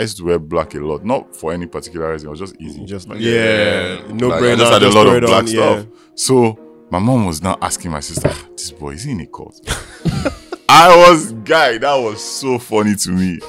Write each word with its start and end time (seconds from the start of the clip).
I 0.00 0.04
used 0.04 0.16
to 0.16 0.24
wear 0.24 0.38
black 0.38 0.74
a 0.74 0.78
lot, 0.78 1.04
not 1.04 1.36
for 1.36 1.52
any 1.52 1.66
particular 1.66 2.10
reason. 2.10 2.28
It 2.28 2.30
was 2.30 2.40
just 2.40 2.56
easy. 2.58 2.86
Just 2.86 3.06
Like, 3.06 3.20
yeah, 3.20 4.00
no 4.08 4.28
like, 4.28 4.40
I 4.40 4.42
brainer. 4.42 4.56
just 4.56 4.72
had 4.72 4.82
a 4.82 4.88
lot 4.88 5.06
of 5.06 5.20
black 5.20 5.42
on, 5.42 5.46
stuff. 5.46 5.86
So 6.14 6.86
my 6.90 6.98
mom 6.98 7.26
was 7.26 7.42
now 7.42 7.58
asking 7.60 7.90
my 7.90 8.00
sister, 8.00 8.30
ah, 8.32 8.46
"This 8.56 8.70
boy 8.72 8.92
is 8.92 9.02
he 9.04 9.10
in 9.12 9.20
a 9.20 9.26
cult?" 9.26 9.60
I 10.70 10.96
was 10.96 11.32
guy. 11.44 11.76
That 11.76 11.96
was 11.96 12.24
so 12.24 12.58
funny 12.58 12.94
to 12.94 13.10
me. 13.10 13.40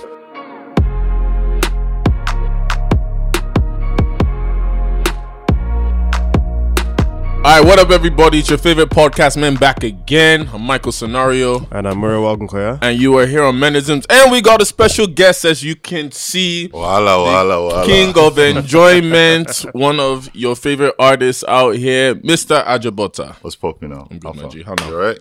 All 7.43 7.57
right, 7.57 7.65
what 7.65 7.79
up, 7.79 7.89
everybody? 7.89 8.37
It's 8.37 8.49
your 8.49 8.59
favorite 8.59 8.91
podcast 8.91 9.35
man 9.35 9.55
back 9.55 9.83
again. 9.83 10.47
I'm 10.53 10.61
Michael 10.61 10.91
Scenario, 10.91 11.67
And 11.71 11.87
I'm 11.87 11.97
Murray 11.97 12.19
Welcome, 12.19 12.47
and 12.83 12.99
you 12.99 13.17
are 13.17 13.25
here 13.25 13.43
on 13.43 13.55
Menisms, 13.55 14.05
and 14.11 14.31
we 14.31 14.43
got 14.43 14.61
a 14.61 14.65
special 14.65 15.07
guest, 15.07 15.43
as 15.43 15.63
you 15.63 15.75
can 15.75 16.11
see, 16.11 16.67
Wala 16.67 17.17
wala 17.17 17.65
wala. 17.65 17.85
king 17.87 18.13
of 18.15 18.37
enjoyment, 18.37 19.65
one 19.73 19.99
of 19.99 20.29
your 20.35 20.55
favorite 20.55 20.93
artists 20.99 21.43
out 21.47 21.77
here, 21.77 22.13
Mr. 22.13 22.63
Ajebutter. 22.63 23.33
What's 23.41 23.55
popping 23.55 23.89
now? 23.89 24.07
I'm 24.11 24.19
good. 24.19 24.63
How? 24.63 24.75
You 24.87 24.93
alright? 24.93 25.17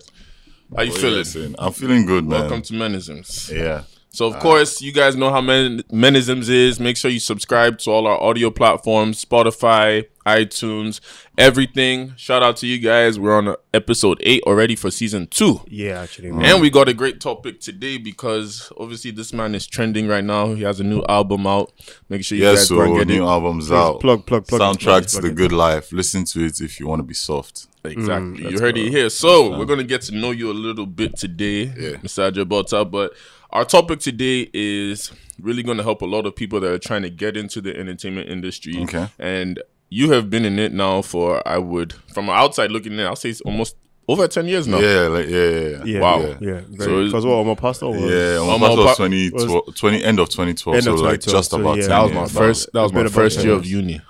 How 0.75 0.83
you 0.83 0.91
oh, 0.91 0.95
feeling? 0.95 1.23
saying? 1.23 1.55
I'm 1.57 1.73
feeling 1.73 2.05
good, 2.05 2.27
man. 2.27 2.41
Welcome 2.41 2.61
to 2.61 2.73
Menisms. 2.73 3.51
yeah. 3.51 3.81
So, 4.13 4.27
of 4.27 4.39
course, 4.39 4.81
you 4.81 4.91
guys 4.91 5.15
know 5.15 5.29
how 5.29 5.39
Men- 5.39 5.83
Menisms 5.89 6.49
is. 6.49 6.81
Make 6.81 6.97
sure 6.97 7.09
you 7.09 7.19
subscribe 7.21 7.77
to 7.79 7.91
all 7.91 8.07
our 8.07 8.21
audio 8.21 8.49
platforms 8.51 9.23
Spotify, 9.23 10.05
iTunes, 10.25 10.99
everything. 11.37 12.13
Shout 12.17 12.43
out 12.43 12.57
to 12.57 12.67
you 12.67 12.77
guys. 12.79 13.17
We're 13.17 13.37
on 13.37 13.47
uh, 13.47 13.55
episode 13.73 14.17
eight 14.21 14.43
already 14.43 14.75
for 14.75 14.91
season 14.91 15.27
two. 15.27 15.61
Yeah, 15.67 16.01
actually, 16.01 16.31
man. 16.33 16.43
And 16.45 16.61
we 16.61 16.69
got 16.69 16.89
a 16.89 16.93
great 16.93 17.21
topic 17.21 17.61
today 17.61 17.97
because 17.97 18.69
obviously 18.77 19.11
this 19.11 19.31
man 19.31 19.55
is 19.55 19.65
trending 19.65 20.09
right 20.09 20.23
now. 20.25 20.53
He 20.55 20.63
has 20.63 20.81
a 20.81 20.83
new 20.83 21.03
album 21.07 21.47
out. 21.47 21.71
Make 22.09 22.25
sure 22.25 22.37
you 22.37 22.43
Yeah, 22.43 22.55
guys 22.55 22.67
so 22.67 22.75
go 22.75 22.81
and 22.83 22.97
get 22.97 23.07
new 23.07 23.23
it. 23.23 23.27
albums 23.29 23.71
out. 23.71 24.01
plug, 24.01 24.25
plug, 24.25 24.45
plug 24.45 24.61
it, 24.61 24.63
Soundtrack 24.79 25.03
it, 25.03 25.07
to 25.07 25.11
plug 25.19 25.23
the 25.23 25.29
it. 25.29 25.35
good 25.35 25.51
life. 25.53 25.93
Listen 25.93 26.25
to 26.25 26.43
it 26.45 26.59
if 26.59 26.81
you 26.81 26.87
want 26.87 26.99
to 26.99 27.03
be 27.03 27.13
soft. 27.13 27.67
Exactly. 27.85 28.43
you 28.51 28.59
heard 28.59 28.75
go. 28.75 28.81
it 28.81 28.89
here. 28.89 29.09
So 29.09 29.57
we're 29.57 29.65
gonna 29.65 29.83
get 29.83 30.01
to 30.03 30.15
know 30.15 30.29
you 30.31 30.51
a 30.51 30.53
little 30.53 30.85
bit 30.85 31.17
today, 31.17 31.63
Yeah. 31.63 31.95
Mr. 32.03 32.29
Ajebutter. 32.31 32.91
But 32.91 33.13
our 33.51 33.65
topic 33.65 33.99
today 33.99 34.49
is 34.53 35.11
really 35.41 35.63
gonna 35.63 35.83
help 35.83 36.01
a 36.01 36.05
lot 36.05 36.25
of 36.25 36.35
people 36.35 36.59
that 36.59 36.71
are 36.71 36.79
trying 36.79 37.01
to 37.03 37.09
get 37.09 37.35
into 37.37 37.61
the 37.61 37.77
entertainment 37.77 38.29
industry. 38.29 38.77
Okay. 38.83 39.07
And 39.19 39.61
you 39.89 40.11
have 40.11 40.29
been 40.29 40.45
in 40.45 40.57
it 40.59 40.71
now 40.73 41.01
for 41.01 41.45
I 41.47 41.57
would 41.57 41.93
from 42.13 42.29
outside 42.29 42.71
looking 42.71 42.93
in, 42.93 42.99
I'll 43.01 43.15
say 43.15 43.29
it's 43.29 43.41
almost 43.41 43.75
over 44.07 44.27
ten 44.27 44.47
years 44.47 44.67
now. 44.67 44.79
Yeah, 44.79 45.07
like, 45.07 45.27
yeah, 45.27 45.49
yeah, 45.49 45.59
yeah. 45.69 45.83
Yeah, 45.85 45.99
Wow. 45.99 46.19
yeah. 46.21 46.27
yeah. 46.41 46.59
So 46.61 46.75
Very, 46.77 46.93
it's- 46.93 47.05
because 47.11 47.25
what, 47.25 47.33
Omo 47.45 47.57
Pastor 47.57 47.87
was. 47.87 47.99
Yeah, 48.01 48.39
Um, 48.41 48.47
Omo 48.47 48.59
Pastor 48.59 48.77
was 48.77 48.97
pa- 48.97 49.07
2012, 49.07 49.75
20, 49.75 50.03
end 50.03 50.19
of 50.19 50.29
2012, 50.29 50.75
End 50.75 50.83
so 50.85 50.93
of 50.93 50.99
like 51.01 51.21
just 51.21 51.51
so 51.51 51.59
about 51.59 51.77
yeah. 51.77 51.81
10 51.87 51.89
That 51.89 52.03
was 52.03 52.11
my 52.13 52.19
years. 52.21 52.31
first 52.31 52.69
that 52.73 52.81
was 52.81 52.93
my 52.93 53.07
first 53.07 53.35
10 53.37 53.45
year 53.45 53.55
of 53.55 53.65
years. 53.65 53.81
uni. 53.83 54.01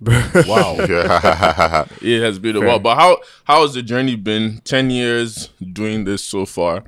Wow. 0.00 0.76
Yeah. 0.88 1.86
It 2.02 2.22
has 2.22 2.38
been 2.38 2.56
a 2.56 2.60
while. 2.60 2.78
But 2.78 2.96
how 2.96 3.18
how 3.44 3.62
has 3.62 3.74
the 3.74 3.82
journey 3.82 4.16
been? 4.16 4.60
Ten 4.64 4.90
years 4.90 5.50
doing 5.72 6.04
this 6.04 6.22
so 6.22 6.46
far. 6.46 6.84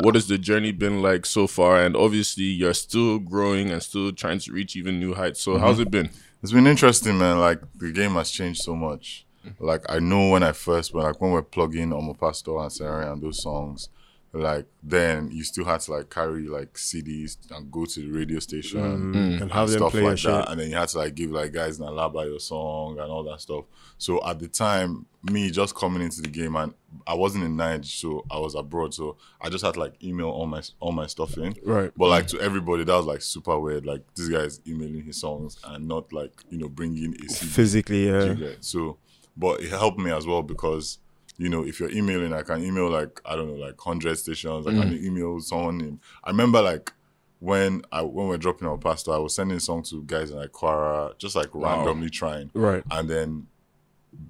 What 0.00 0.14
has 0.14 0.28
the 0.28 0.38
journey 0.38 0.72
been 0.72 1.02
like 1.02 1.26
so 1.26 1.46
far? 1.46 1.80
And 1.82 1.96
obviously 1.96 2.44
you're 2.44 2.74
still 2.74 3.18
growing 3.18 3.70
and 3.70 3.82
still 3.82 4.12
trying 4.12 4.38
to 4.40 4.52
reach 4.52 4.76
even 4.76 5.00
new 5.00 5.14
heights. 5.14 5.40
So 5.40 5.58
how's 5.58 5.78
mhm. 5.78 5.82
it 5.82 5.90
been? 5.90 6.10
It's 6.42 6.52
been 6.52 6.66
interesting, 6.66 7.18
man. 7.18 7.38
Like 7.38 7.60
the 7.76 7.92
game 7.92 8.12
has 8.12 8.30
changed 8.30 8.62
so 8.62 8.74
much. 8.74 9.26
Mm. 9.46 9.54
Like 9.58 9.84
I 9.88 9.98
know 9.98 10.30
when 10.30 10.42
I 10.42 10.52
first, 10.52 10.94
when 10.94 11.04
like 11.04 11.20
when 11.20 11.32
we're 11.32 11.42
plugging 11.42 11.92
on 11.92 12.02
Omo 12.02 12.18
Pastor 12.18 12.58
and 12.58 12.72
Sarah 12.72 13.12
and 13.12 13.22
those 13.22 13.42
songs, 13.42 13.88
like 14.32 14.66
then 14.82 15.28
you 15.32 15.42
still 15.42 15.64
had 15.64 15.80
to 15.80 15.92
like 15.92 16.08
carry 16.08 16.46
like 16.46 16.74
CDs 16.74 17.36
and 17.50 17.70
go 17.70 17.84
to 17.84 18.00
the 18.00 18.10
radio 18.10 18.38
station 18.38 18.80
mm-hmm. 18.80 19.14
mm. 19.14 19.40
And 19.40 19.50
have 19.50 19.68
them 19.68 19.78
stuff 19.78 19.90
play 19.90 20.02
your 20.02 20.10
like 20.10 20.18
shit. 20.18 20.30
that, 20.30 20.50
and 20.50 20.60
then 20.60 20.70
you 20.70 20.76
had 20.76 20.88
to 20.90 20.98
like 20.98 21.16
give 21.16 21.32
like 21.32 21.52
guys 21.52 21.80
in 21.80 21.86
Alaba 21.86 22.26
your 22.26 22.38
song 22.38 22.98
and 23.00 23.10
all 23.10 23.24
that 23.24 23.40
stuff. 23.40 23.64
So 23.98 24.24
at 24.24 24.38
the 24.38 24.46
time, 24.46 25.06
me 25.24 25.50
just 25.50 25.74
coming 25.74 26.02
into 26.02 26.22
the 26.22 26.28
game 26.28 26.54
and 26.54 26.74
I 27.06 27.14
wasn't 27.14 27.44
in 27.44 27.56
Nigeria, 27.56 27.84
so 27.84 28.24
I 28.30 28.38
was 28.38 28.54
abroad, 28.54 28.94
so 28.94 29.16
I 29.40 29.48
just 29.48 29.64
had 29.64 29.74
to 29.74 29.80
like 29.80 30.02
email 30.02 30.28
all 30.28 30.46
my 30.46 30.62
all 30.78 30.92
my 30.92 31.06
stuff 31.06 31.36
in. 31.36 31.56
Right. 31.64 31.90
But 31.96 32.08
like 32.08 32.26
mm. 32.26 32.30
to 32.30 32.40
everybody, 32.40 32.84
that 32.84 32.94
was 32.94 33.06
like 33.06 33.22
super 33.22 33.58
weird. 33.58 33.84
Like 33.84 34.02
this 34.14 34.28
guy 34.28 34.40
is 34.40 34.60
emailing 34.66 35.02
his 35.02 35.20
songs 35.20 35.58
and 35.64 35.88
not 35.88 36.12
like 36.12 36.32
you 36.50 36.58
know 36.58 36.68
bringing 36.68 37.14
a 37.14 37.28
CD. 37.28 37.52
Physically, 37.52 38.06
yeah. 38.06 38.34
So, 38.60 38.98
but 39.36 39.60
it 39.60 39.70
helped 39.70 39.98
me 39.98 40.12
as 40.12 40.24
well 40.24 40.42
because 40.42 40.98
you 41.40 41.48
know 41.48 41.66
if 41.66 41.80
you're 41.80 41.90
emailing, 41.90 42.34
I 42.34 42.42
can 42.42 42.62
email 42.62 42.90
like 42.90 43.18
I 43.24 43.34
don't 43.34 43.48
know 43.48 43.54
like 43.66 43.80
hundred 43.80 44.18
stations. 44.18 44.66
I 44.66 44.72
can 44.72 44.90
mm. 44.90 45.02
email 45.02 45.40
someone. 45.40 45.80
In, 45.80 46.00
I 46.22 46.30
remember 46.30 46.60
like 46.60 46.92
when 47.38 47.80
I 47.90 48.02
when 48.02 48.28
we're 48.28 48.36
dropping 48.36 48.68
Omo 48.68 48.78
Pastor, 48.78 49.12
I 49.12 49.16
was 49.16 49.34
sending 49.34 49.58
song 49.58 49.82
to 49.84 50.02
guys 50.02 50.30
in 50.30 50.36
like 50.36 50.52
Kwara, 50.52 51.16
just 51.16 51.34
like 51.34 51.48
randomly 51.54 52.10
trying. 52.10 52.50
Right. 52.52 52.84
And 52.90 53.08
then 53.08 53.46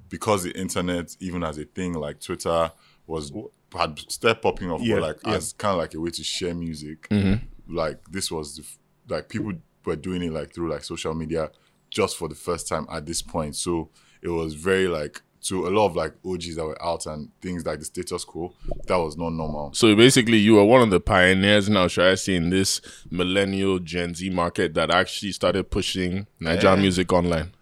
because 0.09 0.45
the 0.45 0.53
internet, 0.53 1.17
even 1.19 1.43
as 1.43 1.59
a 1.59 1.65
thing 1.65 1.95
like 1.95 2.21
Twitter, 2.21 2.71
was 3.09 3.33
had 3.77 3.99
started 4.09 4.41
popping 4.41 4.71
off, 4.71 4.81
Yeah, 4.81 4.97
but 4.97 5.03
like 5.03 5.17
yeah. 5.27 5.35
as 5.35 5.53
kind 5.55 5.73
of 5.73 5.79
like 5.79 5.95
a 5.95 6.01
way 6.01 6.11
to 6.11 6.23
share 6.23 6.55
music. 6.55 7.09
Mm-hmm. 7.09 7.75
Like 7.75 8.05
this 8.09 8.31
was 8.31 8.57
the, 8.57 8.63
f- 8.63 8.79
like 9.09 9.29
people 9.29 9.53
were 9.85 9.97
doing 9.97 10.23
it 10.23 10.33
like 10.33 10.55
through 10.55 10.71
like 10.71 10.85
social 10.85 11.15
media 11.15 11.51
just 11.91 12.17
for 12.17 12.29
the 12.29 12.37
first 12.37 12.69
time 12.69 12.87
at 12.89 13.05
this 13.05 13.21
point. 13.21 13.57
So 13.57 13.91
it 14.23 14.29
was 14.29 14.55
very 14.55 14.87
like 14.87 15.23
to 15.43 15.67
a 15.67 15.71
lot 15.71 15.87
of 15.87 15.97
like 15.97 16.13
OGs 16.25 16.57
that 16.57 16.65
were 16.65 16.83
out 16.85 17.07
and 17.07 17.31
things 17.41 17.65
like 17.65 17.79
the 17.79 17.85
status 17.85 18.25
quo 18.25 18.53
that 18.87 18.97
was 18.97 19.17
not 19.17 19.31
normal. 19.31 19.73
So 19.73 19.95
basically 19.97 20.37
you 20.39 20.59
are 20.59 20.65
one 20.65 20.83
of 20.83 20.91
the 20.91 21.01
pioneers 21.01 21.69
now, 21.71 21.89
should 21.89 22.05
I 22.07 22.15
say, 22.17 22.35
in 22.37 22.51
this 22.51 22.81
millennial 23.11 23.79
Gen 23.79 24.15
Z 24.15 24.29
market 24.31 24.75
that 24.75 24.91
actually 24.91 25.33
started 25.33 25.71
pushing 25.71 26.27
Nigerian 26.41 26.79
Yeah. 26.79 26.83
music 26.83 27.13
online. 27.13 27.53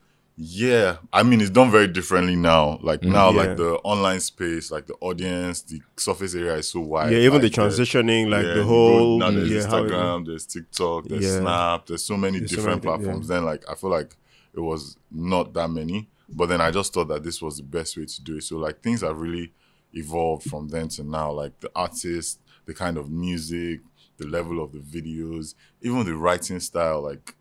Yeah, 0.40 0.98
I 1.12 1.24
mean 1.24 1.40
it's 1.40 1.50
done 1.50 1.70
very 1.72 1.88
differently 1.88 2.36
now. 2.36 2.78
Like 2.80 3.00
mm-hmm. 3.00 3.10
now, 3.12 3.30
Yeah. 3.30 3.36
like 3.42 3.56
the 3.56 3.72
online 3.82 4.20
space, 4.20 4.70
like 4.70 4.86
the 4.86 4.94
audience, 5.00 5.62
the 5.62 5.80
surface 5.96 6.34
area 6.36 6.54
is 6.54 6.68
so 6.70 6.78
wide. 6.80 7.10
Yeah, 7.12 7.18
even 7.18 7.40
the 7.40 7.48
like, 7.48 7.52
transitioning, 7.52 8.28
like 8.30 8.44
yeah, 8.44 8.50
the 8.54 8.60
you 8.60 8.62
go- 8.62 8.68
whole. 8.68 9.18
now 9.18 9.30
there's 9.32 9.50
yeah, 9.50 9.60
Instagram, 9.62 10.26
there's 10.26 10.46
TikTok, 10.46 11.08
there's 11.08 11.24
Yeah. 11.24 11.40
Snap, 11.40 11.86
there's 11.86 12.04
so 12.04 12.16
many 12.16 12.38
There's 12.38 12.50
so 12.52 12.56
different 12.56 12.84
many 12.84 12.96
thi- 12.96 13.00
yeah. 13.02 13.04
platforms. 13.06 13.28
Then 13.28 13.44
like 13.44 13.64
I 13.68 13.74
feel 13.74 13.90
like 13.90 14.14
it 14.54 14.60
was 14.60 14.96
not 15.10 15.54
that 15.54 15.68
many, 15.70 16.08
but 16.28 16.46
then 16.46 16.60
I 16.60 16.70
just 16.70 16.92
thought 16.92 17.08
that 17.08 17.22
this 17.22 17.40
was 17.40 17.56
the 17.56 17.62
best 17.62 17.96
way 17.96 18.04
to 18.06 18.22
do 18.22 18.36
it. 18.36 18.42
So 18.42 18.58
like 18.58 18.80
things 18.82 19.00
have 19.02 19.18
really 19.18 19.52
evolved 19.92 20.44
from 20.48 20.68
then 20.68 20.88
to 20.90 21.02
now. 21.02 21.32
Like 21.32 21.58
the 21.60 21.70
artist, 21.74 22.40
the 22.66 22.74
kind 22.74 22.96
of 22.98 23.10
music, 23.10 23.80
the 24.18 24.26
level 24.26 24.62
of 24.62 24.72
the 24.72 24.78
videos, 24.80 25.54
even 25.82 26.04
the 26.04 26.14
writing 26.14 26.60
style. 26.60 27.02
Like 27.02 27.34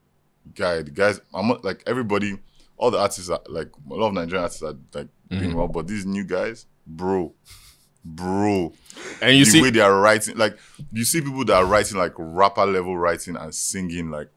guy, 0.55 0.81
the 0.81 0.91
guys, 0.91 1.19
I'm 1.33 1.47
not, 1.47 1.65
like 1.65 1.83
everybody, 1.85 2.39
all 2.77 2.91
the 2.91 2.99
artists 2.99 3.29
are 3.29 3.41
like 3.49 3.69
a 3.89 3.93
lot 3.93 4.07
of 4.07 4.13
Nigerian 4.13 4.43
artists 4.43 4.63
are 4.63 4.75
like 4.93 5.07
Mm-hmm. 5.29 5.43
doing 5.43 5.57
well, 5.57 5.67
but 5.67 5.87
these 5.87 6.05
new 6.05 6.23
guys, 6.23 6.67
bro, 6.85 7.33
bro 8.05 8.71
And 9.21 9.35
you 9.37 9.43
the 9.43 9.51
see 9.51 9.61
way 9.61 9.71
they 9.71 9.81
are 9.81 9.99
writing, 9.99 10.37
like 10.37 10.57
you 10.93 11.03
see 11.03 11.19
people 11.19 11.43
that 11.43 11.53
are 11.55 11.65
writing 11.65 11.97
like 11.97 12.13
rapper 12.17 12.65
level 12.65 12.97
writing 12.97 13.35
and 13.35 13.53
singing 13.53 14.09
like 14.09 14.29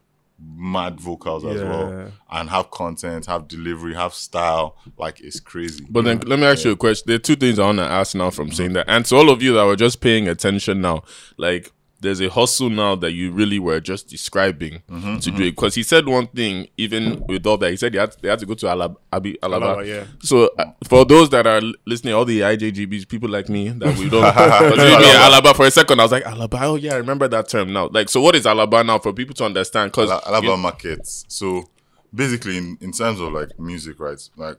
mad 0.42 1.00
vocals 1.00 1.44
as 1.44 1.62
well, 1.62 2.12
and 2.30 2.50
have 2.50 2.70
content, 2.70 3.26
have 3.26 3.48
delivery, 3.48 3.94
have 3.94 4.14
style. 4.14 4.76
Like 4.98 5.20
it's 5.20 5.40
crazy. 5.40 5.86
But 5.88 6.04
then 6.04 6.20
let 6.20 6.38
me 6.38 6.46
ask 6.46 6.64
you 6.64 6.72
a 6.72 6.76
question. 6.76 7.04
There 7.06 7.16
are 7.16 7.20
two 7.20 7.36
things 7.36 7.58
I 7.58 7.66
want 7.66 7.78
to 7.78 7.84
ask 7.84 8.14
now 8.14 8.30
from 8.30 8.50
saying 8.52 8.72
that. 8.74 8.86
And 8.88 9.04
to 9.06 9.16
all 9.16 9.30
of 9.30 9.42
you 9.42 9.54
that 9.54 9.64
were 9.64 9.76
just 9.76 10.00
paying 10.00 10.28
attention 10.28 10.80
now, 10.80 11.02
like 11.36 11.72
there's 12.00 12.20
a 12.20 12.28
hustle 12.30 12.70
now 12.70 12.94
that 12.96 13.12
you 13.12 13.30
really 13.30 13.58
were 13.58 13.78
just 13.80 14.08
describing 14.08 14.82
Mm-hmm, 14.90 15.18
to 15.18 15.30
do 15.30 15.42
it. 15.44 15.50
Because 15.50 15.74
he 15.74 15.82
said 15.82 16.06
one 16.08 16.26
thing, 16.28 16.68
even 16.78 17.22
with 17.28 17.46
all 17.46 17.58
that, 17.58 17.70
he 17.70 17.76
said 17.76 17.92
he 17.92 17.98
had, 18.00 18.14
they 18.22 18.28
had 18.28 18.38
to 18.38 18.46
go 18.46 18.54
to 18.54 18.66
Alab- 18.66 18.96
Abi- 19.12 19.38
Alaba. 19.42 19.76
Alaba, 19.76 19.86
yeah. 19.86 20.04
So 20.20 20.50
uh, 20.58 20.72
for 20.88 21.04
those 21.04 21.28
that 21.30 21.46
are 21.46 21.60
listening, 21.86 22.14
all 22.14 22.24
the 22.24 22.40
IJGBs, 22.40 23.06
people 23.08 23.28
like 23.28 23.48
me 23.48 23.68
that 23.68 23.96
we 23.98 24.08
don't, 24.08 24.22
we 24.70 24.76
mean 24.76 25.16
Alaba 25.16 25.54
for 25.54 25.66
a 25.66 25.70
second, 25.70 26.00
I 26.00 26.04
was 26.04 26.12
like 26.12 26.24
Alaba. 26.24 26.60
Oh 26.62 26.74
yeah, 26.76 26.94
I 26.94 26.96
remember 26.96 27.28
that 27.28 27.48
term 27.48 27.72
now. 27.72 27.88
Like, 27.92 28.08
so 28.08 28.20
what 28.20 28.34
is 28.34 28.44
Alaba 28.44 28.84
now 28.84 28.98
for 28.98 29.12
people 29.12 29.34
to 29.36 29.44
understand? 29.44 29.92
Because 29.92 30.10
Ala- 30.10 30.40
Alaba 30.40 30.58
markets. 30.58 31.24
So 31.28 31.68
basically, 32.14 32.56
in, 32.56 32.78
in 32.80 32.92
terms 32.92 33.20
of 33.20 33.32
like 33.32 33.58
music, 33.58 34.00
right? 34.00 34.20
Like 34.36 34.56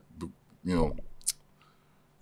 you 0.64 0.76
know, 0.76 0.96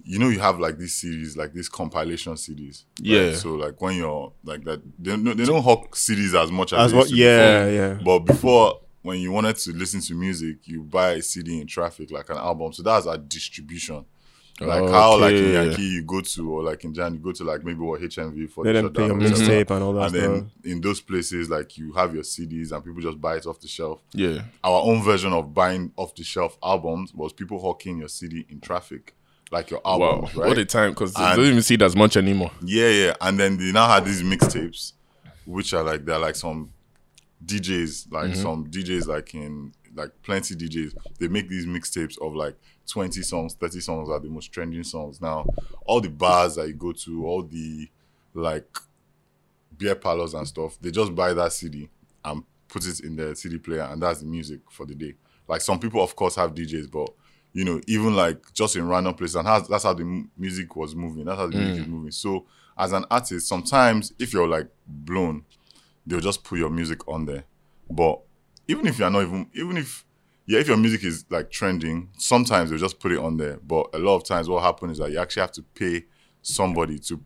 you 0.04 0.18
know, 0.18 0.28
you 0.28 0.38
have 0.40 0.58
like 0.58 0.78
these 0.78 0.94
series, 0.94 1.36
like 1.36 1.52
these 1.52 1.68
compilation 1.68 2.34
CDs. 2.34 2.84
right? 2.98 3.06
Yeah. 3.06 3.34
So 3.34 3.54
like 3.54 3.80
when 3.80 3.96
you're 3.96 4.32
like 4.44 4.64
that, 4.64 4.80
they 4.98 5.10
don't, 5.10 5.36
they 5.36 5.44
don't 5.44 5.62
hawk 5.62 5.94
CDs 5.94 6.34
as 6.42 6.50
much 6.50 6.72
as, 6.72 6.78
As 6.86 6.94
what? 6.94 7.10
Yeah, 7.10 7.64
before. 7.66 7.72
yeah. 7.74 7.98
But 8.04 8.18
before, 8.20 8.80
when 9.02 9.18
you 9.18 9.32
wanted 9.32 9.56
to 9.56 9.72
listen 9.72 10.00
to 10.02 10.14
music, 10.14 10.66
you 10.68 10.82
buy 10.82 11.12
a 11.12 11.22
CD 11.22 11.60
in 11.60 11.66
traffic, 11.66 12.10
like 12.10 12.28
an 12.30 12.36
album. 12.36 12.72
So 12.72 12.82
that's 12.82 13.06
a 13.06 13.16
distribution. 13.18 14.04
Like 14.62 14.90
how, 14.90 15.18
like 15.18 15.32
in 15.32 15.38
Okay. 15.38 15.52
Yankee, 15.68 15.82
you 15.84 16.02
go 16.02 16.20
to, 16.20 16.52
or 16.52 16.62
like 16.62 16.84
in 16.84 16.92
Jan, 16.92 17.14
you 17.14 17.20
go 17.20 17.32
to 17.32 17.44
like 17.44 17.64
maybe 17.64 17.78
what 17.80 17.98
HMV 18.02 18.50
for 18.50 18.62
Let 18.62 18.82
the 18.82 18.90
play 18.90 19.06
your 19.06 19.14
mixtape 19.16 19.70
and 19.70 19.82
all 19.82 19.94
that 19.94 20.02
And 20.08 20.10
stuff. 20.10 20.22
then 20.22 20.50
in 20.72 20.80
those 20.82 21.00
places, 21.00 21.48
like 21.48 21.78
you 21.78 21.92
have 21.94 22.12
your 22.12 22.24
CDs 22.24 22.70
and 22.70 22.84
people 22.84 23.00
just 23.00 23.18
buy 23.18 23.36
it 23.36 23.46
off 23.46 23.58
the 23.58 23.68
shelf. 23.68 24.02
yeah, 24.12 24.42
Our 24.62 24.82
own 24.82 25.02
version 25.02 25.32
of 25.32 25.54
buying 25.54 25.92
off 25.96 26.14
the 26.14 26.24
shelf 26.24 26.58
albums 26.62 27.14
was 27.14 27.32
people 27.32 27.58
hawking 27.58 28.00
your 28.00 28.08
CD 28.08 28.44
in 28.50 28.60
traffic, 28.60 29.14
like 29.50 29.70
your 29.70 29.80
wow, 29.84 30.00
albums, 30.00 30.36
right? 30.36 30.48
what 30.48 30.58
a 30.58 30.64
time! 30.64 30.90
Because 30.90 31.14
And- 31.16 31.36
don't 31.36 31.46
even 31.46 31.62
see 31.62 31.74
it 31.74 31.82
as 31.82 31.96
much 31.96 32.16
anymore. 32.16 32.52
Yeah, 32.62 32.88
yeah. 32.88 33.14
And 33.20 33.38
then 33.38 33.56
they 33.56 33.72
now 33.72 33.88
had 33.88 34.04
these 34.04 34.22
mixtapes, 34.22 34.92
which 35.46 35.74
are 35.74 35.82
like 35.82 36.04
they're 36.04 36.18
like 36.18 36.36
some 36.36 36.72
DJs, 37.44 38.12
like 38.12 38.32
mm-hmm. 38.32 38.42
some 38.42 38.66
DJs, 38.66 39.06
like 39.06 39.34
in 39.34 39.72
like 39.94 40.10
plenty 40.22 40.54
DJs, 40.54 40.94
they 41.18 41.28
make 41.28 41.48
these 41.48 41.66
mixtapes 41.66 42.20
of 42.20 42.34
like 42.34 42.56
20 42.86 43.22
songs, 43.22 43.54
30 43.54 43.80
songs 43.80 44.08
are 44.08 44.20
the 44.20 44.28
most 44.28 44.52
trending 44.52 44.84
songs. 44.84 45.20
Now, 45.20 45.46
all 45.84 46.00
the 46.00 46.08
bars 46.08 46.56
that 46.56 46.68
you 46.68 46.74
go 46.74 46.92
to, 46.92 47.26
all 47.26 47.42
the 47.42 47.88
like 48.34 48.68
beer 49.76 49.94
parlors 49.94 50.34
and 50.34 50.46
stuff, 50.46 50.78
they 50.80 50.90
just 50.90 51.14
buy 51.14 51.32
that 51.34 51.52
CD 51.52 51.88
and 52.24 52.44
put 52.68 52.86
it 52.86 53.00
in 53.00 53.16
the 53.16 53.34
CD 53.34 53.58
player, 53.58 53.82
and 53.82 54.02
that's 54.02 54.20
the 54.20 54.26
music 54.26 54.60
for 54.70 54.86
the 54.86 54.94
day. 54.94 55.14
Like 55.48 55.60
some 55.60 55.78
people, 55.80 56.02
of 56.02 56.14
course, 56.14 56.36
have 56.36 56.54
DJs, 56.54 56.90
but 56.90 57.10
you 57.52 57.64
know, 57.64 57.80
even 57.86 58.14
like 58.14 58.52
just 58.52 58.76
in 58.76 58.88
random 58.88 59.14
places, 59.14 59.36
and 59.36 59.46
that's, 59.46 59.68
that's 59.68 59.84
how 59.84 59.94
the 59.94 60.04
mu- 60.04 60.26
music 60.36 60.76
was 60.76 60.94
moving. 60.94 61.24
That's 61.24 61.38
how 61.38 61.46
the 61.46 61.56
music 61.56 61.76
mm. 61.76 61.80
is 61.80 61.88
moving. 61.88 62.10
So, 62.12 62.46
as 62.78 62.92
an 62.92 63.04
artist, 63.10 63.48
sometimes 63.48 64.12
if 64.18 64.32
you're 64.32 64.48
like 64.48 64.68
blown, 64.86 65.44
they'll 66.06 66.20
just 66.20 66.44
put 66.44 66.58
your 66.58 66.70
music 66.70 67.06
on 67.08 67.26
there. 67.26 67.44
But 67.90 68.20
even 68.68 68.86
if 68.86 68.98
you're 68.98 69.10
not 69.10 69.22
even, 69.22 69.48
even 69.54 69.76
if 69.76 70.04
yeah, 70.46 70.60
if 70.60 70.68
your 70.68 70.76
music 70.76 71.04
is 71.04 71.24
like 71.30 71.50
trending, 71.50 72.08
sometimes 72.18 72.70
they'll 72.70 72.78
just 72.78 73.00
put 73.00 73.12
it 73.12 73.18
on 73.18 73.36
there. 73.36 73.58
But 73.62 73.88
a 73.94 73.98
lot 73.98 74.16
of 74.16 74.24
times, 74.24 74.48
what 74.48 74.62
happens 74.62 74.92
is 74.92 74.98
that 74.98 75.10
you 75.10 75.18
actually 75.18 75.42
have 75.42 75.52
to 75.52 75.62
pay 75.62 76.04
somebody 76.42 76.98
to 76.98 77.20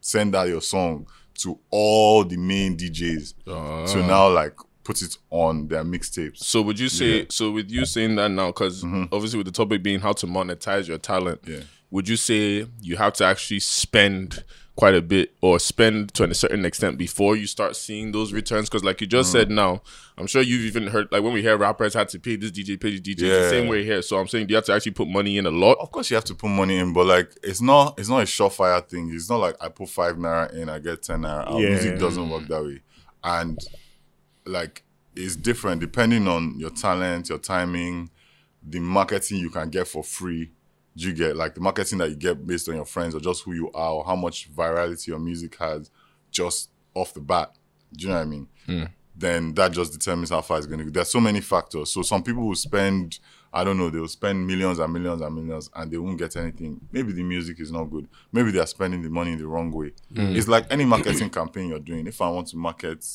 send 0.00 0.34
out 0.34 0.48
your 0.48 0.60
song 0.60 1.06
to 1.34 1.58
all 1.70 2.24
the 2.24 2.36
main 2.36 2.76
DJs 2.76 3.34
to 3.44 3.52
ah. 3.52 4.06
now 4.06 4.28
like 4.28 4.56
put 4.86 5.02
it 5.02 5.18
on 5.30 5.66
their 5.66 5.82
mixtapes. 5.82 6.38
So 6.38 6.62
would 6.62 6.78
you 6.78 6.88
say 6.88 7.26
so 7.28 7.50
with 7.50 7.70
you 7.70 7.84
saying 7.84 8.14
that 8.16 8.30
now 8.30 8.46
because 8.46 8.84
mm-hmm. 8.84 9.12
obviously 9.12 9.38
with 9.38 9.46
the 9.46 9.52
topic 9.52 9.82
being 9.82 9.98
how 9.98 10.12
to 10.12 10.26
monetize 10.26 10.86
your 10.86 10.98
talent, 10.98 11.40
Yeah. 11.44 11.62
would 11.90 12.08
you 12.08 12.16
say 12.16 12.66
you 12.80 12.96
have 12.96 13.12
to 13.14 13.24
actually 13.24 13.58
spend 13.60 14.44
quite 14.76 14.94
a 14.94 15.02
bit 15.02 15.34
or 15.40 15.58
spend 15.58 16.14
to 16.14 16.22
a 16.22 16.34
certain 16.34 16.64
extent 16.64 16.98
before 16.98 17.34
you 17.34 17.48
start 17.48 17.74
seeing 17.74 18.12
those 18.12 18.32
returns? 18.32 18.68
Because 18.68 18.84
like 18.84 19.00
you 19.00 19.08
just 19.08 19.32
said 19.32 19.48
mm. 19.48 19.56
now, 19.56 19.82
I'm 20.16 20.28
sure 20.28 20.40
you've 20.40 20.62
even 20.62 20.86
heard 20.86 21.08
like 21.10 21.24
when 21.24 21.32
we 21.32 21.42
hear 21.42 21.56
rappers 21.56 21.94
had 21.94 22.08
to 22.10 22.20
pay 22.20 22.36
this 22.36 22.52
DJ, 22.52 22.80
pay 22.80 22.96
this 22.96 23.00
DJ, 23.00 23.22
it's 23.22 23.46
the 23.46 23.50
same 23.50 23.66
way 23.66 23.82
here. 23.82 24.02
So 24.02 24.18
I'm 24.18 24.28
saying 24.28 24.48
you 24.48 24.54
have 24.54 24.66
to 24.66 24.72
actually 24.72 24.92
put 24.92 25.08
money 25.08 25.36
in 25.36 25.46
a 25.46 25.50
lot. 25.50 25.78
Of 25.80 25.90
course, 25.90 26.10
you 26.10 26.14
have 26.14 26.24
to 26.26 26.34
put 26.36 26.50
money 26.50 26.78
in, 26.78 26.92
but 26.92 27.06
like 27.06 27.32
it's 27.42 27.60
not 27.60 27.98
it's 27.98 28.08
not 28.08 28.20
a 28.20 28.26
surefire 28.26 28.88
thing. 28.88 29.10
It's 29.12 29.28
not 29.28 29.38
like 29.38 29.56
I 29.60 29.68
put 29.68 29.88
five 29.88 30.14
naira 30.14 30.54
in, 30.54 30.68
I 30.68 30.78
get 30.78 31.02
ten 31.02 31.22
naira. 31.22 31.60
Yeah. 31.60 31.70
Music 31.70 31.98
doesn't 31.98 32.30
work 32.30 32.46
that 32.46 32.62
way, 32.62 32.82
and 33.24 33.58
like 34.46 34.82
it's 35.14 35.36
different 35.36 35.80
depending 35.80 36.28
on 36.28 36.58
your 36.58 36.70
talent, 36.70 37.28
your 37.28 37.38
timing, 37.38 38.10
the 38.62 38.80
marketing 38.80 39.38
you 39.38 39.50
can 39.50 39.70
get 39.70 39.88
for 39.88 40.02
free. 40.02 40.50
Do 40.96 41.06
you 41.06 41.12
get 41.12 41.36
like 41.36 41.54
the 41.54 41.60
marketing 41.60 41.98
that 41.98 42.10
you 42.10 42.16
get 42.16 42.46
based 42.46 42.68
on 42.68 42.76
your 42.76 42.86
friends 42.86 43.14
or 43.14 43.20
just 43.20 43.42
who 43.42 43.52
you 43.52 43.70
are 43.72 43.92
or 43.92 44.04
how 44.04 44.16
much 44.16 44.52
virality 44.54 45.08
your 45.08 45.18
music 45.18 45.56
has 45.56 45.90
just 46.30 46.70
off 46.94 47.12
the 47.12 47.20
bat? 47.20 47.52
Do 47.94 48.04
you 48.04 48.08
know 48.08 48.16
what 48.16 48.22
I 48.22 48.26
mean? 48.26 48.48
Hmm. 48.64 48.84
Then 49.14 49.54
that 49.54 49.72
just 49.72 49.92
determines 49.92 50.30
how 50.30 50.42
far 50.42 50.58
it's 50.58 50.66
going 50.66 50.78
to 50.78 50.84
go. 50.84 50.90
There's 50.90 51.10
so 51.10 51.20
many 51.20 51.40
factors. 51.40 51.90
So 51.92 52.02
some 52.02 52.22
people 52.22 52.46
will 52.46 52.54
spend, 52.54 53.18
I 53.52 53.64
don't 53.64 53.78
know, 53.78 53.88
they'll 53.88 54.08
spend 54.08 54.46
millions 54.46 54.78
and 54.78 54.92
millions 54.92 55.22
and 55.22 55.34
millions 55.34 55.70
and 55.74 55.90
they 55.90 55.96
won't 55.96 56.18
get 56.18 56.36
anything. 56.36 56.80
Maybe 56.92 57.12
the 57.12 57.22
music 57.22 57.60
is 57.60 57.72
not 57.72 57.84
good. 57.84 58.08
Maybe 58.32 58.50
they're 58.50 58.66
spending 58.66 59.02
the 59.02 59.08
money 59.08 59.32
in 59.32 59.38
the 59.38 59.46
wrong 59.46 59.70
way. 59.70 59.92
Hmm. 60.14 60.36
It's 60.36 60.48
like 60.48 60.66
any 60.70 60.84
marketing 60.84 61.30
campaign 61.30 61.68
you're 61.68 61.78
doing. 61.78 62.06
If 62.06 62.20
I 62.20 62.28
want 62.28 62.48
to 62.48 62.56
market, 62.56 63.06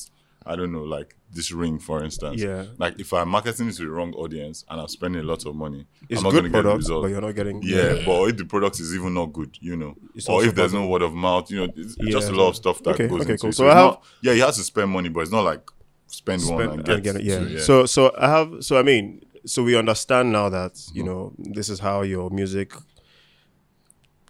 I 0.44 0.56
don't 0.56 0.72
know, 0.72 0.82
like 0.82 1.16
this 1.34 1.50
ring, 1.52 1.78
for 1.78 2.04
instance. 2.04 2.40
Yeah. 2.40 2.66
Like 2.78 3.00
if 3.00 3.12
I'm 3.12 3.28
marketing 3.30 3.68
it 3.68 3.74
to 3.76 3.82
the 3.84 3.90
wrong 3.90 4.12
audience 4.14 4.64
and 4.68 4.80
I'm 4.80 4.88
spending 4.88 5.20
a 5.20 5.24
lot 5.24 5.46
of 5.46 5.54
money, 5.54 5.86
It's 6.08 6.18
I'm 6.18 6.24
not 6.24 6.30
good 6.32 6.42
going 6.42 6.44
to 6.44 6.48
get 6.50 6.56
the 6.58 6.62
product, 6.62 6.78
result. 6.78 7.02
but 7.04 7.10
you're 7.10 7.20
not 7.20 7.34
getting. 7.34 7.62
Yeah, 7.62 8.02
but 8.04 8.22
if 8.30 8.36
the 8.36 8.44
product 8.44 8.80
is 8.80 8.94
even 8.94 9.14
not 9.14 9.32
good, 9.32 9.56
you 9.60 9.76
know, 9.76 9.94
It's 10.14 10.28
or 10.28 10.44
if 10.44 10.54
there's 10.54 10.72
no 10.74 10.86
word 10.86 11.02
of 11.02 11.14
mouth, 11.14 11.50
you 11.50 11.58
know, 11.66 11.72
it's 11.76 11.96
Yeah. 11.98 12.10
just 12.12 12.28
a 12.28 12.32
lot 12.32 12.48
of 12.48 12.56
stuff 12.56 12.82
that 12.82 12.94
Okay, 12.94 13.08
goes 13.08 13.22
okay, 13.22 13.32
into 13.32 13.40
cool. 13.42 13.50
it. 13.50 13.54
So 13.54 13.64
it's 13.66 13.72
I 13.72 13.78
have- 13.78 13.90
not- 13.92 14.02
yeah, 14.20 14.32
you 14.32 14.42
have 14.42 14.54
to 14.54 14.62
spend 14.62 14.90
money, 14.90 15.08
but 15.08 15.20
it's 15.20 15.32
not 15.32 15.44
like 15.44 15.62
spend, 16.06 16.42
one 16.42 16.58
spend 16.58 16.70
and 16.80 16.88
and 16.88 17.02
get, 17.02 17.16
it. 17.16 17.22
Yeah. 17.24 17.38
two, 17.38 17.58
So 17.60 17.86
so 17.86 18.12
I 18.18 18.28
have 18.28 18.48
so 18.60 18.78
I 18.78 18.82
mean 18.82 19.22
so 19.46 19.62
we 19.62 19.74
understand 19.76 20.30
now 20.32 20.48
that 20.50 20.74
Mm-hmm. 20.74 20.96
you 20.98 21.04
know 21.04 21.32
this 21.38 21.68
is 21.70 21.78
how 21.80 22.02
your 22.02 22.28
music, 22.30 22.74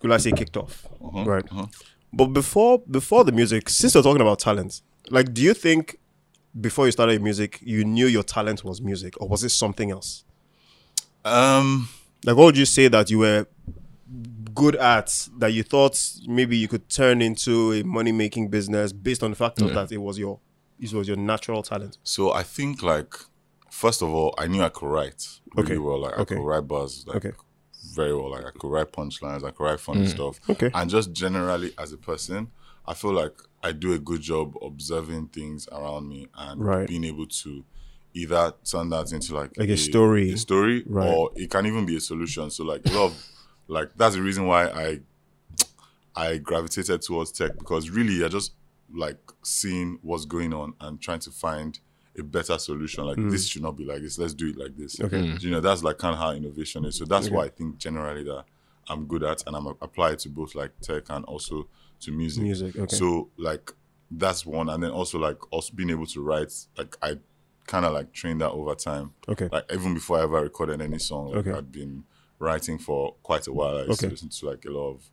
will 0.02 0.12
I 0.12 0.18
say, 0.18 0.32
kicked 0.32 0.56
off, 0.56 0.86
Uh-huh, 1.02 1.24
right? 1.24 1.44
But 2.12 2.26
before 2.28 2.78
before 2.90 3.24
the 3.24 3.32
music, 3.32 3.68
since 3.68 3.94
we're 3.94 4.02
talking 4.02 4.20
about 4.20 4.38
talent, 4.38 4.82
like, 5.10 5.32
do 5.34 5.42
you 5.42 5.54
think 5.54 5.98
before 6.60 6.86
you 6.86 6.92
started 6.92 7.22
music, 7.22 7.58
you 7.62 7.84
knew 7.84 8.06
your 8.06 8.22
talent 8.22 8.62
was 8.64 8.80
music, 8.82 9.20
or 9.20 9.28
was 9.28 9.42
it 9.44 9.50
something 9.50 9.90
else? 9.90 10.24
um, 11.24 11.88
Like, 12.24 12.36
what 12.36 12.44
would 12.46 12.56
you 12.58 12.66
say 12.66 12.88
that 12.88 13.10
you 13.10 13.18
were 13.18 13.46
good 14.54 14.76
at 14.76 15.28
that 15.38 15.52
you 15.52 15.62
thought 15.62 15.98
maybe 16.26 16.56
you 16.56 16.68
could 16.68 16.88
turn 16.90 17.22
into 17.22 17.72
a 17.72 17.82
money 17.82 18.12
making 18.12 18.48
business 18.48 18.92
based 18.92 19.22
on 19.22 19.30
the 19.30 19.36
fact 19.36 19.62
of 19.62 19.72
that 19.72 19.90
it 19.90 19.96
was 19.96 20.18
your 20.18 20.38
it 20.78 20.92
was 20.92 21.08
your 21.08 21.16
natural 21.16 21.62
talent? 21.62 21.96
so 22.02 22.32
I 22.32 22.42
think 22.42 22.82
like 22.82 23.14
first 23.70 24.02
of 24.02 24.08
all, 24.10 24.34
I 24.36 24.46
knew 24.48 24.62
I 24.62 24.68
could 24.68 24.88
write 24.88 25.26
really 25.56 25.66
Okay, 25.72 25.78
well. 25.78 26.00
Like 26.00 26.18
okay. 26.18 26.34
I 26.34 26.38
could 26.38 26.44
write 26.46 26.68
bars, 26.68 27.04
like 27.06 27.16
Okay. 27.24 27.32
very 27.94 28.14
well. 28.14 28.30
Like 28.30 28.44
I 28.44 28.50
could 28.50 28.70
write 28.70 28.92
punchlines, 28.92 29.42
I 29.44 29.50
could 29.52 29.64
write 29.64 29.80
funny 29.80 30.06
stuff. 30.06 30.40
Mm. 30.42 30.50
Okay. 30.52 30.70
And 30.74 30.90
just 30.90 31.12
generally 31.12 31.72
as 31.78 31.92
a 31.92 31.96
person, 31.96 32.50
I 32.86 32.94
feel 32.94 33.12
like 33.12 33.36
I 33.62 33.72
do 33.72 33.92
a 33.92 33.98
good 33.98 34.20
job 34.20 34.54
observing 34.62 35.28
things 35.28 35.68
around 35.70 36.08
me 36.08 36.28
and 36.36 36.60
Right. 36.60 36.88
being 36.88 37.04
able 37.04 37.26
to 37.26 37.64
either 38.14 38.52
turn 38.64 38.88
that 38.90 39.12
into 39.12 39.34
like, 39.34 39.56
Like 39.56 39.68
a 39.68 39.76
story. 39.76 40.32
a 40.32 40.36
story, 40.36 40.82
Right. 40.86 41.08
or 41.08 41.30
it 41.36 41.50
can 41.50 41.66
even 41.66 41.86
be 41.86 41.96
a 41.96 42.00
solution. 42.00 42.50
So 42.50 42.64
like 42.64 42.84
love, 42.92 43.14
like 43.68 43.90
that's 43.96 44.14
the 44.16 44.22
reason 44.22 44.46
why 44.46 44.66
I 44.68 45.00
I 46.14 46.36
gravitated 46.38 47.00
towards 47.02 47.32
tech 47.32 47.56
because 47.58 47.88
really 47.88 48.14
you're 48.14 48.28
just 48.28 48.52
like 48.94 49.16
seeing 49.42 49.98
what's 50.02 50.26
going 50.26 50.52
on 50.52 50.74
and 50.80 51.00
trying 51.00 51.20
to 51.20 51.30
find 51.30 51.78
a 52.18 52.22
better 52.22 52.58
solution. 52.58 53.04
Like 53.04 53.16
this 53.30 53.46
should 53.48 53.62
not 53.62 53.76
be 53.78 53.84
like 53.86 54.02
this. 54.02 54.18
Let's 54.18 54.34
do 54.34 54.50
it 54.50 54.58
like 54.58 54.76
this. 54.76 54.96
Mm. 54.96 55.04
Okay. 55.06 55.38
You 55.46 55.50
know, 55.50 55.60
that's 55.60 55.82
like 55.82 55.96
kind 55.96 56.12
of 56.12 56.18
how 56.20 56.32
innovation 56.32 56.84
is. 56.84 56.96
So 56.96 57.06
that's 57.06 57.30
why 57.30 57.44
I 57.44 57.48
think 57.48 57.78
generally 57.78 58.24
that 58.24 58.44
I'm 58.88 59.06
good 59.06 59.22
at 59.22 59.42
and 59.46 59.56
I'm 59.56 59.66
applied 59.68 60.18
to 60.20 60.28
both 60.28 60.54
like 60.54 60.72
tech 60.82 61.04
and 61.08 61.24
also 61.24 61.66
to 62.02 62.12
music. 62.12 62.42
Music, 62.42 62.76
okay. 62.76 62.96
So 62.96 63.30
like 63.36 63.72
that's 64.10 64.44
one. 64.46 64.68
And 64.68 64.82
then 64.82 64.90
also 64.90 65.18
like 65.18 65.38
us 65.52 65.70
being 65.70 65.90
able 65.90 66.06
to 66.06 66.22
write, 66.22 66.52
like 66.76 66.96
I 67.02 67.16
kind 67.66 67.84
of 67.84 67.92
like 67.92 68.12
trained 68.12 68.40
that 68.40 68.50
over 68.50 68.74
time. 68.74 69.14
Okay. 69.28 69.48
Like 69.50 69.64
even 69.72 69.94
before 69.94 70.18
I 70.18 70.22
ever 70.24 70.42
recorded 70.42 70.80
any 70.82 70.98
song, 70.98 71.28
like 71.32 71.46
Okay. 71.46 71.52
I'd 71.56 71.72
been 71.72 72.04
writing 72.38 72.78
for 72.78 73.14
quite 73.22 73.46
a 73.46 73.52
while. 73.52 73.76
I 73.78 73.80
used 73.84 73.92
Okay. 73.92 74.06
to 74.08 74.10
listen 74.12 74.28
to 74.28 74.46
like 74.46 74.64
a 74.64 74.70
lot 74.70 74.90
of 74.90 75.10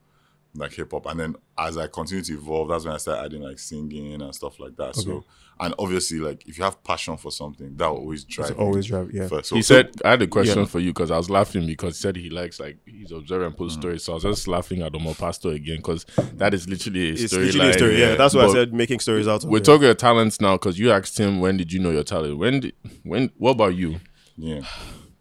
like 0.56 0.74
hip 0.74 0.92
hop, 0.92 1.06
and 1.06 1.20
then 1.20 1.36
as 1.58 1.78
I 1.78 1.88
continue 1.88 2.24
to 2.24 2.34
evolve, 2.34 2.70
that's 2.70 2.86
when 2.86 2.94
I 2.94 2.98
started 2.98 3.26
adding 3.26 3.42
like 3.44 3.60
singing 3.60 4.22
and 4.22 4.34
stuff 4.34 4.60
like 4.60 4.76
that. 4.78 4.96
So, 4.96 5.24
and 5.60 5.76
obviously, 5.78 6.20
like 6.20 6.48
if 6.48 6.58
you 6.58 6.64
have 6.64 6.84
passion 6.84 7.18
for 7.18 7.32
something, 7.32 7.76
that 7.76 7.88
will 7.88 7.98
always 7.98 8.24
drive. 8.24 8.50
you 8.50 8.56
always 8.56 8.86
drive, 8.88 9.12
yeah. 9.14 9.28
First. 9.28 9.50
So, 9.50 9.56
He 9.56 9.62
said, 9.62 9.92
I 10.04 10.12
had 10.12 10.22
a 10.22 10.28
question 10.28 10.60
Yeah. 10.60 10.66
for 10.66 10.80
you 10.80 10.92
because 10.92 11.12
I 11.12 11.18
was 11.18 11.30
laughing 11.30 11.68
because 11.68 11.98
he 11.98 12.02
said 12.02 12.16
he 12.16 12.30
likes 12.30 12.60
like 12.60 12.78
he's 12.86 13.12
observing 13.12 13.48
and 13.48 13.58
post 13.58 13.78
mm. 13.78 13.82
stories. 13.82 14.04
So 14.04 14.14
I 14.14 14.16
was 14.16 14.24
just 14.24 14.48
laughing 14.48 14.82
at 14.82 14.94
Omo 14.94 15.18
Pastor 15.18 15.50
again 15.50 15.78
because 15.78 16.06
that 16.34 16.54
is 16.54 16.68
literally 16.68 17.10
a 17.10 17.14
It's 17.14 17.28
story. 17.28 17.46
literally 17.46 17.70
a 17.70 17.74
story. 17.74 18.00
Yeah, 18.00 18.16
that's 18.16 18.34
why 18.34 18.46
I 18.46 18.52
said 18.54 18.74
making 18.74 19.00
stories 19.02 19.28
out 19.28 19.44
of 19.44 19.50
We're 19.50 19.58
it. 19.58 19.66
talking 19.66 19.84
your 19.84 19.94
talents 19.96 20.42
now 20.42 20.56
because 20.56 20.80
you 20.80 20.92
asked 20.92 21.20
him 21.20 21.40
when 21.42 21.58
did 21.58 21.72
you 21.72 21.80
know 21.80 21.92
your 21.92 22.04
talent? 22.04 22.38
When 22.38 22.62
did 22.62 22.74
when? 23.04 23.32
What 23.38 23.52
about 23.52 23.76
you? 23.76 24.00
yeah, 24.38 24.62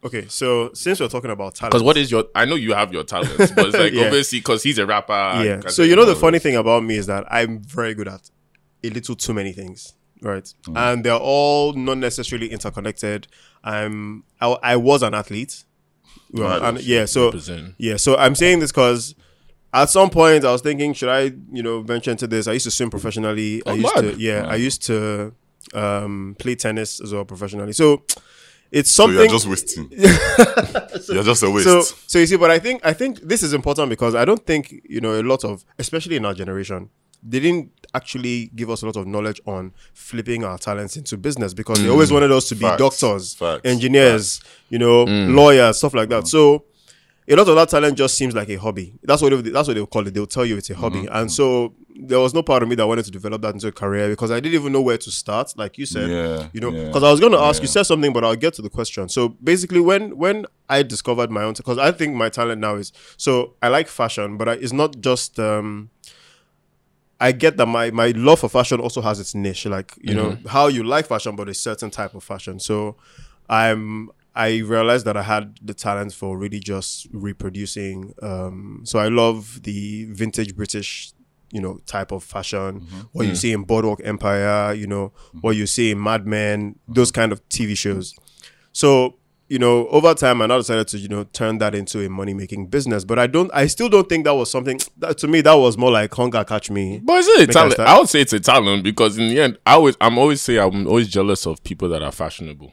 Okay, 0.08 0.26
so 0.28 0.70
since 0.74 1.00
we're 1.00 1.08
talking 1.08 1.30
about 1.30 1.54
talent, 1.54 1.72
Because 1.72 1.82
what 1.82 1.96
is 1.96 2.10
your? 2.10 2.24
I 2.34 2.44
know 2.44 2.54
you 2.56 2.74
have 2.74 2.92
your 2.92 3.04
talents, 3.04 3.50
but 3.52 3.66
it's 3.68 3.76
like 3.84 3.92
Yeah. 3.92 4.06
obviously 4.06 4.40
because 4.40 4.62
he's 4.62 4.78
a 4.78 4.86
rapper. 4.86 5.12
yeah. 5.44 5.60
So 5.68 5.82
you 5.82 5.94
know 5.96 6.04
the 6.04 6.16
funny 6.16 6.38
thing 6.38 6.56
about 6.56 6.82
me 6.84 6.96
is 6.96 7.06
that 7.06 7.24
I'm 7.30 7.60
very 7.60 7.94
good 7.94 8.08
at 8.08 8.30
a 8.84 8.90
little 8.90 9.14
too 9.14 9.34
many 9.34 9.52
things, 9.52 9.94
right? 10.22 10.44
Mm. 10.66 10.76
And 10.76 11.04
they're 11.04 11.14
all 11.16 11.72
not 11.72 11.98
necessarily 11.98 12.48
interconnected. 12.48 13.26
I'm 13.64 14.24
I, 14.40 14.46
I 14.62 14.76
was 14.76 15.02
an 15.02 15.14
athlete, 15.14 15.64
well, 16.32 16.64
and 16.64 16.80
yeah. 16.80 17.04
So 17.04 17.32
yeah. 17.78 17.96
So 17.96 18.16
I'm 18.16 18.34
saying 18.34 18.60
this 18.60 18.72
because. 18.72 19.14
At 19.70 19.90
some 19.90 20.08
point, 20.08 20.46
I 20.46 20.50
was 20.52 20.62
thinking, 20.62 20.94
should 20.94 21.10
I, 21.10 21.24
you 21.52 21.62
know, 21.62 21.82
venture 21.82 22.10
into 22.10 22.26
this? 22.26 22.48
I 22.48 22.52
used 22.54 22.64
to 22.64 22.70
swim 22.70 22.88
professionally. 22.88 23.62
I 23.66 23.72
Oh, 23.72 23.74
used 23.74 23.94
mad. 23.96 24.00
to, 24.00 24.16
yeah, 24.18 24.46
I 24.48 24.54
used 24.54 24.82
to 24.84 25.34
um, 25.74 26.36
play 26.38 26.54
tennis 26.54 27.02
as 27.02 27.12
well 27.12 27.26
professionally. 27.26 27.74
So 27.74 28.02
it's 28.70 28.90
so 28.90 29.04
something. 29.04 29.18
you're 29.18 29.28
just 29.28 29.46
wasting. 29.46 29.88
you're 31.08 31.22
just 31.24 31.42
a 31.42 31.50
waste. 31.50 31.64
so 31.66 31.80
so 31.82 32.18
you 32.18 32.26
see 32.26 32.36
but 32.36 32.50
i 32.50 32.58
think 32.58 32.84
i 32.84 32.92
think 32.92 33.20
this 33.20 33.42
is 33.42 33.52
important 33.52 33.88
because 33.88 34.14
i 34.14 34.24
don't 34.24 34.44
think 34.46 34.74
you 34.88 35.00
know 35.00 35.20
a 35.20 35.22
lot 35.22 35.44
of 35.44 35.64
especially 35.78 36.16
in 36.16 36.24
our 36.24 36.34
generation 36.34 36.90
they 37.22 37.40
didn't 37.40 37.72
actually 37.94 38.46
give 38.54 38.70
us 38.70 38.82
a 38.82 38.86
lot 38.86 38.96
of 38.96 39.06
knowledge 39.06 39.40
on 39.46 39.72
flipping 39.92 40.44
our 40.44 40.56
talents 40.58 40.96
into 40.96 41.16
business 41.16 41.52
because 41.52 41.82
they 41.82 41.88
always 41.88 42.10
mm. 42.10 42.14
wanted 42.14 42.30
us 42.30 42.48
to 42.48 42.54
be 42.54 42.60
Facts. 42.60 42.78
doctors 42.78 43.34
Facts. 43.34 43.62
engineers 43.64 44.40
you 44.68 44.78
know 44.78 45.04
mm. 45.06 45.34
lawyers 45.34 45.78
stuff 45.78 45.94
like 45.94 46.08
that 46.08 46.24
mm. 46.24 46.28
so 46.28 46.64
a 47.28 47.36
lot 47.36 47.48
of 47.48 47.56
that 47.56 47.68
talent 47.68 47.96
just 47.96 48.16
seems 48.16 48.34
like 48.34 48.48
a 48.48 48.56
hobby. 48.56 48.98
That's 49.02 49.20
what 49.20 49.30
they, 49.30 49.50
that's 49.50 49.68
what 49.68 49.74
they'll 49.74 49.86
call 49.86 50.06
it. 50.06 50.14
They'll 50.14 50.26
tell 50.26 50.46
you 50.46 50.56
it's 50.56 50.70
a 50.70 50.74
hobby, 50.74 51.02
mm-hmm. 51.02 51.14
and 51.14 51.30
so 51.30 51.74
there 52.00 52.20
was 52.20 52.32
no 52.32 52.42
part 52.42 52.62
of 52.62 52.68
me 52.68 52.76
that 52.76 52.86
wanted 52.86 53.04
to 53.04 53.10
develop 53.10 53.42
that 53.42 53.54
into 53.54 53.66
a 53.66 53.72
career 53.72 54.08
because 54.08 54.30
I 54.30 54.38
didn't 54.38 54.54
even 54.54 54.72
know 54.72 54.80
where 54.80 54.98
to 54.98 55.10
start. 55.10 55.52
Like 55.56 55.78
you 55.78 55.84
said, 55.84 56.08
Yeah, 56.08 56.48
you 56.52 56.60
know, 56.60 56.70
yeah, 56.72 56.84
because 56.84 57.02
I 57.02 57.10
was 57.10 57.18
going 57.18 57.32
to 57.32 57.38
ask 57.38 57.60
you 57.60 57.68
said 57.68 57.82
something, 57.82 58.12
but 58.12 58.24
I'll 58.24 58.36
get 58.36 58.54
to 58.54 58.62
the 58.62 58.70
question. 58.70 59.08
So 59.08 59.30
basically, 59.42 59.80
when 59.80 60.16
when 60.16 60.46
I 60.68 60.82
discovered 60.84 61.30
my 61.30 61.42
own, 61.42 61.54
because 61.56 61.78
I 61.78 61.90
think 61.92 62.14
my 62.14 62.28
talent 62.28 62.60
now 62.60 62.76
is 62.76 62.92
so 63.16 63.54
I 63.60 63.68
like 63.68 63.88
fashion, 63.88 64.36
but 64.36 64.48
I, 64.48 64.52
it's 64.54 64.72
not 64.72 65.00
just 65.00 65.40
um, 65.40 65.90
I 67.20 67.32
get 67.32 67.56
that 67.56 67.66
my 67.66 67.90
my 67.90 68.08
love 68.10 68.40
for 68.40 68.48
fashion 68.48 68.80
also 68.80 69.00
has 69.00 69.18
its 69.18 69.34
niche, 69.34 69.66
like 69.66 69.92
you 70.00 70.14
know 70.14 70.38
how 70.48 70.68
you 70.68 70.84
like 70.84 71.06
fashion, 71.06 71.34
but 71.34 71.48
a 71.48 71.54
certain 71.54 71.90
type 71.90 72.14
of 72.14 72.22
fashion. 72.22 72.60
So 72.60 72.96
I'm 73.48 74.10
I 74.36 74.58
realized 74.58 75.04
that 75.06 75.16
I 75.16 75.22
had 75.22 75.58
the 75.60 75.74
talent 75.74 76.12
for 76.14 76.38
really 76.38 76.60
just 76.60 77.08
reproducing. 77.12 78.14
Um, 78.22 78.82
so 78.84 79.00
I 79.00 79.08
love 79.08 79.62
the 79.64 80.04
vintage 80.12 80.54
British, 80.54 81.12
you 81.50 81.60
know, 81.60 81.78
type 81.86 82.12
of 82.12 82.22
fashion. 82.22 82.80
Mm-hmm. 82.80 83.00
What 83.12 83.26
you 83.26 83.32
mm. 83.32 83.36
see 83.36 83.52
in 83.52 83.64
Boardwalk 83.64 84.00
Empire, 84.04 84.74
you 84.74 84.86
know, 84.86 85.08
mm-hmm. 85.08 85.38
what 85.38 85.56
you 85.56 85.66
see 85.66 85.90
in 85.90 86.02
Mad 86.02 86.26
Men, 86.26 86.78
those 86.86 87.10
mm-hmm. 87.10 87.20
kind 87.20 87.32
of 87.32 87.46
TV 87.48 87.76
shows. 87.76 88.14
So 88.72 89.16
you 89.48 89.58
know, 89.58 89.88
over 89.88 90.12
time, 90.14 90.42
I 90.42 90.46
now 90.46 90.58
decided 90.58 90.88
to 90.88 90.98
you 90.98 91.08
know 91.08 91.24
turn 91.24 91.58
that 91.58 91.74
into 91.74 92.04
a 92.04 92.08
money 92.10 92.34
making 92.34 92.66
business. 92.66 93.04
But 93.04 93.18
I 93.18 93.26
don't, 93.26 93.50
I 93.54 93.66
still 93.66 93.88
don't 93.88 94.08
think 94.08 94.24
that 94.24 94.34
was 94.34 94.50
something 94.50 94.78
that 94.98 95.18
to 95.18 95.28
me 95.28 95.40
that 95.40 95.54
was 95.54 95.78
more 95.78 95.90
like 95.90 96.12
hunger 96.14 96.44
catch 96.44 96.70
me. 96.70 97.00
But 97.02 97.18
is 97.20 97.28
it 97.28 97.48
a 97.48 97.52
talent? 97.52 97.78
us. 97.78 97.88
I 97.88 97.98
would 97.98 98.08
say 98.08 98.20
it's 98.20 98.32
a 98.34 98.40
talent 98.40 98.84
because 98.84 99.16
in 99.16 99.28
the 99.28 99.40
end, 99.40 99.58
I 99.64 99.74
always 99.74 99.96
I'm 100.00 100.18
always 100.18 100.42
say 100.42 100.58
I'm 100.58 100.86
always 100.86 101.08
jealous 101.08 101.46
of 101.46 101.62
people 101.64 101.88
that 101.88 102.02
are 102.02 102.12
fashionable. 102.12 102.72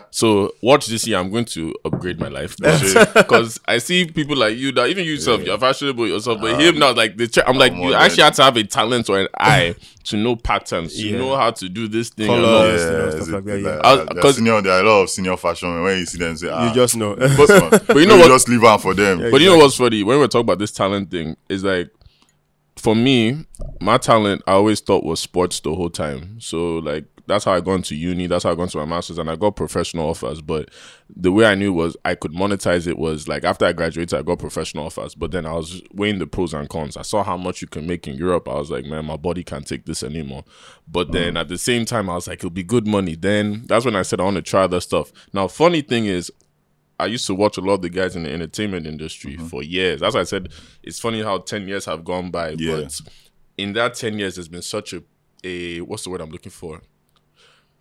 so 0.10 0.52
watch 0.62 0.86
this 0.86 1.06
year, 1.06 1.18
I'm 1.18 1.30
going 1.30 1.46
to 1.46 1.74
upgrade 1.84 2.20
my 2.20 2.28
life 2.28 2.56
because 2.56 3.58
I 3.66 3.78
see 3.78 4.06
people 4.06 4.36
like 4.36 4.56
you 4.56 4.70
that 4.72 4.88
even 4.88 5.04
you 5.04 5.12
yourself, 5.12 5.42
you're 5.42 5.58
fashionable 5.58 6.06
yourself, 6.06 6.40
but 6.40 6.60
him 6.60 6.78
now 6.78 6.92
like 6.94 7.16
the 7.16 7.26
ch- 7.26 7.38
I'm 7.44 7.58
like 7.58 7.72
you 7.72 7.94
actually 7.94 8.22
have 8.22 8.34
to 8.36 8.44
have 8.44 8.56
a 8.56 8.64
talent 8.64 9.08
or 9.10 9.18
an 9.20 9.28
eye 9.38 9.74
to 10.04 10.16
know 10.16 10.36
patterns, 10.36 10.94
to 10.96 11.08
Yeah. 11.08 11.18
know 11.18 11.36
how 11.36 11.50
to 11.50 11.68
do 11.68 11.88
this 11.88 12.08
thing. 12.10 12.26
Colours. 12.26 12.82
and 12.82 12.90
all. 12.96 12.96
you 12.96 12.98
know, 12.98 13.04
Yeah, 13.04 13.10
stuff 13.10 13.28
like 13.32 13.44
that, 13.44 13.60
yeah. 13.60 13.68
like, 13.76 13.84
I 13.84 13.94
was- 13.94 14.08
there 14.22 14.32
senior, 14.32 14.60
there 14.62 14.72
are 14.72 14.80
a 14.80 14.88
lot 14.88 15.02
of 15.02 15.10
senior 15.10 15.36
fashion 15.36 15.82
when 15.82 15.98
you 15.98 16.06
see 16.06 16.18
them 16.18 16.36
say, 16.36 16.48
ah, 16.48 16.68
You 16.68 16.74
just 16.74 16.96
know. 16.96 17.14
this 17.14 17.36
one. 17.48 17.70
but 17.70 17.96
you 17.96 18.06
know 18.06 18.16
what- 18.16 18.26
You 18.26 18.32
Just 18.34 18.48
leave 18.48 18.64
out 18.64 18.82
for 18.82 18.94
them. 18.94 19.30
But 19.30 19.40
you 19.40 19.48
know 19.50 19.58
what's 19.58 19.76
funny? 19.76 20.02
When 20.02 20.18
we're 20.18 20.26
talking 20.26 20.46
about 20.46 20.58
this 20.58 20.72
talent 20.72 21.10
thing, 21.10 21.36
is 21.48 21.62
like 21.64 21.90
for 22.76 22.96
me, 22.96 23.44
my 23.80 23.98
talent 23.98 24.42
I 24.46 24.52
always 24.52 24.80
thought 24.80 25.04
was 25.04 25.20
sports 25.20 25.60
the 25.60 25.74
whole 25.74 25.90
time. 25.90 26.36
So 26.40 26.78
like 26.78 27.04
that's 27.26 27.44
how 27.44 27.52
I 27.52 27.60
got 27.60 27.74
into 27.74 27.94
uni, 27.94 28.26
that's 28.26 28.44
how 28.44 28.50
I 28.50 28.54
got 28.54 28.64
into 28.64 28.78
my 28.78 28.84
masters 28.84 29.18
and 29.18 29.30
I 29.30 29.36
got 29.36 29.56
professional 29.56 30.08
offers. 30.08 30.40
But 30.42 30.70
the 31.14 31.30
way 31.30 31.44
I 31.46 31.54
knew 31.54 31.72
was 31.72 31.96
I 32.04 32.14
could 32.14 32.32
monetize 32.32 32.86
it 32.86 32.98
was 32.98 33.28
like 33.28 33.44
after 33.44 33.64
I 33.64 33.72
graduated 33.72 34.18
I 34.18 34.22
got 34.22 34.38
professional 34.38 34.86
offers. 34.86 35.14
But 35.14 35.30
then 35.30 35.46
I 35.46 35.52
was 35.52 35.82
weighing 35.92 36.18
the 36.18 36.26
pros 36.26 36.52
and 36.54 36.68
cons. 36.68 36.96
I 36.96 37.02
saw 37.02 37.22
how 37.22 37.36
much 37.36 37.62
you 37.62 37.68
can 37.68 37.86
make 37.86 38.08
in 38.08 38.16
Europe. 38.16 38.48
I 38.48 38.54
was 38.54 38.70
like, 38.70 38.84
man, 38.84 39.04
my 39.04 39.16
body 39.16 39.44
can't 39.44 39.66
take 39.66 39.84
this 39.86 40.02
anymore. 40.02 40.44
But 40.88 41.12
then 41.12 41.36
at 41.36 41.48
the 41.48 41.58
same 41.58 41.84
time 41.84 42.10
I 42.10 42.14
was 42.14 42.26
like, 42.28 42.38
it'll 42.40 42.50
be 42.50 42.62
good 42.64 42.86
money. 42.86 43.14
Then 43.14 43.64
that's 43.66 43.84
when 43.84 43.96
I 43.96 44.02
said 44.02 44.20
I 44.20 44.24
want 44.24 44.36
to 44.36 44.42
try 44.42 44.62
other 44.64 44.80
stuff. 44.80 45.12
Now 45.32 45.48
funny 45.48 45.82
thing 45.82 46.06
is 46.06 46.32
I 47.00 47.06
used 47.06 47.26
to 47.26 47.34
watch 47.34 47.56
a 47.56 47.60
lot 47.60 47.74
of 47.74 47.82
the 47.82 47.90
guys 47.90 48.14
in 48.14 48.22
the 48.24 48.30
entertainment 48.32 48.86
industry 48.86 49.34
Mm-hmm. 49.36 49.46
for 49.46 49.62
years. 49.62 50.00
That's 50.00 50.14
why 50.14 50.20
I 50.20 50.24
said 50.24 50.50
it's 50.82 51.00
funny 51.00 51.22
how 51.22 51.38
ten 51.38 51.66
years 51.66 51.84
have 51.86 52.04
gone 52.04 52.30
by. 52.30 52.50
Yeah. 52.58 52.76
But 52.82 53.00
in 53.58 53.72
that 53.72 53.94
ten 53.94 54.18
years, 54.18 54.36
there's 54.36 54.48
been 54.48 54.62
such 54.62 54.92
a 54.92 55.02
a 55.44 55.80
what's 55.80 56.04
the 56.04 56.10
word 56.10 56.20
I'm 56.20 56.30
looking 56.30 56.52
for? 56.52 56.80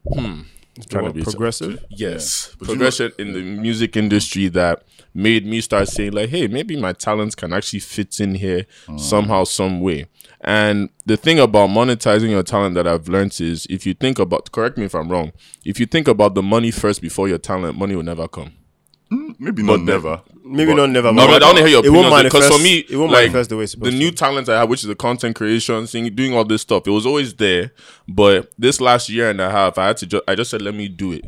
Hmm. 0.05 0.41
Trying 0.89 1.05
to 1.05 1.13
be 1.13 1.22
progressive. 1.22 1.84
Yes, 1.89 2.55
But 2.58 2.70
you 2.70 2.75
know- 2.75 2.79
progression 2.79 3.12
in 3.20 3.34
the 3.34 3.41
music 3.41 3.98
industry 3.98 4.48
that 4.50 4.84
made 5.13 5.46
me 5.46 5.60
start 5.60 5.89
saying 5.89 6.13
like, 6.13 6.29
hey, 6.29 6.48
maybe 6.48 6.77
my 6.77 6.93
talents 6.93 7.36
can 7.36 7.51
actually 7.51 7.79
fit 7.79 8.20
in 8.22 8.36
here 8.36 8.65
Mm. 8.88 8.98
somehow, 9.00 9.43
some 9.43 9.81
way. 9.81 10.05
And 10.39 10.89
the 11.05 11.17
thing 11.17 11.38
about 11.39 11.70
monetizing 11.70 12.29
your 12.29 12.41
talent 12.43 12.75
that 12.75 12.88
I've 12.88 13.10
learned 13.10 13.39
is 13.41 13.67
if 13.70 13.86
you 13.86 13.93
think 13.93 14.17
about, 14.17 14.51
correct 14.53 14.77
me 14.77 14.86
if 14.86 14.96
I'm 14.96 15.10
wrong, 15.10 15.34
if 15.65 15.79
you 15.79 15.86
think 15.86 16.08
about 16.08 16.34
the 16.36 16.41
money 16.41 16.72
first 16.72 17.01
before 17.01 17.27
your 17.27 17.38
talent, 17.38 17.77
money 17.77 17.96
will 17.96 18.03
never 18.03 18.27
come. 18.27 18.53
Mm, 19.11 19.35
maybe 19.39 19.63
not 19.63 19.77
then- 19.77 19.85
never. 19.85 20.21
Maybe 20.43 20.71
But- 20.71 20.77
not 20.77 20.89
never. 20.89 21.11
No, 21.11 21.27
but 21.27 21.33
but 21.33 21.43
I 21.43 21.45
want 21.47 21.57
to 21.57 21.63
hear 21.63 21.71
your 21.71 21.85
it 21.85 21.89
won't 21.89 22.07
opinion 22.07 22.23
because 22.25 22.49
manifest. 22.49 22.59
for 22.59 22.63
me, 22.63 22.77
it 22.89 22.97
won't 22.97 23.11
like, 23.11 23.23
manifest 23.23 23.49
the 23.49 23.57
way 23.57 23.63
it's 23.63 23.71
supposed 23.73 23.87
the 23.87 23.91
to. 23.91 23.97
new 23.97 24.11
talent 24.11 24.49
I 24.49 24.59
have, 24.59 24.69
which 24.69 24.81
is 24.81 24.87
the 24.87 24.95
content 24.95 25.35
creation, 25.35 25.85
singing, 25.87 26.15
doing 26.15 26.33
all 26.33 26.45
this 26.45 26.61
stuff, 26.61 26.87
it 26.87 26.91
was 26.91 27.05
always 27.05 27.33
there. 27.35 27.71
But 28.07 28.51
this 28.57 28.81
last 28.81 29.09
year 29.09 29.29
and 29.29 29.39
a 29.39 29.49
half, 29.51 29.77
I 29.77 29.87
had 29.87 29.97
to 29.97 30.05
just, 30.07 30.23
I 30.27 30.35
just 30.35 30.51
said, 30.51 30.61
let 30.61 30.73
me 30.73 30.87
do 30.87 31.11
it. 31.11 31.25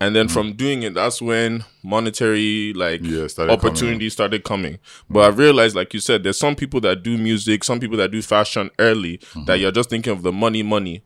And 0.00 0.16
then 0.16 0.26
mm. 0.26 0.32
from 0.32 0.54
doing 0.54 0.82
it, 0.82 0.94
that's 0.94 1.22
when 1.22 1.64
monetary 1.84 2.72
like 2.74 3.02
Yeah, 3.04 3.28
started 3.28 3.52
opportunities 3.52 4.12
started 4.12 4.42
coming. 4.42 4.78
But 5.08 5.20
I 5.20 5.28
realized, 5.28 5.76
like 5.76 5.94
you 5.94 6.00
said, 6.00 6.24
there's 6.24 6.38
some 6.38 6.56
people 6.56 6.80
that 6.80 7.02
do 7.02 7.16
music, 7.16 7.62
some 7.62 7.78
people 7.78 7.96
that 7.98 8.10
do 8.10 8.20
fashion 8.20 8.70
early 8.80 9.18
that 9.18 9.24
mm-hmm. 9.24 9.60
you're 9.62 9.70
just 9.70 9.90
thinking 9.90 10.12
of 10.12 10.22
the 10.22 10.32
money, 10.32 10.64
money, 10.64 11.04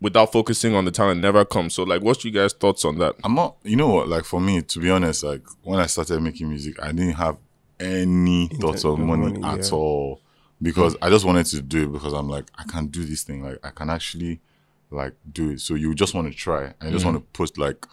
without 0.00 0.32
focusing 0.32 0.74
on 0.74 0.84
the 0.84 0.90
talent 0.90 1.20
never 1.20 1.44
comes. 1.44 1.74
So, 1.74 1.82
like, 1.82 2.02
what's 2.02 2.24
you 2.24 2.30
guys' 2.30 2.52
thoughts 2.52 2.84
on 2.84 2.98
that? 2.98 3.16
I'm 3.24 3.34
not. 3.34 3.56
You 3.62 3.76
know 3.76 3.88
what? 3.88 4.08
Like 4.08 4.24
for 4.24 4.40
me, 4.40 4.62
to 4.62 4.80
be 4.80 4.90
honest, 4.90 5.22
like 5.24 5.42
when 5.62 5.80
I 5.80 5.86
started 5.86 6.20
making 6.22 6.48
music, 6.48 6.82
I 6.82 6.92
didn't 6.92 7.14
have 7.14 7.36
any 7.78 8.48
thoughts 8.48 8.84
of 8.84 8.92
of 8.94 8.98
money, 8.98 9.38
money, 9.38 9.44
at 9.44 9.66
yeah. 9.66 9.76
all 9.76 10.20
because 10.62 10.96
I 11.00 11.08
just 11.08 11.24
wanted 11.24 11.46
to 11.46 11.62
do 11.62 11.84
it 11.84 11.92
because 11.92 12.12
I'm 12.12 12.28
like 12.28 12.46
I 12.58 12.64
can 12.64 12.86
do 12.86 13.04
this 13.04 13.22
thing. 13.22 13.42
Like 13.42 13.58
I 13.64 13.70
can 13.70 13.90
actually 13.90 14.40
like 14.90 15.14
do 15.30 15.50
it. 15.50 15.60
So 15.60 15.74
you 15.74 15.94
just 15.94 16.14
want 16.14 16.30
to 16.30 16.36
try 16.36 16.74
and 16.80 16.84
you 16.84 16.90
just 16.90 17.04
mm. 17.04 17.12
want 17.12 17.18
to 17.18 17.38
put 17.38 17.56
like 17.58 17.86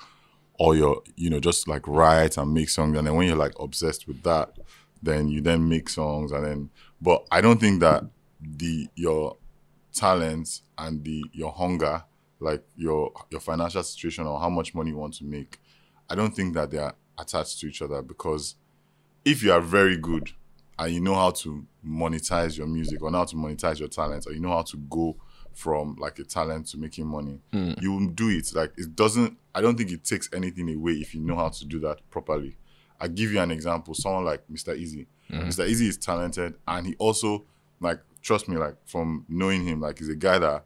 all 0.60 0.76
your 0.76 1.02
you 1.16 1.30
know 1.30 1.40
just 1.40 1.68
like 1.68 1.88
write 1.88 2.38
and 2.38 2.54
make 2.54 2.70
songs 2.70 2.98
and 2.98 3.08
then 3.08 3.16
when 3.16 3.28
you're 3.28 3.38
like 3.38 3.54
obsessed 3.60 4.08
with 4.08 4.24
that, 4.24 4.58
then 5.02 5.28
you 5.30 5.42
then 5.42 5.68
make 5.68 5.90
songs 5.90 6.32
and 6.32 6.46
then. 6.46 6.70
But 7.02 7.26
I 7.32 7.42
don't 7.42 7.60
think 7.60 7.80
that 7.82 8.04
the 8.42 8.88
your 8.96 9.38
talents 9.98 10.64
and 10.78 11.04
the 11.04 11.24
your 11.34 11.52
hunger 11.52 12.04
like 12.40 12.64
your 12.76 13.12
your 13.30 13.40
financial 13.42 13.84
situation 13.84 14.26
or 14.26 14.40
how 14.40 14.50
much 14.50 14.74
money 14.76 14.92
you 14.92 14.98
want 14.98 15.14
to 15.14 15.26
make 15.26 15.60
i 16.10 16.16
don't 16.16 16.36
think 16.36 16.54
that 16.54 16.70
they 16.72 16.78
are 16.78 16.94
attached 17.18 17.60
to 17.60 17.68
each 17.68 17.82
other 17.82 18.02
because 18.02 18.56
if 19.26 19.42
you 19.44 19.52
are 19.52 19.62
very 19.62 19.98
good 19.98 20.32
and 20.80 20.94
you 20.94 21.02
know 21.02 21.16
how 21.16 21.32
to 21.32 21.66
monetize 21.86 22.58
your 22.58 22.68
music 22.68 23.02
or 23.02 23.12
how 23.12 23.26
to 23.26 23.36
monetize 23.36 23.80
your 23.80 23.88
talent 23.88 24.26
or 24.28 24.34
you 24.34 24.40
know 24.40 24.50
how 24.52 24.62
to 24.62 24.78
go 24.90 25.16
from 25.54 25.96
like 26.00 26.20
a 26.20 26.24
talent 26.24 26.68
to 26.68 26.78
making 26.78 27.08
money 27.08 27.40
hmm. 27.52 27.72
you 27.82 27.92
will 27.92 28.08
do 28.10 28.30
it. 28.30 28.54
Like 28.54 28.74
it 28.78 28.96
doesn't 28.96 29.38
i 29.56 29.62
don't 29.62 29.76
think 29.76 29.92
it 29.92 30.04
takes 30.04 30.30
anything 30.34 30.74
away 30.74 30.94
if 30.94 31.16
you 31.16 31.22
know 31.22 31.36
how 31.36 31.50
to 31.50 31.66
do 31.66 31.80
that 31.80 32.00
properly. 32.12 32.58
I 33.00 33.08
give 33.08 33.32
you 33.32 33.40
an 33.40 33.52
example 33.52 33.94
someone 33.94 34.26
like 34.26 34.44
mr 34.52 34.78
Eazi 34.80 35.08
mr 35.32 35.66
hmm. 35.66 35.72
Eazi 35.72 35.88
is 35.88 35.98
talented 35.98 36.56
and 36.68 36.86
he 36.88 36.96
also 37.00 37.46
like 37.80 38.00
trust 38.28 38.50
me 38.50 38.58
like 38.58 38.76
from 38.86 39.26
knowing 39.30 39.66
him 39.66 39.80
like 39.80 40.00
he's 40.00 40.10
a 40.10 40.16
guy 40.16 40.38
that 40.38 40.66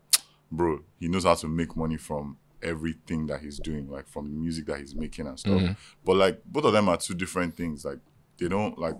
bro 0.51 0.79
he 0.99 1.07
knows 1.07 1.25
how 1.25 1.35
to 1.35 1.47
make 1.47 1.77
money 1.77 1.95
from 1.95 2.35
everything 2.63 3.27
that 3.27 3.39
he's 3.39 3.59
doing 3.59 3.87
like 3.87 4.07
from 4.07 4.25
the 4.25 4.35
music 4.35 4.65
that 4.65 4.79
he's 4.79 4.95
making 4.95 5.27
and 5.27 5.39
stuff. 5.39 5.61
Mm-hmm. 5.61 5.73
But 6.03 6.15
like 6.15 6.41
both 6.45 6.65
of 6.65 6.73
them 6.73 6.89
are 6.89 6.97
two 6.97 7.13
different 7.13 7.55
things. 7.55 7.85
Like 7.85 7.99
they 8.37 8.47
don't 8.47 8.77
like 8.79 8.95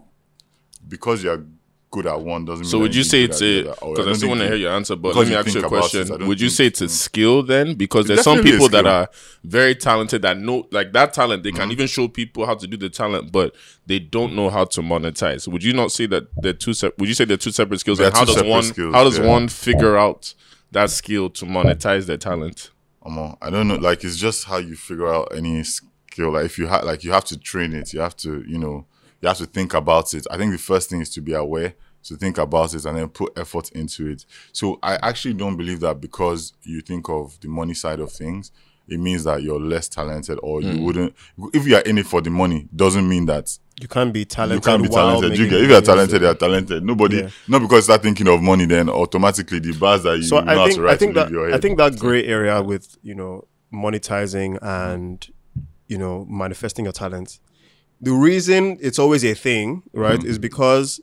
because 0.88 1.24
you're 1.24 1.44
good 1.92 2.08
at 2.08 2.20
one 2.22 2.46
doesn't 2.46 2.66
So 2.66 2.78
mean 2.78 2.84
would 2.84 2.96
you 2.96 3.04
say 3.04 3.24
it's 3.24 3.42
a 3.42 3.64
because 3.64 4.08
I 4.08 4.14
still 4.14 4.30
want 4.30 4.42
to 4.42 4.48
hear 4.48 4.56
your 4.56 4.72
answer, 4.72 4.96
but 4.96 5.16
let 5.16 5.26
me 5.28 5.34
you 5.34 5.38
ask 5.38 5.54
you 5.54 5.62
a 5.62 5.66
it, 5.66 5.68
question. 5.68 6.28
Would 6.28 6.42
you 6.42 6.50
say 6.50 6.68
it's 6.68 6.82
a 6.82 6.90
skill 6.90 7.44
then? 7.44 7.76
Because 7.76 8.08
there's 8.08 8.24
some 8.24 8.42
people 8.42 8.70
that 8.70 8.88
are 8.88 9.10
very 9.44 9.76
talented 9.76 10.22
that 10.24 10.38
know 10.38 10.68
like 10.72 10.94
that 10.94 11.14
talent, 11.14 11.44
they 11.44 11.52
can 11.52 11.62
Mm-hmm. 11.62 11.72
even 11.74 11.88
show 11.88 12.08
people 12.08 12.46
how 12.46 12.56
to 12.56 12.66
do 12.66 12.76
the 12.78 12.90
talent, 12.90 13.32
but 13.32 13.56
they 13.86 14.00
don't 14.00 14.36
know 14.36 14.50
how 14.50 14.66
to 14.66 14.82
monetize. 14.82 15.48
Would 15.48 15.64
you 15.64 15.74
not 15.74 15.92
say 15.92 16.06
that 16.08 16.28
they're 16.38 16.54
two 16.54 16.74
sep- 16.74 16.98
would 16.98 17.08
you 17.08 17.14
say 17.16 17.26
they're 17.26 17.38
two 17.38 17.52
separate 17.52 17.80
skills? 17.80 17.98
They're 18.00 18.08
and 18.08 18.16
how 18.16 18.26
does 18.26 18.42
one 18.42 18.64
skills, 18.64 18.96
how 18.96 19.04
does 19.04 19.20
yeah. 19.20 19.28
one 19.28 19.48
figure 19.48 19.98
out 19.98 20.34
that 20.72 20.90
skill 20.90 21.30
to 21.32 21.46
monetize 21.46 22.06
their 22.06 22.18
talent? 22.18 22.72
Omo, 23.04 23.38
I 23.42 23.50
don't 23.50 23.68
know. 23.68 23.76
Like 23.76 24.04
it's 24.04 24.18
just 24.18 24.46
how 24.46 24.58
you 24.58 24.76
figure 24.76 25.08
out 25.14 25.36
any 25.36 25.64
skill. 25.64 26.32
Like 26.32 26.46
if 26.46 26.58
you 26.58 26.68
have, 26.68 26.84
like 26.84 27.04
you 27.04 27.12
have 27.12 27.26
to 27.26 27.38
train 27.38 27.74
it. 27.74 27.94
You 27.94 28.00
have 28.00 28.16
to, 28.18 28.44
you 28.48 28.58
know, 28.58 28.86
you 29.22 29.28
have 29.28 29.38
to 29.38 29.46
think 29.46 29.74
about 29.74 30.14
it. 30.14 30.26
I 30.30 30.38
think 30.38 30.52
the 30.52 30.58
first 30.58 30.90
thing 30.90 31.02
is 31.02 31.10
to 31.12 31.22
be 31.22 31.34
aware, 31.34 31.76
to 32.04 32.16
think 32.16 32.38
about 32.38 32.74
it, 32.74 32.86
and 32.86 32.98
then 32.98 33.10
put 33.10 33.38
effort 33.38 33.72
into 33.72 34.10
it. 34.10 34.26
So 34.52 34.80
I 34.82 34.96
actually 35.02 35.36
don't 35.36 35.58
believe 35.58 35.80
that 35.82 36.02
because 36.02 36.54
you 36.64 36.82
think 36.82 37.08
of 37.10 37.40
the 37.40 37.48
money 37.48 37.74
side 37.74 38.00
of 38.00 38.12
things, 38.12 38.52
it 38.88 39.00
means 39.00 39.24
that 39.24 39.42
you're 39.42 39.60
less 39.60 39.88
talented 39.88 40.40
or 40.44 40.62
you 40.62 40.74
hmm. 40.74 40.84
wouldn't. 40.84 41.16
If 41.54 41.66
you 41.68 41.76
are 41.76 41.82
in 41.82 41.98
it 41.98 42.08
for 42.08 42.22
the 42.22 42.30
money, 42.30 42.68
doesn't 42.76 43.08
mean 43.08 43.26
that 43.28 43.58
You 43.80 43.88
can't 43.88 44.12
be 44.12 44.26
talented. 44.26 44.66
you 44.66 44.72
can't 44.72 44.84
be 44.84 44.90
talented. 44.90 45.38
You 45.38 45.48
get, 45.48 45.62
if 45.62 45.70
you're 45.70 45.82
talented, 45.82 46.22
you're 46.22 46.36
talented. 46.36 46.84
Nobody, 46.84 47.18
Yeah. 47.18 47.30
not 47.48 47.62
because 47.62 47.78
you 47.78 47.82
start 47.84 48.02
thinking 48.02 48.28
of 48.28 48.42
money, 48.42 48.66
then 48.66 48.90
automatically 48.90 49.60
the 49.60 49.74
bars 49.74 50.04
that 50.04 50.18
you 50.18 50.24
So 50.24 50.40
know 50.40 50.52
I 50.52 50.66
think 50.66 50.76
to 50.76 50.82
write 50.82 50.94
I 50.94 50.98
think 50.98 51.14
that 51.16 51.26
leave 51.28 51.32
your 51.32 51.46
head. 51.46 51.56
I 51.56 51.60
think 51.60 51.78
that 51.78 51.98
gray 52.00 52.26
area 52.26 52.62
with 52.62 52.98
you 53.02 53.16
know 53.16 53.48
monetizing 53.74 54.58
and 54.62 55.26
you 55.88 55.98
know 55.98 56.26
manifesting 56.30 56.86
your 56.86 56.94
talent. 56.94 57.40
The 58.02 58.12
reason 58.14 58.78
it's 58.82 58.98
always 59.00 59.24
a 59.24 59.34
thing, 59.34 59.84
right, 59.94 60.20
Hmm. 60.22 60.28
is 60.28 60.40
because 60.40 61.00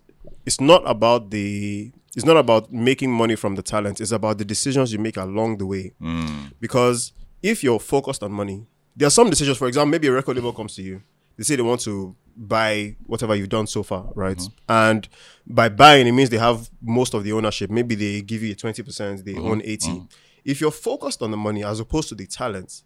it's 0.47 0.61
not 0.61 0.83
about 0.87 1.31
the 1.31 1.93
it's 2.17 2.25
not 2.27 2.37
about 2.37 2.73
making 2.73 3.13
money 3.13 3.37
from 3.37 3.55
the 3.55 3.63
talent. 3.63 4.01
It's 4.01 4.11
about 4.11 4.39
the 4.39 4.45
decisions 4.45 4.93
you 4.93 4.99
make 4.99 5.17
along 5.17 5.59
the 5.59 5.67
way. 5.67 5.93
Hmm. 6.01 6.47
Because 6.61 7.13
if 7.43 7.63
you're 7.63 7.79
focused 7.79 8.23
on 8.25 8.33
money, 8.33 8.67
there 8.97 9.07
are 9.07 9.11
some 9.11 9.31
decisions. 9.31 9.57
For 9.59 9.69
example, 9.69 9.91
maybe 9.93 10.09
a 10.09 10.13
record 10.13 10.35
label 10.37 10.53
comes 10.53 10.75
to 10.77 10.83
you. 10.83 11.03
They 11.37 11.45
say 11.45 11.55
they 11.55 11.63
want 11.63 11.81
to 11.83 12.17
buy 12.37 12.97
whatever 13.07 13.37
you've 13.37 13.49
done 13.51 13.69
so 13.69 13.85
far, 13.85 14.11
right? 14.17 14.37
Mm-hmm. 14.37 14.55
And 14.69 15.09
by 15.47 15.69
buying, 15.69 16.09
it 16.09 16.13
means 16.13 16.31
they 16.31 16.39
have 16.39 16.69
most 16.83 17.15
of 17.15 17.23
the 17.23 17.33
ownership. 17.33 17.71
Maybe 17.71 17.95
they 17.95 18.23
give 18.23 18.43
you 18.43 18.55
twenty 18.57 18.83
percent, 18.83 19.25
they 19.25 19.35
Mm-hmm. 19.35 19.47
own 19.47 19.63
80 19.65 20.03
If 20.45 20.61
you're 20.61 20.73
focused 20.73 21.23
on 21.23 21.31
the 21.31 21.37
money 21.37 21.63
as 21.63 21.79
opposed 21.79 22.09
to 22.09 22.15
the 22.17 22.27
talent, 22.27 22.83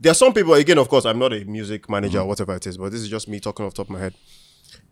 there 0.00 0.10
are 0.12 0.14
some 0.14 0.32
people. 0.32 0.54
Again, 0.54 0.78
of 0.78 0.88
course, 0.88 1.04
I'm 1.04 1.18
not 1.18 1.32
a 1.32 1.44
music 1.44 1.88
manager 1.88 2.18
Mm-hmm. 2.18 2.24
or 2.26 2.28
whatever 2.28 2.54
it 2.54 2.66
is, 2.66 2.76
but 2.78 2.90
this 2.92 3.00
is 3.00 3.08
just 3.08 3.28
me 3.28 3.40
talking 3.40 3.64
off 3.66 3.72
the 3.74 3.76
top 3.78 3.86
of 3.86 3.90
my 3.90 4.00
head. 4.00 4.14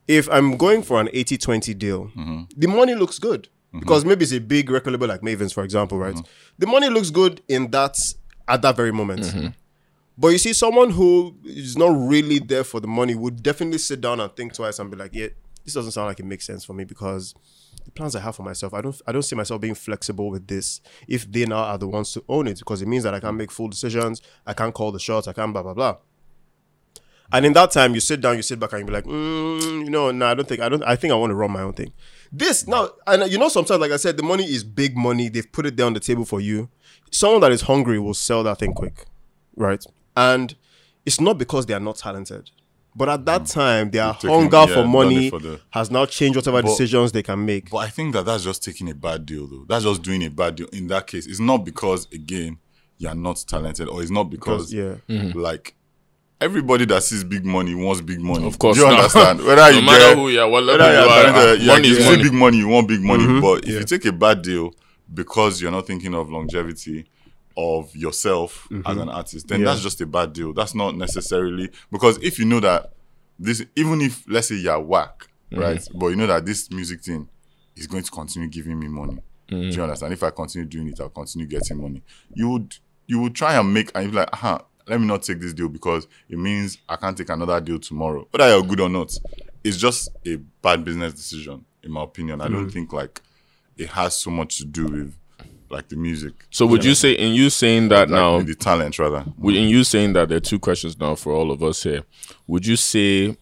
If 0.08 0.28
I'm 0.30 0.56
going 0.56 0.82
for 0.82 1.00
an 1.00 1.08
80-20 1.08 1.78
deal, 1.78 2.04
Mm-hmm. 2.16 2.42
the 2.56 2.68
money 2.68 2.94
looks 2.94 3.18
good. 3.18 3.48
because 3.78 4.04
maybe 4.04 4.22
it's 4.24 4.32
a 4.32 4.38
big 4.40 4.68
record 4.70 4.92
label 4.92 5.08
like 5.08 5.22
Mavin's, 5.22 5.52
for 5.52 5.64
example, 5.64 5.98
right? 5.98 6.14
Mm-hmm. 6.14 6.26
The 6.58 6.66
money 6.66 6.88
looks 6.90 7.10
good 7.10 7.40
in 7.48 7.70
that 7.70 7.96
at 8.46 8.60
that 8.62 8.76
very 8.76 8.92
moment. 8.92 9.54
But 10.18 10.28
you 10.28 10.38
see, 10.38 10.52
someone 10.52 10.90
who 10.90 11.34
is 11.44 11.76
not 11.78 11.88
really 12.08 12.38
there 12.38 12.64
for 12.64 12.80
the 12.80 12.86
money 12.86 13.14
would 13.14 13.42
definitely 13.42 13.78
sit 13.78 14.00
down 14.02 14.20
and 14.20 14.30
think 14.36 14.52
twice 14.52 14.78
and 14.78 14.90
be 14.90 14.96
like, 14.98 15.12
"Yeah, 15.14 15.28
this 15.64 15.72
doesn't 15.72 15.92
sound 15.92 16.08
like 16.08 16.20
it 16.20 16.26
makes 16.26 16.44
sense 16.46 16.64
for 16.66 16.74
me 16.74 16.84
because 16.84 17.34
the 17.84 17.90
plans 17.90 18.16
I 18.16 18.20
have 18.20 18.36
for 18.36 18.42
myself, 18.42 18.74
I 18.74 18.80
don't, 18.80 19.00
I 19.06 19.12
don't 19.12 19.22
see 19.22 19.36
myself 19.36 19.60
being 19.60 19.74
flexible 19.74 20.30
with 20.30 20.46
this. 20.46 20.80
If 21.08 21.30
they 21.30 21.46
now 21.46 21.64
are 21.64 21.78
the 21.78 21.88
ones 21.88 22.12
to 22.12 22.24
own 22.28 22.46
it, 22.46 22.58
because 22.58 22.82
it 22.82 22.88
means 22.88 23.04
that 23.04 23.14
I 23.14 23.20
can't 23.20 23.36
make 23.36 23.50
full 23.50 23.68
decisions, 23.68 24.22
I 24.46 24.54
can't 24.54 24.74
call 24.74 24.92
the 24.92 24.98
shots, 25.00 25.28
I 25.28 25.32
can't 25.32 25.52
blah 25.52 25.62
blah 25.62 25.74
blah." 25.74 25.96
And 27.32 27.46
in 27.46 27.54
that 27.54 27.70
time, 27.70 27.94
you 27.94 28.00
sit 28.00 28.20
down, 28.20 28.36
you 28.36 28.42
sit 28.42 28.60
back, 28.60 28.72
and 28.72 28.80
you 28.80 28.86
be 28.86 28.92
like, 28.92 29.04
mm, 29.04 29.84
you 29.84 29.90
know, 29.90 30.10
no, 30.10 30.26
I 30.26 30.34
don't 30.34 30.46
think, 30.46 30.60
I 30.60 30.68
don't, 30.68 30.82
I 30.82 30.96
think 30.96 31.12
I 31.12 31.16
want 31.16 31.30
to 31.30 31.34
run 31.34 31.50
my 31.50 31.62
own 31.62 31.72
thing. 31.72 31.92
This 32.30 32.66
now, 32.66 32.90
and 33.06 33.30
you 33.30 33.38
know, 33.38 33.48
sometimes, 33.48 33.80
like 33.80 33.90
I 33.90 33.96
said, 33.96 34.18
the 34.18 34.22
money 34.22 34.44
is 34.44 34.64
big 34.64 34.96
money. 34.96 35.28
They've 35.30 35.50
put 35.50 35.64
it 35.64 35.76
there 35.76 35.86
on 35.86 35.94
the 35.94 36.00
table 36.00 36.26
for 36.26 36.40
you. 36.40 36.68
Someone 37.10 37.40
that 37.40 37.52
is 37.52 37.62
hungry 37.62 37.98
will 37.98 38.14
sell 38.14 38.42
that 38.42 38.58
thing 38.58 38.74
quick, 38.74 39.06
right? 39.56 39.84
And 40.14 40.54
it's 41.06 41.20
not 41.20 41.38
because 41.38 41.66
they 41.66 41.74
are 41.74 41.80
not 41.80 41.96
talented, 41.96 42.50
but 42.94 43.08
at 43.08 43.24
that 43.26 43.46
time, 43.46 43.90
their 43.90 44.04
Mm. 44.12 44.14
taken- 44.20 44.30
hunger 44.30 44.56
yeah, 44.56 44.66
for 44.66 44.74
done 44.82 44.88
money 44.90 45.30
for 45.30 45.38
the- 45.40 45.60
has 45.70 45.90
now 45.90 46.04
changed 46.06 46.36
whatever 46.36 46.62
decisions 46.62 47.12
they 47.12 47.22
can 47.22 47.44
make. 47.44 47.70
But 47.70 47.78
I 47.78 47.88
think 47.88 48.12
that 48.14 48.24
that's 48.26 48.44
just 48.44 48.62
taking 48.62 48.88
a 48.90 48.94
bad 48.94 49.24
deal, 49.26 49.46
though. 49.46 49.64
That's 49.68 49.84
just 49.84 50.02
doing 50.02 50.22
a 50.24 50.30
bad 50.30 50.56
deal. 50.56 50.66
In 50.72 50.88
that 50.88 51.06
case, 51.06 51.26
it's 51.26 51.40
not 51.40 51.64
because 51.64 52.06
again 52.12 52.58
you're 52.98 53.14
not 53.14 53.42
talented, 53.48 53.88
or 53.88 54.00
it's 54.02 54.10
not 54.12 54.30
because 54.30 54.70
Because, 54.70 55.00
yeah. 55.08 55.32
like 55.34 55.74
everybody 56.40 56.84
that 56.84 57.02
sees 57.02 57.24
big 57.24 57.44
money 57.44 57.74
wants 57.74 58.00
big 58.00 58.20
money. 58.20 58.46
Of 58.46 58.58
course 58.58 58.76
do 58.76 58.82
you 58.84 58.88
not. 58.90 58.98
understand? 58.98 59.38
Whether 59.46 59.56
no 59.56 59.68
you 59.78 59.82
matter 59.82 59.98
get, 60.08 60.16
who 60.18 60.28
you 60.28 60.40
are, 60.40 60.48
what 60.48 60.64
level 60.64 60.86
whether 60.86 60.92
you 60.92 61.00
you're 61.00 61.10
are, 61.10 61.48
uh, 61.48 61.52
yeah, 61.54 61.66
money 61.66 61.88
you 61.88 61.96
is 61.96 62.04
see 62.04 62.10
money. 62.10 62.22
big 62.24 62.32
money, 62.32 62.56
you 62.58 62.68
want 62.68 62.88
big 62.88 63.00
money. 63.00 63.24
Mm-hmm. 63.24 63.40
But 63.40 63.64
if 63.64 63.70
you 63.70 63.84
take 63.84 64.04
a 64.06 64.12
bad 64.12 64.42
deal 64.42 64.74
because 65.12 65.60
you're 65.62 65.70
not 65.70 65.86
thinking 65.86 66.14
of 66.14 66.30
longevity 66.30 67.04
of 67.56 67.94
yourself 67.96 68.68
as 68.86 68.96
an 68.96 69.08
artist, 69.08 69.48
then 69.48 69.58
Mm-hmm. 69.58 69.66
Yeah. 69.66 69.72
that's 69.72 69.82
just 69.82 70.00
a 70.00 70.06
bad 70.06 70.32
deal. 70.32 70.52
That's 70.52 70.74
not 70.74 70.96
necessarily 70.96 71.70
because 71.90 72.18
if 72.22 72.38
you 72.38 72.44
know 72.44 72.60
that 72.60 72.92
this, 73.38 73.64
even 73.76 74.00
if 74.00 74.24
let's 74.28 74.48
say 74.48 74.56
you're 74.56 74.80
whack, 74.80 75.28
Mm-hmm. 75.50 75.60
right, 75.60 75.88
but 75.94 76.06
you 76.08 76.16
know 76.16 76.26
that 76.26 76.46
this 76.46 76.70
music 76.70 77.02
thing 77.02 77.28
is 77.76 77.86
going 77.86 78.02
to 78.02 78.10
continue 78.10 78.48
giving 78.48 78.78
me 78.78 78.88
money. 78.88 79.18
Do 79.48 79.56
Mm-hmm. 79.56 79.70
you 79.76 79.82
understand? 79.82 80.12
If 80.14 80.22
I 80.22 80.30
continue 80.30 80.66
doing 80.66 80.88
it, 80.88 80.98
I'll 81.00 81.10
continue 81.10 81.46
getting 81.46 81.80
money. 81.80 82.02
You 82.34 82.48
would 82.50 82.76
you 83.06 83.20
would 83.20 83.34
try 83.34 83.54
and 83.58 83.72
make 83.74 83.90
and 83.94 84.04
you're 84.06 84.14
like, 84.14 84.30
aha, 84.32 84.62
let 84.88 84.98
me 84.98 85.06
not 85.06 85.22
take 85.22 85.40
this 85.40 85.52
deal 85.52 85.68
because 85.68 86.06
it 86.30 86.38
means 86.38 86.78
I 86.88 86.96
can't 86.96 87.16
take 87.18 87.28
another 87.28 87.60
deal 87.60 87.78
tomorrow. 87.78 88.26
Whether 88.30 88.48
you're 88.48 88.62
good 88.62 88.80
or 88.80 88.88
not, 88.88 89.12
it's 89.62 89.76
just 89.76 90.08
a 90.26 90.36
bad 90.36 90.84
business 90.84 91.12
decision, 91.12 91.64
in 91.82 91.90
my 91.92 92.02
opinion. 92.04 92.40
I 92.40 92.44
Mm-hmm. 92.46 92.54
don't 92.54 92.70
think 92.70 92.92
like 92.94 93.20
it 93.76 93.88
has 93.90 94.16
so 94.16 94.30
much 94.30 94.56
to 94.58 94.64
do 94.64 94.86
with 94.86 95.14
like 95.72 95.88
the 95.88 95.96
music. 95.96 96.32
So 96.50 96.66
would 96.66 96.84
you 96.84 96.94
say, 96.94 97.12
in 97.12 97.32
you 97.34 97.50
saying 97.50 97.88
that 97.88 98.08
like, 98.10 98.20
now, 98.20 98.40
the 98.40 98.54
talent 98.54 98.98
rather? 98.98 99.24
With- 99.38 99.56
in 99.56 99.68
you 99.68 99.82
saying 99.84 100.12
that 100.12 100.28
there 100.28 100.36
are 100.36 100.40
two 100.40 100.58
questions 100.58 100.98
now 101.00 101.14
for 101.14 101.32
all 101.32 101.50
of 101.50 101.62
us 101.62 101.82
here, 101.82 102.02
would 102.46 102.66
you 102.66 102.76
say 102.76 103.36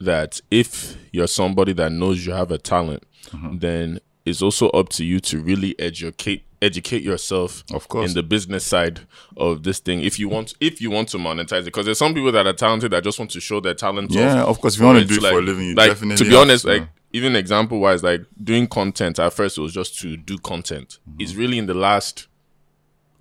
that 0.00 0.40
if 0.50 0.96
you're 1.12 1.28
somebody 1.28 1.72
that 1.74 1.92
knows 1.92 2.26
you 2.26 2.32
have 2.32 2.50
a 2.50 2.58
talent, 2.58 3.04
Mm-hmm. 3.30 3.58
then 3.58 4.00
it's 4.26 4.42
also 4.42 4.68
up 4.70 4.88
to 4.90 5.04
you 5.04 5.18
to 5.20 5.40
really 5.40 5.74
educate 5.78 6.44
educate 6.60 7.02
yourself 7.02 7.64
Of 7.72 7.88
course. 7.88 8.10
in 8.10 8.14
the 8.14 8.22
business 8.22 8.64
side 8.66 9.00
of 9.36 9.62
this 9.62 9.78
thing 9.78 10.00
if 10.02 10.18
you 10.18 10.28
want 10.28 10.54
if 10.60 10.80
you 10.82 10.90
want 10.90 11.08
to 11.10 11.18
monetize 11.18 11.60
it 11.60 11.64
because 11.66 11.86
there's 11.86 11.98
some 11.98 12.12
people 12.14 12.30
that 12.32 12.46
are 12.46 12.52
talented 12.52 12.90
that 12.92 13.02
just 13.04 13.18
want 13.18 13.30
to 13.30 13.40
show 13.40 13.60
their 13.60 13.74
talent 13.74 14.10
off. 14.10 14.16
Yeah, 14.16 14.42
of 14.42 14.60
course. 14.60 14.74
If 14.74 14.80
you 14.80 14.86
want 14.86 14.98
to 14.98 15.04
do 15.06 15.14
it 15.14 15.30
for 15.30 15.38
a 15.38 15.40
living, 15.42 15.68
you 15.68 15.74
like 15.74 15.90
definitely 15.92 16.22
to 16.24 16.30
be 16.30 16.36
honest 16.36 16.64
to. 16.64 16.72
like 16.72 16.88
even 17.12 17.36
example 17.36 17.78
wise 17.78 18.02
like 18.02 18.22
doing 18.42 18.66
content 18.66 19.18
at 19.18 19.32
first 19.32 19.58
it 19.58 19.60
was 19.60 19.72
just 19.72 19.98
to 20.00 20.16
do 20.16 20.38
content 20.38 20.98
Mm-hmm. 21.08 21.20
it's 21.22 21.34
really 21.34 21.58
in 21.58 21.66
the 21.66 21.74
last 21.74 22.26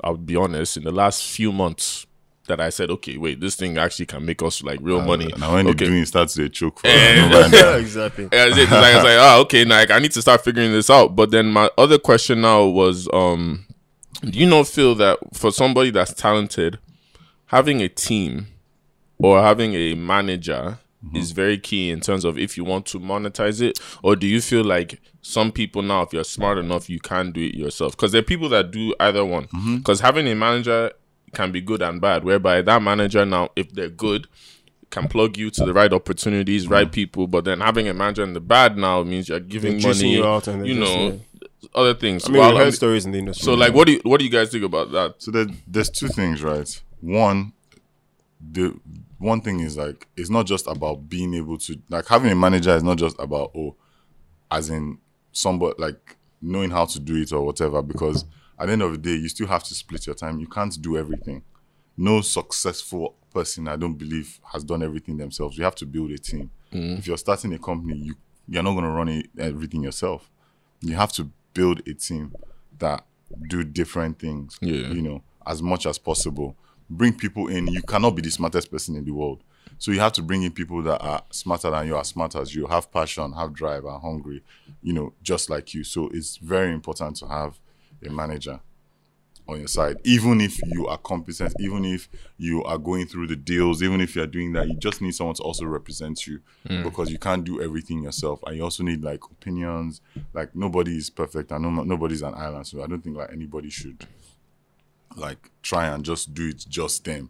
i'll 0.04 0.18
be 0.18 0.36
honest 0.36 0.78
in 0.78 0.84
the 0.84 0.92
last 0.92 1.24
few 1.24 1.52
months 1.52 2.06
that 2.48 2.60
i 2.60 2.70
said 2.70 2.90
okay 2.90 3.18
wait 3.18 3.40
this 3.40 3.56
thing 3.56 3.78
actually 3.78 4.06
can 4.08 4.26
make 4.26 4.42
us 4.42 4.64
like 4.64 4.80
real 4.82 5.02
money 5.02 5.28
now 5.38 5.54
when 5.54 5.68
okay 5.68 5.86
doing 5.86 6.02
it 6.02 6.08
starts 6.08 6.34
to 6.34 6.50
choke 6.50 6.80
for 6.80 6.88
yeah, 6.90 7.75
exactly. 7.77 8.27
yeah, 8.32 8.46
it's, 8.48 8.58
it's 8.58 8.72
like, 8.72 8.84
I 8.84 8.96
was 8.96 9.04
like, 9.04 9.18
oh, 9.20 9.42
okay, 9.42 9.64
now 9.64 9.75
like, 9.77 9.92
I 9.92 10.00
need 10.00 10.12
to 10.14 10.22
start 10.22 10.44
figuring 10.44 10.72
this 10.72 10.90
out. 10.90 11.16
But 11.16 11.32
then 11.32 11.48
my 11.51 11.70
other 11.77 11.98
question 12.00 12.42
now 12.42 12.66
was, 12.66 13.08
um, 13.14 13.66
do 14.22 14.38
you 14.38 14.48
not 14.48 14.68
feel 14.68 14.96
that 14.96 15.20
for 15.34 15.51
somebody 15.51 15.92
that's 15.92 16.14
talented, 16.14 16.80
having 17.48 17.82
a 17.82 17.88
team 17.88 18.48
or 19.20 19.42
having 19.42 19.74
a 19.75 19.94
manager 19.96 20.80
is 21.16 21.31
very 21.31 21.57
key 21.57 21.90
in 21.90 22.00
terms 22.00 22.25
of 22.25 22.37
if 22.37 22.57
you 22.57 22.64
want 22.64 22.85
to 22.87 23.00
monetize 23.00 23.61
it, 23.61 23.79
or 24.03 24.16
do 24.16 24.27
you 24.27 24.42
feel 24.42 24.64
like 24.64 25.01
some 25.22 25.51
people 25.51 25.81
now, 25.81 26.01
if 26.03 26.14
you're 26.14 26.24
smart 26.24 26.57
enough, 26.57 26.90
you 26.90 27.00
can 27.00 27.31
do 27.31 27.42
it 27.42 27.55
yourself? 27.55 27.96
Because 27.96 28.11
there 28.11 28.20
are 28.20 28.25
people 28.25 28.50
that 28.50 28.72
do 28.72 28.94
either 29.00 29.25
one. 29.25 29.46
Mm-hmm. 29.48 29.77
Because 29.77 30.00
having 30.00 30.27
a 30.27 30.35
manager 30.35 30.92
can 31.33 31.51
be 31.51 31.61
good 31.61 31.81
and 31.81 32.00
bad, 32.01 32.24
whereby 32.24 32.61
that 32.61 32.81
manager 32.81 33.25
now, 33.25 33.50
if 33.55 33.72
they're 33.74 33.90
good, 33.90 34.27
can 34.90 35.07
plug 35.07 35.37
you 35.37 35.50
to 35.50 35.66
the 35.66 35.74
right 35.74 35.92
opportunities, 35.92 36.68
right 36.68 36.85
mm-hmm. 36.85 36.94
people. 36.94 37.27
But 37.27 37.46
then 37.46 37.61
having 37.61 37.87
a 37.87 37.94
manager 37.94 38.24
in 38.24 38.33
the 38.33 38.42
bad 38.42 38.77
now 38.77 39.03
means 39.03 39.29
you're 39.29 39.40
giving 39.40 39.79
They're 39.79 39.94
money, 39.94 40.14
you 40.16 40.25
out 40.25 40.48
and 40.48 40.68
you 40.68 40.75
know, 40.75 41.20
other 41.74 41.94
things. 41.94 42.27
I 42.27 42.31
mean, 42.31 42.40
While 42.40 42.50
we've 42.50 42.57
I'm- 42.57 42.66
heard 42.68 42.74
stories 42.74 43.05
in 43.05 43.11
the 43.11 43.20
industry. 43.20 43.46
so, 43.46 43.53
like, 43.53 43.74
what 43.74 43.87
do 43.87 43.94
you 43.94 44.01
what 44.03 44.20
do 44.20 44.25
you 44.25 44.31
guys 44.31 44.51
think 44.51 44.64
about 44.64 44.92
that? 44.92 45.16
So 45.20 45.31
there, 45.31 45.48
there's 45.66 45.90
two 45.90 46.09
things, 46.09 46.44
right? 46.44 46.81
One, 47.00 47.53
the 48.40 48.75
one 49.22 49.42
thing 49.42 49.60
is 49.60 49.77
like 49.77 50.07
it's 50.18 50.29
not 50.29 50.46
just 50.46 50.68
about 50.68 51.07
being 51.07 51.34
able 51.34 51.57
to 51.60 51.79
like 51.90 52.07
having 52.07 52.31
a 52.31 52.36
manager 52.36 52.75
is 52.75 52.84
not 52.84 52.98
just 52.98 53.16
about 53.20 53.51
oh, 53.55 53.75
as 54.50 54.70
in 54.70 54.98
somebody 55.31 55.75
like 55.77 56.18
knowing 56.42 56.72
how 56.72 56.86
to 56.86 57.00
do 57.00 57.16
it 57.16 57.31
or 57.31 57.46
whatever. 57.46 57.81
Because 57.81 58.25
at 58.60 58.66
the 58.66 58.74
end 58.74 58.81
of 58.81 58.92
the 58.92 58.98
day, 58.98 59.16
you 59.16 59.29
still 59.29 59.48
have 59.48 59.64
to 59.64 59.75
split 59.75 60.05
your 60.07 60.16
time. 60.16 60.40
You 60.40 60.48
can't 60.48 60.79
do 60.81 60.98
everything. 60.98 61.44
No 61.96 62.22
successful 62.22 63.16
person, 63.34 63.68
I 63.68 63.75
don't 63.75 63.94
believe, 63.94 64.40
has 64.51 64.64
done 64.64 64.81
everything 64.81 65.18
themselves. 65.18 65.57
You 65.57 65.64
have 65.64 65.75
to 65.75 65.86
build 65.86 66.12
a 66.12 66.18
team. 66.18 66.50
Mm-hmm. 66.74 66.98
If 66.98 67.07
you're 67.07 67.18
starting 67.18 67.53
a 67.53 67.60
company, 67.60 67.98
you 67.98 68.16
you're 68.48 68.64
not 68.64 68.74
going 68.74 68.86
to 68.86 68.92
run 68.92 69.07
it, 69.07 69.27
everything 69.38 69.84
yourself. 69.84 70.29
You 70.81 70.96
have 70.96 71.14
to 71.14 71.29
build 71.53 71.88
a 71.88 71.94
team 71.94 72.34
that 72.79 73.05
do 73.48 73.64
different 73.64 74.20
things. 74.20 74.57
Yeah. 74.62 74.88
You 74.90 75.01
know, 75.01 75.24
as 75.46 75.62
much 75.62 75.86
as 75.86 75.98
possible. 75.98 76.57
Bring 76.92 77.14
people 77.14 77.48
in. 77.48 77.68
You 77.68 77.82
cannot 77.82 78.12
be 78.12 78.22
the 78.22 78.30
smartest 78.30 78.70
person 78.70 78.96
in 78.96 79.06
the 79.06 79.12
world. 79.12 79.44
So 79.77 79.92
you 79.92 80.00
have 80.00 80.12
to 80.14 80.22
bring 80.22 80.44
in 80.44 80.51
people 80.51 80.82
that 80.84 81.00
are 81.01 81.24
smarter 81.32 81.72
than 81.72 81.88
you, 81.88 81.96
are 81.96 82.04
smart 82.04 82.36
as 82.36 82.54
you, 82.54 82.68
have 82.68 82.92
passion, 82.92 83.34
have 83.34 83.54
drive, 83.54 83.86
are 83.86 84.00
hungry, 84.00 84.44
you 84.84 84.94
know, 84.94 85.14
just 85.24 85.50
like 85.50 85.74
you. 85.74 85.84
So 85.84 86.10
it's 86.14 86.38
very 86.38 86.72
important 86.72 87.16
to 87.18 87.27
have 87.27 87.60
a 88.06 88.10
manager 88.12 88.60
on 89.48 89.60
your 89.60 89.68
side. 89.68 89.98
Even 90.04 90.42
if 90.42 90.60
you 90.68 90.88
are 90.88 90.98
competent, 90.98 91.54
even 91.60 91.86
if 91.86 92.10
you 92.38 92.64
are 92.64 92.77
going 92.77 93.08
through 93.08 93.27
the 93.27 93.36
deals, 93.36 93.82
even 93.82 94.01
if 94.01 94.16
you're 94.16 94.27
doing 94.27 94.54
that, 94.54 94.68
you 94.68 94.75
just 94.75 95.01
need 95.01 95.16
someone 95.16 95.36
to 95.36 95.44
also 95.44 95.66
represent 95.66 96.27
you 96.27 96.42
mm. 96.68 96.84
because 96.84 97.10
you 97.10 97.18
can't 97.18 97.44
do 97.44 97.62
everything 97.62 98.04
yourself. 98.04 98.40
And 98.46 98.58
you 98.58 98.64
also 98.64 98.84
need 98.84 99.04
like 99.04 99.24
opinions. 99.25 100.01
Like 100.34 100.56
nobody 100.56 100.96
is 100.98 101.10
perfect 101.10 101.51
and 101.51 101.64
no, 101.64 101.84
nobody's 101.84 102.22
an 102.22 102.36
island. 102.36 102.68
So 102.68 102.84
I 102.84 102.88
don't 102.88 103.01
think 103.01 103.18
like 103.18 103.32
anybody 103.32 103.70
should 103.70 104.06
like 105.16 105.52
try 105.62 105.88
and 105.88 106.04
just 106.04 106.34
do 106.34 106.50
it 106.50 106.66
just 106.68 107.06
them. 107.06 107.30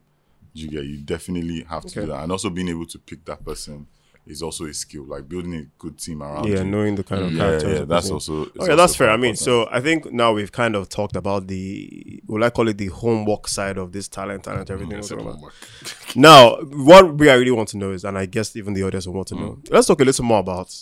You 0.53 0.67
get 0.67 0.85
you 0.85 0.97
definitely 0.97 1.63
have 1.69 1.83
to 1.85 2.01
do 2.01 2.05
that. 2.07 2.23
And 2.23 2.31
also 2.31 2.49
being 2.49 2.69
able 2.69 2.85
to 2.87 2.99
pick 2.99 3.23
that 3.25 3.43
person 3.45 3.87
is 4.27 4.41
also 4.41 4.65
a 4.65 4.73
skill. 4.73 5.03
Like 5.03 5.27
building 5.27 5.53
a 5.55 5.63
good 5.77 5.97
team 5.97 6.21
around 6.21 6.47
yeah, 6.47 6.59
you. 6.59 6.65
knowing 6.65 6.95
the 6.95 7.03
kind 7.03 7.23
of 7.23 7.31
yeah, 7.33 7.39
characters. 7.39 7.79
yeah, 7.79 7.85
that's 7.85 8.09
also 8.09 8.41
Okay, 8.41 8.67
that's 8.67 8.79
also 8.79 8.93
fair. 8.95 9.09
I 9.09 9.17
mean, 9.17 9.35
so 9.35 9.67
I 9.71 9.79
think 9.81 10.11
now 10.11 10.33
we've 10.33 10.51
kind 10.51 10.75
of 10.75 10.89
talked 10.89 11.15
about 11.15 11.47
the, 11.47 12.21
well, 12.27 12.43
I 12.43 12.49
call 12.49 12.67
it 12.67 12.77
the 12.77 12.87
homework 12.87 13.47
side 13.47 13.77
of 13.77 13.91
this 13.91 14.07
talent, 14.07 14.43
talent, 14.43 14.67
mm, 14.67 14.73
everything. 14.73 14.99
we're 14.99 15.07
talking 15.07 15.27
about. 15.27 15.53
Now, 16.15 16.57
what 16.61 17.15
we 17.15 17.29
I 17.29 17.35
really 17.35 17.51
want 17.51 17.69
to 17.69 17.77
know 17.77 17.91
is, 17.91 18.03
and 18.03 18.17
I 18.17 18.25
guess 18.25 18.55
even 18.55 18.73
the 18.73 18.83
audience 18.83 19.07
will 19.07 19.13
want 19.13 19.29
to 19.29 19.35
know, 19.35 19.59
mm. 19.61 19.71
let's 19.71 19.87
talk 19.87 20.01
a 20.01 20.03
little 20.03 20.25
more 20.25 20.39
about 20.39 20.75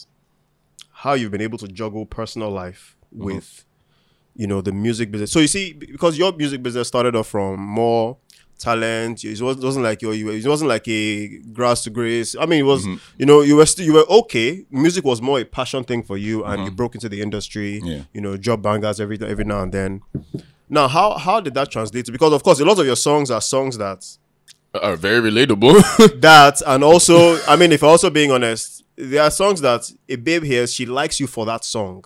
how 0.91 1.13
you've 1.13 1.31
been 1.31 1.41
able 1.41 1.57
to 1.59 1.67
juggle 1.67 2.05
personal 2.05 2.49
life 2.49 2.97
mm-hmm. 3.13 3.25
with, 3.25 3.65
you 4.35 4.47
know, 4.47 4.61
the 4.61 4.71
music 4.71 5.11
business. 5.11 5.31
So 5.31 5.39
you 5.39 5.47
see, 5.47 5.73
because 5.73 6.17
your 6.17 6.31
music 6.33 6.63
business 6.63 6.87
started 6.87 7.15
off 7.15 7.27
from 7.27 7.59
more 7.59 8.17
talent, 8.57 9.23
it 9.23 9.41
wasn't, 9.41 9.83
like 9.83 10.01
your, 10.01 10.13
you, 10.13 10.29
it 10.29 10.45
wasn't 10.45 10.69
like 10.69 10.87
a 10.87 11.39
grass 11.53 11.83
to 11.83 11.89
grace. 11.89 12.35
I 12.39 12.45
mean, 12.45 12.61
it 12.61 12.63
was, 12.63 12.85
mm-hmm. 12.85 12.97
you 13.17 13.25
know, 13.25 13.41
you 13.41 13.55
were 13.55 13.65
still, 13.65 13.85
you 13.85 13.93
were 13.93 14.05
okay. 14.09 14.65
Music 14.69 15.03
was 15.03 15.21
more 15.21 15.39
a 15.39 15.45
passion 15.45 15.83
thing 15.83 16.03
for 16.03 16.17
you, 16.17 16.43
and 16.43 16.59
you 16.59 16.67
uh-huh. 16.67 16.75
broke 16.75 16.95
into 16.95 17.09
the 17.09 17.21
industry. 17.21 17.81
Yeah. 17.83 18.03
You 18.13 18.21
know, 18.21 18.37
job 18.37 18.61
bangers 18.61 18.99
every 18.99 19.17
every 19.21 19.45
now 19.45 19.61
and 19.61 19.71
then. 19.71 20.01
Now, 20.69 20.87
how 20.87 21.17
how 21.17 21.39
did 21.39 21.53
that 21.55 21.71
translate? 21.71 22.05
Because 22.11 22.33
of 22.33 22.43
course, 22.43 22.59
a 22.59 22.65
lot 22.65 22.79
of 22.79 22.85
your 22.85 22.95
songs 22.95 23.31
are 23.31 23.41
songs 23.41 23.77
that 23.77 24.05
Are 24.73 24.95
very 24.95 25.31
relatable. 25.31 26.21
that 26.21 26.61
and 26.65 26.83
also 26.83 27.39
i 27.47 27.55
mean 27.55 27.71
if 27.71 27.83
also 27.83 28.09
being 28.11 28.31
honest 28.31 28.83
there 28.95 29.23
are 29.23 29.31
songs 29.31 29.61
that 29.61 29.91
a 30.07 30.15
babe 30.15 30.43
hears 30.43 30.71
she 30.71 30.85
likes 30.85 31.19
you 31.19 31.25
for 31.25 31.43
that 31.45 31.63
song 31.65 32.05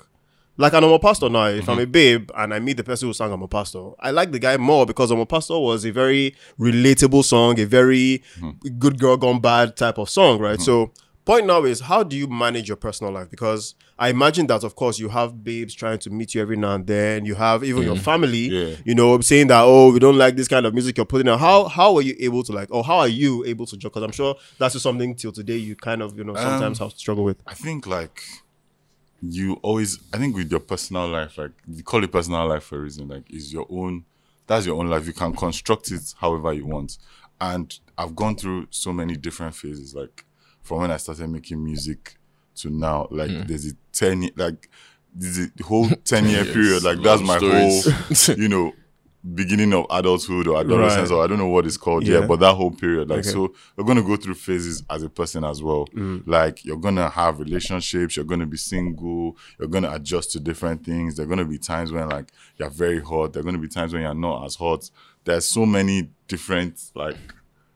like 0.58 0.74
Omo 0.74 1.02
Pastor 1.02 1.30
now, 1.30 1.46
if 1.46 1.68
I'm 1.68 1.78
mm-hmm. 1.78 1.84
a 1.84 1.88
babe 1.88 2.32
and 2.36 2.54
I 2.54 2.60
meet 2.60 2.78
the 2.78 2.84
person 2.84 3.08
who 3.08 3.14
sang 3.14 3.32
Omo 3.32 3.50
Pastor, 3.50 3.92
I 4.00 4.12
like 4.12 4.32
the 4.32 4.40
guy 4.40 4.58
more 4.58 4.86
because 4.86 5.12
Omo 5.12 5.28
Pastor 5.28 5.58
was 5.58 5.86
a 5.86 5.92
very 5.92 6.36
relatable 6.60 7.24
song, 7.24 7.60
a 7.60 7.66
very 7.66 8.22
mm-hmm. 8.38 8.78
good 8.78 9.00
girl 9.00 9.18
gone 9.18 9.42
bad 9.42 9.76
type 9.76 9.98
of 9.98 10.10
song, 10.10 10.40
right? 10.40 10.60
Mm-hmm. 10.60 10.64
So 10.64 10.92
point 11.26 11.48
now 11.48 11.64
is 11.64 11.80
how 11.80 12.04
do 12.04 12.16
you 12.16 12.28
manage 12.28 12.68
your 12.68 12.78
personal 12.78 13.12
life? 13.12 13.32
Because 13.32 13.74
I 13.98 14.10
imagine 14.10 14.48
that 14.48 14.64
of 14.64 14.76
course 14.76 15.00
you 15.00 15.10
have 15.10 15.44
babes 15.44 15.74
trying 15.74 16.00
to 16.00 16.10
meet 16.10 16.36
you 16.36 16.42
every 16.42 16.58
now 16.58 16.76
and 16.76 16.86
then. 16.86 17.26
You 17.26 17.36
have 17.36 17.64
even 17.64 17.84
your 17.84 17.96
family, 17.96 18.50
Yeah. 18.50 18.76
you 18.86 18.94
know, 18.94 19.20
saying 19.22 19.48
that 19.48 19.62
oh 19.64 19.92
we 19.92 20.00
don't 20.00 20.18
like 20.18 20.36
this 20.36 20.48
kind 20.48 20.66
of 20.66 20.74
music 20.74 20.98
you're 20.98 21.06
putting 21.06 21.30
out. 21.30 21.40
How 21.40 21.66
how 21.66 21.96
are 21.96 22.02
you 22.02 22.16
able 22.20 22.44
to 22.44 22.52
like 22.52 22.70
or 22.72 22.84
how 22.84 23.00
are 23.00 23.08
you 23.08 23.44
able 23.46 23.66
to? 23.68 23.78
Because 23.78 24.04
I'm 24.04 24.12
sure 24.12 24.36
that's 24.60 24.74
just 24.74 24.84
something 24.84 25.16
till 25.16 25.32
today 25.32 25.58
you 25.58 25.76
kind 25.76 26.02
of 26.02 26.18
you 26.18 26.24
know 26.24 26.36
sometimes 26.36 26.80
um, 26.80 26.86
have 26.86 26.94
to 26.94 27.00
struggle 27.00 27.24
with. 27.24 27.42
I 27.48 27.54
think 27.54 27.88
like 27.88 28.22
you 29.30 29.54
always 29.62 30.00
I 30.14 30.18
think 30.18 30.36
with 30.36 30.52
your 30.52 30.60
personal 30.60 31.08
life, 31.08 31.38
like 31.38 31.52
you 31.68 31.84
call 31.84 32.04
it 32.04 32.12
personal 32.12 32.48
life 32.48 32.64
for 32.64 32.78
a 32.78 32.82
reason, 32.82 33.08
like 33.08 33.32
is 33.32 33.54
your 33.54 33.66
own 33.70 34.06
that's 34.48 34.66
your 34.66 34.80
own 34.80 34.90
life. 34.90 35.08
You 35.08 35.14
can 35.14 35.34
construct 35.34 35.92
it 35.92 36.14
however 36.20 36.52
you 36.54 36.66
want. 36.66 36.98
And 37.40 37.78
I've 37.98 38.16
gone 38.16 38.36
through 38.36 38.68
so 38.70 38.92
many 38.92 39.16
different 39.16 39.56
phases, 39.56 39.96
like 39.96 40.26
from 40.62 40.80
when 40.82 40.92
I 40.92 40.98
started 40.98 41.30
making 41.30 41.64
music 41.64 42.16
to 42.58 42.70
now. 42.70 43.08
Like 43.12 43.32
hmm. 43.32 43.44
there's 43.44 43.68
a 43.72 43.76
ten 43.92 44.24
ye- 44.24 44.34
like 44.36 44.70
there's 45.16 45.40
a 45.40 45.64
whole 45.64 45.90
ten 46.04 46.28
year 46.28 46.44
Yes, 46.46 46.54
period. 46.54 46.84
Like 46.84 47.02
that's 47.02 47.22
my 47.22 47.38
stories. 47.38 48.28
whole 48.28 48.36
you 48.38 48.50
know 48.50 48.74
beginning 49.34 49.74
of 49.74 49.86
adulthood 49.90 50.48
or 50.48 50.60
adolescence 50.60 51.10
Right. 51.10 51.16
or 51.16 51.24
I 51.24 51.28
don't 51.28 51.38
know 51.38 51.48
what 51.48 51.66
it's 51.66 51.78
called 51.78 52.06
Yeah. 52.06 52.20
yet, 52.20 52.28
but 52.28 52.40
that 52.42 52.56
whole 52.56 52.72
period. 52.72 53.10
Like 53.10 53.20
Okay. 53.20 53.30
so 53.30 53.54
you're 53.78 53.86
gonna 53.88 54.04
go 54.04 54.18
through 54.18 54.34
phases 54.34 54.84
as 54.90 55.02
a 55.04 55.10
person 55.10 55.44
as 55.46 55.64
well. 55.64 55.88
Like 56.26 56.66
you're 56.66 56.78
gonna 56.78 57.10
have 57.10 57.40
relationships, 57.40 58.18
you're 58.18 58.26
gonna 58.26 58.46
be 58.46 58.58
single, 58.58 59.38
you're 59.58 59.70
gonna 59.70 59.92
adjust 59.94 60.32
to 60.34 60.40
different 60.42 60.84
things. 60.86 61.16
There 61.16 61.26
are 61.26 61.30
gonna 61.30 61.46
be 61.46 61.58
times 61.58 61.92
when 61.94 62.10
like 62.10 62.32
you're 62.58 62.70
very 62.70 63.00
hot, 63.00 63.32
there 63.32 63.42
are 63.42 63.46
gonna 63.46 63.58
be 63.60 63.70
times 63.70 63.94
when 63.94 64.02
you're 64.02 64.14
not 64.14 64.46
as 64.46 64.56
hot. 64.56 64.90
There's 65.24 65.48
so 65.48 65.66
many 65.66 66.10
different 66.28 66.82
like 66.94 67.16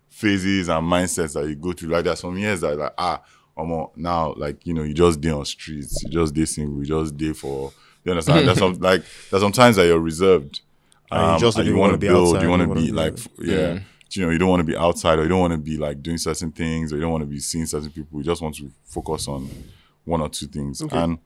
phases 0.10 0.68
and 0.70 0.86
mindsets 0.86 1.34
that 1.34 1.48
you 1.48 1.56
go 1.56 1.72
through. 1.74 1.90
Like 1.90 2.04
there's 2.06 2.20
some 2.20 2.38
years 2.38 2.62
that 2.62 2.78
like 2.78 2.94
ah 2.98 3.22
um, 3.58 3.88
now 3.96 4.34
like 4.38 4.66
you 4.68 4.74
know 4.74 4.84
you 4.84 4.94
just 4.94 5.22
day 5.22 5.30
on 5.32 5.46
streets, 5.46 6.04
you 6.04 6.10
just 6.10 6.34
day 6.34 6.46
single, 6.46 6.80
you 6.80 6.86
just 6.86 7.16
day 7.18 7.34
for 7.34 7.72
you 8.04 8.12
understand. 8.12 8.48
there's 8.48 8.58
some 8.60 8.74
like 8.80 9.04
there's 9.30 9.42
some 9.44 9.52
times 9.52 9.78
that 9.78 9.86
you're 9.86 10.00
reserved. 10.00 10.62
And 11.12 11.22
you 11.22 11.28
Um, 11.34 11.40
just 11.40 11.58
and 11.58 11.66
don't 11.66 11.74
you 11.76 11.80
wanna 11.80 11.92
want 11.92 12.02
to 12.02 12.08
be 12.08 12.12
build, 12.14 12.28
outside, 12.36 12.44
you 12.44 12.50
want 12.50 12.62
to 12.70 12.76
be 12.76 12.86
be- 12.88 12.92
like 12.92 13.14
f- 13.14 13.28
yeah. 13.40 13.80
You 14.12 14.26
know, 14.26 14.32
you 14.32 14.38
don't 14.38 14.50
want 14.50 14.62
to 14.62 14.64
be 14.66 14.76
outside 14.78 15.20
or 15.20 15.24
you 15.24 15.30
don't 15.30 15.40
want 15.42 15.52
to 15.54 15.58
be 15.60 15.78
like 15.78 16.02
doing 16.02 16.18
certain 16.18 16.52
things 16.52 16.92
or 16.92 16.96
you 16.96 17.02
don't 17.02 17.12
want 17.12 17.24
to 17.24 17.28
be 17.30 17.40
seeing 17.40 17.66
certain 17.66 17.90
people. 17.92 18.20
You 18.20 18.26
just 18.26 18.42
want 18.42 18.56
to 18.56 18.72
focus 18.86 19.28
on 19.28 19.50
one 20.06 20.22
or 20.22 20.30
two 20.30 20.48
things. 20.48 20.82
And 20.82 21.20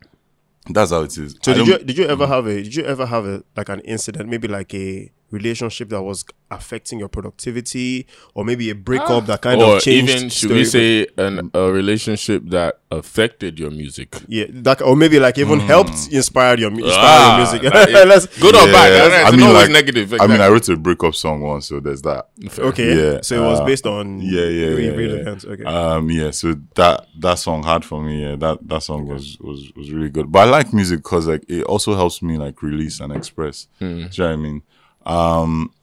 that's 0.69 0.91
how 0.91 1.01
it 1.03 1.15
is. 1.17 1.35
So 1.41 1.51
I 1.51 1.55
did 1.55 1.67
you 1.67 1.77
did 1.79 1.97
you 1.97 2.05
ever 2.05 2.25
have 2.27 2.47
a 2.47 2.55
did 2.63 2.75
you 2.75 2.83
ever 2.83 3.05
have 3.05 3.25
a 3.25 3.43
like 3.55 3.69
an 3.69 3.81
incident 3.81 4.29
maybe 4.29 4.47
like 4.47 4.73
a 4.73 5.11
relationship 5.31 5.89
that 5.89 6.01
was 6.01 6.25
affecting 6.51 6.99
your 6.99 7.07
productivity 7.07 8.05
or 8.33 8.43
maybe 8.43 8.69
a 8.69 8.75
breakup 8.75 9.25
that 9.25 9.41
kind 9.41 9.61
or 9.61 9.77
of 9.77 9.81
changed 9.81 10.11
even 10.11 10.29
should 10.29 10.49
story- 10.49 10.53
we 10.59 10.65
say 10.65 11.07
an, 11.17 11.49
a 11.53 11.71
relationship 11.71 12.43
that 12.47 12.79
affected 12.91 13.57
your 13.57 13.71
music? 13.71 14.15
yeah 14.27 14.43
that 14.49 14.81
or 14.81 14.95
maybe 14.97 15.17
like 15.19 15.37
even 15.37 15.59
helped 15.61 16.11
inspire 16.11 16.57
your 16.57 16.69
inspire 16.71 16.91
Ah, 16.93 17.37
your 17.37 17.45
music 17.45 17.71
that 17.73 17.89
is- 17.89 18.05
Let's- 18.11 18.39
Good 18.39 18.55
or 18.55 18.65
bad? 18.65 18.89
Yeah, 18.91 19.21
It's 19.21 19.33
I 19.33 19.37
mean, 19.37 19.53
like, 19.53 19.69
negative. 19.71 20.13
I 20.19 20.27
mean, 20.27 20.41
I 20.41 20.47
wrote 20.49 20.67
a 20.69 20.75
breakup 20.75 21.15
song 21.15 21.41
once, 21.41 21.67
so 21.67 21.79
there's 21.79 22.01
that. 22.01 22.27
Fair. 22.49 22.65
okay 22.65 22.89
Yeah, 23.13 23.19
so 23.21 23.35
it 23.43 23.47
was 23.49 23.59
uh, 23.61 23.65
based 23.65 23.85
on 23.87 24.19
Yeah, 24.21 24.41
yeah, 24.43 24.67
real- 24.67 24.79
yeah, 24.79 24.91
real 24.91 25.17
yeah. 25.23 25.51
okay 25.53 25.63
Um, 25.63 26.09
yeah, 26.11 26.31
so 26.31 26.55
that 26.75 27.07
that 27.19 27.35
song 27.39 27.63
hard 27.63 27.85
for 27.85 28.01
me. 28.03 28.23
Yeah, 28.23 28.35
that 28.35 28.59
that 28.67 28.83
song 28.83 29.07
was 29.07 29.37
was 29.39 29.71
was 29.75 29.91
really 29.91 30.09
good. 30.09 30.31
But 30.31 30.47
I 30.47 30.51
like 30.51 30.73
music 30.73 30.99
because 30.99 31.27
like 31.27 31.43
it 31.47 31.63
also 31.63 31.95
helps 31.95 32.21
me 32.21 32.37
like 32.37 32.61
release 32.61 32.99
and 32.99 33.13
express. 33.15 33.67
Do 33.79 33.85
you 33.87 33.95
know 33.95 34.07
what 34.09 34.19
I 34.19 34.35
mean? 34.35 34.61
Um, 35.05 35.73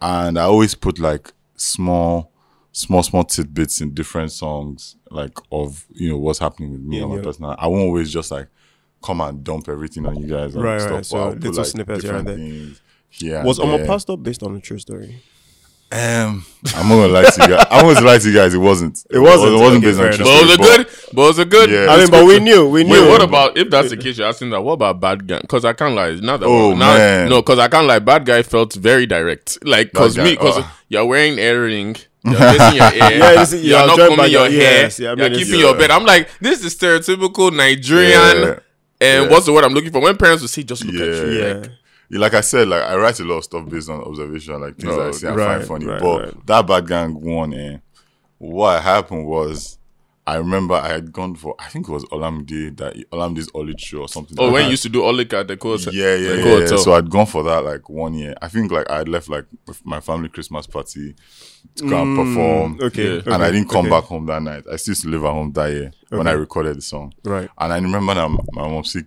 and 0.00 0.38
I 0.38 0.42
always 0.44 0.74
put 0.74 0.98
like 0.98 1.32
small, 1.56 2.32
small, 2.72 3.02
small 3.02 3.24
tidbits 3.24 3.80
in 3.80 3.94
different 3.94 4.32
songs, 4.32 4.96
like 5.10 5.38
of 5.50 5.86
you 5.92 6.10
know 6.10 6.18
what's 6.18 6.38
happening 6.38 6.72
with 6.72 6.80
me 6.82 6.96
Yeah, 6.96 7.02
and 7.02 7.10
my 7.10 7.16
yeah. 7.16 7.22
personal. 7.22 7.54
I 7.58 7.66
won't 7.66 7.82
always 7.82 8.12
just 8.12 8.30
like 8.30 8.48
come 9.04 9.20
and 9.20 9.42
dump 9.44 9.68
everything 9.68 10.06
on 10.06 10.20
you 10.20 10.26
guys 10.28 10.54
and 10.54 10.64
Right, 10.64 10.80
stuff. 10.80 10.92
right, 10.92 11.06
so 11.06 11.16
put, 11.30 11.40
little 11.44 11.64
snippets 11.64 12.02
here 12.04 12.14
and 12.16 12.28
there. 12.28 12.36
things 12.36 12.80
here 13.10 13.44
was 13.44 13.58
there. 13.78 13.86
Pastor 13.86 14.16
based 14.16 14.42
on 14.42 14.56
a 14.56 14.60
true 14.60 14.78
story 14.78 15.22
Um, 15.94 16.46
I'm 16.74 16.88
not 16.88 16.94
gonna 16.94 17.08
lie 17.12 17.22
to 17.30 17.42
you 17.42 17.48
guys. 17.48 17.66
I'm 17.70 17.92
gonna 17.94 18.06
lie 18.06 18.18
to 18.18 18.28
you 18.28 18.34
guys. 18.34 18.54
It 18.54 18.58
wasn't. 18.58 19.04
It 19.10 19.18
wasn't? 19.18 19.52
It 19.52 19.58
wasn't 19.58 19.84
Okay, 19.84 19.92
based 19.92 20.00
on 20.00 20.04
fair 20.04 20.12
true 20.12 20.24
But 20.24 20.42
was 20.42 20.52
story, 20.54 20.68
it 20.70 20.76
good? 20.86 20.86
But 21.14 21.22
was 21.22 21.38
it 21.38 21.50
good? 21.50 21.70
Yeah. 21.70 21.86
I 21.92 21.98
mean 21.98 22.10
but 22.10 22.24
we 22.24 22.38
knew 22.40 22.66
we 22.68 22.84
knew 22.84 22.92
Wait, 23.02 23.08
what 23.10 23.22
about 23.22 23.58
if 23.58 23.68
that's 23.68 23.90
the 23.90 23.96
case? 23.98 24.16
You're 24.16 24.26
asking 24.28 24.50
that. 24.50 24.62
What 24.62 24.72
about 24.74 25.00
Bad 25.00 25.26
Gang? 25.26 25.40
Because 25.42 25.64
I 25.66 25.74
can't 25.74 25.94
lie. 25.94 26.08
It's 26.08 26.22
not 26.22 26.40
that. 26.40 26.46
Oh, 26.46 26.70
now, 26.72 26.94
man. 26.96 27.28
No, 27.28 27.42
because 27.42 27.58
I 27.58 27.68
can't 27.68 27.86
lie. 27.86 27.98
Bad 27.98 28.24
Gang 28.24 28.42
felt 28.42 28.72
very 28.74 29.04
direct. 29.06 29.58
Like, 29.66 29.92
cause 29.92 30.16
me, 30.16 30.34
cause 30.36 30.58
uh. 30.58 30.68
you're 30.88 31.04
wearing 31.04 31.38
earring. 31.38 31.96
You're 32.24 32.38
missing 32.38 32.76
your 32.76 32.84
hair. 32.84 33.18
Yeah, 33.18 33.32
this 33.34 33.52
is- 33.52 33.64
you're 33.64 33.78
you're 33.78 33.86
not 33.88 33.96
joined 33.96 34.08
combing 34.16 34.30
your 34.32 34.48
your- 34.48 34.62
hair. 34.62 34.82
yes, 34.84 35.00
yeah, 35.00 35.10
I 35.10 35.14
mean, 35.16 35.18
you're 35.18 35.26
it's- 35.32 35.44
keeping 35.44 35.60
Yeah. 35.60 35.66
your 35.66 35.76
bed. 35.76 35.90
I'm 35.90 36.04
like, 36.06 36.28
this 36.40 36.62
is 36.64 36.72
stereotypical 36.78 37.52
Nigerian. 37.52 38.12
Yeah. 38.12 38.58
And 39.00 39.24
Yeah. 39.24 39.28
what's 39.28 39.46
the 39.46 39.52
word 39.52 39.64
I'm 39.64 39.74
looking 39.74 39.90
for? 39.90 40.00
When 40.00 40.16
parents 40.16 40.40
will 40.40 40.48
say, 40.48 40.62
just 40.62 40.84
look 40.84 40.94
at 40.94 41.00
you. 41.00 41.32
yeah 41.32 41.52
Like, 41.54 41.64
Yeah, 41.64 41.70
like 42.20 42.34
I 42.34 42.40
said, 42.42 42.68
like 42.68 42.82
I 42.82 42.96
write 42.96 43.18
a 43.20 43.24
lot 43.24 43.38
of 43.38 43.44
stuff 43.44 43.68
based 43.68 43.88
on 43.88 44.00
observation, 44.02 44.60
like 44.60 44.76
things 44.76 44.92
Oh, 44.92 44.96
that 44.98 45.08
I 45.08 45.10
see 45.12 45.26
and 45.26 45.36
right, 45.36 45.56
find 45.64 45.68
funny. 45.68 45.86
right, 45.86 46.00
but 46.00 46.22
right. 46.24 46.46
that 46.46 46.66
bad 46.66 46.86
gang 46.86 47.14
one, 47.20 47.54
eh, 47.54 47.78
what 48.38 48.82
happened 48.82 49.26
was, 49.26 49.78
I 50.24 50.36
remember 50.36 50.74
I 50.74 50.88
had 50.88 51.12
gone 51.12 51.34
for, 51.34 51.56
I 51.58 51.68
think 51.68 51.88
it 51.88 51.92
was 51.92 52.04
Olamide 52.04 52.76
that 52.76 52.94
Olamide's 53.10 53.50
OLIC 53.52 53.78
show 53.80 53.98
or 54.02 54.08
something. 54.08 54.36
oh, 54.38 54.44
like 54.44 54.52
when 54.52 54.62
that. 54.62 54.66
you 54.68 54.70
used 54.72 54.84
to 54.84 54.88
do 54.88 55.02
Olika 55.02 55.38
at 55.38 55.48
the 55.48 55.56
course. 55.56 55.86
yeah, 55.92 56.14
yeah, 56.14 56.34
yeah, 56.34 56.58
yeah. 56.60 56.66
so- 56.66 56.76
So 56.76 56.92
I'd 56.92 57.10
gone 57.10 57.26
for 57.26 57.42
that 57.42 57.64
like 57.64 57.88
one 57.88 58.14
year. 58.14 58.34
I 58.40 58.46
think 58.48 58.70
like 58.70 58.88
I 58.88 58.98
had 58.98 59.08
left 59.08 59.28
like 59.28 59.46
my 59.84 59.98
family 60.00 60.28
Christmas 60.28 60.66
party 60.68 61.16
to 61.76 61.88
go 61.88 62.02
and 62.02 62.16
perform. 62.16 62.78
Mm, 62.78 62.82
okay, 62.84 63.04
Yeah. 63.04 63.18
okay, 63.20 63.32
and 63.32 63.42
I 63.42 63.50
didn't 63.50 63.68
come 63.70 63.86
okay. 63.86 63.90
back 63.90 64.04
home 64.04 64.26
that 64.26 64.42
night. 64.42 64.62
I 64.70 64.76
still 64.76 64.92
used 64.92 65.02
to 65.02 65.08
live 65.08 65.24
at 65.24 65.32
home 65.32 65.50
that 65.54 65.72
year 65.72 65.92
when 66.10 66.28
I 66.28 66.32
recorded 66.32 66.76
the 66.76 66.82
song. 66.82 67.12
right 67.24 67.48
And 67.58 67.72
I 67.72 67.78
remember 67.78 68.14
that 68.14 68.28
my 68.52 68.68
mom 68.68 68.84
sick. 68.84 69.06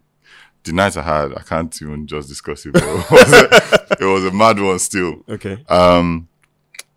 The 0.65 0.73
night 0.73 0.97
I 0.97 1.03
had, 1.03 1.33
I 1.33 1.41
can't 1.41 1.81
even 1.81 2.07
just 2.07 2.27
discuss 2.27 2.65
it. 2.65 2.73
But 2.73 2.83
it, 2.83 3.11
was 3.11 3.33
a, 3.33 3.97
it 4.01 4.05
was 4.05 4.25
a 4.25 4.31
mad 4.31 4.59
one 4.59 4.79
still. 4.79 5.23
okay 5.29 5.63
Um, 5.69 6.27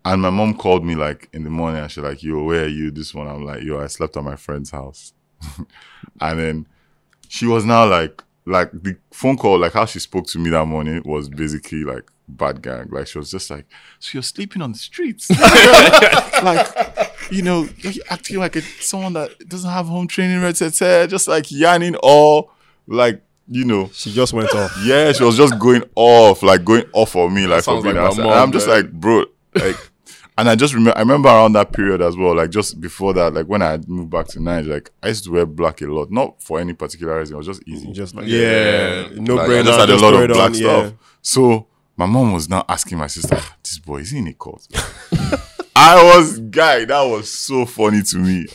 and 0.05 0.21
my 0.21 0.29
mom 0.29 0.55
called 0.55 0.85
me 0.85 0.95
like 0.95 1.29
in 1.33 1.43
the 1.43 1.49
morning 1.49 1.81
and 1.81 1.91
she's 1.91 2.03
like, 2.03 2.23
"Yo, 2.23 2.43
where 2.43 2.63
are 2.63 2.67
you?" 2.67 2.89
This 2.89 3.13
one, 3.13 3.27
I'm 3.27 3.45
like, 3.45 3.63
"Yo, 3.63 3.79
I 3.79 3.87
slept 3.87 4.17
at 4.17 4.23
my 4.23 4.35
friend's 4.35 4.71
house." 4.71 5.13
and 6.21 6.39
then 6.39 6.67
she 7.27 7.45
was 7.45 7.65
now 7.65 7.85
like, 7.87 8.23
like 8.45 8.71
the 8.71 8.97
phone 9.11 9.37
call, 9.37 9.59
like 9.59 9.73
how 9.73 9.85
she 9.85 9.99
spoke 9.99 10.25
to 10.27 10.39
me 10.39 10.49
that 10.49 10.65
morning 10.65 11.01
was 11.05 11.29
basically 11.29 11.83
like 11.83 12.09
bad 12.27 12.61
gang. 12.61 12.87
Like 12.89 13.07
she 13.07 13.17
was 13.17 13.29
just 13.29 13.49
like, 13.49 13.65
"So 13.99 14.11
you're 14.13 14.23
sleeping 14.23 14.61
on 14.61 14.71
the 14.71 14.77
streets?" 14.77 15.29
like, 16.43 16.67
you 17.29 17.41
know, 17.41 17.67
acting 18.09 18.39
like 18.39 18.55
a, 18.55 18.61
someone 18.61 19.13
that 19.13 19.47
doesn't 19.47 19.69
have 19.69 19.87
home 19.87 20.07
training, 20.07 20.43
etc. 20.43 21.07
Just 21.07 21.27
like 21.27 21.51
yarning 21.51 21.95
all, 21.97 22.51
like 22.87 23.21
you 23.49 23.65
know. 23.65 23.89
she 23.93 24.11
just 24.13 24.31
went 24.33 24.53
off 24.53 24.71
Yeah, 24.85 25.11
she 25.11 25.23
was 25.23 25.35
just 25.37 25.57
going 25.59 25.83
off, 25.95 26.43
like 26.43 26.63
going 26.63 26.83
off 26.93 27.15
on 27.15 27.33
me, 27.33 27.47
like 27.47 27.59
for 27.63 27.71
sounds 27.73 27.83
being 27.83 27.95
like 27.95 28.15
my 28.17 28.23
mom, 28.23 28.31
And 28.31 28.39
I'm 28.39 28.51
just 28.51 28.67
like, 28.67 28.91
bro, 28.91 29.25
like, 29.55 29.75
and 30.37 30.47
I 30.49 30.55
just 30.55 30.73
remember, 30.73 30.97
I 30.97 31.01
remember 31.01 31.27
around 31.29 31.53
that 31.53 31.73
period 31.73 32.01
as 32.01 32.15
well, 32.15 32.35
like 32.35 32.49
just 32.51 32.79
before 32.79 33.13
that, 33.15 33.33
like 33.33 33.47
when 33.47 33.61
I 33.61 33.77
moved 33.87 34.09
back 34.11 34.27
to 34.29 34.39
Nigeria, 34.41 34.75
like 34.75 34.91
I 35.03 35.09
used 35.09 35.23
to 35.25 35.31
wear 35.31 35.45
black 35.45 35.81
a 35.81 35.85
lot, 35.87 36.11
not 36.11 36.41
for 36.41 36.59
any 36.59 36.73
particular 36.73 37.17
reason, 37.19 37.35
it 37.35 37.37
was 37.37 37.47
just 37.47 37.63
easy. 37.67 37.91
just 37.91 38.15
like 38.15 38.27
Yeah. 38.27 39.07
yeah, 39.07 39.07
no 39.15 39.35
Like, 39.35 39.49
brainer 39.49 39.61
I 39.61 39.63
just 39.63 39.79
had 39.79 39.89
a 39.89 39.93
just 39.93 40.03
lot 40.03 40.13
of 40.13 40.27
black 40.29 40.49
on, 40.49 40.53
stuff. 40.55 40.93
So 41.21 41.67
my 41.97 42.05
mom 42.05 42.31
was 42.31 42.47
now 42.47 42.63
asking 42.69 42.97
my 42.97 43.07
sister, 43.07 43.35
ah, 43.37 43.55
"This 43.61 43.77
boy 43.79 43.97
is 43.97 44.11
he 44.11 44.19
in 44.19 44.27
a 44.27 44.33
cult?" 44.33 44.65
I 45.75 46.01
was 46.15 46.39
guy. 46.39 46.85
That 46.85 47.01
was 47.03 47.29
so 47.31 47.65
funny 47.65 48.01
to 48.03 48.17
me. 48.17 48.45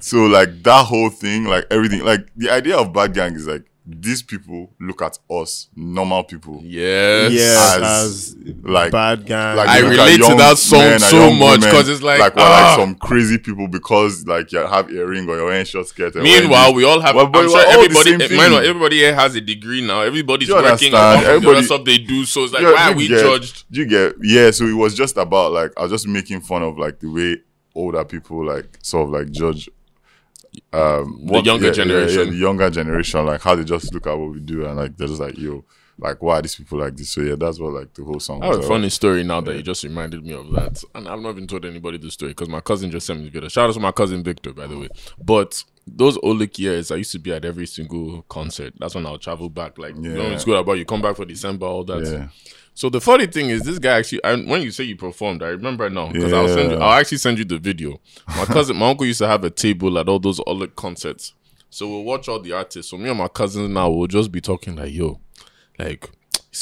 So 0.00 0.26
like 0.26 0.62
that 0.64 0.84
whole 0.86 1.08
thing, 1.08 1.44
like 1.44 1.64
everything, 1.70 2.04
like 2.04 2.28
the 2.36 2.50
idea 2.50 2.76
of 2.76 2.92
bad 2.92 3.14
gang 3.14 3.34
is 3.34 3.46
like 3.46 3.64
these 3.86 4.22
people 4.22 4.70
look 4.80 5.02
at 5.02 5.18
us, 5.30 5.68
normal 5.76 6.24
people, 6.24 6.58
Yes. 6.64 7.32
yeah 7.32 7.76
as, 7.76 8.34
as, 8.34 8.36
like 8.62 8.90
bad 8.90 9.26
guys. 9.26 9.58
like 9.58 9.68
I 9.68 9.82
they 9.82 9.88
look 9.88 9.98
at 9.98 10.04
relate 10.06 10.30
to 10.30 10.34
that 10.36 10.56
song 10.56 10.98
so 10.98 11.30
much 11.34 11.60
because 11.60 11.88
it's 11.90 12.00
like, 12.02 12.18
like 12.18 12.34
we're 12.34 12.42
ah. 12.42 12.76
like 12.78 12.80
some 12.86 12.94
crazy 12.94 13.36
people 13.36 13.68
because 13.68 14.26
like 14.26 14.52
you 14.52 14.60
have 14.60 14.90
earring 14.90 15.28
or 15.28 15.36
you're 15.36 15.44
wearing 15.44 15.66
short 15.66 15.86
skirt. 15.88 16.14
and 16.14 16.24
wearing 16.24 16.42
Meanwhile, 16.44 16.72
we 16.72 16.84
all 16.84 16.98
have. 17.00 17.14
Well, 17.14 17.26
but 17.26 17.44
I'm 17.44 17.50
sure 17.50 17.58
all 17.58 17.72
everybody, 17.72 18.10
same 18.18 18.18
meanwhile, 18.38 18.64
everybody 18.64 18.96
here 18.96 19.14
has 19.14 19.34
a 19.34 19.40
degree 19.42 19.86
now. 19.86 20.00
Everybody's 20.00 20.48
You 20.48 20.54
working 20.54 20.70
understand? 20.70 20.94
on 20.94 21.00
top 21.00 21.16
of 21.18 21.24
the 21.24 21.30
Everybody- 21.32 21.56
other 21.58 21.66
stuff 21.66 21.84
they 21.84 21.98
do. 21.98 22.24
So 22.24 22.44
it's 22.44 22.52
like, 22.54 22.62
Yeah, 22.62 22.72
why 22.72 22.90
are 22.90 22.94
we 22.96 23.08
get- 23.08 23.20
judged? 23.20 23.64
You 23.70 23.84
get 23.86 24.14
yeah. 24.22 24.50
So 24.50 24.64
it 24.64 24.72
was 24.72 24.94
just 24.94 25.18
about 25.18 25.52
like 25.52 25.72
I 25.76 25.82
was 25.82 25.90
just 25.92 26.08
making 26.08 26.40
fun 26.40 26.62
of 26.62 26.78
like 26.78 27.00
the 27.00 27.08
way 27.08 27.36
older 27.74 28.04
people 28.04 28.46
like 28.46 28.78
sort 28.80 29.04
of 29.08 29.10
like 29.10 29.30
judge 29.30 29.68
um 30.72 31.20
The 31.26 31.42
younger 31.42 31.64
yeah, 31.66 31.68
yeah, 31.68 31.72
generation. 31.72 32.24
yeah, 32.26 32.30
the 32.30 32.36
younger 32.36 32.70
generation, 32.70 33.26
like 33.26 33.40
how 33.42 33.54
they 33.54 33.64
just 33.64 33.92
look 33.94 34.06
at 34.06 34.14
what 34.18 34.30
we 34.32 34.40
do 34.40 34.64
and 34.66 34.76
like 34.76 34.96
they're 34.96 35.08
just 35.08 35.20
like 35.20 35.38
yo, 35.38 35.64
like 35.98 36.20
why 36.22 36.38
are 36.38 36.42
these 36.42 36.56
people 36.56 36.78
like 36.78 36.96
this? 36.96 37.10
So 37.10 37.20
yeah, 37.20 37.36
that's 37.38 37.60
what 37.60 37.72
like 37.72 37.94
the 37.94 38.04
whole 38.04 38.20
song. 38.20 38.42
I 38.42 38.46
have 38.46 38.54
a 38.56 38.58
was 38.58 38.68
funny 38.68 38.88
story 38.90 39.22
now 39.24 39.40
that 39.42 39.54
you 39.54 39.62
just 39.62 39.84
reminded 39.84 40.24
me 40.24 40.32
of 40.32 40.50
that, 40.52 40.82
and 40.94 41.08
I've 41.08 41.20
not 41.20 41.30
even 41.30 41.46
told 41.46 41.64
anybody 41.64 41.98
the 41.98 42.10
story 42.10 42.30
because 42.32 42.48
my 42.48 42.60
cousin 42.60 42.90
just 42.90 43.06
sent 43.06 43.20
me 43.20 43.26
the 43.26 43.30
video. 43.30 43.48
Shout 43.48 43.68
out 43.68 43.74
to 43.74 43.80
my 43.80 43.92
cousin 43.92 44.22
Victor, 44.22 44.52
by 44.52 44.66
the 44.66 44.78
way. 44.78 44.88
But 45.24 45.62
those 45.86 46.16
OLIC 46.18 46.58
years, 46.58 46.90
I 46.90 46.96
used 46.96 47.12
to 47.12 47.18
be 47.18 47.32
at 47.32 47.44
every 47.44 47.66
single 47.66 48.22
concert. 48.22 48.72
That's 48.78 48.94
when 48.94 49.04
I'll 49.06 49.18
travel 49.18 49.50
back. 49.50 49.76
Like, 49.78 49.94
you 49.96 50.00
know, 50.14 50.22
Yeah. 50.28 50.32
it's 50.34 50.44
good 50.44 50.56
about 50.58 50.78
you 50.78 50.86
come 50.86 51.02
back 51.02 51.14
for 51.16 51.26
December, 51.26 51.66
all 51.66 51.84
that. 51.84 52.30
Yeah. 52.74 52.80
So 52.80 52.90
the 52.90 53.00
funny 53.00 53.26
thing 53.26 53.50
is, 53.50 53.62
this 53.62 53.78
guy 53.78 53.98
actually, 53.98 54.22
I, 54.24 54.34
when 54.34 54.62
you 54.62 54.72
say 54.72 54.84
you 54.84 54.96
performed, 54.96 55.42
I 55.42 55.48
remember 55.48 55.88
now 55.88 56.08
because 56.10 56.32
I'll 56.32 56.48
send 56.48 56.72
you, 56.72 56.76
I'll 56.78 56.98
actually 57.00 57.18
send 57.18 57.38
you 57.38 57.44
the 57.44 57.58
video. 57.58 58.00
My 58.26 58.44
cousin, 58.44 58.76
my 58.76 58.90
uncle 58.90 59.06
used 59.06 59.20
to 59.20 59.28
have 59.28 59.44
a 59.44 59.50
table 59.50 59.96
at 59.98 60.08
all 60.08 60.18
those 60.18 60.40
OLIC 60.40 60.74
concerts. 60.74 61.34
So 61.70 61.88
we'll 61.88 62.04
watch 62.04 62.28
all 62.28 62.40
the 62.40 62.52
artists. 62.52 62.90
So 62.90 62.96
me 62.96 63.08
and 63.08 63.18
my 63.18 63.28
cousins 63.28 63.68
now 63.70 63.90
will 63.90 64.06
just 64.08 64.32
be 64.32 64.40
talking 64.40 64.76
like, 64.76 64.92
yo, 64.92 65.20
like, 65.78 66.10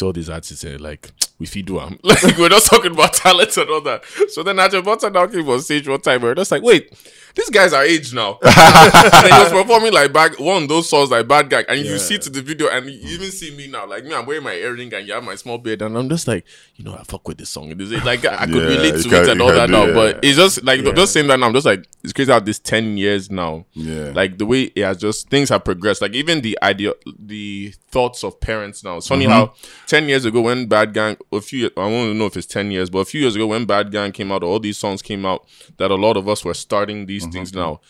all 0.03 0.12
these 0.12 0.31
artists 0.31 0.64
and 0.64 0.81
like, 0.81 1.11
we 1.42 1.46
feed 1.46 1.66
do 1.66 1.78
them. 1.81 1.98
Like, 2.05 2.38
we're 2.38 2.48
not 2.48 2.62
talking 2.62 2.92
about 2.92 3.12
talent 3.14 3.57
and 3.57 3.68
all 3.68 3.81
that. 3.81 4.05
So 4.31 4.42
then 4.44 4.57
Ajebutter 4.57 5.12
now 5.12 5.26
came 5.26 5.48
on 5.48 5.61
stage 5.61 5.88
one 5.88 6.00
time. 6.00 6.22
We're 6.22 6.37
just 6.37 6.52
like, 6.52 6.62
wait, 6.62 6.92
these 7.35 7.50
guys 7.50 7.72
are 7.72 7.83
age 7.83 8.14
now. 8.14 8.38
and 8.42 9.26
he 9.26 9.40
was 9.42 9.50
performing 9.50 9.92
like 9.92 10.12
bad, 10.12 10.38
one 10.38 10.62
of 10.64 10.68
those 10.68 10.88
songs 10.88 11.11
like 11.11 11.26
Bad 11.26 11.50
Gang. 11.50 11.64
And 11.68 11.81
you 11.81 11.98
see 11.98 12.18
to 12.18 12.31
the 12.31 12.42
video 12.42 12.68
and 12.68 12.87
you 12.87 12.92
even 13.14 13.31
see 13.31 13.57
me 13.57 13.66
now. 13.66 13.87
Like 13.88 14.05
me, 14.05 14.14
I'm 14.14 14.24
wearing 14.26 14.44
my 14.44 14.52
earring 14.55 14.92
and 14.94 15.07
you 15.07 15.14
have 15.14 15.24
my 15.24 15.35
small 15.35 15.59
beard. 15.59 15.83
And 15.83 15.96
I'm 15.98 16.09
just 16.09 16.28
like, 16.28 16.44
you 16.76 16.85
know, 16.85 16.94
I 16.94 17.02
fuck 17.05 17.26
with 17.26 17.38
this 17.38 17.48
song. 17.50 17.70
It 17.70 17.81
is 17.81 17.90
like, 18.05 18.24
I 18.24 18.46
could 18.46 18.55
Yeah, 18.55 18.61
relate 18.62 19.02
to 19.02 19.09
can- 19.09 19.22
it 19.24 19.28
and 19.31 19.42
all 19.42 19.52
that 19.52 19.68
now. 19.70 19.87
it. 19.87 19.94
But 19.94 20.20
it's 20.24 20.37
just 20.37 20.62
like, 20.62 20.83
just 20.94 21.12
saying 21.12 21.26
that 21.26 21.40
now, 21.40 21.46
I'm 21.46 21.55
just 21.55 21.66
like, 21.66 21.88
it's 22.05 22.12
crazy 22.12 22.31
how 22.31 22.38
this 22.40 22.59
10 22.61 22.96
years 22.98 23.31
now. 23.31 23.66
Yeah. 23.72 24.12
Like 24.14 24.38
the 24.38 24.46
way 24.46 24.64
it 24.76 24.85
has 24.85 24.98
just 24.98 25.28
things 25.28 25.48
have 25.48 25.64
progressed. 25.64 26.02
Like 26.02 26.12
even 26.14 26.40
the 26.42 26.57
idea, 26.62 26.92
the 27.18 27.72
thoughts 27.90 28.22
of 28.24 28.40
parents 28.40 28.85
now. 28.85 28.98
It's 28.98 29.09
funny 29.09 29.22
Mm-hmm. 29.24 29.33
how 29.33 29.55
ten 29.87 30.09
years 30.09 30.24
ago 30.24 30.40
when 30.40 30.66
Bad 30.66 30.92
Gang, 30.94 31.16
a 31.33 31.40
few, 31.40 31.66
I 31.66 31.88
don't 31.88 32.18
know 32.18 32.27
if 32.27 32.37
it's 32.37 32.47
ten 32.47 32.71
years, 32.71 32.90
but 32.90 32.99
a 33.01 33.05
few 33.05 33.21
years 33.23 33.35
ago 33.37 33.47
when 33.47 33.64
Bad 33.64 33.90
Gang 33.90 34.12
came 34.12 34.31
out, 34.31 34.42
all 34.42 34.61
these 34.61 34.79
songs 34.79 35.03
came 35.03 35.25
out, 35.27 35.47
that 35.79 35.90
a 35.90 35.95
lot 35.97 36.16
of 36.16 36.29
us 36.29 36.45
were 36.45 36.55
starting 36.55 37.07
these 37.07 37.23
Mm-hmm. 37.25 37.33
things 37.33 37.55
now. 37.55 37.81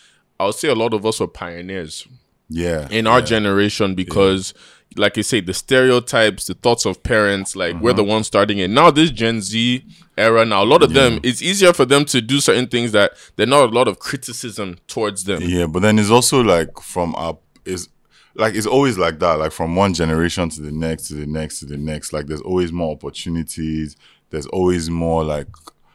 I 0.40 0.46
would 0.46 0.54
say 0.54 0.68
a 0.68 0.74
lot 0.74 0.94
of 0.94 1.04
us 1.06 1.20
were 1.20 1.28
pioneers 1.28 2.06
yeah. 2.48 2.88
in 2.90 3.06
our 3.06 3.20
generation 3.22 3.94
because. 3.94 4.54
Like 4.94 5.16
I 5.16 5.22
say, 5.22 5.40
the 5.40 5.54
stereotypes, 5.54 6.48
the 6.48 6.52
thoughts 6.52 6.84
of 6.84 7.02
parents, 7.02 7.56
like 7.56 7.80
we're 7.80 7.92
Mm-hmm. 7.92 7.96
the 7.96 8.04
ones 8.04 8.26
starting 8.26 8.58
it. 8.58 8.68
Now, 8.68 8.90
this 8.90 9.08
Gen 9.10 9.40
Z 9.40 9.86
era, 10.18 10.44
now 10.44 10.62
a 10.62 10.66
lot 10.66 10.82
of 10.82 10.92
them, 10.92 11.18
it's 11.22 11.40
easier 11.40 11.72
for 11.72 11.86
them 11.86 12.04
to 12.04 12.20
do 12.20 12.40
certain 12.40 12.66
things 12.66 12.92
that 12.92 13.12
there's 13.36 13.48
not 13.48 13.70
a 13.70 13.72
lot 13.72 13.88
of 13.88 13.98
criticism 14.00 14.76
towards 14.88 15.24
them. 15.24 15.40
Yeah, 15.40 15.64
but 15.66 15.80
then 15.80 15.98
it's 15.98 16.10
also 16.10 16.42
like 16.42 16.78
from 16.82 17.14
up 17.14 17.40
is 17.64 17.88
like 18.34 18.54
it's 18.54 18.66
always 18.66 18.98
like 18.98 19.18
that. 19.20 19.38
Like 19.38 19.52
from 19.52 19.76
one 19.76 19.94
generation 19.94 20.48
to 20.50 20.62
the 20.62 20.72
next, 20.72 21.08
to 21.08 21.14
the 21.14 21.26
next, 21.26 21.60
to 21.60 21.66
the 21.66 21.76
next. 21.76 22.12
Like 22.12 22.26
there's 22.26 22.40
always 22.40 22.72
more 22.72 22.92
opportunities. 22.92 23.96
There's 24.30 24.46
always 24.46 24.88
more 24.90 25.24
like 25.24 25.48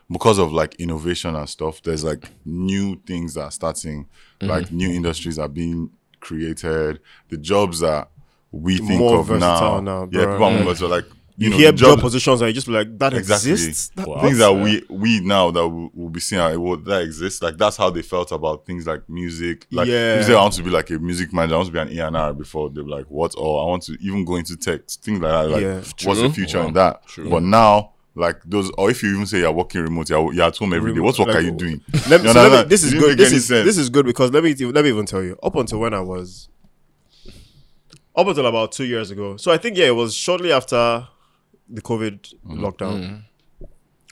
because 0.10 0.38
of 0.38 0.54
like 0.54 0.76
innovation 0.76 1.36
and 1.36 1.50
stuff. 1.50 1.82
There's 1.82 2.04
like 2.04 2.32
new 2.46 2.96
things 3.08 3.34
that 3.34 3.44
are 3.44 3.52
starting. 3.52 4.08
Mm-hmm. 4.40 4.50
Like 4.50 4.72
new 4.72 4.90
industries 4.90 5.40
are 5.40 5.50
being 5.50 5.90
created. 6.20 7.00
The 7.30 7.38
jobs 7.38 7.80
that 7.80 8.10
we 8.52 8.78
think 8.78 9.00
More 9.00 9.20
of 9.20 9.30
now, 9.30 9.80
now, 9.80 10.08
yeah, 10.12 10.20
people 10.22 10.34
are 10.36 10.52
more 10.52 10.64
versatile. 10.64 10.90
Like 10.90 11.06
you, 11.40 11.46
You 11.46 11.50
know, 11.52 11.58
hear 11.58 11.72
job 11.72 11.90
job- 11.98 12.00
positions 12.00 12.42
and 12.42 12.48
you 12.50 12.54
just 12.54 12.66
be 12.66 12.74
like, 12.74 12.98
that 12.98 13.14
Exactly. 13.14 13.52
exists? 13.52 13.92
That- 13.96 14.08
Wow. 14.08 14.22
things 14.22 14.40
that 14.40 14.52
Yeah. 14.54 14.64
we 14.64 14.84
we 14.90 15.20
now 15.20 15.52
that 15.52 15.68
we 15.68 15.90
will 15.94 16.10
be 16.10 16.20
seeing 16.20 16.42
well, 16.62 16.78
that 16.78 17.04
exists 17.04 17.42
like 17.44 17.58
that's 17.58 17.78
how 17.78 17.90
they 17.92 18.02
felt 18.02 18.32
about 18.32 18.66
things 18.66 18.88
like 18.88 19.08
music 19.08 19.68
like 19.72 19.88
Yeah. 19.88 20.16
if 20.16 20.22
you 20.22 20.34
say 20.34 20.34
I 20.36 20.42
want 20.42 20.56
to 20.56 20.64
be 20.64 20.72
like 20.72 20.90
a 20.90 20.98
music 20.98 21.32
manager 21.34 21.54
I 21.54 21.58
want 21.58 21.68
to 21.68 21.74
be 21.74 21.80
an 21.80 22.00
A&R 22.16 22.34
before 22.34 22.70
they're 22.72 22.84
like 22.84 23.06
what 23.10 23.36
or 23.38 23.62
I 23.62 23.66
want 23.68 23.84
to 23.84 23.94
even 24.02 24.26
go 24.26 24.36
into 24.38 24.58
tech 24.58 24.88
things 24.88 25.20
like 25.22 25.32
that 25.32 25.50
like 25.50 25.62
Yeah. 25.62 25.82
what's 26.08 26.22
the 26.22 26.30
future 26.32 26.60
Wow. 26.62 26.68
in 26.70 26.74
that 26.74 27.06
True. 27.08 27.30
but 27.30 27.44
now 27.44 27.92
like 28.16 28.38
those 28.44 28.72
or 28.76 28.90
if 28.90 29.04
you 29.04 29.14
even 29.14 29.28
say 29.28 29.38
you're 29.42 29.52
working 29.52 29.82
remote 29.82 30.10
you're, 30.10 30.34
you're 30.34 30.46
at 30.46 30.58
home 30.58 30.74
every 30.74 30.92
day 30.92 31.00
what 31.02 31.20
work 31.20 31.28
Like, 31.28 31.38
are 31.38 31.42
you 31.42 31.52
doing 31.52 31.82
Let 32.10 32.22
me, 32.24 32.28
You 32.30 32.34
so 32.34 32.50
let 32.50 32.64
me- 32.66 32.70
this 32.70 32.84
is 32.84 32.94
good. 32.96 33.16
This 33.16 33.32
is 33.32 33.46
sense. 33.46 33.64
this 33.64 33.78
is 33.78 33.90
good 33.92 34.08
because 34.08 34.32
let 34.32 34.44
me 34.44 34.56
let 34.56 34.84
me 34.84 34.90
even 34.90 35.06
tell 35.06 35.22
you. 35.22 35.38
Up 35.44 35.56
until 35.56 35.78
when 35.82 35.94
I 35.94 36.00
was, 36.00 36.50
up 38.16 38.26
until 38.28 38.48
about 38.48 38.72
two 38.72 38.86
years 38.86 39.12
ago. 39.12 39.38
So 39.38 39.52
I 39.52 39.58
think 39.58 39.78
yeah, 39.78 39.86
it 39.88 39.96
was 39.96 40.16
shortly 40.16 40.52
after 40.52 41.08
the 41.70 41.82
COVID 41.82 42.34
Mm-hmm. 42.46 42.64
lockdown. 42.66 43.24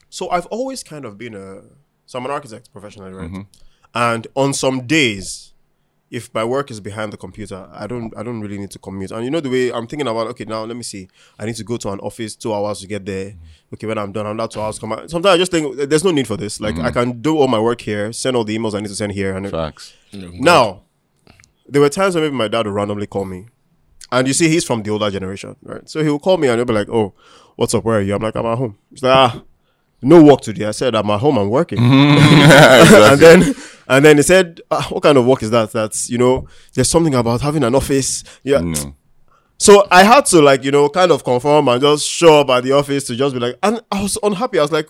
So 0.10 0.30
I've 0.30 0.46
always 0.48 0.84
kind 0.84 1.06
of 1.06 1.18
been 1.18 1.36
a 1.36 1.62
so 2.06 2.20
I'm 2.20 2.26
an 2.26 2.32
architect 2.32 2.72
professionally, 2.72 3.12
right? 3.12 3.30
Mm-hmm. 3.30 3.42
And 3.96 4.28
on 4.36 4.54
some 4.54 4.86
days, 4.86 5.54
if 6.12 6.32
my 6.34 6.44
work 6.44 6.70
is 6.70 6.80
behind 6.80 7.12
the 7.12 7.18
computer, 7.18 7.68
I 7.74 7.88
don't 7.88 8.14
I 8.18 8.24
don't 8.24 8.40
really 8.42 8.58
need 8.58 8.72
to 8.72 8.80
commute. 8.80 9.12
And 9.12 9.26
you 9.26 9.32
know 9.32 9.40
the 9.40 9.50
way 9.50 9.72
I'm 9.72 9.88
thinking 9.88 10.08
about 10.08 10.28
okay 10.28 10.46
now 10.46 10.64
let 10.64 10.78
me 10.78 10.84
see. 10.84 11.08
I 11.40 11.46
need 11.46 11.56
to 11.56 11.64
go 11.64 11.78
to 11.78 11.90
an 11.92 12.00
office 12.00 12.36
two 12.36 12.54
hours 12.54 12.80
to 12.82 12.88
get 12.88 13.06
there. 13.06 13.34
Okay, 13.74 13.88
when 13.88 13.98
I'm 13.98 14.12
done, 14.12 14.26
I'm 14.28 14.38
not 14.38 14.52
two 14.52 14.62
hours 14.62 14.80
come 14.80 14.94
out. 14.94 15.10
Sometimes 15.10 15.34
I 15.34 15.38
just 15.38 15.52
think 15.52 15.76
there's 15.90 16.04
no 16.04 16.12
need 16.12 16.28
for 16.28 16.38
this. 16.38 16.62
Like 16.62 16.78
I 16.80 16.92
can 16.92 17.22
do 17.22 17.38
all 17.38 17.48
my 17.48 17.60
work 17.60 17.82
here, 17.82 18.14
send 18.14 18.36
all 18.38 18.44
the 18.44 18.56
emails 18.58 18.76
I 18.76 18.80
need 18.82 18.90
to 18.90 18.96
send 18.96 19.12
here, 19.14 19.36
and 19.36 19.50
facts 19.50 19.94
now, 20.14 20.84
there 21.68 21.82
were 21.82 21.90
times 21.90 22.16
when 22.16 22.24
maybe 22.24 22.36
my 22.36 22.48
dad 22.48 22.66
would 22.68 22.74
randomly 22.76 23.08
call 23.08 23.26
me. 23.26 23.48
And 24.12 24.28
you 24.28 24.34
see, 24.34 24.48
he's 24.48 24.64
from 24.64 24.84
the 24.84 24.92
older 24.92 25.10
generation, 25.10 25.56
right? 25.64 25.88
So 25.90 26.04
he 26.04 26.10
will 26.10 26.20
call 26.20 26.38
me 26.38 26.48
and 26.48 26.58
he'll 26.58 26.66
be 26.66 26.74
like, 26.74 26.90
Oh, 26.90 27.14
what's 27.56 27.74
up? 27.74 27.84
Where 27.84 27.98
are 27.98 28.02
you? 28.02 28.16
I'm 28.16 28.22
like, 28.22 28.36
I'm 28.36 28.46
at 28.46 28.58
home. 28.58 28.78
He's 28.92 29.04
like, 29.04 29.16
Ah, 29.16 29.44
no 30.02 30.24
work 30.24 30.42
today. 30.42 30.66
I 30.66 30.72
said, 30.72 30.96
I'm 30.96 31.10
at 31.10 31.20
home, 31.20 31.38
I'm 31.38 31.50
working. 31.50 31.80
and 31.82 33.20
then 33.20 33.56
and 33.88 34.06
then 34.06 34.18
he 34.18 34.24
said, 34.24 34.62
ah, 34.72 34.88
What 34.90 35.04
kind 35.04 35.18
of 35.18 35.26
work 35.26 35.44
is 35.44 35.52
that? 35.52 35.72
That's, 35.72 36.10
you 36.10 36.18
know, 36.18 36.48
there's 36.74 36.90
something 36.90 37.16
about 37.16 37.42
having 37.42 37.64
an 37.64 37.76
office. 37.76 38.24
Yeah. 38.44 38.62
no 38.62 38.96
So 39.58 39.88
I 39.90 40.04
had 40.04 40.26
to 40.28 40.42
like, 40.42 40.64
you 40.64 40.72
know, 40.72 40.90
kind 40.90 41.12
of 41.12 41.24
conform 41.24 41.68
and 41.68 41.82
just 41.82 42.08
show 42.08 42.42
up 42.42 42.50
at 42.50 42.64
the 42.64 42.74
office 42.74 43.06
to 43.06 43.16
just 43.16 43.34
be 43.34 43.40
like, 43.40 43.58
and 43.64 43.82
I 43.92 44.02
was 44.02 44.18
unhappy. 44.22 44.60
I 44.60 44.62
was 44.62 44.72
like, 44.72 44.88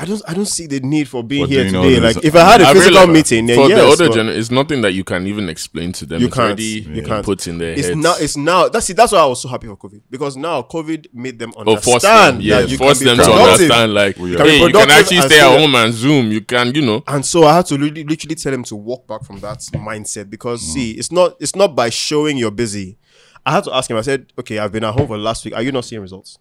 I 0.00 0.04
don't, 0.04 0.22
I 0.28 0.32
don't 0.34 0.46
see 0.46 0.68
the 0.68 0.78
need 0.80 1.08
for 1.08 1.24
being 1.24 1.42
But 1.42 1.50
here 1.50 1.64
today. 1.64 1.98
this- 1.98 2.16
Like, 2.16 2.24
if 2.24 2.34
I 2.36 2.44
had 2.52 2.60
a 2.60 2.66
I 2.68 2.72
physical 2.72 3.00
realize 3.00 3.14
meeting, 3.14 3.46
then 3.46 3.56
for 3.56 3.68
yes, 3.68 3.78
the 3.80 3.84
older 3.84 4.06
but- 4.08 4.14
generation, 4.14 4.40
it's 4.40 4.50
nothing 4.52 4.80
that 4.82 4.92
you 4.92 5.02
can 5.02 5.26
even 5.26 5.48
explain 5.48 5.90
to 5.94 6.06
them. 6.06 6.20
You 6.20 6.28
it's 6.28 6.36
can't. 6.36 6.46
already 6.46 6.62
You 6.94 7.02
can't. 7.02 7.24
put 7.24 7.46
in 7.48 7.58
their 7.58 7.72
it's 7.72 7.88
now 7.96 8.14
it's 8.18 8.36
now 8.36 8.68
that's 8.68 8.86
see 8.86 8.92
that's 8.92 9.10
why 9.10 9.18
I 9.18 9.26
was 9.26 9.42
so 9.42 9.48
happy 9.48 9.66
for 9.66 9.76
COVID 9.76 10.02
because 10.08 10.36
now 10.36 10.62
COVID 10.62 11.06
made 11.12 11.38
them 11.40 11.52
or 11.56 11.60
understand 11.68 11.82
force 11.84 12.02
them, 12.04 12.40
yeah, 12.40 12.60
that 12.60 12.68
you 12.70 12.76
force 12.78 12.98
can 12.98 13.08
them 13.08 13.18
be 13.18 13.24
to 13.24 13.32
understand. 13.32 13.94
Like, 13.94 14.18
We 14.18 14.30
hey, 14.30 14.34
are- 14.34 14.38
Can 14.38 14.46
be 14.46 14.52
you 14.58 14.68
can 14.72 14.90
actually 14.90 15.20
stay 15.22 15.40
at 15.40 15.58
home 15.58 15.74
and 15.74 15.92
Zoom. 15.92 16.30
You 16.30 16.40
can, 16.42 16.74
you 16.74 16.82
know, 16.82 17.02
And 17.08 17.26
so 17.26 17.44
I 17.44 17.56
had 17.56 17.66
to 17.66 17.76
really, 17.76 18.04
literally 18.04 18.36
tell 18.36 18.52
them 18.52 18.62
to 18.64 18.76
walk 18.76 19.08
back 19.08 19.24
from 19.24 19.40
that 19.40 19.58
mindset 19.74 20.30
because 20.30 20.62
Mm. 20.62 20.72
see, 20.74 20.90
it's 20.92 21.10
not 21.10 21.34
it's 21.40 21.56
not 21.56 21.74
by 21.74 21.90
showing 21.90 22.36
you're 22.36 22.50
busy. 22.52 22.98
I 23.44 23.50
had 23.52 23.64
to 23.64 23.74
ask 23.74 23.90
him. 23.90 23.96
I 23.96 24.02
said, 24.02 24.26
"Okay, 24.38 24.58
I've 24.58 24.70
been 24.72 24.84
at 24.84 24.92
home 24.94 25.06
for 25.08 25.16
the 25.16 25.22
last 25.22 25.44
week. 25.44 25.54
Are 25.54 25.62
you 25.62 25.72
not 25.72 25.84
seeing 25.84 26.02
results?" 26.02 26.38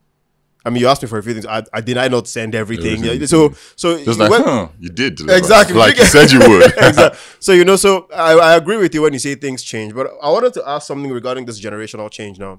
I 0.68 0.70
mean, 0.70 0.82
you 0.82 0.88
asked 0.92 1.02
me 1.04 1.08
for 1.14 1.18
a 1.18 1.24
few 1.24 1.34
things. 1.36 1.46
I, 1.58 1.60
I 1.78 1.82
did 1.90 1.98
I 1.98 2.08
not 2.16 2.28
send 2.28 2.52
everything? 2.64 2.98
So 3.34 3.40
so 3.84 3.88
just 3.98 4.06
you 4.08 4.14
like 4.24 4.32
went- 4.34 4.46
huh, 4.46 4.68
you 4.84 4.90
did 5.02 5.12
deliver. 5.18 5.38
Exactly. 5.42 5.76
like 5.86 5.98
you 5.98 6.06
said 6.16 6.28
you 6.36 6.40
would 6.50 6.64
exactly. 6.90 7.20
So 7.46 7.52
you 7.60 7.66
know, 7.70 7.78
so 7.86 7.92
I, 8.14 8.32
I 8.50 8.52
agree 8.62 8.78
with 8.84 8.94
you 8.96 9.02
when 9.06 9.14
you 9.18 9.20
say 9.28 9.34
things 9.46 9.60
change, 9.74 9.92
but 10.00 10.06
I 10.22 10.30
wanted 10.36 10.54
to 10.58 10.62
ask 10.74 10.84
something 10.92 11.12
regarding 11.20 11.44
this 11.50 11.58
generational 11.68 12.10
change 12.18 12.36
now. 12.48 12.54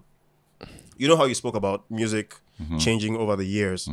You 1.00 1.06
know 1.08 1.16
how 1.20 1.26
you 1.32 1.34
spoke 1.34 1.56
about 1.64 1.80
music 1.90 2.28
Mm-hmm. 2.60 2.78
changing 2.86 3.14
over 3.22 3.34
the 3.36 3.44
years. 3.58 3.88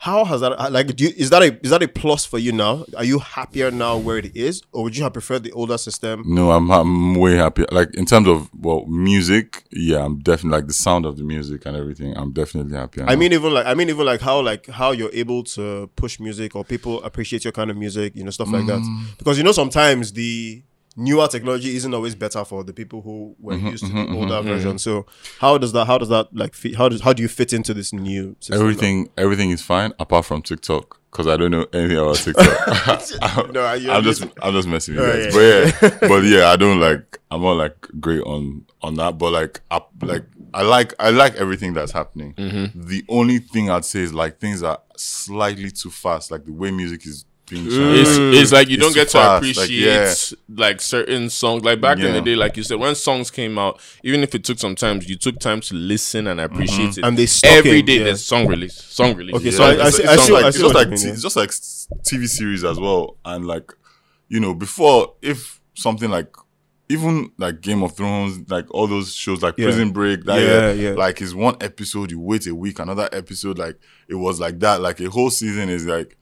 How 0.00 0.24
has 0.24 0.40
that 0.42 0.72
like? 0.72 0.94
Do 0.94 1.04
you, 1.04 1.12
is 1.16 1.30
that 1.30 1.42
a 1.42 1.58
is 1.60 1.70
that 1.70 1.82
a 1.82 1.88
plus 1.88 2.24
for 2.24 2.38
you 2.38 2.52
now? 2.52 2.84
Are 2.96 3.04
you 3.04 3.18
happier 3.18 3.72
now 3.72 3.96
where 3.96 4.16
it 4.16 4.36
is, 4.36 4.62
or 4.70 4.84
would 4.84 4.96
you 4.96 5.02
have 5.02 5.12
preferred 5.12 5.42
the 5.42 5.50
older 5.52 5.76
system? 5.76 6.22
No, 6.24 6.52
I'm 6.52 6.70
I'm 6.70 7.16
way 7.16 7.34
happier. 7.34 7.66
Like 7.72 7.92
in 7.94 8.06
terms 8.06 8.28
of 8.28 8.48
well, 8.54 8.86
music, 8.86 9.64
yeah, 9.72 10.04
I'm 10.04 10.20
definitely 10.20 10.56
like 10.56 10.68
the 10.68 10.72
sound 10.72 11.04
of 11.04 11.16
the 11.16 11.24
music 11.24 11.66
and 11.66 11.76
everything. 11.76 12.16
I'm 12.16 12.32
definitely 12.32 12.76
happy. 12.76 13.02
I 13.02 13.16
mean, 13.16 13.32
even 13.32 13.52
like 13.52 13.66
I 13.66 13.74
mean, 13.74 13.88
even 13.88 14.06
like 14.06 14.20
how 14.20 14.40
like 14.40 14.68
how 14.68 14.92
you're 14.92 15.12
able 15.12 15.42
to 15.44 15.90
push 15.96 16.20
music 16.20 16.54
or 16.54 16.64
people 16.64 17.02
appreciate 17.02 17.44
your 17.44 17.52
kind 17.52 17.68
of 17.68 17.76
music, 17.76 18.14
you 18.14 18.22
know, 18.22 18.30
stuff 18.30 18.52
like 18.52 18.66
that. 18.66 18.78
Mm. 18.78 19.18
Because 19.18 19.36
you 19.36 19.42
know 19.42 19.52
sometimes 19.52 20.12
the 20.12 20.62
newer 20.98 21.28
technology 21.28 21.76
isn't 21.76 21.94
always 21.94 22.14
better 22.14 22.44
for 22.44 22.64
the 22.64 22.72
people 22.72 23.00
who 23.02 23.34
were 23.38 23.54
Mm-hmm, 23.54 23.68
used 23.68 23.86
to 23.86 23.92
the 23.92 24.08
older 24.14 24.42
version. 24.42 24.78
So 24.78 25.06
how 25.38 25.56
does 25.56 25.72
that 25.72 25.86
how 25.86 25.96
does 25.98 26.08
that 26.10 26.28
like 26.34 26.54
fit, 26.54 26.74
how 26.76 26.88
does 26.88 27.00
how 27.00 27.12
do 27.12 27.22
you 27.22 27.28
fit 27.28 27.52
into 27.52 27.72
this 27.72 27.92
new 27.92 28.36
system? 28.40 28.60
everything 28.60 29.08
everything 29.16 29.50
is 29.50 29.62
fine 29.62 29.92
apart 30.00 30.24
from 30.26 30.42
TikTok 30.42 31.00
because 31.10 31.26
I 31.26 31.36
don't 31.38 31.50
know 31.52 31.66
anything 31.72 31.96
about 31.98 32.16
TikTok. 32.16 33.48
No, 33.52 33.72
you're 33.74 33.92
I'm 33.96 34.02
just 34.02 34.20
using- 34.20 34.32
I'm 34.42 34.52
just 34.52 34.68
messing 34.68 34.96
with 34.96 35.04
Oh, 35.04 35.16
you 35.16 35.24
guys. 35.24 35.34
But 35.80 35.92
yeah, 35.92 35.98
but 36.08 36.22
yeah, 36.24 36.48
I 36.48 36.56
don't 36.56 36.80
like. 36.80 37.18
I'm 37.30 37.42
not 37.42 37.52
like 37.52 37.80
great 38.00 38.22
on 38.22 38.64
on 38.82 38.94
that. 38.96 39.18
But 39.18 39.32
like, 39.32 39.60
I, 39.70 39.80
like 40.02 40.24
I 40.54 40.62
like 40.62 40.94
I 40.98 41.10
like 41.10 41.34
everything 41.36 41.74
that's 41.74 41.92
happening. 41.92 42.34
Mm-hmm. 42.34 42.86
The 42.88 43.04
only 43.08 43.38
thing 43.38 43.70
I'd 43.70 43.84
say 43.84 44.00
is 44.00 44.12
like 44.14 44.38
things 44.40 44.62
are 44.62 44.80
slightly 44.96 45.70
too 45.70 45.90
fast. 45.90 46.30
Like 46.30 46.44
the 46.44 46.52
way 46.52 46.70
music 46.70 47.06
is 47.06 47.24
being 47.24 47.27
It's, 47.50 48.40
it's 48.42 48.52
like 48.52 48.68
you 48.68 48.74
It's 48.76 48.82
don't 48.84 48.94
get 48.94 49.08
to 49.08 49.18
fast, 49.18 49.38
appreciate 49.42 49.86
like, 50.48 50.72
yeah. 50.72 50.76
certain 50.78 51.30
songs. 51.30 51.64
Like 51.64 51.80
back 51.80 51.98
in 51.98 52.12
the 52.12 52.20
day, 52.20 52.34
like 52.36 52.56
you 52.56 52.62
said, 52.62 52.78
when 52.78 52.94
songs 52.94 53.30
came 53.30 53.58
out, 53.58 53.80
even 54.04 54.22
if 54.22 54.34
it 54.34 54.44
took 54.44 54.58
some 54.58 54.74
time, 54.74 55.00
you 55.04 55.16
took 55.16 55.38
time 55.38 55.60
to 55.62 55.74
listen 55.74 56.26
and 56.26 56.40
appreciate 56.40 56.90
Mm-hmm. 56.90 57.00
it. 57.00 57.04
And 57.06 57.16
they 57.18 57.26
stuck 57.26 57.50
every 57.52 57.80
in, 57.80 57.86
day 57.86 57.98
yeah. 57.98 58.04
there's 58.04 58.24
song 58.24 58.46
release, 58.46 58.74
song 58.74 59.14
release. 59.16 59.36
Okay, 59.36 59.44
Yeah. 59.46 59.50
so 59.52 59.64
I- 59.64 59.86
I 59.86 59.90
see- 59.90 60.02
it's 60.02 60.10
I 60.12 60.14
just 60.16 60.26
see- 60.26 60.32
like 60.32 60.44
I 60.44 60.48
it's 60.48 60.56
see 60.56 60.62
just 60.62 60.74
like 60.74 60.88
mean, 60.88 60.98
t- 60.98 61.08
it's 61.08 61.22
just 61.22 61.36
like 61.36 61.50
TV 62.04 62.26
series 62.28 62.64
as 62.64 62.78
well, 62.78 63.16
and 63.24 63.46
like 63.46 63.72
you 64.28 64.40
know 64.40 64.54
before 64.54 65.14
if 65.22 65.60
something 65.74 66.10
like 66.10 66.34
even 66.90 67.30
like 67.38 67.60
Game 67.62 67.82
of 67.82 67.94
Thrones, 67.96 68.50
like 68.50 68.66
all 68.70 68.86
those 68.86 69.14
shows 69.14 69.42
like 69.42 69.54
Yeah. 69.58 69.66
Prison 69.66 69.90
Break, 69.90 70.24
that 70.24 70.40
Yeah, 70.40 70.72
yeah, 70.72 70.90
yeah. 70.90 70.94
like 70.96 71.20
is 71.22 71.34
one 71.34 71.56
episode 71.62 72.10
you 72.10 72.20
wait 72.20 72.46
a 72.46 72.54
week, 72.54 72.78
another 72.78 73.08
episode 73.12 73.58
like 73.58 73.76
it 74.08 74.16
was 74.16 74.38
like 74.38 74.58
that, 74.60 74.80
like 74.82 75.00
a 75.00 75.08
whole 75.10 75.30
season 75.30 75.68
is 75.70 75.86
like 75.86 76.16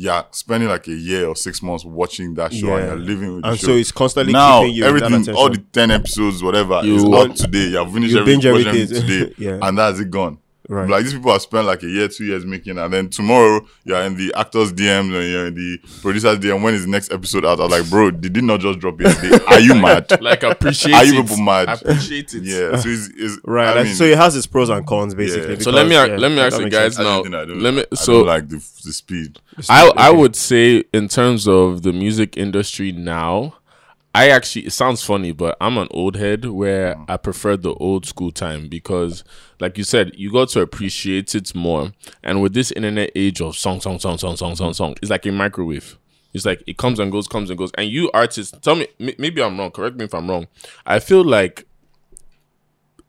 you're 0.00 0.24
spending 0.30 0.68
like 0.68 0.86
a 0.86 0.92
year 0.94 1.26
or 1.26 1.34
six 1.34 1.60
months 1.60 1.84
watching 1.84 2.32
that 2.34 2.52
show 2.52 2.76
and 2.76 2.86
you're 2.86 2.96
living 2.96 3.34
with 3.34 3.42
the 3.42 3.48
And 3.50 3.58
show. 3.58 3.66
so 3.66 3.72
it's 3.72 3.90
constantly 3.90 4.32
now 4.32 4.60
keeping 4.60 4.76
you 4.76 4.92
with 4.92 5.02
everything, 5.02 5.34
all 5.34 5.50
the 5.50 5.58
ten 5.72 5.90
episodes, 5.90 6.40
whatever, 6.40 6.80
You 6.84 6.94
is 6.96 7.04
out 7.04 7.34
today. 7.34 7.70
You've 7.70 7.92
finished 7.92 8.12
you 8.14 8.20
every, 8.20 8.32
binge 8.32 8.46
everything 8.46 8.86
today, 8.86 9.34
Yeah. 9.38 9.58
and 9.60 9.76
that's 9.76 9.98
it 9.98 10.08
gone. 10.10 10.38
Right. 10.68 10.88
Like 10.88 11.04
these 11.04 11.14
people 11.14 11.32
have 11.32 11.40
spent 11.40 11.66
like 11.66 11.82
a 11.82 11.88
year, 11.88 12.08
two 12.08 12.26
years 12.26 12.44
making, 12.44 12.76
and 12.76 12.92
then 12.92 13.08
tomorrow 13.08 13.66
you're 13.84 14.02
in 14.02 14.16
the 14.16 14.34
actors' 14.36 14.70
DMs 14.70 15.18
and 15.18 15.30
you're 15.32 15.46
in 15.46 15.54
the 15.54 15.78
producers' 16.02 16.38
DM. 16.38 16.62
When 16.62 16.74
is 16.74 16.84
the 16.84 16.90
next 16.90 17.10
episode 17.10 17.46
out? 17.46 17.58
I 17.58 17.62
was 17.64 17.80
like, 17.80 17.90
bro, 17.90 18.10
did 18.10 18.36
it 18.36 18.44
not 18.44 18.60
just 18.60 18.78
drop 18.78 19.00
yesterday? 19.00 19.42
Are 19.48 19.60
you 19.60 19.74
mad? 19.74 20.20
Like 20.20 20.42
appreciate 20.42 20.92
Are 20.92 21.04
you 21.06 21.20
it. 21.20 21.22
people 21.22 21.42
mad? 21.42 21.70
Appreciate 21.70 22.34
it. 22.34 22.42
Yeah. 22.42 22.76
So 22.76 22.88
it's, 22.90 23.08
it's 23.16 23.38
Right. 23.44 23.68
I 23.68 23.74
like, 23.76 23.84
mean, 23.86 23.94
so 23.94 24.04
it 24.04 24.18
has 24.18 24.36
its 24.36 24.46
pros 24.46 24.68
and 24.68 24.86
cons 24.86 25.14
basically. 25.14 25.54
Yeah. 25.54 25.60
So 25.60 25.70
let 25.70 25.86
me 25.86 25.94
yeah, 25.94 26.04
let 26.04 26.28
me 26.28 26.34
that 26.36 26.52
ask 26.52 26.60
you 26.60 26.68
guys 26.68 26.96
sense. 26.96 27.06
Now. 27.06 27.20
I 27.20 27.44
don't, 27.46 27.60
let 27.62 27.72
me 27.72 27.84
I 27.90 27.94
so 27.94 28.12
don't 28.18 28.26
like 28.26 28.48
the 28.50 28.56
the 28.84 28.92
speed. 28.92 29.40
I 29.70 29.90
I 29.96 30.10
would 30.10 30.36
say 30.36 30.84
in 30.92 31.08
terms 31.08 31.48
of 31.48 31.82
the 31.82 31.92
music 31.94 32.36
industry 32.36 32.92
now, 32.92 33.54
I 34.14 34.30
actually 34.30 34.66
it 34.66 34.72
sounds 34.72 35.02
funny, 35.04 35.32
but 35.32 35.56
I'm 35.60 35.78
an 35.78 35.88
old 35.90 36.16
head 36.16 36.44
where 36.46 36.94
Mm. 36.96 37.04
I 37.08 37.16
prefer 37.18 37.56
the 37.56 37.74
old 37.74 38.06
school 38.06 38.32
time 38.32 38.68
because, 38.68 39.22
like 39.60 39.78
you 39.78 39.84
said, 39.84 40.12
you 40.16 40.32
got 40.32 40.48
to 40.50 40.60
appreciate 40.60 41.34
it 41.34 41.54
more. 41.54 41.92
And 42.24 42.42
with 42.42 42.54
this 42.54 42.72
internet 42.72 43.10
age 43.14 43.40
of 43.40 43.56
song, 43.56 43.80
song, 43.80 43.98
song, 43.98 44.18
song, 44.18 44.36
song, 44.36 44.56
song, 44.56 44.72
song, 44.72 44.94
it's 45.02 45.10
like 45.10 45.26
a 45.26 45.30
microwave. 45.32 45.98
It's 46.34 46.44
like 46.44 46.62
it 46.66 46.76
comes 46.78 46.98
and 46.98 47.12
goes, 47.12 47.28
comes 47.28 47.48
and 47.50 47.58
goes. 47.58 47.70
And 47.76 47.88
you 47.88 48.10
artists, 48.12 48.56
tell 48.60 48.74
me, 48.76 48.88
m- 48.98 49.14
maybe 49.18 49.42
I'm 49.42 49.58
wrong. 49.58 49.70
Correct 49.70 49.96
me 49.96 50.04
if 50.06 50.14
I'm 50.14 50.28
wrong. 50.28 50.46
I 50.86 50.98
feel 50.98 51.24
like 51.24 51.66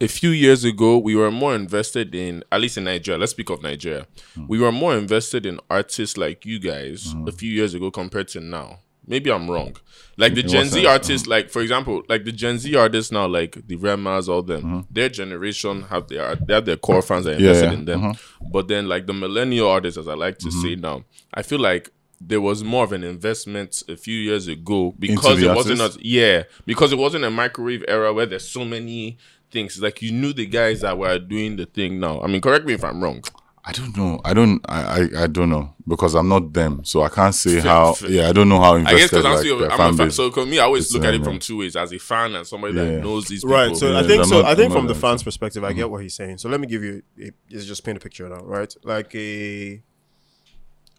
a 0.01 0.07
few 0.07 0.29
years 0.29 0.63
ago 0.63 0.97
we 0.97 1.15
were 1.15 1.31
more 1.31 1.55
invested 1.55 2.13
in 2.15 2.43
at 2.51 2.61
least 2.61 2.77
in 2.77 2.83
Nigeria. 2.85 3.17
Let's 3.19 3.31
speak 3.31 3.49
of 3.49 3.61
Nigeria. 3.63 4.05
We 4.47 4.59
were 4.59 4.71
more 4.71 4.95
invested 4.97 5.45
in 5.45 5.59
artists 5.69 6.17
like 6.17 6.45
you 6.45 6.59
guys 6.59 7.13
a 7.27 7.31
few 7.31 7.51
years 7.51 7.73
ago 7.73 7.89
compared 7.91 8.27
to 8.29 8.39
now. 8.39 8.79
Maybe 9.09 9.31
I'm 9.31 9.49
wrong. 9.51 9.75
Like 10.17 10.35
the 10.35 10.43
Gen 10.43 10.67
Z 10.67 10.85
artists, 10.85 11.27
like 11.27 11.49
for 11.49 11.61
example, 11.61 12.03
like 12.09 12.25
the 12.25 12.31
Gen 12.31 12.59
Z 12.59 12.75
artists 12.75 13.11
now, 13.11 13.25
like 13.27 13.65
the 13.67 13.75
Remas, 13.77 14.29
all 14.29 14.41
them, 14.43 14.85
their 14.91 15.09
generation 15.09 15.83
have 15.83 16.07
their 16.09 16.35
they 16.35 16.53
have 16.53 16.65
their 16.65 16.77
core 16.77 17.01
fans 17.01 17.25
that 17.25 17.31
are 17.37 17.41
Yeah, 17.41 17.47
invested 17.49 17.71
yeah. 17.71 17.73
in 17.79 17.85
them. 17.85 18.13
But 18.51 18.67
then 18.67 18.87
like 18.87 19.07
the 19.07 19.13
millennial 19.13 19.69
artists, 19.69 19.97
as 19.97 20.07
I 20.07 20.13
like 20.13 20.37
to 20.39 20.51
say 20.51 20.75
now, 20.75 21.03
I 21.33 21.41
feel 21.41 21.59
like 21.59 21.89
there 22.21 22.41
was 22.41 22.65
more 22.65 22.83
of 22.83 22.91
an 22.91 23.03
investment 23.03 23.81
a 23.87 23.95
few 23.95 24.17
years 24.17 24.47
ago 24.49 24.93
because 24.99 25.41
it 25.41 25.47
wasn't 25.55 25.79
as 25.79 25.97
yeah, 26.01 26.43
because 26.65 26.91
it 26.91 26.97
wasn't 26.97 27.23
a 27.23 27.29
microwave 27.31 27.83
era 27.87 28.13
where 28.13 28.25
there's 28.25 28.47
so 28.47 28.65
many 28.65 29.17
things. 29.51 29.81
Like 29.81 30.01
you 30.01 30.11
knew 30.11 30.33
the 30.33 30.45
guys 30.45 30.81
that 30.81 30.97
were 30.97 31.17
doing 31.17 31.55
the 31.55 31.65
thing 31.65 31.97
now. 31.99 32.19
I 32.21 32.27
mean, 32.27 32.41
correct 32.41 32.65
me 32.65 32.73
if 32.73 32.83
I'm 32.83 33.01
wrong. 33.01 33.23
I 33.65 33.71
don't 33.73 33.95
know. 33.95 34.19
I 34.25 34.33
don't. 34.33 34.61
I, 34.69 34.81
I. 34.81 35.23
I 35.23 35.27
don't 35.27 35.49
know 35.49 35.73
because 35.87 36.15
I'm 36.15 36.27
not 36.29 36.53
them, 36.53 36.83
so 36.85 37.03
I 37.03 37.09
can't 37.09 37.35
say 37.35 37.53
Fair, 37.59 37.61
how. 37.61 37.93
fair. 37.93 38.09
Yeah, 38.09 38.29
I 38.29 38.31
don't 38.31 38.47
know 38.49 38.59
how 38.59 38.75
I 38.75 38.83
guess 38.83 39.09
because 39.09 39.25
I'm 39.25 39.31
like 39.33 39.39
still 39.41 39.63
I'm 39.71 39.77
fan 39.77 39.93
a 39.93 39.97
fan. 39.97 40.11
So 40.11 40.31
for 40.31 40.45
me, 40.45 40.59
I 40.59 40.63
always 40.63 40.85
is, 40.87 40.93
look 40.93 41.03
at 41.03 41.13
it 41.13 41.17
um, 41.17 41.23
from 41.25 41.39
two 41.39 41.57
ways: 41.57 41.75
as 41.75 41.91
a 41.93 41.99
fan 41.99 42.35
and 42.35 42.47
somebody 42.47 42.73
Yeah. 42.73 42.83
that 42.85 43.03
knows 43.03 43.27
these 43.27 43.41
people. 43.43 43.55
Right. 43.55 43.75
So 43.75 43.93
I 43.93 44.01
Yeah, 44.01 44.07
think 44.07 44.21
I'm 44.23 44.27
so. 44.29 44.41
not- 44.41 44.45
I 44.51 44.55
think 44.55 44.71
from 44.71 44.87
the 44.87 44.95
fans' 44.95 45.21
so- 45.21 45.25
perspective, 45.25 45.63
I 45.63 45.73
get 45.73 45.89
what 45.89 46.01
he's 46.01 46.15
saying. 46.15 46.37
So 46.37 46.47
let 46.49 46.59
me 46.61 46.67
give 46.67 46.83
you. 46.83 47.03
A, 47.21 47.31
let's 47.51 47.65
just 47.65 47.83
paint 47.83 47.97
a 47.97 47.99
picture 47.99 48.27
now, 48.29 48.43
right? 48.43 48.73
Like 48.83 49.13
a 49.15 49.81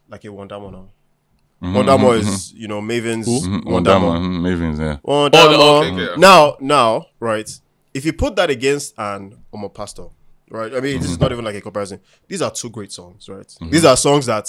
like 0.09 0.25
a 0.25 0.29
Wondamo 0.29 0.71
now. 0.71 0.89
Wondamo 1.63 2.19
is 2.19 2.53
you 2.53 2.69
know 2.69 2.81
Mavin's 2.81 3.27
Mhm, 3.27 3.63
Wondamo. 3.65 4.13
Ondama, 4.13 4.21
mhm, 4.21 4.41
Mavins, 4.43 4.79
yeah. 4.79 4.97
Wondamo. 4.97 5.03
Oh, 5.05 5.29
the- 5.29 5.93
okay, 5.93 6.03
okay. 6.13 6.21
Now, 6.21 6.57
now, 6.61 7.07
right? 7.21 7.51
If 7.95 8.05
you 8.05 8.13
put 8.13 8.37
that 8.37 8.51
against 8.51 8.95
an 8.99 9.37
Omo 9.53 9.73
Pastor, 9.73 10.05
right? 10.51 10.73
I 10.75 10.81
mean, 10.81 11.01
this 11.01 11.07
is 11.11 11.13
Mm-hmm. 11.17 11.23
not 11.23 11.33
even 11.33 11.45
like 11.45 11.55
a 11.55 11.61
comparison. 11.61 12.01
These 12.29 12.43
are 12.43 12.51
two 12.51 12.69
great 12.71 12.93
songs, 12.93 13.29
right? 13.29 13.51
These 13.71 13.85
are 13.85 13.97
songs 13.97 14.27
that 14.27 14.49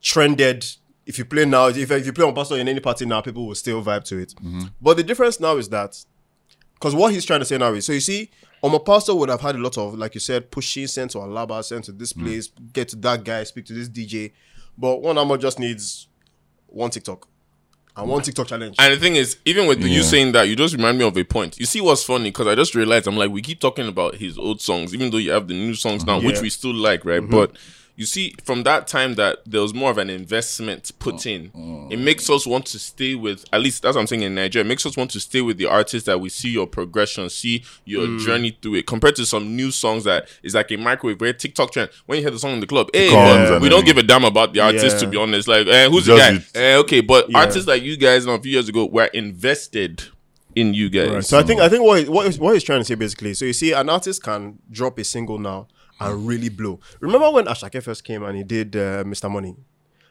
trended. 0.00 0.64
If 1.04 1.18
you 1.18 1.24
play 1.24 1.44
now, 1.44 1.66
if, 1.68 1.90
if 1.90 2.06
you 2.06 2.12
play 2.12 2.24
Omo 2.24 2.34
Pastor 2.34 2.56
in 2.56 2.68
any 2.68 2.80
party 2.80 3.04
now, 3.06 3.20
people 3.20 3.46
will 3.46 3.54
still 3.56 3.82
vibe 3.82 4.04
to 4.04 4.18
it. 4.18 4.34
Mm-hmm. 4.36 4.60
But 4.80 4.96
the 4.96 5.02
difference 5.02 5.40
now 5.40 5.56
is 5.56 5.68
that 5.70 6.02
because 6.74 6.94
what 6.94 7.12
he's 7.12 7.24
trying 7.24 7.40
to 7.40 7.44
say 7.46 7.58
now 7.58 7.72
is 7.74 7.86
so 7.86 7.92
you 7.92 8.00
see, 8.00 8.30
Omo 8.62 8.84
Pastor 8.84 9.14
would 9.14 9.28
have 9.28 9.40
had 9.40 9.56
a 9.56 9.58
lot 9.58 9.76
of, 9.78 9.94
like 9.94 10.14
you 10.14 10.20
said, 10.20 10.50
pushing, 10.50 10.86
sent 10.86 11.10
to 11.12 11.18
Alaba, 11.18 11.62
sent 11.64 11.84
to 11.86 11.92
Mm. 11.92 11.98
this 11.98 12.12
place, 12.12 12.48
get 12.72 12.88
to 12.90 12.96
that 12.96 13.24
guy, 13.24 13.42
speak 13.44 13.66
to 13.66 13.72
this 13.72 13.88
DJ. 13.88 14.32
But 14.78 15.02
one 15.02 15.18
Amo 15.18 15.36
just 15.36 15.58
needs 15.58 16.06
one 16.66 16.90
TikTok 16.90 17.28
and 17.96 18.08
one 18.08 18.22
TikTok 18.22 18.46
challenge. 18.46 18.76
And 18.78 18.94
the 18.94 18.98
thing 18.98 19.16
is, 19.16 19.36
even 19.44 19.66
with 19.66 19.82
you 19.82 20.02
saying 20.02 20.32
that, 20.32 20.48
you 20.48 20.56
just 20.56 20.74
remind 20.74 20.98
me 20.98 21.04
of 21.04 21.16
a 21.16 21.24
point. 21.24 21.58
You 21.58 21.66
see 21.66 21.80
what's 21.80 22.04
funny? 22.04 22.30
Because 22.30 22.46
I 22.46 22.54
just 22.54 22.74
realized 22.74 23.06
I'm 23.06 23.16
like, 23.16 23.30
we 23.30 23.42
keep 23.42 23.60
talking 23.60 23.86
about 23.86 24.14
his 24.14 24.38
old 24.38 24.60
songs, 24.60 24.94
even 24.94 25.10
though 25.10 25.18
you 25.18 25.32
have 25.32 25.48
the 25.48 25.54
new 25.54 25.74
songs 25.74 26.04
now, 26.04 26.20
which 26.20 26.40
we 26.40 26.48
still 26.48 26.74
like, 26.74 27.04
right? 27.04 27.20
Mm-hmm. 27.20 27.30
But 27.30 27.56
you 27.94 28.06
see, 28.06 28.34
from 28.42 28.62
that 28.62 28.86
time 28.86 29.14
that 29.16 29.38
there 29.44 29.60
was 29.60 29.74
more 29.74 29.90
of 29.90 29.98
an 29.98 30.08
investment 30.08 30.90
put 30.98 31.26
in, 31.26 31.50
it 31.90 31.98
makes 31.98 32.30
us 32.30 32.46
want 32.46 32.64
to 32.66 32.78
stay 32.78 33.14
with, 33.14 33.44
at 33.52 33.60
least 33.60 33.82
that's 33.82 33.94
what 33.96 34.00
I'm 34.00 34.06
saying 34.06 34.22
in 34.22 34.34
Nigeria, 34.34 34.64
it 34.64 34.68
makes 34.68 34.86
us 34.86 34.96
want 34.96 35.10
to 35.10 35.20
stay 35.20 35.42
with 35.42 35.58
the 35.58 35.66
artist 35.66 36.06
that 36.06 36.18
we 36.18 36.30
see 36.30 36.48
your 36.48 36.66
progression, 36.66 37.28
see 37.28 37.64
your 37.84 38.18
journey 38.18 38.56
through 38.62 38.76
it, 38.76 38.86
compared 38.86 39.16
to 39.16 39.26
some 39.26 39.54
new 39.54 39.70
songs 39.70 40.04
that 40.04 40.26
is 40.42 40.54
like 40.54 40.70
a 40.72 40.76
microwave, 40.76 41.20
where 41.20 41.32
TikTok 41.34 41.70
trend. 41.72 41.90
When 42.06 42.16
you 42.16 42.22
hear 42.24 42.30
the 42.30 42.38
song 42.38 42.52
in 42.52 42.60
the 42.60 42.66
club, 42.66 42.88
hey, 42.94 43.14
and 43.14 43.60
we 43.62 43.68
don't 43.68 43.84
give 43.84 43.98
a 43.98 44.02
damn 44.02 44.24
about 44.24 44.54
the 44.54 44.60
artist, 44.60 44.96
Yeah. 44.96 45.00
to 45.00 45.06
be 45.08 45.16
honest. 45.18 45.46
Like, 45.46 45.66
eh, 45.66 45.88
who's 45.88 46.06
the 46.06 46.16
guy? 46.16 46.44
Eh, 46.54 46.76
okay, 46.76 47.02
but 47.02 47.28
Yeah. 47.30 47.38
artists 47.40 47.68
like 47.68 47.82
you 47.82 47.96
guys 47.98 48.24
a 48.26 48.38
few 48.38 48.52
years 48.52 48.68
ago 48.68 48.86
were 48.86 49.04
invested 49.06 50.02
in 50.54 50.74
you 50.74 50.88
guys. 50.90 51.10
Right. 51.10 51.24
So 51.24 51.38
I 51.38 51.42
think 51.42 51.60
I 51.60 51.68
think 51.68 51.82
what 51.82 52.08
what 52.08 52.34
what 52.36 52.54
he's 52.54 52.62
trying 52.62 52.80
to 52.80 52.84
say 52.84 52.94
basically. 52.94 53.34
So 53.34 53.44
you 53.44 53.52
see, 53.52 53.72
an 53.72 53.88
artist 53.88 54.22
can 54.22 54.58
drop 54.70 54.98
a 54.98 55.04
single 55.04 55.38
now 55.38 55.68
and 56.00 56.26
really 56.26 56.48
blow. 56.48 56.80
Remember 57.00 57.30
when 57.30 57.46
Asake 57.46 57.82
first 57.82 58.04
came 58.04 58.22
and 58.24 58.36
he 58.36 58.44
did 58.44 58.74
uh, 58.76 59.04
Mr. 59.04 59.30
Money, 59.30 59.56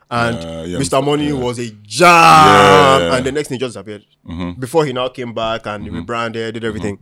and 0.10 0.38
Uh, 0.38 0.64
yeah, 0.68 0.78
Mr. 0.78 1.04
Money 1.04 1.28
yeah. 1.28 1.34
was 1.34 1.60
a 1.60 1.70
jam, 1.84 2.08
Yeah. 2.10 3.00
Mm-hmm. 3.00 3.16
and 3.16 3.26
the 3.26 3.32
next 3.32 3.48
thing 3.50 3.60
just 3.60 3.74
disappeared. 3.76 4.06
Before 4.60 4.86
he 4.86 4.94
now 4.94 5.08
came 5.10 5.34
back 5.34 5.66
and 5.66 5.86
rebranded, 5.92 6.54
did 6.54 6.64
everything. 6.64 7.00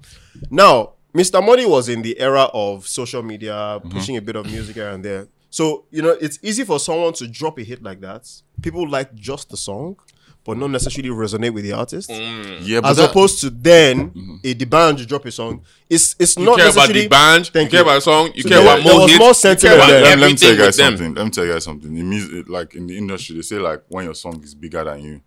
Now, 0.49 0.93
Mr. 1.13 1.43
Money 1.43 1.65
was 1.65 1.89
in 1.89 2.01
the 2.03 2.19
era 2.19 2.43
of 2.53 2.87
social 2.87 3.23
media, 3.23 3.53
Mm-hmm. 3.53 3.89
pushing 3.89 4.17
a 4.17 4.21
bit 4.21 4.35
of 4.35 4.45
music 4.45 4.75
here 4.75 4.89
and 4.89 5.03
there. 5.03 5.27
So 5.49 5.85
you 5.89 6.01
know, 6.03 6.15
it's 6.21 6.37
easy 6.43 6.63
for 6.63 6.79
someone 6.79 7.13
to 7.13 7.27
drop 7.27 7.57
a 7.59 7.63
hit 7.63 7.81
like 7.81 8.01
that. 8.01 8.27
People 8.61 8.87
like 8.87 9.15
just 9.15 9.49
the 9.49 9.57
song, 9.57 9.95
but 10.45 10.57
not 10.57 10.69
necessarily 10.71 11.09
resonate 11.09 11.53
with 11.53 11.63
the 11.63 11.73
artist 11.73 12.09
mm. 12.09 12.59
Yeah, 12.61 12.81
but 12.81 12.91
as 12.91 12.97
that- 12.97 13.09
opposed 13.11 13.41
to 13.41 13.49
then 13.49 14.09
mm-hmm. 14.11 14.35
a 14.43 14.53
the 14.53 14.65
band 14.65 14.97
to 14.99 15.05
drop 15.05 15.25
a 15.25 15.31
song. 15.31 15.61
It's 15.89 16.15
it's 16.19 16.37
you 16.37 16.45
not 16.45 16.57
care 16.57 16.69
about 16.69 16.89
the 16.89 17.07
band, 17.07 17.45
you 17.45 17.51
Thank 17.51 17.71
care 17.71 17.79
you. 17.79 17.83
about 17.85 17.95
the 17.95 18.01
song, 18.01 18.31
you 18.35 18.43
So 18.43 18.49
care 18.49 18.57
there- 18.63 18.67
about 18.77 18.83
there 18.83 18.93
more 18.97 19.07
hits, 19.07 19.19
more 19.19 19.51
you 19.51 19.57
care 19.57 19.75
about 19.75 19.87
there. 19.87 20.01
let, 20.03 20.19
let 20.19 20.31
me 20.31 20.37
tell 20.37 20.51
you 20.51 20.57
guys 20.57 20.67
with 20.67 20.75
them. 20.77 20.97
something. 20.97 21.13
Let 21.15 21.23
me 21.25 21.31
tell 21.31 21.45
you 21.45 21.51
guys 21.53 21.63
something. 21.63 21.97
In 21.97 22.09
music, 22.09 22.49
like 22.49 22.75
in 22.75 22.87
the 22.87 22.97
industry, 22.97 23.35
they 23.35 23.41
say 23.43 23.57
like 23.59 23.83
when 23.89 24.05
your 24.05 24.15
song 24.15 24.41
is 24.43 24.55
bigger 24.55 24.83
than 24.83 25.01
you, 25.03 25.21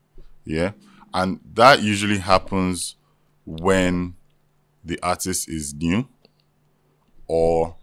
yeah, 0.44 0.72
and 1.14 1.38
that 1.54 1.82
usually 1.82 2.18
happens 2.18 2.96
when 3.44 4.14
the 4.84 4.98
artist 5.02 5.48
is 5.48 5.74
new, 5.74 6.06
or 7.26 7.76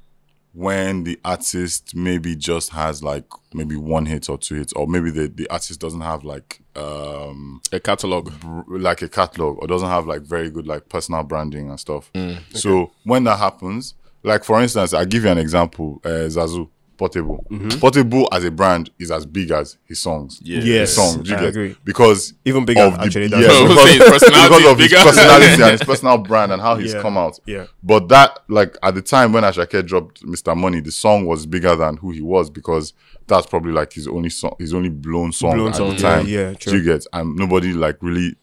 when 0.54 1.04
the 1.04 1.20
artist 1.24 1.96
maybe 1.96 2.36
just 2.36 2.72
has 2.72 3.04
like 3.04 3.26
maybe 3.54 3.76
one 3.76 4.06
hit 4.06 4.30
or 4.30 4.38
two 4.38 4.56
hits, 4.56 4.74
or 4.74 4.88
maybe 4.88 5.12
the 5.12 5.28
the 5.28 5.48
artist 5.50 5.80
doesn't 5.80 6.02
have 6.02 6.24
like 6.24 6.62
um 6.76 7.62
A 7.72 7.80
catalog. 7.80 8.32
like 8.68 9.02
a 9.02 9.10
catalog 9.10 9.58
or 9.62 9.68
doesn't 9.68 9.90
have 9.90 10.08
like 10.08 10.22
very 10.22 10.50
good 10.50 10.66
like 10.68 10.90
personal 10.90 11.24
branding 11.24 11.70
and 11.70 11.80
stuff. 11.80 12.12
So 12.54 12.92
when 13.04 13.24
that 13.26 13.38
happens, 13.38 13.94
like 14.24 14.44
for 14.44 14.60
instance, 14.62 14.94
I 14.94 15.06
give 15.06 15.24
you 15.24 15.30
an 15.30 15.38
example, 15.38 16.02
uh, 16.04 16.28
Zazu 16.30 16.68
Portable. 17.00 17.46
Mm-hmm. 17.50 17.80
Portable 17.80 18.28
as 18.32 18.44
a 18.44 18.52
brand 18.52 18.92
is 19.00 19.10
as 19.10 19.26
big 19.26 19.50
as 19.52 19.78
his 19.86 20.00
songs. 20.02 20.40
Yeah. 20.44 20.60
Yes, 20.60 20.90
his 20.90 20.96
songs. 20.96 21.30
you 21.30 21.36
I 21.36 21.44
agree. 21.44 21.76
Because 21.86 22.34
Even 22.46 22.66
bigger, 22.66 22.82
of 22.82 22.96
the- 22.96 23.02
actually, 23.06 23.28
yeah, 23.28 23.40
that's- 23.40 23.56
I 23.62 23.68
because, 23.68 23.90
his 23.90 23.98
personality 24.10 24.50
because 24.50 24.62
is 24.66 24.72
of 24.72 24.80
his 24.80 24.94
personality 25.04 25.62
and 25.64 25.72
his 25.72 25.84
personal 25.92 26.18
brand 26.20 26.52
and 26.52 26.62
how 26.62 26.76
he's 26.76 26.94
Yeah. 26.94 27.02
come 27.02 27.18
out. 27.18 27.40
Yeah. 27.46 27.66
But 27.82 28.10
that, 28.10 28.40
like, 28.50 28.78
at 28.84 28.94
the 28.96 29.02
time 29.02 29.32
when 29.32 29.44
Asake 29.44 29.86
dropped 29.88 30.24
Mr. 30.24 30.56
Money, 30.56 30.82
the 30.82 30.92
song 30.92 31.26
was 31.26 31.46
bigger 31.46 31.76
than 31.76 31.98
who 31.98 32.12
he 32.12 32.22
was 32.22 32.50
because 32.50 32.94
that's 33.28 33.48
probably 33.48 33.72
like 33.72 33.94
his 33.94 34.08
only 34.08 34.30
song, 34.30 34.56
his 34.60 34.74
only 34.74 34.90
blown 34.90 35.32
song 35.32 35.54
Blown 35.56 35.70
at 35.70 35.76
song, 35.78 35.90
the 35.90 35.96
yeah, 35.96 36.02
time. 36.16 36.28
yeah, 36.28 36.50
Do 36.52 36.56
true. 36.58 36.74
you 36.80 36.84
get? 36.84 37.06
And 37.14 37.36
nobody 37.38 37.72
like 37.74 37.98
really, 38.02 38.36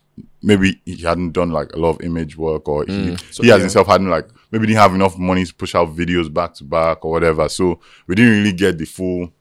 maybe 0.42 0.81
he 0.85 1.03
hadn't 1.03 1.33
done 1.33 1.51
like 1.51 1.72
a 1.72 1.79
lot 1.79 1.90
of 1.90 2.01
image 2.03 2.37
work 2.37 2.68
or 2.68 2.85
he, 2.85 2.92
Mm. 2.92 3.35
So, 3.35 3.42
he 3.42 3.51
as 3.51 3.57
yeah. 3.57 3.61
himself 3.62 3.87
hadn't 3.87 4.09
like, 4.09 4.29
maybe 4.51 4.66
didn't 4.66 4.79
have 4.79 4.94
enough 4.94 5.18
money 5.18 5.44
to 5.44 5.55
push 5.55 5.75
out 5.75 5.94
videos 5.94 6.33
back 6.33 6.55
to 6.55 6.64
back 6.64 7.05
or 7.05 7.11
whatever. 7.11 7.49
So 7.49 7.81
we 8.07 8.14
didn't 8.14 8.33
really 8.33 8.53
get 8.53 8.79
the 8.79 8.85
full 8.85 9.33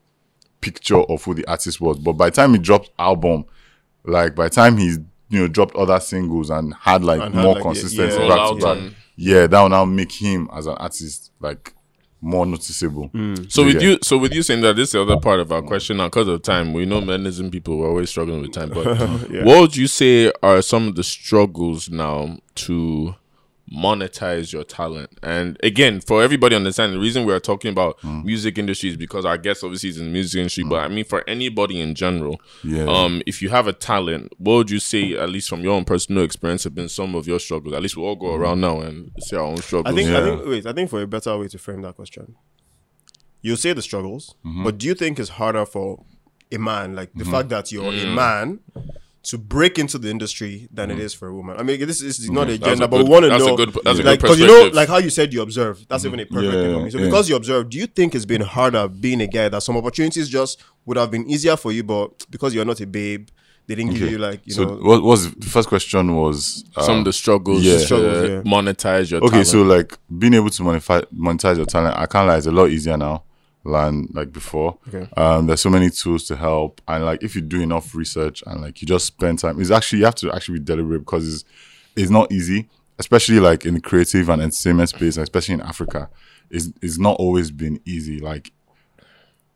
picture 0.62 1.00
of 1.00 1.24
who 1.24 1.34
the 1.34 1.46
artist 1.48 1.80
was. 1.80 2.00
But 2.00 2.14
by 2.14 2.30
the 2.30 2.36
time 2.36 2.54
he 2.54 2.58
dropped 2.60 2.90
album, 2.98 3.46
like 4.04 4.36
by 4.36 4.46
the 4.46 4.56
time 4.56 4.78
he's 4.78 5.00
you 5.30 5.42
know 5.42 5.48
dropped 5.48 5.76
other 5.76 6.00
singles 6.00 6.50
and 6.50 6.74
had 6.74 7.04
like 7.04 7.22
And 7.22 7.36
had, 7.36 7.44
more 7.44 7.54
like, 7.56 7.64
consistency 7.64 8.18
yeah, 8.18 8.28
Roll 8.28 8.56
back 8.58 8.76
to 8.76 8.82
back, 8.82 8.94
yeah, 9.16 9.48
that 9.48 9.62
will 9.62 9.70
now 9.70 9.86
make 9.86 10.12
him 10.12 10.50
as 10.54 10.66
an 10.66 10.76
artist 10.76 11.32
like 11.40 11.74
more 12.26 12.46
noticeable. 12.46 13.08
Hmm. 13.10 13.36
So 13.50 13.64
with 13.64 13.76
Yeah. 13.76 13.90
you, 13.90 13.98
so 14.02 14.18
with 14.18 14.34
you 14.34 14.42
saying 14.42 14.62
that, 14.62 14.76
this 14.76 14.90
is 14.90 14.94
the 14.94 15.02
other 15.04 15.18
part 15.18 15.40
of 15.40 15.52
our 15.52 15.62
hmm. 15.62 15.68
question 15.68 15.98
now. 15.98 16.08
Because 16.08 16.28
of 16.28 16.42
time, 16.42 16.74
we 16.74 16.86
know 16.86 17.00
mechanism 17.00 17.52
people 17.52 17.82
are 17.84 17.88
always 17.88 18.10
struggling 18.10 18.42
with 18.42 18.52
time. 18.52 18.70
But 18.70 18.98
what 19.46 19.62
would 19.62 19.78
you 19.78 19.88
say 19.88 20.32
are 20.42 20.62
some 20.62 20.88
of 20.88 20.96
the 20.96 21.04
struggles 21.04 21.90
now 21.90 22.38
to 22.56 23.16
monetize 23.76 24.54
your 24.54 24.64
talent. 24.64 25.10
And 25.22 25.58
again, 25.64 26.00
for 26.00 26.24
everybody 26.24 26.56
understand, 26.56 26.94
the 26.94 27.00
reason 27.00 27.26
we 27.26 27.34
are 27.34 27.40
talking 27.40 27.72
about 27.72 28.00
Mm. 28.02 28.24
music 28.24 28.58
industry 28.58 28.90
is 28.90 28.98
because 28.98 29.26
our 29.26 29.38
guest 29.38 29.64
obviously 29.64 29.90
is 29.90 29.98
in 29.98 30.06
the 30.06 30.12
music 30.12 30.40
industry. 30.40 30.64
But 30.64 30.80
I 30.84 30.88
mean, 30.88 31.04
for 31.06 31.24
anybody 31.28 31.82
in 31.82 31.94
general, 31.96 32.40
Yeah. 32.64 32.86
um, 32.86 33.22
if 33.26 33.42
you 33.42 33.50
have 33.50 33.68
a 33.68 33.74
talent, 33.74 34.32
what 34.38 34.56
would 34.56 34.70
you 34.72 34.80
say, 34.80 35.14
at 35.14 35.30
least 35.30 35.50
from 35.50 35.62
your 35.62 35.74
own 35.74 35.84
personal 35.86 36.24
experience, 36.24 36.64
have 36.64 36.74
been 36.76 36.90
some 36.90 37.16
of 37.16 37.28
your 37.28 37.40
struggles? 37.40 37.74
At 37.76 37.82
least 37.82 37.98
we 37.98 38.04
all 38.04 38.16
go 38.16 38.34
around 38.34 38.62
now 38.62 38.80
and 38.82 39.12
say 39.20 39.36
our 39.38 39.44
own 39.44 39.58
struggles. 39.58 39.94
I 39.94 40.02
struggles. 40.02 40.06
think, 40.06 40.16
I 40.16 40.38
think, 40.44 40.50
wait, 40.50 40.66
I 40.66 40.74
think 40.74 40.90
for 40.90 41.02
a 41.02 41.08
better 41.08 41.38
way 41.38 41.48
to 41.50 41.58
frame 41.58 41.82
that 41.82 41.96
question, 41.96 42.36
you 43.42 43.56
say 43.56 43.74
the 43.74 43.82
struggles, 43.82 44.36
Mm-hmm. 44.46 44.64
but 44.64 44.78
do 44.78 44.88
you 44.88 44.96
think 44.96 45.20
it's 45.20 45.30
harder 45.30 45.66
for 45.66 46.04
a 46.52 46.58
man, 46.58 46.96
like 46.96 47.12
the 47.16 47.26
fact 47.26 47.50
that 47.50 47.72
you're 47.72 47.92
a 47.92 48.06
man, 48.14 48.60
to 49.26 49.38
break 49.38 49.78
into 49.80 49.98
the 49.98 50.10
industry 50.10 50.68
than 50.72 50.90
Mm-hmm. 50.90 51.00
it 51.00 51.04
is 51.04 51.14
for 51.14 51.28
a 51.28 51.34
woman? 51.36 51.58
I 51.58 51.64
mean, 51.64 51.80
this 51.86 52.02
is 52.02 52.30
not 52.30 52.48
a 52.50 52.58
That's 52.58 52.62
a 52.62 52.66
gender, 52.66 52.88
but 52.88 52.98
good- 52.98 53.06
we 53.08 53.10
want 53.12 53.24
to 53.26 53.30
that's 53.30 53.44
a 53.44 53.48
know, 53.48 53.56
good- 53.58 53.74
that's 53.84 54.00
a 54.00 54.04
good 54.04 54.06
like, 54.06 54.22
because 54.22 54.40
you 54.40 54.48
know, 54.48 54.70
like 54.74 54.88
how 54.90 54.98
you 54.98 55.10
said 55.10 55.34
you 55.34 55.42
observe, 55.42 55.86
that's 55.90 56.06
even 56.06 56.20
a 56.20 56.26
perfect 56.26 56.52
thing 56.54 56.74
for 56.74 56.78
Yeah, 56.80 56.84
me. 56.86 56.90
So 56.92 56.98
yeah. 57.00 57.06
because 57.06 57.30
you 57.30 57.36
observe, 57.36 57.70
do 57.70 57.78
you 57.78 57.88
think 57.88 58.16
it's 58.16 58.26
been 58.26 58.42
harder 58.42 58.88
being 58.88 59.22
a 59.22 59.28
guy 59.28 59.50
that 59.50 59.62
some 59.64 59.78
opportunities 59.78 60.30
just 60.30 60.64
would 60.86 60.98
have 60.98 61.12
been 61.12 61.30
easier 61.30 61.56
for 61.58 61.72
you, 61.72 61.84
but 61.84 62.26
because 62.30 62.54
you're 62.56 62.66
not 62.66 62.80
a 62.82 62.88
babe, 62.88 63.28
they 63.68 63.74
didn't 63.74 63.96
give 63.96 64.12
you 64.12 64.20
like 64.20 64.42
you 64.46 64.54
so 64.54 64.64
know. 64.64 64.76
what 64.76 65.02
was 65.02 65.32
the 65.34 65.48
first 65.48 65.68
question 65.70 66.16
was 66.16 66.64
uh, 66.76 66.84
some 66.84 67.00
of 67.00 67.06
the 67.06 67.12
struggles, 67.12 67.64
yeah. 67.64 67.74
to 67.74 67.80
Struggles, 67.80 68.30
yeah. 68.30 68.42
monetize 68.44 69.10
your 69.10 69.22
talent. 69.22 69.24
okay 69.24 69.44
talent. 69.44 69.48
so 69.48 69.62
like 69.64 69.98
being 70.20 70.36
able 70.36 70.52
to 70.52 70.62
monetize 70.62 71.04
monetize 71.12 71.58
your 71.58 71.66
talent 71.66 71.98
i 71.98 72.06
can't 72.06 72.28
lie 72.28 72.38
it's 72.38 72.46
a 72.46 72.52
lot 72.52 72.70
easier 72.70 72.96
now 72.96 73.24
than 73.66 74.08
like 74.14 74.32
before. 74.32 74.78
Okay. 74.88 75.08
um 75.18 75.48
there's 75.48 75.62
so 75.62 75.70
many 75.70 75.90
tools 75.90 76.24
to 76.26 76.36
help 76.36 76.82
and 76.88 77.04
like 77.04 77.24
if 77.24 77.36
you 77.36 77.42
do 77.42 77.62
enough 77.62 77.94
research 77.96 78.44
and 78.46 78.62
like 78.62 78.82
you 78.82 78.88
just 78.88 79.06
spend 79.06 79.40
time 79.40 79.60
it's 79.60 79.72
actually 79.72 80.00
you 80.00 80.06
have 80.06 80.16
to 80.16 80.32
actually 80.32 80.60
be 80.60 80.66
deliberate 80.66 81.00
because 81.00 81.28
it's 81.34 81.44
it's 81.96 82.12
not 82.12 82.32
easy 82.32 82.70
especially 83.00 83.40
like 83.40 83.66
in 83.66 83.74
the 83.74 83.82
creative 83.82 84.30
and 84.30 84.42
entertainment 84.42 84.90
space 84.90 85.18
especially 85.18 85.54
in 85.56 85.62
africa. 85.62 86.10
It's, 86.50 86.70
it's 86.82 87.00
not 87.00 87.18
always 87.18 87.50
been 87.50 87.82
easy. 87.86 88.20
Like 88.20 88.52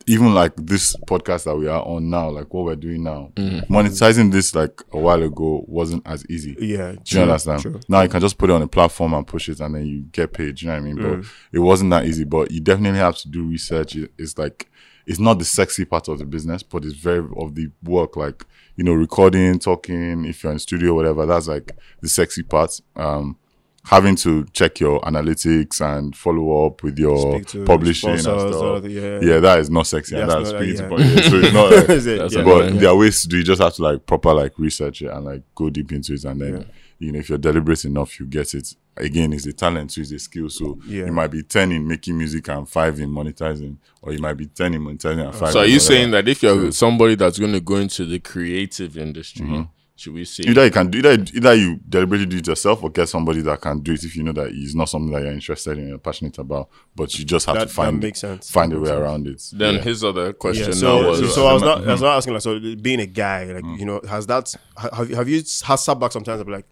even 0.10 0.34
like 0.34 0.53
this 0.55 0.95
podcast 1.07 1.45
that 1.45 1.55
we 1.55 1.68
are 1.68 1.84
on 1.84 2.10
now 2.10 2.30
like 2.30 2.53
what 2.53 2.66
we're 2.66 2.76
doing 2.76 3.03
now 3.03 3.32
monetizing 3.36 4.32
this 4.32 4.55
like 4.55 4.82
a 4.91 4.97
while 4.97 5.22
ago 5.22 5.64
wasn't 5.68 6.05
as 6.05 6.26
easy 6.30 6.55
yeah, 6.60 6.95
do 7.03 7.18
you 7.18 7.22
understand? 7.24 7.62
true. 7.62 7.80
Now 7.88 8.01
you 8.01 8.10
can 8.10 8.22
just 8.22 8.38
put 8.38 8.49
it 8.49 8.53
on 8.53 8.62
a 8.62 8.68
platform 8.68 9.14
and 9.14 9.26
push 9.26 9.49
it, 9.49 9.60
and 9.60 9.76
then 9.76 9.86
you 9.86 10.01
get 10.03 10.34
paid. 10.34 10.55
Do 10.55 10.66
you 10.66 10.72
know 10.72 10.78
what 10.78 10.82
I 10.82 10.86
mean? 10.86 10.97
Mm. 10.97 11.22
But 11.22 11.32
it 11.51 11.60
wasn't 11.60 11.89
that 11.91 12.05
easy. 12.05 12.24
But 12.24 12.51
you 12.51 12.60
definitely 12.60 12.99
have 12.99 13.18
to 13.18 13.30
do 13.30 13.43
research. 13.43 13.95
It's 14.18 14.38
like 14.38 14.70
it's 15.05 15.20
not 15.20 15.39
the 15.39 15.45
sexy 15.45 15.86
part 15.86 16.07
of 16.07 16.20
the 16.20 16.26
business, 16.26 16.64
but 16.64 16.86
it's 16.86 16.95
very 16.95 17.28
of 17.38 17.55
the 17.55 17.72
work. 17.84 18.16
Like 18.16 18.45
you 18.76 18.84
know, 18.84 18.93
recording, 18.93 19.60
talking. 19.60 20.26
If 20.26 20.43
you're 20.43 20.51
in 20.51 20.60
studio, 20.60 20.93
whatever, 20.93 21.26
that's 21.26 21.47
like 21.47 21.72
the 22.01 22.10
sexy 22.10 22.43
part. 22.43 22.80
Um, 22.95 23.38
having 23.86 24.15
to 24.17 24.45
check 24.53 24.80
your 24.80 24.99
analytics 25.01 25.82
and 25.82 26.15
follow 26.15 26.65
up 26.67 26.84
with 26.84 26.99
your 26.99 27.41
publishing 27.65 28.09
and 28.11 28.21
sponsors, 28.21 28.51
stuff. 28.51 28.63
all 28.63 28.80
the- 28.82 28.91
yeah. 28.91 29.19
yeah, 29.21 29.39
that 29.39 29.59
is 29.59 29.69
not 29.69 29.88
sexy, 29.88 30.15
and 30.15 30.30
Yeah, 30.30 30.36
that's 30.39 30.51
it's 30.51 30.80
not- 30.82 30.89
pretty. 30.89 31.05
yeah. 31.07 31.15
yeah, 31.23 31.30
so 31.30 31.38
it's 31.38 31.53
not. 31.53 31.71
Like, 31.71 31.89
Is 31.97 32.05
it? 32.07 32.32
Yeah. 32.34 32.43
but 32.43 32.73
Yeah. 32.73 32.80
there 32.80 32.89
are 32.89 32.97
ways 32.97 33.21
to 33.21 33.27
do. 33.30 33.38
You 33.38 33.43
just 33.43 33.61
have 33.61 33.73
to 33.75 33.82
like 33.84 34.05
proper 34.05 34.34
like 34.34 34.57
research 34.59 35.01
it 35.01 35.11
and 35.11 35.25
like 35.25 35.43
go 35.55 35.69
deep 35.69 35.91
into 35.91 36.13
it, 36.13 36.23
and 36.25 36.39
then 36.41 36.57
Yeah. 36.57 36.63
you 36.99 37.11
know 37.13 37.19
if 37.19 37.30
you're 37.30 37.38
deliberate 37.38 37.86
enough, 37.86 38.19
you 38.19 38.25
get 38.25 38.53
it. 38.53 38.75
Again, 38.97 39.32
it's 39.32 39.45
a 39.45 39.53
talent, 39.53 39.93
so 39.93 40.01
it's 40.01 40.11
a 40.11 40.19
skill. 40.19 40.49
So 40.49 40.77
Yeah. 40.86 41.05
you 41.05 41.13
might 41.13 41.32
be 41.32 41.41
ten 41.41 41.71
in 41.71 41.88
making 41.88 42.17
music 42.17 42.49
and 42.49 42.67
five 42.67 42.99
in 42.99 43.09
monetizing, 43.09 43.77
or 44.01 44.11
you 44.11 44.19
might 44.19 44.34
be 44.34 44.47
ten 44.47 44.73
in 44.73 44.82
monetizing 44.84 45.25
and 45.25 45.34
five. 45.34 45.53
So 45.53 45.59
are 45.59 45.65
you 45.65 45.75
whatever. 45.75 45.80
saying 45.80 46.11
that 46.11 46.27
if 46.27 46.43
you're 46.43 46.71
somebody 46.73 47.15
that's 47.15 47.39
going 47.39 47.53
to 47.53 47.61
go 47.61 47.77
into 47.77 48.03
the 48.05 48.19
creative 48.19 48.97
industry, 48.97 49.45
Mm-hmm. 49.45 49.61
Should 50.00 50.14
we 50.14 50.24
say 50.24 50.43
either 50.47 50.64
you 50.64 50.72
can 50.72 50.89
do 50.89 51.00
either, 51.00 51.22
either 51.34 51.54
you 51.56 51.78
deliberately 51.89 52.26
do 52.26 52.38
it 52.38 52.47
yourself 52.47 52.82
or 52.82 52.89
get 52.89 53.10
somebody 53.10 53.41
that 53.41 53.60
can 53.60 53.80
do 53.80 53.91
it 53.91 54.04
if 54.04 54.16
you 54.16 54.24
know 54.24 54.32
that 54.32 54.47
it's 54.47 54.74
not 54.74 54.88
something 54.88 55.12
that 55.12 55.22
you're 55.24 55.34
interested 55.34 55.78
in, 55.78 55.89
you're 55.89 55.97
passionate 55.97 56.38
about, 56.38 56.70
but 56.95 57.14
you 57.20 57.26
just 57.26 57.45
have 57.47 57.56
That- 57.56 57.68
to 57.68 57.74
find 57.74 57.97
that 57.97 58.08
makes 58.08 58.20
sense. 58.20 58.50
find 58.50 58.72
That 58.72 58.78
a 58.78 58.80
way 58.80 58.88
sense. 58.88 59.00
around 59.00 59.28
it. 59.28 59.43
then 59.52 59.76
Yeah. 59.76 59.82
his 59.82 60.04
other 60.04 60.32
question 60.32 60.64
Yeah, 60.64 60.70
now 60.70 60.74
so, 60.74 61.10
was 61.10 61.20
so, 61.20 61.28
so 61.28 61.47
I 61.47 61.54
was 61.54 61.62
not, 61.62 61.86
I 61.86 61.91
was 61.91 62.00
hmm. 62.00 62.06
not 62.06 62.18
asking 62.18 62.34
like, 62.34 62.41
so 62.41 62.60
being 62.82 63.02
a 63.02 63.06
guy, 63.06 63.43
like, 63.45 63.64
hmm. 63.64 63.76
you 63.76 63.86
know, 63.86 64.00
has 64.08 64.26
that, 64.28 64.56
have, 64.78 65.10
have 65.10 65.28
you 65.28 65.39
has 65.39 65.84
sat 65.84 66.00
back 66.00 66.14
sometimes 66.14 66.39
and 66.39 66.47
be 66.47 66.54
like, 66.54 66.66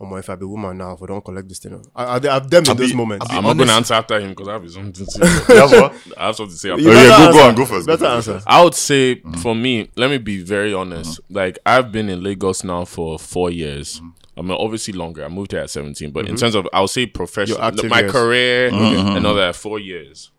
oh 0.00 0.06
my, 0.06 0.18
if 0.18 0.28
I 0.30 0.34
be 0.34 0.44
woman 0.44 0.76
now, 0.78 0.92
if 0.92 1.02
I 1.02 1.06
don't 1.06 1.24
collect 1.24 1.48
this 1.48 1.58
thing, 1.58 1.82
I, 1.94 2.04
I, 2.04 2.14
I've 2.16 2.50
them 2.50 2.64
in 2.64 2.76
be- 2.76 2.82
those 2.82 2.94
moments. 2.94 3.26
I'm 3.30 3.44
not 3.44 3.56
going 3.56 3.68
to 3.68 3.74
answer 3.74 3.94
after 3.94 4.18
him 4.20 4.30
because 4.30 4.48
I 4.48 4.52
have 4.54 4.70
something 4.70 4.92
to 4.92 5.06
say. 5.10 5.20
That's 5.54 5.72
what? 5.72 5.94
I 6.16 6.26
have 6.26 6.36
something 6.36 6.52
to 6.54 6.58
say 6.58 6.70
after 6.70 6.82
You 6.82 6.90
him. 6.90 6.96
yeah, 6.96 7.08
go- 7.08 7.16
go 7.18 7.24
answer. 7.26 7.40
on, 7.48 7.54
go 7.54 7.64
first, 7.66 7.86
Better 7.86 7.98
first, 8.04 8.26
go 8.26 8.34
answer. 8.34 8.44
I 8.46 8.62
would 8.64 8.74
say 8.74 9.14
Mm-hmm. 9.16 9.34
for 9.40 9.54
me, 9.54 9.90
let 9.96 10.10
me 10.10 10.18
be 10.18 10.42
very 10.42 10.74
honest. 10.74 11.20
Like 11.30 11.58
I've 11.64 11.90
been 11.92 12.08
in 12.08 12.22
Lagos 12.22 12.64
now 12.64 12.84
for 12.84 13.18
four 13.18 13.50
years. 13.50 14.00
Mm-hmm. 14.00 14.08
I 14.36 14.42
mean, 14.42 14.50
obviously 14.58 14.92
longer. 14.94 15.24
I 15.24 15.28
moved 15.28 15.52
here 15.52 15.60
at 15.60 15.70
17, 15.70 16.10
but 16.10 16.26
in 16.28 16.34
terms 16.36 16.56
of, 16.56 16.66
I'll 16.72 16.88
say 16.88 17.06
professional, 17.06 17.58
my 17.88 18.00
years. 18.00 18.10
career 18.12 18.70
Mm-hmm. 18.72 19.24
and 19.24 19.56
four 19.56 19.78
years. 19.78 20.30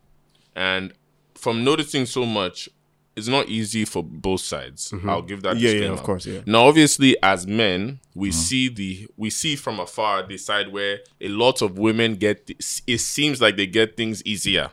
And 0.55 0.93
from 1.35 1.63
noticing 1.63 2.05
so 2.05 2.25
much, 2.25 2.67
it's 3.15 3.27
not 3.29 3.47
easy 3.47 3.85
for 3.85 4.03
both 4.03 4.41
sides. 4.41 4.93
I'll 5.07 5.21
give 5.21 5.41
that. 5.43 5.55
Mm-hmm. 5.55 5.65
Yeah, 5.65 5.71
yeah, 5.87 5.93
of 5.93 6.03
course, 6.03 6.25
yeah. 6.25 6.41
Now, 6.45 6.65
obviously, 6.67 7.15
as 7.23 7.47
men, 7.47 7.99
we 8.13 8.29
Mm-hmm. 8.29 8.37
see 8.37 8.69
the 8.69 9.07
we 9.17 9.29
see 9.29 9.55
from 9.57 9.79
afar 9.79 10.23
the 10.23 10.37
side 10.37 10.71
where 10.71 10.99
a 11.21 11.27
lot 11.29 11.61
of 11.61 11.77
women 11.77 12.15
get. 12.15 12.49
It 12.87 12.97
seems 12.99 13.41
like 13.41 13.55
they 13.57 13.67
get 13.67 13.95
things 13.97 14.21
easier 14.25 14.69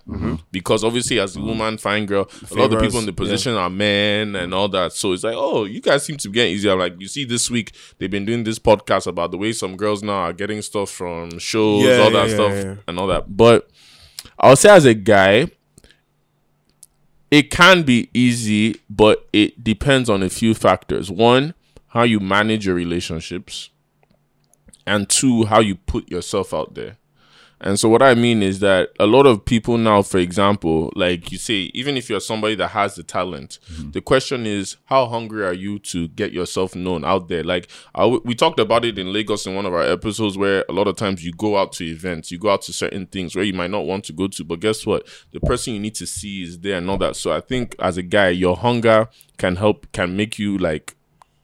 because 0.51 0.82
obviously, 0.84 1.18
as 1.20 1.36
a 1.36 1.40
woman, 1.40 1.78
fine 1.78 2.07
girl, 2.07 2.28
a 2.51 2.55
lot 2.55 2.64
of 2.66 2.70
the 2.72 2.80
people 2.80 2.99
in 3.01 3.07
the 3.07 3.12
Mm-hmm. 3.12 3.24
Favors, 3.24 3.30
position 3.43 3.55
are 3.55 3.70
men 3.70 4.34
and 4.36 4.53
all 4.55 4.68
that. 4.70 4.93
So 4.93 5.12
it's 5.12 5.22
like, 5.24 5.34
oh, 5.36 5.64
you 5.64 5.80
guys 5.80 6.05
seem 6.05 6.16
to 6.18 6.28
be 6.28 6.34
getting 6.34 6.55
easier. 6.55 6.74
Like 6.76 6.95
you 7.01 7.09
see, 7.09 7.24
this 7.24 7.51
week 7.51 7.72
they've 7.99 8.11
been 8.11 8.24
doing 8.24 8.43
this 8.45 8.59
podcast 8.59 9.07
about 9.07 9.30
the 9.32 9.38
way 9.38 9.53
some 9.53 9.76
girls 9.76 10.03
now 10.03 10.14
are 10.14 10.32
getting 10.32 10.62
stuff 10.62 10.90
from 10.90 11.38
shows, 11.38 11.84
Yeah, 11.84 11.99
all 11.99 12.11
yeah, 12.12 12.22
that 12.22 12.28
yeah, 12.28 12.34
stuff, 12.34 12.53
yeah. 12.53 12.74
and 12.88 12.99
all 12.99 13.07
that. 13.09 13.36
But 13.36 13.68
I'll 14.38 14.57
say, 14.57 14.70
as 14.70 14.84
a 14.84 14.95
guy, 14.95 15.49
it 17.33 17.51
can 17.51 17.83
be 17.83 18.11
easy, 18.12 18.78
but 18.91 19.26
it 19.33 19.64
depends 19.64 20.11
on 20.11 20.22
a 20.22 20.28
few 20.28 20.53
factors. 20.53 21.11
One, 21.11 21.55
how 21.89 22.03
you 22.03 22.20
manage 22.20 22.66
your 22.66 22.74
relationships, 22.74 23.70
and 24.87 25.09
two, 25.09 25.47
how 25.47 25.61
you 25.61 25.76
put 25.76 26.11
yourself 26.11 26.53
out 26.53 26.74
there. 26.74 26.99
And 27.63 27.79
so, 27.79 27.89
what 27.89 28.03
I 28.03 28.15
mean 28.15 28.43
is 28.43 28.59
that 28.59 28.91
a 28.99 29.07
lot 29.07 29.25
of 29.25 29.45
people 29.45 29.79
now, 29.79 30.03
for 30.03 30.19
example, 30.19 30.93
like 30.97 31.31
you 31.31 31.39
say, 31.39 31.71
even 31.75 31.97
if 31.97 32.11
you're 32.11 32.21
somebody 32.21 32.57
that 32.57 32.69
has 32.69 32.97
the 32.97 33.05
talent, 33.05 33.61
mm-hmm. 33.73 33.93
the 33.93 34.01
question 34.01 34.47
is, 34.47 34.77
how 34.87 35.07
hungry 35.07 35.45
are 35.47 35.53
you 35.53 35.79
to 35.79 36.09
get 36.09 36.33
yourself 36.33 36.75
known 36.75 37.05
out 37.05 37.29
there? 37.29 37.45
Like, 37.45 37.69
I 37.95 38.03
w- 38.03 38.21
we 38.25 38.35
talked 38.35 38.59
about 38.59 38.85
it 38.85 38.99
in 38.99 39.13
Lagos 39.13 39.47
in 39.47 39.55
one 39.55 39.65
of 39.65 39.73
our 39.73 39.83
episodes 39.83 40.37
where 40.37 40.65
a 40.69 40.73
lot 40.73 40.89
of 40.89 40.97
times 40.97 41.25
you 41.25 41.33
go 41.33 41.57
out 41.57 41.73
to 41.75 41.85
events, 41.85 42.33
you 42.33 42.39
go 42.39 42.51
out 42.51 42.63
to 42.63 42.73
certain 42.73 43.07
things 43.07 43.37
where 43.37 43.45
you 43.45 43.55
might 43.55 43.71
not 43.71 43.87
want 43.87 44.05
to 44.07 44.13
go 44.13 44.27
to, 44.27 44.43
but 44.45 44.59
guess 44.59 44.85
what? 44.85 45.07
The 45.31 45.41
person 45.41 45.75
you 45.75 45.81
need 45.81 45.95
to 45.97 46.07
see 46.07 46.43
is 46.43 46.59
there 46.59 46.79
and 46.79 46.91
all 46.91 46.99
that. 46.99 47.15
So, 47.15 47.31
I 47.31 47.41
think 47.41 47.77
as 47.79 47.97
a 47.97 48.03
guy, 48.03 48.31
your 48.31 48.57
hunger 48.57 49.09
can 49.39 49.55
help, 49.55 49.91
can 49.93 50.17
make 50.17 50.37
you 50.37 50.59
like, 50.59 50.97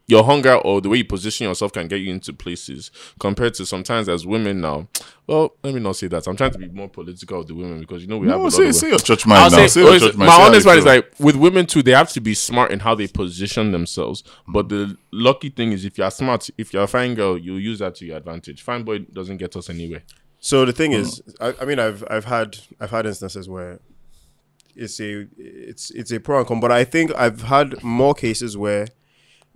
your 0.08 0.24
hunger 0.24 0.54
or 0.54 0.80
the 0.80 0.88
way 0.88 0.96
you 0.96 1.04
position 1.04 1.46
yourself 1.46 1.70
can 1.72 1.86
get 1.86 1.96
you 1.98 2.10
into 2.10 2.32
places 2.32 2.90
compared 3.20 3.52
to 3.54 3.66
sometimes 3.66 4.08
as 4.08 4.26
women 4.26 4.60
now. 4.60 4.88
Well, 5.26 5.54
let 5.62 5.74
me 5.74 5.80
not 5.80 5.96
say 5.96 6.06
that. 6.08 6.26
I'm 6.26 6.34
trying 6.34 6.52
to 6.52 6.58
be 6.58 6.66
more 6.68 6.88
political 6.88 7.38
with 7.38 7.48
the 7.48 7.54
women 7.54 7.80
because 7.80 8.00
you 8.00 8.08
know 8.08 8.16
we 8.16 8.26
have 8.28 8.36
a 8.36 8.38
No, 8.38 8.44
lot 8.44 8.52
say, 8.54 8.68
of. 8.68 8.74
say 8.74 8.88
your 8.88 8.98
church 8.98 9.26
I'll 9.26 9.30
mind 9.42 9.52
now. 9.52 9.58
say, 9.58 9.68
Say 9.68 9.80
your 9.82 9.98
church 10.00 10.16
mind. 10.16 10.28
my 10.30 10.36
Say 10.36 10.42
honest 10.46 10.64
you 10.64 10.70
one 10.70 10.78
is 10.78 10.84
like 10.86 11.12
with 11.20 11.36
women 11.36 11.66
too, 11.66 11.82
they 11.82 11.90
have 11.92 12.10
to 12.12 12.20
be 12.22 12.32
smart 12.32 12.72
in 12.72 12.80
how 12.80 12.94
they 12.94 13.06
position 13.06 13.70
themselves. 13.70 14.24
But 14.48 14.70
the 14.70 14.96
lucky 15.12 15.50
thing 15.50 15.72
is, 15.72 15.84
if 15.84 15.98
you're 15.98 16.10
smart, 16.10 16.48
if 16.56 16.72
you're 16.72 16.84
a 16.84 16.88
fine 16.88 17.14
girl, 17.14 17.36
you 17.36 17.56
use 17.56 17.80
that 17.80 17.94
to 17.96 18.06
your 18.06 18.16
advantage. 18.16 18.62
Fine 18.62 18.84
boy 18.84 19.00
doesn't 19.00 19.36
get 19.36 19.54
us 19.56 19.68
anywhere. 19.68 20.02
So 20.40 20.64
the 20.64 20.72
thing 20.72 20.92
Mm. 20.92 21.00
is, 21.00 21.20
I, 21.38 21.52
I 21.60 21.64
mean, 21.66 21.78
I've 21.78 22.02
I've 22.08 22.24
had 22.24 22.56
I've 22.80 22.90
had 22.92 23.04
instances 23.04 23.46
where 23.46 23.80
it's 24.74 24.98
a 25.00 25.26
it's 25.36 25.90
it's 25.90 26.12
a 26.12 26.18
pro 26.20 26.38
and 26.38 26.46
con, 26.46 26.60
but 26.60 26.72
I 26.72 26.84
think 26.84 27.14
I've 27.14 27.42
had 27.42 27.82
more 27.84 28.14
cases 28.14 28.56
where 28.56 28.86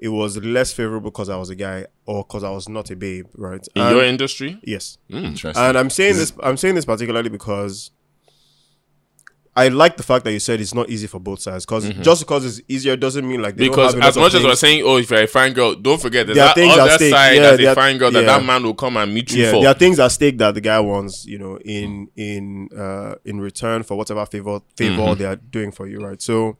it 0.07 0.09
was 0.09 0.37
less 0.57 0.71
favorable 0.73 1.11
because 1.13 1.29
I 1.29 1.37
was 1.37 1.49
a 1.51 1.55
guy 1.55 1.79
or 2.07 2.25
because 2.25 2.43
I 2.43 2.51
was 2.51 2.69
not 2.69 2.91
a 2.91 2.97
babe, 2.97 3.27
right? 3.37 3.65
In 3.77 3.83
And- 3.83 3.97
your 3.97 4.05
industry, 4.05 4.59
yes, 4.75 4.99
Interesting. 5.09 5.63
and 5.65 5.79
I'm 5.79 5.91
saying 5.91 6.17
this 6.17 6.33
I'm 6.43 6.57
saying 6.57 6.75
this 6.75 6.85
particularly 6.85 7.29
because 7.31 7.91
I 9.55 9.69
like 9.69 9.99
the 9.99 10.03
fact 10.03 10.25
that 10.25 10.33
you 10.33 10.41
said 10.41 10.63
it's 10.63 10.73
not 10.75 10.89
easy 10.89 11.07
for 11.07 11.21
both 11.21 11.41
sides 11.41 11.67
because 11.67 11.87
just 12.09 12.23
because 12.23 12.43
it's 12.47 12.61
easier 12.69 12.97
doesn't 12.97 13.29
mean 13.29 13.43
like 13.43 13.55
they 13.57 13.67
don't 13.67 13.73
because 13.77 13.93
have 13.95 14.03
as 14.03 14.17
of 14.17 14.23
much 14.23 14.35
as 14.35 14.43
we're 14.43 14.55
saying, 14.55 14.83
oh, 14.83 14.97
if 14.97 15.11
you're 15.11 15.23
a 15.23 15.27
fine 15.27 15.53
girl, 15.53 15.75
don't 15.75 16.01
forget 16.01 16.27
there's 16.27 16.39
There 16.39 16.55
that 16.55 16.79
other 16.81 16.91
stake. 16.95 17.13
side 17.13 17.35
Yeah, 17.37 17.43
as 17.51 17.59
there 17.59 17.67
a 17.69 17.73
are- 17.73 17.75
fine 17.75 17.99
girl 17.99 18.11
that 18.13 18.25
that 18.25 18.43
man 18.45 18.63
will 18.63 18.73
come 18.75 18.97
and 18.97 19.13
meet 19.13 19.31
you 19.33 19.43
yeah, 19.43 19.51
for. 19.53 19.61
there 19.61 19.71
are 19.71 19.75
things 19.75 19.99
at 20.01 20.09
stake 20.09 20.39
that 20.39 20.55
the 20.55 20.63
guy 20.63 20.81
wants, 20.81 21.27
you 21.27 21.39
know, 21.39 21.59
in 21.59 22.09
in 22.17 22.71
uh 22.77 23.15
in 23.27 23.41
return 23.43 23.83
for 23.83 23.95
whatever 23.99 24.25
favor 24.25 24.61
favor 24.75 24.97
Mm-hmm. 24.97 25.19
they 25.19 25.27
are 25.27 25.37
doing 25.37 25.71
for 25.71 25.87
you, 25.87 25.99
right? 26.01 26.21
So, 26.23 26.57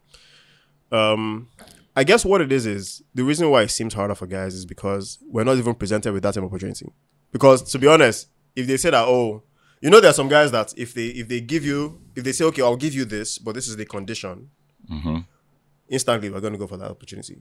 um, 0.91 1.47
I 1.95 2.03
guess 2.03 2.25
what 2.25 2.41
it 2.41 2.51
is 2.51 2.65
is 2.65 3.03
the 3.13 3.23
reason 3.23 3.49
why 3.49 3.63
it 3.63 3.69
seems 3.71 3.93
harder 3.93 4.15
for 4.15 4.25
guys 4.27 4.53
is 4.55 4.65
because 4.65 5.19
we're 5.27 5.43
not 5.43 5.57
even 5.57 5.75
presented 5.75 6.11
with 6.13 6.23
that 6.23 6.33
same 6.33 6.43
opportunity. 6.45 6.87
Because 7.31 7.61
to 7.71 7.79
be 7.79 7.87
honest, 7.87 8.29
if 8.55 8.65
they 8.67 8.77
say 8.77 8.89
that, 8.89 9.05
oh, 9.07 9.43
you 9.81 9.89
know, 9.89 9.99
there 9.99 10.09
are 10.09 10.13
some 10.13 10.29
guys 10.29 10.51
that 10.51 10.73
if 10.77 10.93
they 10.93 11.07
if 11.07 11.27
they 11.27 11.41
give 11.41 11.63
you 11.65 12.01
if 12.15 12.23
they 12.23 12.31
say, 12.31 12.45
okay, 12.45 12.61
I'll 12.61 12.75
give 12.77 12.93
you 12.95 13.05
this, 13.05 13.37
but 13.37 13.53
this 13.55 13.67
is 13.67 13.75
the 13.75 13.85
condition, 13.85 14.49
Mm-hmm. 14.91 15.19
instantly 15.87 16.29
we're 16.29 16.41
going 16.41 16.51
to 16.53 16.59
go 16.59 16.67
for 16.67 16.75
that 16.77 16.91
opportunity. 16.91 17.37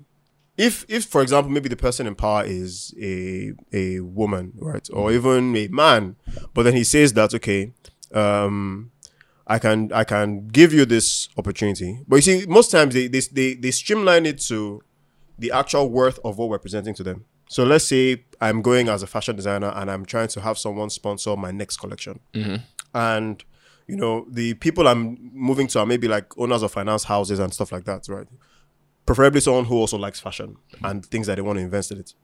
if 0.56 0.84
if 0.88 1.06
for 1.06 1.22
example 1.22 1.50
maybe 1.50 1.68
the 1.68 1.76
person 1.76 2.06
in 2.06 2.14
power 2.14 2.44
is 2.44 2.94
a 3.00 3.52
a 3.72 3.98
woman 4.00 4.52
right 4.56 4.88
or 4.92 5.10
even 5.12 5.56
a 5.56 5.66
man 5.68 6.14
but 6.54 6.62
then 6.62 6.74
he 6.74 6.84
says 6.84 7.14
that 7.14 7.34
okay 7.34 7.72
um 8.14 8.92
i 9.46 9.58
can 9.58 9.92
i 9.92 10.04
can 10.04 10.48
give 10.48 10.72
you 10.72 10.84
this 10.84 11.28
opportunity. 11.36 12.00
But 12.06 12.16
you 12.16 12.22
see 12.22 12.46
most 12.46 12.70
times 12.70 12.94
they 12.94 13.08
they 13.08 13.20
they, 13.32 13.54
they 13.54 13.70
streamline 13.70 14.26
it 14.26 14.38
to 14.42 14.82
the 15.38 15.52
actual 15.52 15.90
worth 15.90 16.18
of 16.24 16.38
what 16.38 16.48
we're 16.48 16.58
presenting 16.58 16.94
to 16.94 17.02
them. 17.02 17.24
So 17.48 17.64
let's 17.64 17.84
say 17.84 18.24
i'm 18.40 18.62
going 18.62 18.88
as 18.88 19.02
a 19.02 19.06
fashion 19.06 19.36
designer 19.36 19.72
and 19.74 19.90
i'm 19.90 20.04
trying 20.04 20.28
to 20.28 20.40
have 20.40 20.58
someone 20.58 20.90
sponsor 20.90 21.36
my 21.36 21.50
next 21.50 21.78
collection. 21.78 22.20
Mm-hmm. 22.34 22.56
And 22.94 23.44
you 23.86 23.96
know 23.96 24.26
the 24.30 24.54
people 24.54 24.86
i'm 24.86 25.30
moving 25.32 25.66
to 25.68 25.80
are 25.80 25.86
maybe 25.86 26.08
like 26.08 26.38
owners 26.38 26.62
of 26.62 26.72
finance 26.72 27.04
houses 27.04 27.38
and 27.38 27.52
stuff 27.52 27.72
like 27.72 27.84
that 27.84 28.06
right? 28.08 28.28
Preferably 29.04 29.40
someone 29.40 29.64
who 29.64 29.76
also 29.76 29.98
likes 29.98 30.20
fashion 30.20 30.56
and 30.84 31.04
things 31.04 31.26
that 31.26 31.34
they 31.34 31.42
want 31.42 31.58
to 31.58 31.64
invest 31.64 31.90
in 31.90 31.98
it. 31.98 32.14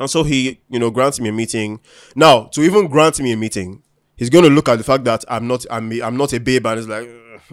And 0.00 0.08
so 0.08 0.22
he, 0.22 0.62
you 0.68 0.78
know, 0.78 0.90
grants 0.90 1.20
me 1.20 1.28
a 1.28 1.32
meeting. 1.32 1.78
Now, 2.16 2.44
to 2.52 2.62
even 2.62 2.88
grant 2.88 3.20
me 3.20 3.32
a 3.32 3.36
meeting, 3.36 3.82
he's 4.20 4.30
going 4.30 4.44
to 4.44 4.50
look 4.50 4.68
at 4.68 4.76
the 4.78 4.84
fact 4.84 5.02
that 5.04 5.24
I'm 5.28 5.46
not, 5.48 5.66
I'm, 5.70 5.90
I'm 6.02 6.16
not 6.16 6.32
a 6.32 6.38
babe, 6.38 6.64
and 6.66 6.78
it's 6.78 6.88
like, 6.88 7.08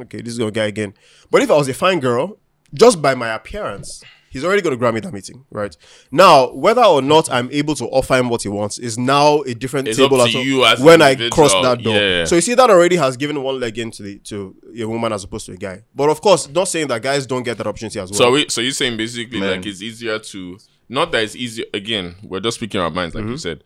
okay, 0.05 0.21
this 0.21 0.33
is 0.33 0.37
going 0.37 0.53
to 0.53 0.59
guy 0.59 0.65
again. 0.67 0.93
But 1.31 1.41
if 1.41 1.49
I 1.49 1.55
was 1.55 1.67
a 1.67 1.73
fine 1.73 1.99
girl, 1.99 2.37
just 2.73 3.01
by 3.01 3.15
my 3.15 3.29
appearance, 3.33 4.03
he's 4.29 4.43
already 4.43 4.61
going 4.61 4.71
to 4.75 4.77
grant 4.77 4.93
me 4.95 4.99
that 5.01 5.13
meeting, 5.13 5.45
right? 5.49 5.75
Now, 6.11 6.51
whether 6.51 6.83
or 6.83 7.01
not 7.01 7.31
I'm 7.31 7.49
able 7.51 7.75
to 7.75 7.85
offer 7.85 8.15
him 8.17 8.27
what 8.29 8.43
he 8.43 8.49
wants 8.49 8.77
is 8.77 8.97
now 8.97 9.41
a 9.43 9.53
different 9.53 9.87
It's 9.87 9.97
up 9.99 10.09
table 10.11 10.17
to 10.17 10.23
as 10.25 10.33
you 10.35 10.65
as 10.65 10.79
when 10.81 11.01
I 11.01 11.15
cross 11.29 11.53
that 11.53 11.81
door. 11.81 11.95
Yeah. 11.95 12.25
So 12.25 12.35
you 12.35 12.41
see, 12.41 12.53
that 12.55 12.69
already 12.69 12.97
has 12.97 13.15
given 13.17 13.41
one 13.41 13.59
leg 13.59 13.77
into 13.79 14.03
the 14.03 14.19
to 14.25 14.53
a 14.77 14.85
woman 14.85 15.13
as 15.13 15.23
opposed 15.23 15.45
to 15.47 15.53
a 15.53 15.57
guy. 15.57 15.83
But 15.95 16.09
of 16.09 16.19
course, 16.21 16.49
not 16.49 16.67
saying 16.67 16.87
that 16.89 17.01
guys 17.01 17.25
don't 17.25 17.43
get 17.43 17.57
that 17.57 17.67
opportunity 17.67 17.99
as 17.99 18.11
well. 18.11 18.17
So, 18.17 18.31
we, 18.31 18.49
so 18.49 18.59
you're 18.61 18.71
saying 18.73 18.97
basically 18.97 19.39
Man. 19.39 19.51
like 19.57 19.65
it's 19.65 19.81
easier 19.81 20.19
to 20.19 20.59
not 20.89 21.11
that 21.13 21.23
it's 21.23 21.35
easier. 21.35 21.65
Again, 21.73 22.15
we're 22.21 22.41
just 22.41 22.55
speaking 22.57 22.81
our 22.81 22.91
minds, 22.91 23.15
like 23.15 23.23
Mm-hmm. 23.23 23.31
you 23.31 23.37
said, 23.37 23.63
s- 23.63 23.65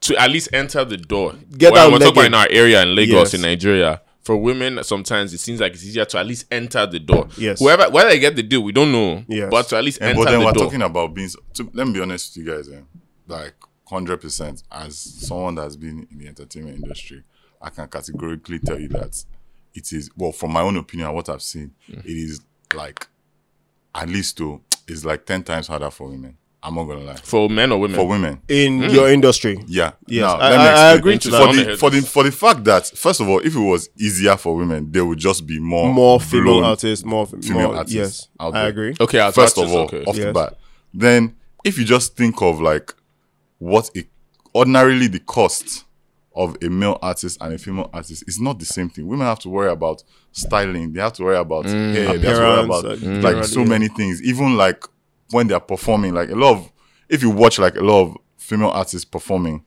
to 0.00 0.16
at 0.16 0.30
least 0.30 0.48
enter 0.52 0.84
the 0.84 0.96
door. 0.96 1.34
Get 1.56 1.72
Well, 1.72 1.90
that 1.90 1.92
We're 1.92 1.98
talking 2.06 2.12
about 2.12 2.26
in. 2.26 2.26
in 2.28 2.34
our 2.34 2.46
area 2.64 2.82
in 2.82 2.94
Lagos, 2.94 3.32
Yes. 3.32 3.34
in 3.34 3.42
Nigeria. 3.42 4.00
For 4.22 4.36
women, 4.36 4.82
sometimes 4.84 5.32
it 5.34 5.38
seems 5.38 5.60
like 5.60 5.72
it's 5.72 5.84
easier 5.84 6.04
to 6.04 6.18
at 6.18 6.26
least 6.26 6.46
enter 6.50 6.86
the 6.86 6.98
door. 7.00 7.28
Yes. 7.38 7.58
Whoever, 7.58 7.90
whether 7.90 8.10
they 8.10 8.18
get 8.18 8.36
the 8.36 8.42
deal, 8.42 8.62
we 8.62 8.72
don't 8.72 8.92
know. 8.92 9.24
Yes. 9.28 9.48
But 9.50 9.68
to 9.68 9.76
at 9.78 9.84
least 9.84 10.00
And 10.00 10.10
enter 10.10 10.24
the 10.24 10.24
door. 10.24 10.24
but 10.24 10.30
then 10.30 10.40
the 10.40 10.46
we're 10.46 10.52
door. 10.52 10.64
talking 10.64 10.82
about 10.82 11.14
being. 11.14 11.30
To, 11.54 11.70
let 11.72 11.86
me 11.86 11.92
be 11.94 12.00
honest 12.00 12.36
with 12.36 12.46
you 12.46 12.52
guys. 12.54 12.68
Eh? 12.68 12.80
Like 13.26 13.54
hundred 13.86 14.18
percent, 14.20 14.62
as 14.70 14.96
someone 14.98 15.54
that's 15.56 15.76
been 15.76 16.06
in 16.10 16.18
the 16.18 16.28
entertainment 16.28 16.76
industry, 16.76 17.22
I 17.60 17.70
can 17.70 17.88
categorically 17.88 18.58
tell 18.60 18.78
you 18.78 18.88
that 18.88 19.24
it 19.74 19.92
is. 19.92 20.10
Well, 20.16 20.32
from 20.32 20.52
my 20.52 20.60
own 20.60 20.76
opinion, 20.76 21.08
and 21.08 21.16
what 21.16 21.28
I've 21.28 21.42
seen, 21.42 21.72
Mm. 21.90 22.04
it 22.04 22.10
is 22.10 22.40
like 22.74 23.06
at 23.94 24.08
least 24.08 24.36
to 24.38 24.60
it's 24.86 25.04
like 25.04 25.24
ten 25.26 25.42
times 25.42 25.66
harder 25.66 25.90
for 25.90 26.08
women. 26.08 26.36
I'm 26.62 26.74
not 26.74 26.84
gonna 26.84 27.00
lie. 27.00 27.16
for 27.16 27.48
men 27.48 27.72
or 27.72 27.78
women. 27.80 27.96
For 27.96 28.06
women, 28.06 28.40
in 28.48 28.82
your 28.90 29.08
industry, 29.08 29.62
yeah. 29.66 29.92
Yes, 30.06 30.22
Now, 30.22 30.36
I- 30.36 30.54
I- 30.54 30.90
I 30.90 30.92
agree 30.92 31.18
to 31.18 31.30
for 31.30 31.52
that. 31.54 31.66
the 31.66 31.76
for 31.76 31.90
the 31.90 32.02
for 32.02 32.22
the 32.22 32.32
fact 32.32 32.64
that 32.64 32.86
first 32.86 33.20
of 33.20 33.28
all, 33.28 33.38
if 33.38 33.54
it 33.54 33.58
was 33.58 33.88
easier 33.98 34.36
for 34.36 34.54
women, 34.56 34.90
there 34.92 35.04
would 35.04 35.18
just 35.18 35.46
be 35.46 35.58
more 35.58 35.92
more 35.92 36.20
female 36.20 36.54
blown 36.54 36.64
artists, 36.64 37.04
more 37.04 37.26
female 37.26 37.68
more, 37.68 37.76
artists 37.76 37.94
Yes, 37.94 38.28
out 38.38 38.54
I 38.54 38.66
agree. 38.68 38.94
okay, 39.00 39.20
as 39.20 39.34
first 39.34 39.56
of 39.58 39.70
all, 39.72 39.84
okay. 39.84 40.04
off 40.04 40.16
the 40.16 40.32
bat. 40.32 40.58
Then, 40.92 41.34
if 41.64 41.78
you 41.78 41.84
just 41.84 42.16
think 42.16 42.42
of 42.42 42.60
like 42.60 42.94
what 43.58 43.90
it 43.94 44.08
ordinarily 44.54 45.06
the 45.06 45.20
cost 45.20 45.84
of 46.34 46.56
a 46.62 46.68
male 46.68 46.98
artist 47.02 47.38
and 47.40 47.54
a 47.54 47.58
female 47.58 47.90
artist 47.92 48.24
is 48.26 48.40
not 48.40 48.58
the 48.58 48.64
same 48.64 48.88
thing. 48.88 49.06
Women 49.06 49.26
have 49.26 49.38
to 49.40 49.48
worry 49.48 49.70
about 49.70 50.02
styling, 50.32 50.92
they 50.92 51.00
have 51.00 51.12
to 51.14 51.24
worry 51.24 51.36
about 51.36 51.66
hair, 51.66 51.92
they 51.92 52.04
have 52.04 52.20
to 52.20 52.28
worry 52.28 52.64
about 52.64 52.84
like, 52.84 52.98
mm. 52.98 53.22
like 53.22 53.44
so 53.44 53.64
many 53.64 53.88
things. 53.88 54.22
Even 54.22 54.56
like 54.56 54.84
when 55.30 55.46
they're 55.46 55.60
performing, 55.60 56.14
like 56.14 56.30
a 56.30 56.34
lot 56.34 56.56
of 56.56 56.72
if 57.08 57.22
you 57.22 57.30
watch 57.30 57.58
like 57.58 57.76
a 57.76 57.80
lot 57.80 58.02
of 58.02 58.16
female 58.36 58.70
artists 58.70 59.04
performing, 59.04 59.64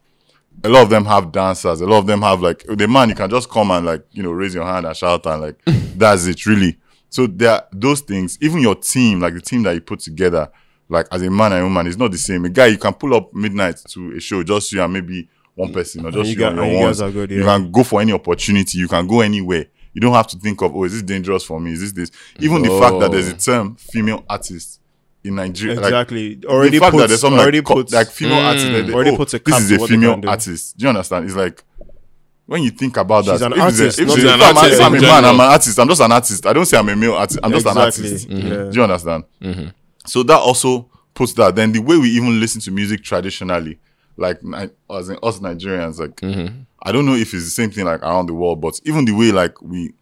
a 0.64 0.70
lot 0.70 0.84
of 0.84 0.90
them 0.90 1.06
have 1.06 1.32
dancers. 1.32 1.82
A 1.82 1.86
lot 1.86 2.00
of 2.00 2.08
them 2.08 2.22
have 2.22 2.42
like 2.42 2.66
oh, 2.70 2.76
the 2.76 2.88
man. 2.88 3.10
You 3.10 3.16
can 3.16 3.30
just 3.30 3.50
come 3.50 3.72
and 3.72 3.86
like 3.86 4.06
you 4.12 4.24
know 4.24 4.32
raise 4.32 4.54
your 4.54 4.66
hand 4.66 4.86
and 4.86 4.96
shout 4.96 5.26
and 5.26 5.42
like 5.42 5.62
that's 5.66 6.26
it 6.26 6.46
really. 6.46 6.78
So 7.10 7.28
there 7.28 7.52
are 7.52 7.68
those 7.72 8.02
things. 8.02 8.38
Even 8.42 8.60
your 8.62 8.76
team, 8.76 9.20
like 9.20 9.34
the 9.34 9.42
team 9.42 9.64
that 9.64 9.74
you 9.74 9.82
put 9.82 10.00
together, 10.00 10.50
like 10.90 11.08
as 11.12 11.22
a 11.22 11.30
man 11.30 11.52
and 11.54 11.62
a 11.62 11.64
woman, 11.66 11.88
is 11.88 11.98
not 11.98 12.12
the 12.12 12.18
same. 12.18 12.46
A 12.46 12.50
guy 12.50 12.68
you 12.68 12.78
can 12.78 12.94
pull 12.94 13.14
up 13.14 13.34
midnight 13.34 13.82
to 13.90 14.14
a 14.16 14.20
show, 14.20 14.44
just 14.44 14.72
you 14.72 14.82
and 14.82 14.92
maybe 14.94 15.30
one 15.56 15.72
person 15.72 16.06
or 16.06 16.12
just 16.12 16.30
you 16.30 16.34
you, 16.34 16.40
got- 16.40 16.54
and 16.54 16.58
your 16.58 16.66
and 16.66 16.74
you 16.74 16.86
ones. 16.86 17.02
are 17.02 17.12
good, 17.12 17.30
You 17.30 17.44
can 17.44 17.72
go 17.72 17.84
for 17.84 18.02
any 18.02 18.14
opportunity. 18.14 18.80
You 18.80 18.88
can 18.88 19.06
go 19.08 19.22
anywhere. 19.22 19.68
You 19.94 20.02
don't 20.02 20.14
have 20.14 20.28
to 20.28 20.38
think 20.38 20.62
of 20.64 20.76
oh 20.76 20.86
is 20.86 20.94
this 20.94 21.04
dangerous 21.04 21.44
for 21.44 21.60
me? 21.60 21.74
Is 21.74 21.82
this 21.82 21.92
this? 21.92 22.12
Even 22.40 22.64
the 22.64 22.80
fact 22.80 23.00
that 23.00 23.12
there's 23.12 23.30
a 23.30 23.36
oh. 23.36 23.38
term 23.38 23.76
female 23.76 24.24
artist 24.28 24.80
in 25.24 25.36
Nigeria, 25.36 25.76
like, 25.76 25.86
Exactly. 25.86 26.42
already 26.46 26.78
the 26.78 26.80
fact 26.80 26.92
puts, 26.92 27.02
that 27.04 27.08
there's 27.08 27.22
some 27.22 27.34
already 27.34 27.60
like, 27.60 27.66
co- 27.66 27.96
like 27.96 28.10
female 28.10 28.40
hmm. 28.40 28.46
artists 28.46 28.70
that 28.70 28.88
they, 28.88 28.94
Already 28.94 29.12
oh, 29.12 29.18
puts 29.18 29.34
a 29.34 29.40
cap 29.40 29.60
this 29.60 29.72
is 29.72 29.82
a 29.82 29.88
female 29.88 30.22
artist. 30.28 30.78
Do 30.78 30.84
you 30.84 30.90
understand? 30.90 31.26
It's 31.26 31.36
like 31.36 31.64
when 32.46 32.62
you 32.64 32.72
think 32.72 32.98
about 32.98 33.26
She's 33.26 33.40
that, 33.40 33.54
an 33.54 33.60
if 33.60 33.70
it's 33.70 33.80
a- 33.80 33.84
artist, 33.84 34.00
if 34.00 34.08
not 34.08 34.18
it's 34.18 34.26
a- 34.26 34.28
a- 34.28 34.34
an 34.34 34.40
if 34.40 34.46
I'm, 34.46 34.58
artist 34.58 34.80
if 34.80 34.86
I'm 34.86 34.96
a 34.96 35.02
man, 35.02 35.26
I'm 35.26 35.36
an 35.36 35.42
artist. 35.42 35.80
I'm 35.80 35.88
just 35.88 36.02
an 36.02 36.12
artist. 36.12 36.46
I 36.46 36.54
don't 36.54 36.66
say 36.66 36.78
I'm 36.78 36.90
a 36.90 36.96
male 36.96 37.14
artist. 37.14 37.40
I'm 37.42 37.52
just 37.52 37.66
Exactly. 37.66 37.82
an 37.82 37.86
artist. 37.86 38.30
Mm-hmm. 38.30 38.48
Yeah. 38.48 38.64
Do 38.70 38.72
you 38.74 38.84
understand? 38.84 39.24
Mm-hmm. 39.42 39.68
So 40.06 40.24
that 40.24 40.40
also 40.40 40.90
puts 41.14 41.34
that. 41.34 41.56
Then 41.56 41.72
the 41.72 41.80
way 41.80 41.98
we 41.98 42.10
even 42.10 42.40
listen 42.40 42.60
to 42.62 42.72
music 42.72 43.04
traditionally, 43.04 43.80
like 44.18 44.40
as 44.92 45.10
in 45.10 45.18
us 45.24 45.40
Nigerians, 45.40 46.00
like 46.00 46.16
mm-hmm. 46.18 46.64
I 46.84 46.92
don't 46.92 47.06
know 47.06 47.16
if 47.16 47.34
it's 47.34 47.46
the 47.46 47.50
same 47.50 47.72
thing 47.72 47.86
like 47.86 48.02
around 48.02 48.26
the 48.26 48.34
world, 48.34 48.60
but 48.60 48.80
even 48.84 49.06
the 49.06 49.14
way 49.14 49.32
like 49.32 49.62
we, 49.62 49.94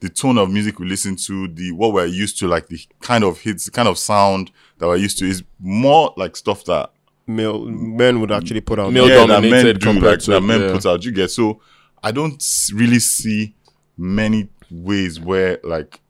the 0.00 0.08
tone 0.08 0.38
of 0.38 0.50
music 0.50 0.78
we 0.78 0.86
listen 0.86 1.16
to, 1.16 1.48
the 1.48 1.72
what 1.72 1.92
we're 1.92 2.06
used 2.06 2.38
to, 2.40 2.48
like 2.48 2.68
the 2.68 2.78
kind 3.00 3.24
of 3.24 3.40
hits, 3.40 3.68
kind 3.70 3.88
of 3.88 3.98
sound 3.98 4.50
that 4.78 4.86
we're 4.86 4.96
used 4.96 5.18
to, 5.18 5.26
is 5.26 5.42
more 5.58 6.12
like 6.16 6.36
stuff 6.36 6.64
that 6.64 6.90
Male 7.26 7.64
men 7.64 8.20
would 8.20 8.30
actually 8.30 8.60
put 8.60 8.78
out. 8.78 8.92
Male 8.92 9.08
yeah, 9.08 9.26
that 9.26 9.40
men 9.40 9.42
dominated 9.42 9.80
do, 9.80 9.86
compared 9.86 10.12
like 10.12 10.18
to- 10.20 10.30
that 10.32 10.40
men 10.42 10.60
yeah. 10.60 10.72
put 10.72 10.86
out. 10.86 11.04
You 11.04 11.12
get 11.12 11.30
so 11.30 11.60
I 12.02 12.10
don't 12.10 12.42
really 12.74 12.98
see 12.98 13.54
many 13.96 14.48
ways 14.70 15.18
where 15.20 15.58
like 15.64 16.00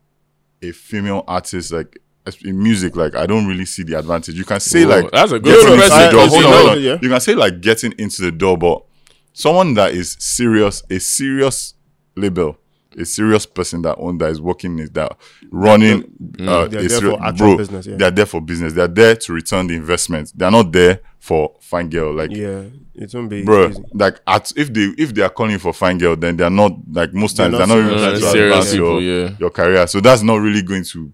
a 0.63 0.73
female 0.73 1.23
artist 1.29 1.73
like 1.73 2.01
in 2.43 2.61
music 2.61 2.97
like 2.97 3.15
I 3.15 3.27
don't 3.27 3.47
really 3.47 3.65
see 3.65 3.85
the 3.85 3.99
advantage. 3.99 4.35
You 4.35 4.45
can 4.45 4.59
say 4.59 4.85
Whoa, 4.85 5.03
like 5.03 5.11
that's 5.13 5.31
a 5.31 5.39
good 5.39 5.55
getting 5.55 5.75
into 5.75 5.89
the 5.89 6.11
door. 6.11 6.29
Hold 6.29 6.45
on, 6.45 6.53
hold 6.53 6.71
on. 6.71 6.83
yeah. 6.83 6.99
You 7.01 7.09
can 7.09 7.21
say 7.21 7.35
like 7.35 7.61
getting 7.61 7.93
into 7.99 8.23
the 8.23 8.33
door, 8.33 8.59
but 8.59 8.85
someone 9.33 9.75
that 9.75 9.93
is 9.93 10.17
serious, 10.19 10.83
a 10.91 10.99
serious 10.99 11.75
label. 12.17 12.59
A 12.99 13.05
serious 13.05 13.45
person 13.47 13.83
that 13.83 13.97
own 13.99 14.19
that 14.19 14.31
is 14.31 14.41
working 14.41 14.79
is 14.79 14.91
that 14.91 15.17
running 15.51 16.05
uh, 16.41 16.67
They're 16.69 16.81
a 16.81 16.83
there 16.83 16.89
serious 16.89 17.17
for 17.17 17.23
actual 17.25 17.47
bro. 17.47 17.57
business, 17.57 17.87
yeah. 17.87 17.97
They're 17.97 18.11
there 18.11 18.27
for 18.27 18.41
business. 18.41 18.73
They're 18.73 18.89
there 18.89 19.17
to 19.17 19.33
return 19.33 19.67
the 19.67 19.75
investment. 19.75 20.33
They're 20.35 20.51
not 20.51 20.71
there 20.73 21.01
for 21.19 21.55
fine 21.61 21.89
girl. 21.91 22.15
Like 22.15 22.31
Yeah, 22.31 22.65
it 22.95 23.13
won't 23.15 23.31
be 23.31 23.45
bro. 23.45 23.69
easy. 23.71 23.83
Like 23.95 24.21
at 24.27 24.53
if 24.57 24.73
they 24.73 24.93
if 24.99 25.15
they 25.15 25.23
are 25.23 25.31
calling 25.31 25.59
for 25.59 25.73
fine 25.73 25.99
girl, 25.99 26.17
then 26.17 26.37
they 26.37 26.45
are 26.45 26.51
not 26.51 26.73
like 26.93 27.13
most 27.15 27.37
They're 27.37 27.51
times 27.51 27.59
they're 27.59 27.67
not 27.67 27.79
even 27.79 27.99
serious. 27.99 28.03
trying 28.03 28.15
to 28.21 28.31
Serious 28.31 28.57
advance 28.73 28.75
your, 28.75 29.01
yeah. 29.01 29.37
your 29.41 29.51
career. 29.51 29.87
So 29.87 30.01
that's 30.01 30.23
not 30.23 30.37
really 30.37 30.63
going 30.63 30.85
to 30.85 31.13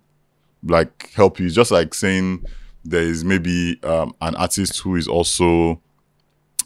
like 0.64 1.10
help 1.14 1.38
you. 1.40 1.46
It's 1.46 1.54
just 1.54 1.70
like 1.70 1.94
saying 1.94 2.44
there 2.84 3.02
is 3.02 3.24
maybe 3.24 3.78
um, 3.82 4.14
an 4.20 4.34
artist 4.36 4.78
who 4.80 4.96
is 4.96 5.08
also 5.08 5.80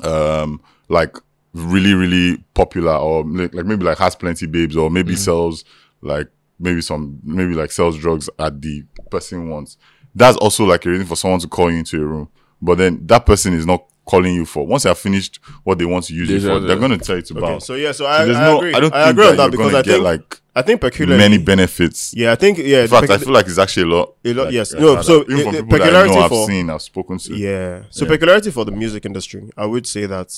um 0.03 0.61
like 0.89 1.17
really 1.55 1.95
really 1.95 2.39
popular 2.55 2.97
or 2.97 3.25
like, 3.25 3.55
like 3.55 3.65
maybe 3.65 3.85
like 3.85 3.99
has 3.99 4.17
plenty 4.17 4.47
babes 4.47 4.77
or 4.77 4.91
maybe 4.91 5.15
sells 5.15 5.65
like 6.03 6.29
maybe 6.59 6.81
some 6.81 7.19
maybe 7.23 7.55
like 7.55 7.71
sells 7.71 7.97
drugs 7.97 8.29
at 8.39 8.61
the 8.61 8.83
person 9.11 9.49
wants 9.49 9.77
that's 10.17 10.37
also 10.39 10.65
like 10.65 10.85
a 10.85 10.91
reason 10.91 11.07
for 11.07 11.17
someone 11.17 11.39
to 11.41 11.47
call 11.49 11.71
you 11.71 11.79
into 11.79 11.97
a 12.03 12.05
room 12.05 12.29
but 12.61 12.77
then 12.79 13.01
that 13.07 13.25
person 13.25 13.53
is 13.55 13.67
not 13.67 13.85
calling 14.05 14.35
you 14.35 14.45
for 14.45 14.67
once 14.67 14.83
they 14.83 14.91
have 14.91 14.99
finished 14.99 15.39
what 15.63 15.79
they 15.79 15.85
want 15.85 16.05
to 16.05 16.13
use 16.13 16.29
you 16.29 16.41
for 16.41 16.59
they're 16.61 16.77
going 16.77 16.91
to 16.91 16.99
tell 16.99 17.17
you 17.17 17.23
to 17.23 17.39
Okay, 17.39 17.59
so 17.61 17.75
yeah, 17.75 17.93
so 17.93 18.05
I, 18.05 18.25
there's 18.25 18.37
I 18.37 18.45
no 18.51 18.59
agree. 18.59 18.75
i 18.75 18.81
don't 18.81 18.95
I 18.95 19.11
agree 19.11 19.25
that 19.25 19.31
on 19.31 19.37
that 19.39 19.51
because 19.51 19.75
I 19.75 19.83
think 19.83 20.03
like 20.05 20.41
I 20.57 20.63
think 20.63 20.81
peculiarly 20.81 21.19
many 21.23 21.39
benefits 21.43 22.13
Yeah, 22.15 22.33
I 22.33 22.35
think 22.35 22.59
yeah. 22.59 22.83
in 22.83 22.89
fact 22.89 23.09
i 23.11 23.17
feel 23.19 23.33
like 23.33 23.47
it's 23.47 23.59
actually 23.59 23.91
a 23.91 23.95
lot 23.97 24.15
A 24.25 24.33
lot, 24.35 24.45
like, 24.47 24.55
yes. 24.55 24.73
No, 24.75 25.01
so, 25.03 25.23
uh, 25.23 25.25
people 25.25 25.53
that 25.53 25.65
i 25.65 25.69
peculiarity 25.69 26.15
know 26.15 26.21
i've 26.21 26.29
for- 26.29 26.47
seen 26.47 26.69
i've 26.71 26.83
spoken 26.83 27.19
to 27.19 27.35
Yeah. 27.37 27.85
So 27.91 28.05
Yeah. 28.05 28.11
peculiarity 28.11 28.51
for 28.51 28.65
the 28.65 28.73
music 28.73 29.07
industry, 29.07 29.51
I 29.57 29.65
would 29.67 29.87
say 29.87 30.05
that, 30.07 30.31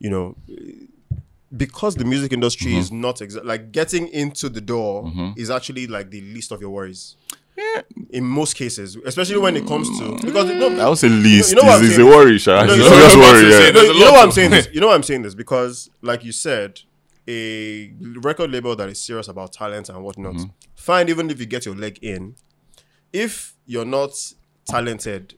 you 0.00 0.10
know, 0.10 0.34
because 1.56 1.94
the 1.96 2.04
music 2.04 2.32
industry 2.32 2.76
is 2.76 2.88
Mm-hmm. 2.90 3.00
not 3.00 3.16
exa- 3.16 3.44
like 3.44 3.70
getting 3.72 4.08
into 4.08 4.48
the 4.48 4.60
door 4.60 5.12
is 5.36 5.50
actually 5.50 5.86
like 5.86 6.10
the 6.10 6.20
least 6.20 6.50
of 6.52 6.60
your 6.60 6.70
worries. 6.70 7.16
In 8.10 8.24
most 8.24 8.54
cases, 8.56 8.96
especially 9.04 9.36
when 9.38 9.54
it 9.54 9.66
comes 9.66 9.86
to 9.98 10.18
because 10.24 10.46
no, 10.50 10.80
I 10.80 10.88
would 10.88 10.96
say 10.98 11.08
least 11.10 11.50
you 11.50 11.56
know 11.56 11.62
what 11.64 11.82
is, 11.82 11.90
I'm 11.90 11.92
is 11.92 11.98
a 11.98 12.06
worry, 12.06 12.38
Sha. 12.38 12.64
No, 12.64 12.72
It's 12.72 12.76
you 12.82 12.86
a 12.86 12.90
know 12.90 12.96
what 12.96 13.34
worry, 13.34 13.50
yeah. 13.50 13.70
No, 13.70 13.82
you 13.82 14.00
know 14.04 14.12
why 14.12 14.22
I'm 14.22 14.30
saying 14.32 14.50
this. 14.56 14.68
You 14.72 14.80
know 14.80 14.86
why 14.86 14.94
I'm 14.94 15.02
saying 15.02 15.22
this 15.22 15.34
because, 15.34 15.90
like 16.00 16.24
you 16.24 16.32
said, 16.32 16.80
a 17.28 17.92
record 18.00 18.50
label 18.50 18.74
that 18.76 18.88
is 18.88 18.98
serious 19.00 19.28
about 19.28 19.52
talent 19.52 19.88
and 19.90 20.02
whatnot. 20.02 20.34
Mm-hmm. 20.36 20.50
Fine, 20.74 21.08
even 21.10 21.28
if 21.30 21.38
you 21.38 21.44
get 21.46 21.66
your 21.66 21.74
leg 21.76 21.98
in, 22.00 22.34
if 23.12 23.54
you're 23.66 23.84
not 23.84 24.12
talented, 24.66 25.34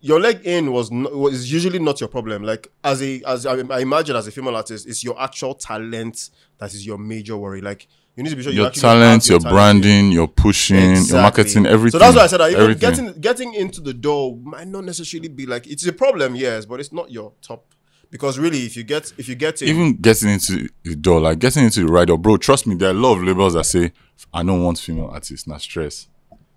your 0.00 0.20
leg 0.20 0.40
in 0.44 0.72
was 0.72 0.90
no, 0.90 1.08
was 1.10 1.52
usually 1.52 1.78
not 1.78 2.00
your 2.00 2.08
problem. 2.08 2.42
Like 2.42 2.70
as 2.84 3.02
a 3.02 3.22
as 3.26 3.46
I, 3.46 3.54
I 3.70 3.80
imagine 3.80 4.16
as 4.16 4.26
a 4.26 4.30
female 4.30 4.56
artist, 4.56 4.86
it's 4.88 5.02
your 5.04 5.20
actual 5.20 5.54
talent 5.54 6.30
that 6.58 6.74
is 6.74 6.84
your 6.86 6.98
major 6.98 7.36
worry. 7.36 7.60
Like 7.60 7.88
You 8.16 8.24
need 8.24 8.30
to 8.30 8.36
be 8.36 8.42
sure 8.42 8.52
your 8.52 8.70
talent, 8.70 9.28
your 9.28 9.38
talent. 9.38 9.54
branding, 9.54 10.12
your 10.12 10.28
pushing, 10.28 10.96
your 11.06 11.22
marketing, 11.22 11.64
everything. 11.64 11.98
So 11.98 12.04
that's 12.04 12.16
why 12.16 12.24
I 12.24 12.26
said 12.26 12.40
that 12.40 12.50
even 12.50 12.62
everything. 12.62 12.80
getting 12.90 13.20
getting 13.20 13.54
into 13.54 13.80
the 13.80 13.94
door 13.94 14.36
might 14.36 14.68
not 14.68 14.84
necessarily 14.84 15.28
be 15.28 15.46
like 15.46 15.66
it's 15.66 15.86
a 15.86 15.92
problem, 15.92 16.34
yes, 16.34 16.66
but 16.66 16.80
it's 16.80 16.92
not 16.92 17.10
your 17.10 17.32
top. 17.40 17.74
Because 18.10 18.38
really, 18.38 18.66
if 18.66 18.76
you 18.76 18.82
get 18.82 19.12
if 19.16 19.28
you 19.28 19.36
get 19.36 19.62
in, 19.62 19.68
even 19.68 19.96
getting 19.96 20.30
into 20.30 20.68
the 20.82 20.96
door, 20.96 21.20
like 21.20 21.38
getting 21.38 21.64
into 21.64 21.80
the 21.86 21.92
right 21.92 22.06
door, 22.06 22.18
bro. 22.18 22.36
Trust 22.36 22.66
me, 22.66 22.74
there 22.74 22.88
are 22.88 22.92
a 22.92 22.94
lot 22.94 23.16
of 23.16 23.22
labels 23.22 23.54
that 23.54 23.64
say 23.64 23.92
I 24.34 24.42
don't 24.42 24.62
want 24.64 24.78
female 24.78 25.10
artists, 25.12 25.46
not 25.46 25.62
stress. 25.62 26.08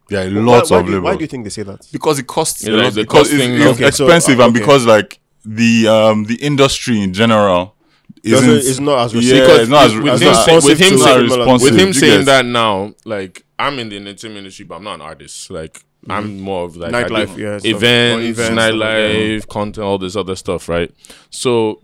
There 0.10 0.28
are 0.28 0.32
why, 0.34 0.42
lots 0.58 0.72
why 0.72 0.80
of 0.80 0.86
do 0.86 0.92
you, 0.94 1.02
why 1.02 1.16
do 1.16 1.22
you 1.22 1.28
think 1.28 1.44
they 1.46 1.50
say 1.50 1.64
that? 1.64 1.88
because 1.92 2.20
it 2.20 2.28
costs 2.28 2.64
Yeah, 2.64 2.74
a 2.74 2.76
lot. 2.76 2.86
it's 2.88 2.96
because 2.98 3.30
cost 3.30 3.34
it's, 3.34 3.44
it's 3.44 3.60
now. 3.64 3.70
Okay, 3.72 3.92
so, 3.92 4.06
expensive, 4.06 4.40
uh, 4.40 4.44
and 4.46 4.52
okay. 4.56 4.60
because 4.60 4.86
like 4.86 5.20
the 5.46 5.88
um 5.88 6.24
the 6.26 6.36
industry 6.36 7.02
in 7.02 7.14
general 7.14 7.76
Doesn't- 8.24 8.50
isn't 8.50 8.70
it's 8.72 8.80
not 8.80 9.06
as 9.06 9.14
yeah, 9.14 9.40
responsive. 9.40 9.62
it's 9.62 9.70
not 9.70 9.86
as, 9.86 9.96
with 9.96 10.06
it's 10.12 10.22
him 10.22 10.30
not- 10.30 10.46
say- 10.46 10.56
with 10.56 10.82
him 10.82 10.90
not 11.00 11.60
saying- 11.60 11.62
with 11.62 11.80
him 11.80 11.94
saying 11.94 12.26
that 12.26 12.46
now, 12.46 12.94
like 13.06 13.46
I'm 13.60 13.80
in 13.80 13.90
the 13.90 13.96
entertainment 13.98 14.40
industry, 14.40 14.66
but 14.66 14.76
I'm 14.76 14.84
not 14.84 14.96
an 14.96 15.02
artist. 15.02 15.50
Like 15.50 15.84
I'm 16.10 16.40
more 16.42 16.66
of 16.66 16.76
like 16.76 16.92
Nightlife, 16.92 17.38
yeah, 17.38 17.58
stuff. 17.60 17.66
Or 17.72 17.76
events, 17.78 18.26
events, 18.28 18.38
stuff 18.38 18.50
like 18.58 18.74
nightlife, 18.74 19.48
content, 19.48 19.86
all 19.86 19.98
this 19.98 20.16
other 20.18 20.36
stuff, 20.36 20.68
right? 20.68 20.92
So, 21.30 21.82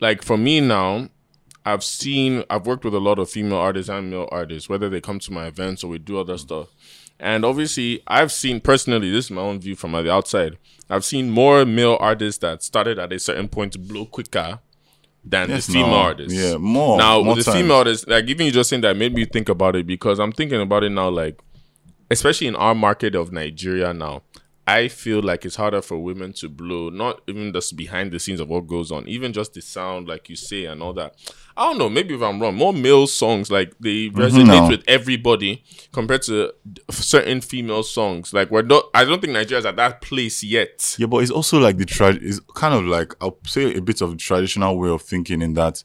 like 0.00 0.22
for 0.22 0.36
me 0.36 0.60
now, 0.60 1.08
I've 1.72 1.84
seen, 1.84 2.44
I've 2.48 2.66
worked 2.66 2.84
with 2.84 2.94
a 2.94 3.00
lot 3.00 3.18
of 3.18 3.28
female 3.30 3.58
artists 3.58 3.90
and 3.90 4.10
male 4.10 4.28
artists, 4.32 4.68
whether 4.68 4.88
they 4.88 5.00
come 5.00 5.18
to 5.20 5.32
my 5.32 5.46
events 5.46 5.84
or 5.84 5.88
we 5.88 5.98
do 5.98 6.18
other 6.18 6.38
stuff. 6.38 6.68
And 7.20 7.44
obviously, 7.44 8.02
I've 8.06 8.32
seen 8.32 8.60
personally, 8.60 9.10
this 9.10 9.26
is 9.26 9.30
my 9.30 9.42
own 9.42 9.58
view 9.60 9.74
from 9.76 9.92
the 9.92 10.10
outside. 10.10 10.56
I've 10.88 11.04
seen 11.04 11.30
more 11.30 11.64
male 11.66 11.96
artists 12.00 12.38
that 12.40 12.62
started 12.62 12.98
at 12.98 13.12
a 13.12 13.18
certain 13.18 13.48
point 13.48 13.72
to 13.74 13.78
blow 13.78 14.06
quicker 14.06 14.60
than 15.24 15.50
Yes, 15.50 15.66
the 15.66 15.72
female 15.74 15.88
no. 15.88 15.96
artists. 15.96 16.32
Yeah, 16.38 16.56
more. 16.56 16.96
Now, 16.96 17.20
more 17.22 17.34
with 17.34 17.44
the 17.44 17.50
times. 17.50 17.62
female 17.62 17.76
artists, 17.78 18.06
like 18.06 18.26
even 18.28 18.46
you 18.46 18.52
just 18.52 18.70
saying 18.70 18.82
that 18.82 18.96
made 18.96 19.14
me 19.14 19.24
think 19.24 19.48
about 19.48 19.76
it 19.76 19.86
because 19.86 20.18
I'm 20.18 20.32
thinking 20.32 20.60
about 20.60 20.84
it 20.84 20.90
now, 20.90 21.10
like 21.10 21.38
especially 22.10 22.46
in 22.46 22.56
our 22.56 22.74
market 22.74 23.14
of 23.14 23.32
Nigeria 23.32 23.92
now. 23.92 24.22
I 24.68 24.88
feel 24.88 25.22
like 25.22 25.46
it's 25.46 25.56
harder 25.56 25.80
for 25.80 25.96
women 25.96 26.34
to 26.34 26.48
blow, 26.50 26.90
not 26.90 27.22
even 27.26 27.54
just 27.54 27.74
behind 27.74 28.12
the 28.12 28.20
scenes 28.20 28.38
of 28.38 28.50
what 28.50 28.66
goes 28.66 28.92
on, 28.92 29.08
even 29.08 29.32
just 29.32 29.54
the 29.54 29.62
sound, 29.62 30.06
like 30.06 30.28
you 30.28 30.36
say, 30.36 30.66
and 30.66 30.82
all 30.82 30.92
that. 30.92 31.14
I 31.56 31.64
don't 31.64 31.78
know. 31.78 31.88
Maybe 31.88 32.14
if 32.14 32.20
I'm 32.20 32.38
wrong, 32.38 32.54
more 32.54 32.74
male 32.74 33.06
songs 33.06 33.50
like 33.50 33.72
they 33.80 34.08
mm-hmm, 34.08 34.20
resonate 34.20 34.46
no. 34.46 34.68
with 34.68 34.84
everybody 34.86 35.64
compared 35.90 36.20
to 36.24 36.52
certain 36.90 37.40
female 37.40 37.82
songs. 37.82 38.34
Like 38.34 38.50
we're 38.50 38.60
not. 38.60 38.90
I 38.92 39.06
don't 39.06 39.22
think 39.22 39.32
Nigeria's 39.32 39.64
at 39.64 39.76
that 39.76 40.02
place 40.02 40.44
yet. 40.44 40.96
Yeah, 40.98 41.06
but 41.06 41.22
it's 41.22 41.30
also 41.30 41.58
like 41.58 41.78
the 41.78 41.86
tra- 41.86 42.18
it's 42.20 42.38
kind 42.54 42.74
of 42.74 42.84
like 42.84 43.14
I'll 43.22 43.38
say 43.46 43.74
a 43.74 43.80
bit 43.80 44.02
of 44.02 44.18
traditional 44.18 44.78
way 44.78 44.90
of 44.90 45.00
thinking 45.00 45.40
in 45.40 45.54
that 45.54 45.82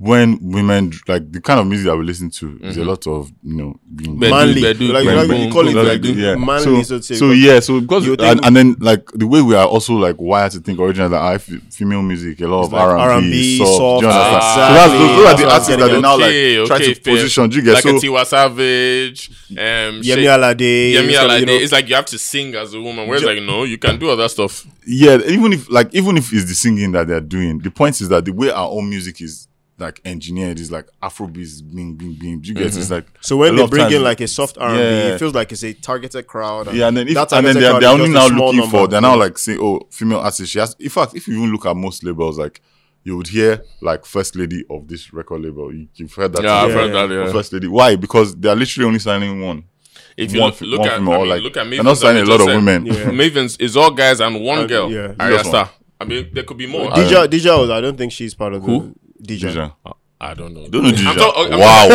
when 0.00 0.38
women 0.40 0.92
like 1.08 1.32
the 1.32 1.40
kind 1.40 1.58
of 1.58 1.66
music 1.66 1.86
that 1.86 1.96
we 1.96 2.04
listen 2.04 2.30
to 2.30 2.56
is 2.62 2.76
a 2.76 2.84
lot 2.84 3.04
of 3.08 3.32
you 3.42 3.56
know 3.56 3.74
being 3.96 4.16
Manly. 4.16 4.62
bedu, 4.62 4.92
Like, 4.92 5.04
like 5.04 5.40
you 5.40 5.50
call 5.50 5.66
it 5.66 5.74
like 5.74 6.00
the- 6.02 6.12
yeah. 6.12 6.36
manly, 6.36 6.84
so 6.84 7.00
so, 7.00 7.14
so 7.14 7.30
yeah, 7.32 7.58
so 7.58 7.80
because 7.80 8.06
and, 8.06 8.18
think- 8.20 8.46
and 8.46 8.56
then 8.56 8.76
like 8.78 9.10
the 9.12 9.26
way 9.26 9.42
we 9.42 9.56
are 9.56 9.66
also 9.66 9.94
like 9.94 10.14
wired 10.20 10.52
to 10.52 10.60
think 10.60 10.78
originally 10.78 11.10
that 11.10 11.20
I 11.20 11.34
f- 11.34 11.50
female 11.72 12.02
music, 12.02 12.40
a 12.40 12.46
lot 12.46 12.66
of 12.66 12.72
like 12.72 12.80
R 12.82 12.92
and 12.92 13.00
R&B, 13.24 13.58
soft. 13.58 13.70
soft, 13.76 14.02
you 14.02 14.08
understand? 14.08 14.40
ah, 14.40 14.54
so 14.54 14.74
that's 14.74 14.92
those, 14.92 15.16
those 15.16 15.26
are 15.26 15.36
the 15.36 15.50
artists 15.52 15.68
that 15.76 15.90
they 15.90 16.00
now 16.00 16.16
like 16.16 16.24
Okay, 16.28 16.66
try 16.66 16.76
okay, 16.76 16.94
to 16.94 17.00
fair. 17.00 17.14
position. 17.14 17.48
Do 17.50 17.56
you 17.56 17.62
get 17.64 17.74
like 17.74 17.82
so? 17.82 17.90
a 17.90 17.92
Tiwa 18.00 18.24
Savage, 18.24 19.30
um, 19.50 19.56
Yemi 20.00 20.26
Alade, 20.30 20.92
Yemi 20.92 21.12
Alade. 21.14 21.40
you 21.40 21.46
know, 21.46 21.52
it's 21.54 21.72
like 21.72 21.88
you 21.88 21.96
have 21.96 22.06
to 22.06 22.18
sing 22.18 22.54
as 22.54 22.72
a 22.72 22.80
woman. 22.80 23.08
Whereas, 23.08 23.24
like, 23.24 23.42
no, 23.42 23.64
you 23.64 23.78
can 23.78 23.98
do 23.98 24.10
other 24.10 24.28
stuff. 24.28 24.64
yeah, 24.86 25.18
even 25.26 25.52
if 25.54 25.68
like 25.68 25.92
even 25.92 26.16
if 26.16 26.32
it's 26.32 26.44
the 26.44 26.54
singing 26.54 26.92
that 26.92 27.08
they're 27.08 27.20
doing, 27.20 27.58
the 27.58 27.70
point 27.72 28.00
is 28.00 28.08
that 28.10 28.24
the 28.24 28.32
way 28.32 28.50
our 28.50 28.68
own 28.70 28.88
music 28.88 29.20
is 29.20 29.47
like 29.78 30.00
engineered 30.04 30.58
is 30.58 30.70
like 30.72 30.86
Afrobeats, 31.02 31.62
bing, 31.74 31.94
bing, 31.94 32.14
bing. 32.14 32.40
You 32.44 32.54
get? 32.54 32.66
It's 32.76 32.90
like 32.90 33.06
So 33.20 33.36
when 33.36 33.54
they 33.56 33.66
bring 33.66 33.82
times- 33.82 33.94
in 33.94 34.02
like 34.02 34.20
a 34.20 34.28
soft 34.28 34.58
R&B, 34.58 34.80
it 34.80 35.18
feels 35.18 35.34
like 35.34 35.52
it's 35.52 35.62
a 35.62 35.72
targeted 35.72 36.26
crowd. 36.26 36.72
Yeah, 36.74 36.88
and 36.88 36.96
then 36.96 37.08
if, 37.08 37.14
that 37.14 37.32
and 37.32 37.46
then 37.46 37.54
targeted 37.54 37.62
they're, 37.62 37.70
crowd 37.70 37.82
they're 37.82 37.90
only 37.90 38.08
now 38.10 38.26
small 38.28 38.52
looking 38.52 38.70
for 38.70 38.88
they're 38.88 39.00
now 39.00 39.16
like 39.16 39.38
saying, 39.38 39.58
oh, 39.62 39.80
female 39.90 40.18
artist. 40.18 40.50
She 40.50 40.58
has. 40.58 40.74
In 40.78 40.88
fact, 40.90 41.14
if 41.14 41.28
you 41.28 41.34
even 41.38 41.52
look 41.52 41.64
at 41.66 41.76
most 41.76 42.02
labels, 42.04 42.38
like 42.38 42.60
you 43.04 43.16
would 43.16 43.28
hear 43.28 43.62
like 43.80 44.04
first 44.04 44.34
lady 44.36 44.64
of 44.68 44.88
this 44.88 45.12
record 45.12 45.40
label. 45.42 45.72
You, 45.72 45.86
you've 45.94 46.12
heard 46.12 46.32
that. 46.34 46.42
Yeah, 46.42 46.54
I've 46.54 46.68
today. 46.70 46.80
heard 46.92 47.10
that, 47.10 47.14
yeah. 47.26 47.32
First 47.32 47.52
lady. 47.52 47.68
Why? 47.68 47.96
Because 47.96 48.34
they 48.36 48.48
are 48.48 48.56
literally 48.56 48.86
only 48.86 48.98
signing 48.98 49.40
one. 49.40 49.64
If 50.16 50.32
you 50.32 50.40
One 50.40 50.48
look, 50.50 50.56
fe- 50.58 50.66
look 50.66 50.80
one 50.80 50.88
at, 50.88 50.98
female, 50.98 51.12
I 51.12 51.16
or 51.16 51.20
mean, 51.20 51.28
like- 51.30 51.42
look 51.42 51.56
at 51.56 51.66
Mavins. 51.66 51.70
they're 51.76 51.84
not 51.84 51.96
signing 51.98 52.22
a 52.22 52.26
lot 52.26 52.40
of 52.40 52.46
just 52.48 52.56
women. 52.56 52.92
said. 52.92 53.06
Mavins 53.14 53.60
is 53.60 53.76
all 53.76 53.92
guys 53.92 54.18
and 54.20 54.40
one 54.42 54.58
Uh, 54.60 54.66
girl. 54.66 54.90
yeah. 54.90 55.08
Ayra 55.14 55.44
Starr. 55.44 55.70
I 56.00 56.04
mean, 56.04 56.30
there 56.32 56.42
could 56.42 56.56
be 56.56 56.66
more. 56.66 56.90
Dija, 56.90 57.26
Dija, 57.28 57.58
was- 57.60 57.70
I 57.70 57.80
don't 57.80 57.96
think 57.96 58.10
she's 58.12 58.34
part 58.34 58.52
of 58.52 58.62
the 58.62 58.66
Who? 58.68 58.94
DJ. 59.22 59.40
Deja. 59.40 59.70
I 60.20 60.34
don't 60.34 60.52
know. 60.52 60.66
Don't 60.68 60.82
know 60.82 61.10
I'm 61.10 61.16
talk- 61.16 61.36
wow. 61.50 61.88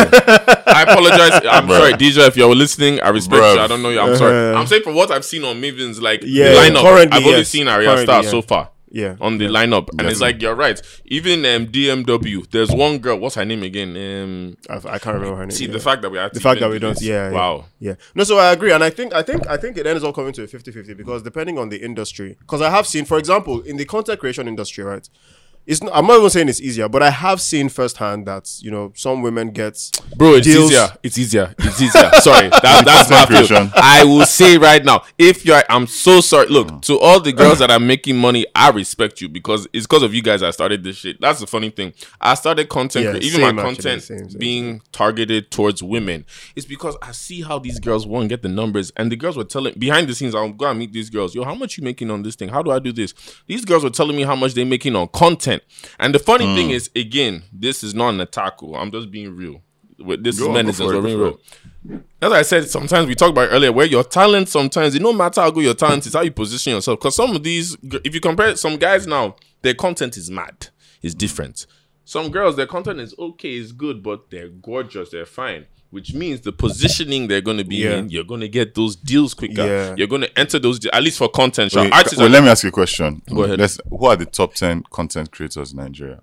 I 0.66 0.82
apologize. 0.88 1.42
I'm 1.50 1.66
Bruh. 1.68 1.78
sorry, 1.78 1.92
DJ. 1.92 2.26
If 2.28 2.36
you're 2.38 2.54
listening, 2.54 3.00
I 3.00 3.10
respect 3.10 3.42
Bruh. 3.42 3.54
you. 3.56 3.60
I 3.60 3.66
don't 3.66 3.82
know 3.82 3.90
you. 3.90 4.00
I'm 4.00 4.16
sorry. 4.16 4.50
Uh-huh. 4.50 4.60
I'm 4.60 4.66
saying 4.66 4.82
from 4.82 4.94
what 4.94 5.10
I've 5.10 5.24
seen 5.26 5.44
on 5.44 5.60
Mavins, 5.60 6.00
like 6.00 6.22
Yeah, 6.24 6.48
the 6.50 6.56
lineup, 6.70 6.82
currently, 6.82 7.16
I've 7.18 7.26
only 7.26 7.38
yes. 7.38 7.48
seen 7.50 7.68
Arya 7.68 7.86
Currently, 7.86 8.04
Star 8.06 8.22
yeah. 8.24 8.30
so 8.30 8.40
far. 8.42 8.70
Yeah. 8.90 9.16
on 9.20 9.38
the 9.38 9.46
lineup, 9.48 9.88
and 9.98 10.02
it's 10.02 10.20
like 10.20 10.40
you're 10.40 10.54
right. 10.54 10.80
Even 11.06 11.44
um, 11.46 11.66
DMW, 11.66 12.48
there's 12.52 12.70
one 12.70 12.98
girl. 12.98 13.18
What's 13.18 13.34
her 13.34 13.44
name 13.44 13.64
again? 13.64 13.90
Um, 13.96 14.56
I, 14.70 14.76
I 14.94 14.98
can't 15.00 15.16
remember 15.16 15.34
her 15.34 15.46
name. 15.46 15.50
see 15.50 15.66
yeah. 15.66 15.72
the 15.72 15.80
fact 15.80 16.00
that 16.02 16.10
we 16.10 16.18
have 16.18 16.32
the 16.32 16.38
fact 16.38 16.60
that 16.60 16.70
we 16.70 16.78
don't 16.78 17.00
yeah, 17.02 17.28
yeah 17.28 17.34
Wow. 17.34 17.64
yeah 17.80 17.94
no 18.14 18.22
so 18.22 18.38
i 18.38 18.52
agree 18.52 18.70
and 18.70 18.84
i 18.84 18.90
think 18.90 19.12
i 19.12 19.20
think 19.20 19.48
i 19.48 19.56
think 19.56 19.76
it 19.76 19.84
ends 19.88 20.04
up 20.04 20.14
coming 20.14 20.32
to 20.34 20.44
a 20.44 20.46
50-50 20.46 20.96
because 20.96 21.24
depending 21.24 21.58
on 21.58 21.70
the 21.70 21.82
industry 21.84 22.36
because 22.38 22.62
i 22.62 22.70
have 22.70 22.86
seen 22.86 23.04
for 23.04 23.18
example 23.18 23.60
in 23.62 23.76
the 23.78 23.84
content 23.84 24.20
creation 24.20 24.46
industry 24.46 24.84
right 24.84 25.08
it's 25.66 25.82
not, 25.82 25.92
i'm 25.94 26.06
not 26.06 26.18
even 26.18 26.30
saying 26.30 26.48
it's 26.48 26.60
easier 26.60 26.88
but 26.88 27.02
i 27.02 27.10
have 27.10 27.40
seen 27.40 27.68
firsthand 27.68 28.26
that 28.26 28.50
you 28.60 28.70
know 28.70 28.92
some 28.94 29.22
women 29.22 29.50
get 29.50 29.90
Bro, 30.16 30.34
it's 30.34 30.46
Deals- 30.46 30.70
easier. 30.70 30.88
It's 31.02 31.18
easier. 31.18 31.54
It's 31.58 31.80
easier. 31.82 32.10
sorry, 32.20 32.48
that, 32.48 32.82
that's 32.84 33.10
my 33.10 33.24
Content 33.24 33.48
feel. 33.48 33.56
creation. 33.56 33.72
I 33.74 34.04
will 34.04 34.26
say 34.26 34.58
right 34.58 34.84
now, 34.84 35.02
if 35.18 35.44
you're, 35.44 35.62
I'm 35.68 35.86
so 35.86 36.20
sorry. 36.20 36.46
Look 36.46 36.68
mm. 36.68 36.82
to 36.82 36.98
all 36.98 37.20
the 37.20 37.32
girls 37.32 37.58
that 37.58 37.70
are 37.70 37.80
making 37.80 38.16
money, 38.16 38.46
I 38.54 38.70
respect 38.70 39.20
you 39.20 39.28
because 39.28 39.66
it's 39.72 39.86
because 39.86 40.02
of 40.02 40.14
you 40.14 40.22
guys 40.22 40.42
I 40.42 40.50
started 40.50 40.84
this 40.84 40.96
shit. 40.96 41.20
That's 41.20 41.40
the 41.40 41.46
funny 41.46 41.70
thing. 41.70 41.94
I 42.20 42.34
started 42.34 42.68
content, 42.68 43.04
Yeah, 43.04 43.16
even 43.16 43.40
same 43.40 43.40
my 43.40 43.48
actually, 43.48 43.74
content 43.74 44.02
same, 44.02 44.30
same, 44.30 44.38
being 44.38 44.82
targeted 44.92 45.50
towards 45.50 45.82
women. 45.82 46.24
It's 46.54 46.66
because 46.66 46.96
I 47.02 47.12
see 47.12 47.42
how 47.42 47.58
these 47.58 47.80
girls 47.80 48.06
one 48.06 48.28
get 48.28 48.42
the 48.42 48.48
numbers, 48.48 48.92
and 48.96 49.10
the 49.10 49.16
girls 49.16 49.36
were 49.36 49.44
telling 49.44 49.74
behind 49.78 50.08
the 50.08 50.14
scenes. 50.14 50.34
I'll 50.34 50.52
go 50.52 50.66
and 50.66 50.78
meet 50.78 50.92
these 50.92 51.10
girls. 51.10 51.34
Yo, 51.34 51.44
how 51.44 51.54
much 51.54 51.76
you 51.78 51.84
making 51.84 52.10
on 52.10 52.22
this 52.22 52.36
thing? 52.36 52.50
How 52.50 52.62
do 52.62 52.70
I 52.70 52.78
do 52.78 52.92
this? 52.92 53.14
These 53.46 53.64
girls 53.64 53.82
were 53.84 53.90
telling 53.90 54.16
me 54.16 54.22
how 54.22 54.36
much 54.36 54.54
they 54.54 54.64
making 54.64 54.94
on 54.96 55.08
content, 55.08 55.53
and 55.98 56.14
the 56.14 56.18
funny 56.18 56.44
thing 56.54 56.66
Hmm. 56.68 56.72
is, 56.74 56.90
again, 56.96 57.42
this 57.52 57.82
is 57.84 57.94
not 57.94 58.10
an 58.10 58.20
attack. 58.20 58.54
I'm 58.62 58.90
just 58.90 59.10
being 59.10 59.34
real. 59.36 59.62
With 59.98 60.24
this 60.24 60.38
Go 60.38 60.46
is 60.46 60.52
medicine. 60.54 60.86
go 60.86 60.92
for 60.92 60.96
it, 60.98 61.00
We're 61.02 61.06
being 61.06 61.18
real. 61.20 61.40
As 62.20 62.32
I 62.32 62.42
said, 62.42 62.68
sometimes 62.68 63.06
we 63.06 63.14
talked 63.14 63.30
about 63.32 63.48
earlier, 63.52 63.70
where 63.72 63.86
your 63.86 64.02
talent 64.04 64.48
sometimes 64.48 64.94
it 64.94 65.02
no 65.02 65.12
matter 65.12 65.40
how 65.40 65.50
good 65.50 65.64
your 65.64 65.74
talent 65.74 66.06
is, 66.06 66.14
how 66.14 66.22
you 66.22 66.30
position 66.32 66.72
yourself. 66.72 66.98
Because 66.98 67.14
some 67.14 67.36
of 67.36 67.42
these, 67.42 67.76
if 68.04 68.14
you 68.14 68.20
compare 68.20 68.56
some 68.56 68.76
guys 68.76 69.06
now, 69.06 69.36
their 69.62 69.74
content 69.74 70.16
is 70.16 70.30
mad, 70.30 70.68
it's 71.02 71.14
different. 71.14 71.66
Some 72.06 72.30
girls, 72.30 72.56
their 72.56 72.66
content 72.66 73.00
is 73.00 73.14
okay, 73.18 73.54
is 73.56 73.72
good, 73.72 74.02
but 74.02 74.30
they're 74.30 74.48
gorgeous, 74.48 75.10
they're 75.10 75.24
fine. 75.26 75.66
Which 75.94 76.12
means 76.12 76.40
the 76.40 76.50
positioning 76.52 77.28
they're 77.28 77.40
going 77.40 77.58
to 77.58 77.64
be 77.64 77.76
Yeah. 77.76 77.98
in, 77.98 78.10
you're 78.10 78.24
going 78.24 78.40
to 78.40 78.48
get 78.48 78.74
those 78.74 78.96
deals 78.96 79.32
quicker. 79.32 79.64
Yeah. 79.64 79.94
You're 79.96 80.08
going 80.08 80.22
to 80.22 80.38
enter 80.38 80.58
those, 80.58 80.78
de- 80.80 80.92
at 80.94 81.02
least 81.02 81.18
for 81.18 81.28
content. 81.28 81.70
Sure. 81.70 81.82
Wait, 81.84 81.92
Artists 81.92 82.18
well, 82.18 82.26
are- 82.26 82.30
let 82.30 82.42
me 82.42 82.48
ask 82.48 82.62
you 82.64 82.70
a 82.70 82.72
question. 82.72 83.22
Go 83.32 83.44
ahead. 83.44 83.60
Let's, 83.60 83.78
who 83.88 84.04
are 84.06 84.16
the 84.16 84.26
top 84.26 84.54
ten 84.54 84.82
content 84.90 85.30
creators 85.30 85.70
in 85.72 85.78
Nigeria? 85.78 86.20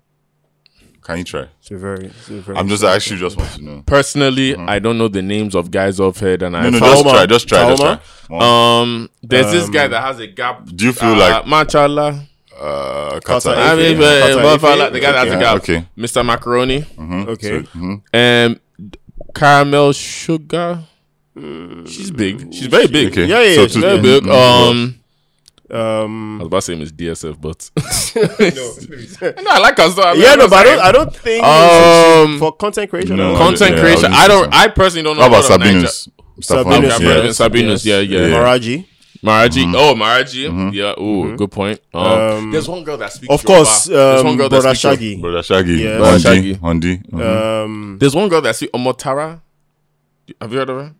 Can 1.02 1.18
you 1.18 1.24
try? 1.24 1.46
it's 1.58 1.70
a 1.70 1.76
very, 1.78 2.06
it's 2.06 2.28
a 2.28 2.40
very 2.40 2.56
I'm 2.58 2.68
just 2.68 2.84
I 2.84 2.94
actually 2.94 3.18
just 3.18 3.36
want 3.36 3.50
to 3.54 3.64
know. 3.64 3.82
personally, 3.86 4.54
I 4.54 4.78
don't 4.78 4.98
know 4.98 5.08
the 5.08 5.22
names 5.22 5.56
of 5.56 5.70
guys 5.70 5.98
off 5.98 6.20
head, 6.20 6.42
and 6.42 6.56
I 6.56 6.62
No, 6.68 6.70
no, 6.70 6.78
just 6.78 7.02
try, 7.02 7.26
just 7.26 7.48
try, 7.48 7.68
just 7.70 7.82
try. 7.82 7.98
One, 8.28 8.42
Um, 8.42 9.10
there's 9.22 9.50
this 9.50 9.68
guy 9.68 9.88
that 9.88 10.00
has 10.00 10.20
a 10.20 10.28
gap. 10.28 10.64
Do 10.66 10.84
you 10.84 10.92
feel 10.92 11.08
uh, 11.14 11.16
like- 11.16 11.44
Machala? 11.46 12.28
uh, 12.60 13.18
Kata 13.18 13.48
Kata. 13.48 13.50
I 13.60 13.74
mean, 13.74 13.98
but, 13.98 14.20
Kata 14.20 14.42
but 14.42 14.60
for 14.60 14.76
like 14.76 14.92
the 14.92 15.00
guy 15.00 15.10
that 15.12 15.26
has 15.26 15.32
a 15.34 15.36
Okay, 15.36 15.40
gap. 15.40 15.56
okay. 15.56 15.88
Mr. 15.98 16.24
Macaroni. 16.24 16.84
okay 17.32 17.64
Um, 18.14 18.60
Caramel 19.34 19.92
Sugar. 19.92 20.80
She's 21.86 22.10
big. 22.10 22.52
She's 22.52 22.66
very 22.66 22.86
big. 22.88 23.08
Okay. 23.12 23.24
Yeah, 23.26 23.42
yeah, 23.42 23.54
So 23.56 23.68
she's 23.68 23.76
Very 23.82 24.00
big. 24.00 24.22
mhm. 24.24 24.30
Um, 24.70 24.98
I 25.70 26.02
um 26.04 26.38
was 26.38 26.46
about 26.48 26.56
to 26.58 26.62
say 26.62 26.74
Miss 26.74 26.92
DSF, 26.92 27.40
but 27.40 27.70
no, 29.36 29.50
I 29.50 29.58
like 29.58 29.78
her. 29.78 29.88
So 29.90 30.02
I 30.02 30.12
mean, 30.12 30.22
yeah 30.22 30.34
no 30.34 30.46
but 30.48 30.58
i 30.58 30.64
don't 30.64 30.80
i 30.80 30.92
don't 30.92 31.16
think 31.16 31.42
Um, 31.42 32.38
for 32.38 32.52
content 32.52 32.90
creation 32.90 33.16
no, 33.16 33.38
content 33.38 33.76
Yeah, 33.76 33.80
creation. 33.82 34.12
I 34.12 34.24
I 34.24 34.28
don't. 34.28 34.52
I 34.54 34.68
personally 34.68 35.04
don't 35.04 35.16
know. 35.16 35.22
How 35.22 35.28
about 35.28 35.48
a 35.48 35.48
lot 35.48 35.60
Sabinus? 35.60 36.08
Sabinus, 36.42 37.00
yeah. 37.00 37.44
I've 37.44 37.52
been 37.52 37.66
Sabinus. 37.68 37.84
Yeah, 37.86 38.00
yeah. 38.00 38.28
Yeah. 39.22 39.30
Maraji 39.48 39.64
Maraji. 39.64 39.74
Oh, 39.76 39.94
Maraji. 39.94 40.74
Yeah. 40.74 40.94
Oh, 40.98 41.36
good 41.36 41.50
point. 41.50 41.80
Um, 41.94 42.02
Um, 42.04 42.50
there's 42.52 42.68
one 42.68 42.82
girl 42.84 42.96
that 42.96 43.12
speaks. 43.12 43.32
of 43.32 43.44
course 43.44 43.86
Yoruba. 43.88 44.04
There's 44.04 44.20
um, 44.20 44.26
one 44.26 44.36
girl 44.36 44.48
that 44.48 44.60
brother 44.62 44.74
speaks 44.74 44.84
Yoruba. 44.84 44.96
shaggy 45.00 45.20
Brother 45.20 45.42
Shaggy. 45.42 45.72
Yeah. 45.74 45.98
Brother 45.98 46.18
Hondi. 46.18 46.22
Shaggy. 46.22 46.54
Hondi. 46.56 47.14
um 47.14 47.98
There's 48.00 48.14
one 48.14 48.28
girl 48.28 48.40
that 48.42 48.56
speaks 48.56 48.72
Omotara. 48.72 49.40
Have 50.40 50.52
you 50.52 50.58
heard 50.58 50.70
of 50.70 50.76
her? 50.78 50.94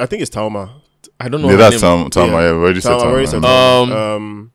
i 0.00 0.06
think 0.06 0.22
it's 0.22 0.30
Taaooma 0.30 0.70
I 1.18 1.28
don't 1.28 1.40
know. 1.40 1.48
Yeah, 1.50 1.56
that's 1.56 1.80
name. 1.82 2.10
Tam. 2.10 2.10
Tam. 2.10 2.30
Yeah. 2.30 2.36
I 2.36 2.48
already 2.48 2.80
said 2.80 2.90
Taaooma, 2.92 3.00
I've 3.00 3.06
already 3.12 3.26
Tam. 3.26 3.42
said 3.42 3.48
yeah. 3.48 3.80
Um, 3.80 3.92
um 3.92 4.52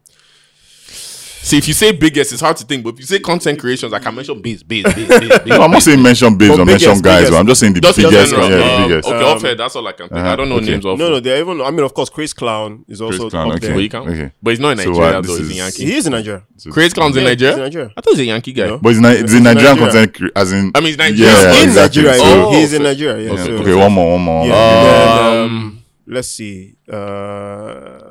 See, 1.43 1.57
if 1.57 1.67
you 1.67 1.73
say 1.73 1.91
biggest, 1.91 2.31
it's 2.33 2.41
hard 2.41 2.55
to 2.57 2.65
think. 2.65 2.83
But 2.83 2.93
if 2.93 2.99
you 2.99 3.05
say 3.07 3.19
content 3.19 3.59
creations, 3.59 3.91
I 3.93 3.99
can 3.99 4.13
mention 4.13 4.39
biz, 4.41 4.61
biz, 4.63 4.83
biz, 4.83 5.07
biz, 5.07 5.19
biz. 5.19 5.45
No, 5.47 5.61
I'm 5.63 5.71
not 5.71 5.81
saying 5.81 6.01
mention 6.01 6.37
babes 6.37 6.51
But 6.55 6.59
or 6.61 6.65
mention 6.65 6.91
guys. 7.01 7.01
biggest. 7.01 7.31
but 7.31 7.37
I'm 7.39 7.47
just 7.47 7.59
saying 7.61 7.73
the 7.73 7.81
Just 7.81 7.97
biggest. 7.97 8.29
general. 8.31 8.49
Yeah, 8.51 8.57
the 8.57 8.63
Uh, 8.63 8.87
biggest. 8.87 9.09
Okay, 9.09 9.23
off 9.23 9.43
air, 9.43 9.55
that's 9.55 9.75
all 9.75 9.87
I 9.87 9.91
can 9.93 10.07
think. 10.07 10.21
I 10.21 10.35
don't 10.35 10.49
know 10.49 10.55
okay. 10.57 10.65
names 10.71 10.85
of. 10.85 10.99
No, 10.99 11.09
no, 11.09 11.19
they're 11.19 11.39
even. 11.41 11.59
I 11.61 11.71
mean, 11.71 11.83
of 11.83 11.93
course, 11.95 12.09
Craze 12.09 12.33
Clown 12.33 12.85
is 12.87 13.01
also 13.01 13.17
Craze 13.23 13.31
Clown, 13.31 13.49
up 13.49 13.55
okay. 13.55 13.67
there. 13.87 13.89
But. 13.89 14.11
Okay. 14.11 14.31
But 14.43 14.49
he's 14.51 14.59
not 14.59 14.71
in 14.73 14.77
So, 14.77 14.89
Nigeria, 14.91 15.17
uh, 15.17 15.21
though. 15.21 15.35
He's 15.37 15.39
a 15.39 15.51
is- 15.51 15.57
Yankee. 15.57 15.85
He 15.85 15.95
is 15.97 16.05
in 16.05 16.11
Nigeria. 16.11 16.43
Craze 16.71 16.93
Clown's 16.93 17.17
in 17.17 17.23
Yeah, 17.23 17.29
Nigeria? 17.29 17.51
he's 17.53 17.57
in 17.57 17.63
Nigeria. 17.63 17.91
I 17.97 18.01
thought 18.01 18.11
he's 18.11 18.19
a 18.19 18.25
Yankee 18.25 18.53
guy. 18.53 18.67
No. 18.67 18.77
But 18.77 18.89
it's, 18.91 18.99
Ni- 19.01 19.07
it's 19.09 19.21
He's 19.21 19.31
in 19.33 19.37
in 19.37 19.43
Nigerian 19.55 19.77
content, 19.77 20.13
cre- 20.13 20.25
as 20.35 20.51
in. 20.53 20.71
I 20.75 20.79
mean, 20.79 20.87
he's 20.87 20.97
Nigerian. 20.97 21.33
Yeah, 21.35 21.57
in 21.63 21.69
exactly. 21.69 22.03
Nigeria. 22.03 22.51
He's 22.59 22.73
in 22.73 22.83
Nigeria. 22.83 23.33
Yeah, 23.33 23.41
Okay, 23.61 23.75
one 23.75 23.91
more, 23.91 24.11
one 24.11 24.21
more. 24.21 24.45
Yeah. 24.45 24.83
Then, 24.83 25.39
Um, 25.41 25.49
um, 25.55 25.83
let's 26.07 26.27
see. 26.27 26.75
Uh, 26.87 28.10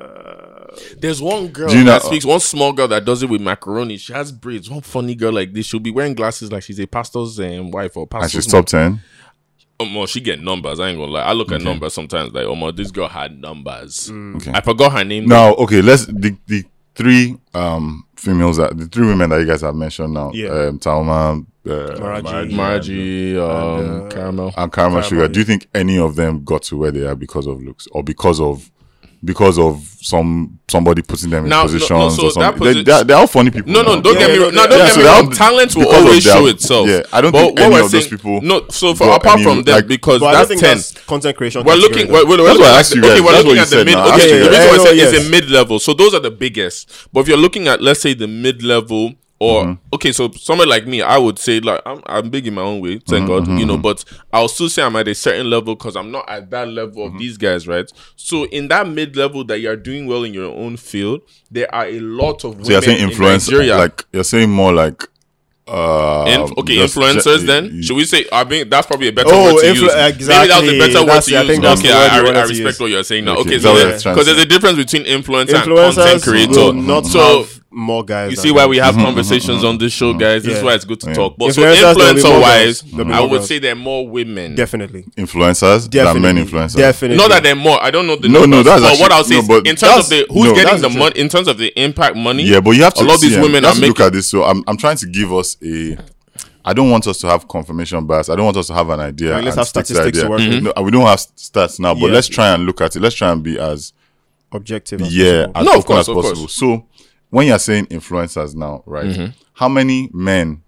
There's 0.99 1.21
one 1.23 1.49
girl 1.49 1.69
Do 1.69 1.79
you 1.79 1.85
know- 1.85 1.93
that 1.93 2.03
speaks, 2.03 2.25
one 2.25 2.41
small 2.41 2.73
girl 2.73 2.89
that 2.89 3.05
does 3.05 3.23
it 3.23 3.29
with 3.29 3.41
macaroni. 3.41 3.97
She 3.97 4.13
has 4.13 4.31
braids. 4.33 4.69
One 4.71 4.81
funny 4.81 5.15
girl 5.15 5.33
like 5.33 5.53
this. 5.53 5.67
She'll 5.67 5.81
be 5.81 5.91
wearing 5.91 6.15
glasses 6.15 6.51
like 6.53 6.63
she's 6.63 6.81
a 6.81 6.87
pastor's 6.87 7.39
um, 7.41 7.71
wife 7.71 7.97
or 7.97 8.07
and 8.13 8.31
she's 8.31 8.47
top 8.47 8.67
10. 8.67 9.01
Um, 9.81 9.95
well, 9.95 10.07
she 10.07 10.21
get 10.21 10.41
numbers. 10.43 10.79
I 10.79 10.89
ain't 10.91 10.99
gonna 10.99 11.11
lie. 11.13 11.23
I 11.23 11.33
look 11.33 11.51
at 11.53 11.63
numbers 11.63 11.95
sometimes. 11.95 12.33
Like, 12.35 12.45
oh 12.45 12.55
my, 12.55 12.71
this 12.71 12.91
girl 12.91 13.09
had 13.09 13.41
numbers. 13.41 14.11
Okay. 14.11 14.53
I 14.53 14.61
forgot 14.61 14.93
her 14.93 15.05
name. 15.05 15.25
Now, 15.27 15.55
okay, 15.55 15.81
let's 15.81 16.05
the 16.07 16.37
the 16.47 16.65
three 16.95 17.39
um 17.55 18.05
females 18.17 18.59
that 18.59 18.77
the 18.77 18.87
three 18.87 19.07
women 19.07 19.31
that 19.31 19.41
you 19.41 19.47
guys 19.47 19.63
have 19.63 19.75
mentioned 19.75 20.13
now. 20.13 20.33
Yeah. 20.35 20.49
Um, 20.51 20.79
Talma, 20.79 21.41
uh, 21.67 21.71
Maraji. 21.71 22.51
Maraji, 22.53 23.37
um, 23.39 24.11
Caramel. 24.11 24.53
and 24.55 24.71
Karma 24.71 25.03
Sugar. 25.03 25.29
Do 25.29 25.39
you 25.41 25.47
think 25.47 25.67
any 25.75 25.97
of 25.99 26.15
them 26.15 26.45
got 26.45 26.63
to 26.65 26.77
where 26.77 26.91
they 26.91 27.07
are 27.07 27.15
because 27.15 27.47
of 27.47 27.63
looks 27.63 27.89
or 27.93 28.03
because 28.03 28.39
of 28.39 28.71
because 29.23 29.59
of 29.59 29.83
some 30.03 30.59
somebody 30.69 31.03
putting 31.03 31.29
them 31.29 31.45
in 31.45 31.51
Now, 31.51 31.65
no, 31.65 31.67
no, 31.67 31.73
positions 31.73 32.17
so 32.17 32.27
or 32.27 32.31
something? 32.31 32.63
They, 32.65 32.75
posi- 32.75 32.85
they're, 32.87 33.05
they're 33.05 33.17
all 33.19 33.27
funny 33.27 33.51
people. 33.51 33.71
No, 33.71 33.83
no, 33.83 33.97
now. 33.97 34.01
don't 34.01 34.15
Yeah, 34.15 34.21
get 34.27 34.31
me 34.31 34.39
wrong. 34.45 34.55
No, 34.55 34.67
don't 34.67 34.79
yeah, 34.79 34.85
get 34.87 34.95
so 34.95 35.01
me 35.01 35.07
wrong. 35.07 35.31
Talent 35.33 35.77
will 35.77 35.89
always 35.89 36.25
their- 36.25 36.35
show 36.35 36.47
itself. 36.47 36.89
yeah, 36.89 37.03
I 37.13 37.21
don't 37.21 37.33
but 37.33 37.39
think 37.41 37.59
what 37.59 37.67
any 37.67 37.75
we're 37.75 37.85
of 37.85 37.91
those 37.91 38.09
people 38.09 38.41
No, 38.41 38.67
so 38.71 38.95
for 38.95 39.11
apart 39.11 39.35
any, 39.41 39.43
from 39.45 39.63
them, 39.65 39.75
like- 39.75 39.87
because 39.89 40.21
but 40.21 40.27
I 40.27 40.33
don't 40.33 40.39
that's 40.41 40.49
think 40.49 40.61
ten. 40.63 40.77
that's 40.79 40.93
content 41.05 41.37
creation. 41.37 41.65
We're 41.65 41.75
looking. 41.77 42.11
We're, 42.11 42.27
we're, 42.27 42.37
That's 42.39 42.59
we're 42.59 42.65
what 42.65 42.75
I 42.75 42.79
asked 42.81 42.93
at 42.93 42.97
you 42.97 43.03
the- 43.03 43.13
okay, 43.13 43.21
we're 43.21 43.33
looking 43.43 43.59
at 43.59 43.69
the 43.69 43.85
mid. 43.85 43.95
Okay, 43.97 44.31
the 44.31 44.45
you 44.45 44.51
reason 44.51 44.69
why 44.69 44.75
I 44.75 44.85
say 44.85 44.97
yes. 44.97 45.13
is 45.13 45.27
a 45.27 45.31
mid 45.31 45.51
level. 45.51 45.79
So 45.79 45.93
those 45.93 46.15
are 46.15 46.21
the 46.21 46.31
biggest. 46.31 47.09
But 47.13 47.21
if 47.21 47.29
you're 47.29 47.37
looking 47.37 47.69
at, 47.69 47.83
let's 47.83 48.01
say, 48.01 48.15
the 48.15 48.27
mid 48.29 48.63
level. 48.63 49.15
Or 49.43 49.65
Mm-hmm. 49.65 49.95
okay, 49.95 50.13
so 50.13 50.31
someone 50.33 50.69
like 50.69 50.87
me, 50.87 51.01
I 51.01 51.17
would 51.17 51.39
say 51.39 51.61
like 51.61 51.81
I'm, 51.87 52.03
I'm 52.05 52.29
big 52.29 52.47
in 52.47 52.53
my 52.55 52.61
own 52.61 52.81
way, 52.83 52.99
thank 52.99 53.27
Mm-hmm, 53.27 53.47
God, 53.53 53.59
you 53.59 53.65
know. 53.65 53.79
But 53.79 54.05
I'll 54.33 54.49
still 54.49 54.69
say 54.69 54.83
I'm 54.83 54.95
at 54.97 55.09
a 55.09 55.15
certain 55.15 55.49
level 55.49 55.75
because 55.75 55.97
I'm 55.97 56.11
not 56.11 56.29
at 56.29 56.51
that 56.51 56.69
level 56.69 57.07
Mm-hmm. 57.07 57.15
of 57.17 57.21
these 57.21 57.39
guys, 57.39 57.67
right? 57.67 57.91
So 58.17 58.45
in 58.49 58.69
that 58.69 58.87
mid 58.87 59.17
level 59.17 59.43
that 59.45 59.61
you're 59.61 59.77
doing 59.77 60.07
well 60.07 60.25
in 60.25 60.35
your 60.35 60.55
own 60.55 60.77
field, 60.77 61.23
there 61.51 61.75
are 61.75 61.87
a 61.87 62.01
lot 62.01 62.45
of 62.45 62.65
So 62.67 62.73
you're 62.73 62.83
saying 62.83 63.03
in 63.03 63.09
influence, 63.11 63.49
Nigeria. 63.49 63.79
like 63.79 64.05
you're 64.13 64.25
saying 64.25 64.51
more 64.51 64.75
like 64.75 65.03
uh 65.69 66.25
Inf- 66.29 66.59
okay, 66.59 66.77
influencers. 66.79 67.41
ju- 67.41 67.47
then 67.47 67.81
should 67.83 67.97
we 67.97 68.05
say? 68.05 68.27
I 68.33 68.45
mean, 68.45 68.69
that's 68.69 68.87
probably 68.89 69.09
a 69.09 69.13
better 69.13 69.31
Oh, 69.33 69.55
word 69.55 69.61
to 69.63 69.67
influ- 69.69 69.75
use. 69.83 69.95
Maybe 69.95 70.25
that's 70.25 70.25
a 70.25 70.27
better 70.27 71.07
word 71.07 71.23
to 71.23 71.37
I 71.37 71.41
use. 71.43 71.49
think 71.49 71.63
that's 71.63 71.81
okay, 71.81 71.89
word 71.91 71.97
I, 71.97 72.39
I, 72.41 72.41
I 72.41 72.43
respect 72.43 72.59
use. 72.59 72.81
what 72.81 72.91
you're 72.91 73.05
saying 73.05 73.25
now. 73.25 73.33
Okay, 73.39 73.41
Okay, 73.43 73.59
so 73.61 73.75
that 73.75 73.87
what 73.87 73.87
because 73.87 74.05
you're 74.05 74.15
trying 74.15 74.17
to 74.19 74.25
there's 74.25 74.39
a 74.43 74.47
difference 74.47 74.77
between 74.77 75.05
influencer 75.05 75.55
and 75.55 75.65
content 75.65 76.21
Influencers 76.21 76.23
creator. 76.25 76.73
not 76.73 77.07
so 77.07 77.21
have 77.45 77.60
more 77.73 78.05
guys. 78.05 78.31
you 78.33 78.37
see 78.37 78.51
why 78.51 78.67
we 78.67 78.79
have 78.79 78.95
mm-hmm, 78.95 78.99
mm-hmm, 78.99 79.07
conversations 79.07 79.63
on 79.63 79.75
mm-hmm, 79.75 79.85
this 79.85 79.93
show, 79.93 80.13
guys. 80.13 80.43
This 80.43 80.59
is 80.59 80.63
why 80.65 80.75
it's 80.75 80.85
good 80.85 81.01
to 81.01 81.09
Yeah. 81.09 81.15
talk. 81.15 81.37
But 81.39 81.55
so 81.55 81.63
Influencers, 81.63 81.75
there'll 81.81 81.95
be 81.95 82.01
more 82.01 82.13
influencer 82.33 82.41
wise, 82.41 82.81
There'll 82.83 83.05
be 83.07 83.13
I 83.13 83.21
would 83.21 83.31
girls. 83.31 83.49
say 83.49 83.59
there 83.61 83.73
are 83.73 83.77
more 83.77 84.09
women. 84.09 84.55
definitely, 84.57 85.05
influencers 85.17 85.89
definitely, 85.89 86.21
than 86.23 86.35
men 86.37 86.47
influencers. 86.47 86.77
Definitely, 86.77 87.17
Not 87.17 87.29
that 87.31 87.43
they're 87.45 87.55
more. 87.55 87.83
I 87.83 87.91
don't 87.91 88.07
know 88.07 88.17
the 88.17 88.29
No, 88.29 88.41
no, 88.41 88.47
numbers. 88.47 88.65
that's 88.67 88.81
but 88.83 88.87
actually- 88.91 89.03
what 89.03 89.13
I'll 89.13 89.25
say 89.25 89.35
no, 89.35 89.41
is, 89.41 89.49
but 89.49 89.67
in 89.67 89.77
terms 89.77 89.99
of 90.05 90.09
the 90.11 90.27
who's 90.33 90.45
no, 90.47 90.55
getting 90.55 90.81
the 90.83 90.89
the 90.89 90.99
money, 90.99 91.21
in 91.21 91.29
terms 91.29 91.47
of 91.49 91.59
the 91.59 91.69
impact 91.81 92.17
money. 92.17 92.43
Yeah, 92.43 92.61
but 92.61 92.73
you 92.73 92.83
have 92.83 92.95
to 92.95 93.03
a 93.03 93.07
lot 93.07 93.15
of 93.17 93.21
these 93.21 93.35
see, 93.35 93.41
women 93.41 93.63
you 93.63 93.69
are 93.69 93.75
to 93.75 93.81
look 93.81 94.01
at 94.01 94.13
this. 94.13 94.29
So 94.29 94.43
I'm 94.45 94.65
I'm 94.67 94.77
trying 94.77 94.97
to 94.97 95.07
give 95.07 95.33
us 95.33 95.57
a. 95.63 95.97
I 96.63 96.73
don't 96.75 96.91
want 96.91 97.07
us 97.07 97.19
to 97.21 97.27
have 97.29 97.49
confirmation 97.49 98.05
bias. 98.05 98.29
I 98.29 98.37
don't 98.37 98.45
want 98.45 98.57
us 98.59 98.67
to 98.67 98.75
have 98.75 98.91
an 98.91 99.01
idea. 99.01 99.33
Like, 99.35 99.45
let's 99.45 99.57
have 99.57 99.67
stick 99.69 99.85
to 99.87 99.95
statistics 99.95 100.19
the 100.19 100.25
to 100.25 100.31
work 100.31 100.41
idea. 100.41 100.61
with. 100.63 100.77
No, 100.77 100.83
we 100.83 100.91
don't 100.91 101.07
have 101.07 101.19
stats 101.19 101.81
now, 101.81 101.95
but 101.95 102.07
Yeah. 102.09 102.13
let's 102.13 102.29
try 102.29 102.53
and 102.53 102.67
look 102.67 102.81
at 102.83 102.95
it. 102.97 103.01
Let's 103.01 103.15
try 103.15 103.31
and 103.33 103.43
be 103.43 103.59
as 103.59 103.93
objective. 104.53 105.01
as 105.01 105.17
yeah 105.17 105.47
possible. 105.47 105.59
as 105.61 105.65
No, 105.65 105.73
of 105.79 105.87
course, 105.87 106.01
as 106.01 106.09
of 106.09 106.15
course. 106.15 106.29
possible. 106.29 106.49
So 106.49 106.85
when 107.31 107.47
you're 107.47 107.59
saying 107.59 107.87
influencers 107.87 108.55
now, 108.55 108.83
right? 108.87 109.07
Mm-hmm. 109.07 109.27
How 109.55 109.69
many 109.69 110.11
men 110.13 110.63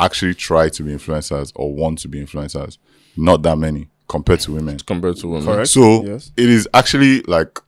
actually 0.00 0.34
try 0.34 0.68
to 0.68 0.82
be 0.82 0.92
influencers 0.92 1.52
or 1.54 1.74
want 1.74 1.98
to 2.00 2.08
be 2.08 2.20
influencers? 2.20 2.78
Not 3.16 3.42
that 3.42 3.56
many 3.58 3.88
compared 4.08 4.40
to 4.40 4.52
women. 4.52 4.78
compared 4.80 5.16
to 5.18 5.28
women. 5.28 5.46
Correct. 5.46 5.68
So 5.68 6.04
Yes. 6.04 6.32
it 6.36 6.48
is 6.48 6.68
actually 6.74 7.20
like 7.22 7.58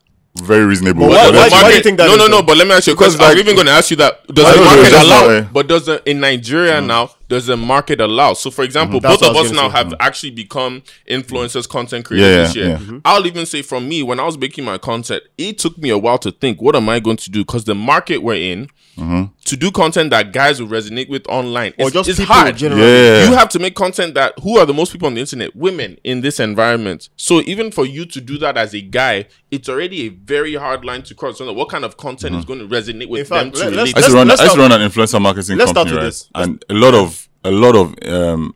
very 0.42 0.64
reasonable. 0.64 1.02
But 1.08 1.10
why- 1.10 1.30
why- 1.30 1.48
why 1.48 1.68
do 1.70 1.76
you 1.76 1.82
think 1.82 1.98
that 1.98 2.06
no, 2.08 2.16
no, 2.16 2.26
no. 2.26 2.42
But 2.42 2.56
let 2.56 2.66
me 2.66 2.74
ask 2.74 2.86
you 2.88 2.94
because 2.94 3.14
Because, 3.14 3.30
I'm 3.30 3.36
like- 3.36 3.44
even 3.44 3.54
going 3.54 3.66
to 3.68 3.72
ask 3.72 3.90
you 3.90 3.96
that. 3.98 4.26
Does 4.26 4.44
I 4.44 4.52
the 4.58 4.64
market 4.64 4.92
allow? 4.92 5.40
but 5.52 5.68
does 5.68 5.86
the 5.86 6.02
in 6.10 6.20
Nigeria 6.20 6.80
now? 6.80 7.10
Does 7.28 7.46
the 7.46 7.56
market 7.56 8.00
allow? 8.00 8.34
So, 8.34 8.50
for 8.50 8.62
example, 8.64 9.00
mm-hmm. 9.00 9.08
That's 9.08 9.20
both 9.22 9.30
of 9.30 9.36
us 9.36 9.50
now 9.52 9.62
gonna 9.62 9.70
say. 9.72 9.76
have 9.78 9.86
mm-hmm. 9.88 9.96
actually 10.00 10.30
become 10.32 10.82
influencers, 11.10 11.68
content 11.68 12.04
creators 12.04 12.28
Yeah, 12.30 12.42
this 12.44 12.56
year. 12.56 12.66
yeah. 12.68 12.76
Mm-hmm. 12.78 12.98
I'll 13.04 13.26
even 13.26 13.46
say, 13.46 13.62
from 13.62 13.88
me, 13.88 14.02
when 14.02 14.20
I 14.20 14.24
was 14.24 14.36
making 14.38 14.64
my 14.64 14.78
content, 14.78 15.22
it 15.38 15.58
took 15.58 15.78
me 15.78 15.90
a 15.90 15.98
while 15.98 16.18
to 16.18 16.30
think, 16.30 16.60
what 16.60 16.76
am 16.76 16.88
I 16.88 17.00
going 17.00 17.16
to 17.18 17.30
do? 17.30 17.40
Because 17.44 17.64
the 17.64 17.74
market 17.74 18.18
we're 18.18 18.34
in. 18.34 18.68
Mm-hmm. 18.96 19.24
To 19.46 19.56
do 19.56 19.72
content 19.72 20.10
that 20.10 20.32
guys 20.32 20.62
will 20.62 20.68
resonate 20.68 21.08
with 21.08 21.26
online, 21.28 21.72
Or 21.80 21.86
it's, 21.88 21.92
just 21.94 22.08
it's 22.10 22.18
hard. 22.20 22.56
generally. 22.56 22.80
Yeah. 22.80 23.28
You 23.28 23.34
have 23.34 23.48
to 23.48 23.58
make 23.58 23.74
content 23.74 24.14
that 24.14 24.38
who 24.40 24.56
are 24.56 24.64
the 24.64 24.72
most 24.72 24.92
people 24.92 25.06
on 25.08 25.14
the 25.14 25.20
internet? 25.20 25.54
Women 25.56 25.98
in 26.04 26.20
this 26.20 26.38
environment. 26.38 27.08
So 27.16 27.40
even 27.40 27.72
for 27.72 27.84
you 27.84 28.06
to 28.06 28.20
do 28.20 28.38
that 28.38 28.56
as 28.56 28.72
a 28.72 28.80
guy, 28.80 29.26
it's 29.50 29.68
already 29.68 30.02
a 30.06 30.08
very 30.10 30.54
hard 30.54 30.84
line 30.84 31.02
to 31.02 31.14
cross. 31.16 31.38
So 31.38 31.52
what 31.52 31.70
kind 31.70 31.84
of 31.84 31.96
content 31.96 32.36
is 32.36 32.44
going 32.44 32.60
to 32.60 32.68
resonate 32.68 33.08
with 33.08 33.22
In 33.22 33.26
fact, 33.26 33.44
them 33.44 33.50
to 33.52 33.58
let- 33.58 33.70
relate? 33.70 33.76
let's- 33.76 33.78
I 33.78 33.82
used 33.84 33.94
to 33.94 34.00
Let's- 34.00 34.14
run. 34.14 34.28
let's 34.28 34.40
I 34.40 34.44
used 34.44 34.54
to 34.54 34.60
start- 34.60 34.70
run 34.70 34.80
an 34.80 34.90
influencer 34.90 35.20
marketing 35.22 35.58
let's 35.58 35.70
start 35.72 35.88
company, 35.88 35.96
with 35.96 36.04
right? 36.04 36.06
this. 36.06 36.28
And 36.36 36.64
a 36.70 36.74
lot 36.74 36.94
of 36.94 37.23
a 37.44 37.50
lot 37.50 37.76
of 37.76 37.94
um 38.08 38.54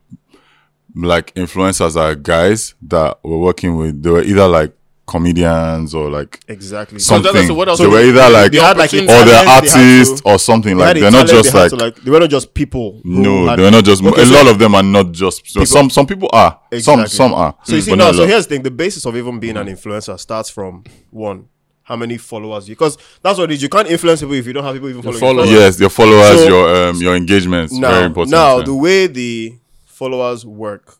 like 0.95 1.33
influencers 1.35 1.95
are 1.95 2.15
guys 2.15 2.73
that 2.81 3.19
we're 3.23 3.37
working 3.37 3.77
with. 3.77 4.01
They 4.03 4.09
were 4.09 4.23
either 4.23 4.47
like 4.47 4.73
comedians 5.07 5.95
or 5.95 6.09
like 6.09 6.39
Exactly. 6.47 6.99
So 6.99 7.15
something. 7.15 7.31
that's- 7.33 7.47
so 7.47 7.53
what 7.55 7.67
else- 7.67 7.79
they 7.79 7.87
were 7.87 8.01
either 8.01 8.29
like 8.29 8.51
they 8.51 8.59
had, 8.59 8.77
like, 8.77 8.93
or 8.93 8.97
they're 9.01 9.07
talent, 9.07 9.63
they 9.65 9.69
artists 9.97 10.21
to- 10.21 10.27
or 10.29 10.37
something. 10.39 10.77
They 10.77 10.83
Like 10.83 10.99
they're 10.99 11.11
not 11.11 11.27
just 11.27 11.51
they 11.53 11.59
like 11.59 11.69
to, 11.71 11.75
like 11.77 11.95
they 11.95 12.11
were 12.11 12.19
not 12.19 12.29
just 12.29 12.53
people. 12.53 13.01
no, 13.03 13.55
they 13.55 13.63
were 13.63 13.71
not 13.71 13.83
just. 13.85 14.03
Okay, 14.03 14.21
a 14.21 14.25
so- 14.25 14.33
lot 14.35 14.47
of 14.47 14.59
them 14.59 14.75
are 14.75 14.83
not 14.83 15.11
just. 15.11 15.47
So 15.49 15.63
some 15.65 15.89
some 15.89 16.05
people 16.05 16.29
are. 16.33 16.59
Some 16.73 16.99
Exactly. 17.01 17.07
some 17.09 17.33
are. 17.33 17.55
So 17.63 17.75
you 17.75 17.81
see 17.81 17.91
but 17.91 17.97
now, 17.97 18.11
so 18.11 18.25
here's 18.27 18.45
the 18.45 18.55
thing: 18.55 18.63
the 18.63 18.71
basis 18.71 19.05
of 19.05 19.15
even 19.15 19.39
being 19.39 19.57
an 19.57 19.67
influencer 19.67 20.19
starts 20.19 20.49
from 20.51 20.83
one, 21.09 21.45
how 21.89 21.95
many 21.95 22.17
followers 22.17 22.69
you 22.69 22.75
because 22.75 22.97
that's 23.23 23.37
what 23.39 23.49
it 23.51 23.55
is. 23.55 23.61
You 23.63 23.67
can't 23.67 23.89
influence 23.89 24.21
people 24.21 24.35
if 24.35 24.45
you 24.45 24.53
don't 24.53 24.63
have 24.63 24.75
people 24.75 24.89
even 24.89 25.01
following. 25.01 25.49
you. 25.49 25.55
Yes, 25.57 25.79
your 25.79 25.89
followers, 25.89 26.37
So- 26.39 26.47
your 26.47 26.89
um, 26.89 26.95
your 27.01 27.15
engagements, 27.15 27.73
Now, 27.73 27.91
very 27.91 28.05
important. 28.05 28.31
now 28.31 28.59
yeah. 28.59 28.63
the 28.63 28.75
way 28.75 29.07
the 29.07 29.55
followers 29.85 30.45
work, 30.45 30.95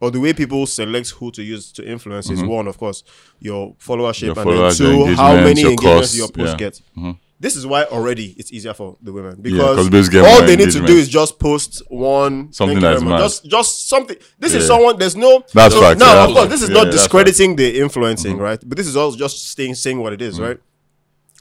or 0.00 0.10
the 0.10 0.20
way 0.20 0.32
people 0.34 0.66
select 0.66 1.10
who 1.10 1.30
to 1.32 1.42
use 1.42 1.72
to 1.72 1.82
influence 1.90 2.28
is 2.30 2.42
one, 2.42 2.68
of 2.68 2.76
course, 2.78 3.02
your 3.40 3.74
followership, 3.76 4.34
Mm-hmm. 4.34 4.36
Your 4.36 4.38
and 4.38 4.76
followers, 4.76 4.78
then 4.78 4.88
two, 4.88 5.14
how 5.16 5.30
engagements, 5.32 5.44
many 5.48 5.60
your 5.62 5.70
engagements 5.70 6.00
costs, 6.00 6.16
your 6.16 6.28
post 6.28 6.60
yeah. 6.60 6.68
Mm-hmm. 6.98 7.10
get. 7.10 7.16
This 7.42 7.56
is 7.56 7.66
why 7.66 7.82
already 7.96 8.26
it's 8.38 8.52
easier 8.52 8.72
for 8.72 8.96
the 9.02 9.12
women 9.12 9.32
'cause 9.42 9.88
because 9.88 10.08
get 10.08 10.24
all 10.24 10.46
they 10.46 10.54
need 10.54 10.70
to 10.70 10.86
do 10.86 10.94
is 11.02 11.08
just 11.08 11.38
post 11.40 11.82
one 11.88 12.52
Something 12.52 12.78
that's 12.80 13.02
mad. 13.02 13.18
just 13.18 13.44
just 13.56 13.88
something. 13.88 14.16
This 14.38 14.54
is 14.54 14.66
someone. 14.66 14.96
There's 14.96 15.16
no 15.16 15.42
That's 15.52 15.74
so 15.74 15.80
facts, 15.80 15.98
Now, 15.98 16.14
yeah, 16.14 16.24
of 16.28 16.34
course, 16.36 16.48
this 16.54 16.62
is 16.62 16.68
Yeah, 16.70 16.74
not 16.78 16.86
Mm-hmm. 16.86 16.96
discrediting 16.98 17.56
the 17.56 17.68
influencing, 17.80 18.36
right? 18.38 18.60
But 18.68 18.76
this 18.78 18.86
is 18.86 18.96
also 18.96 19.16
just 19.18 19.50
staying 19.50 19.74
saying 19.74 19.98
what 20.04 20.12
it 20.12 20.22
is, 20.22 20.38
right? 20.40 20.58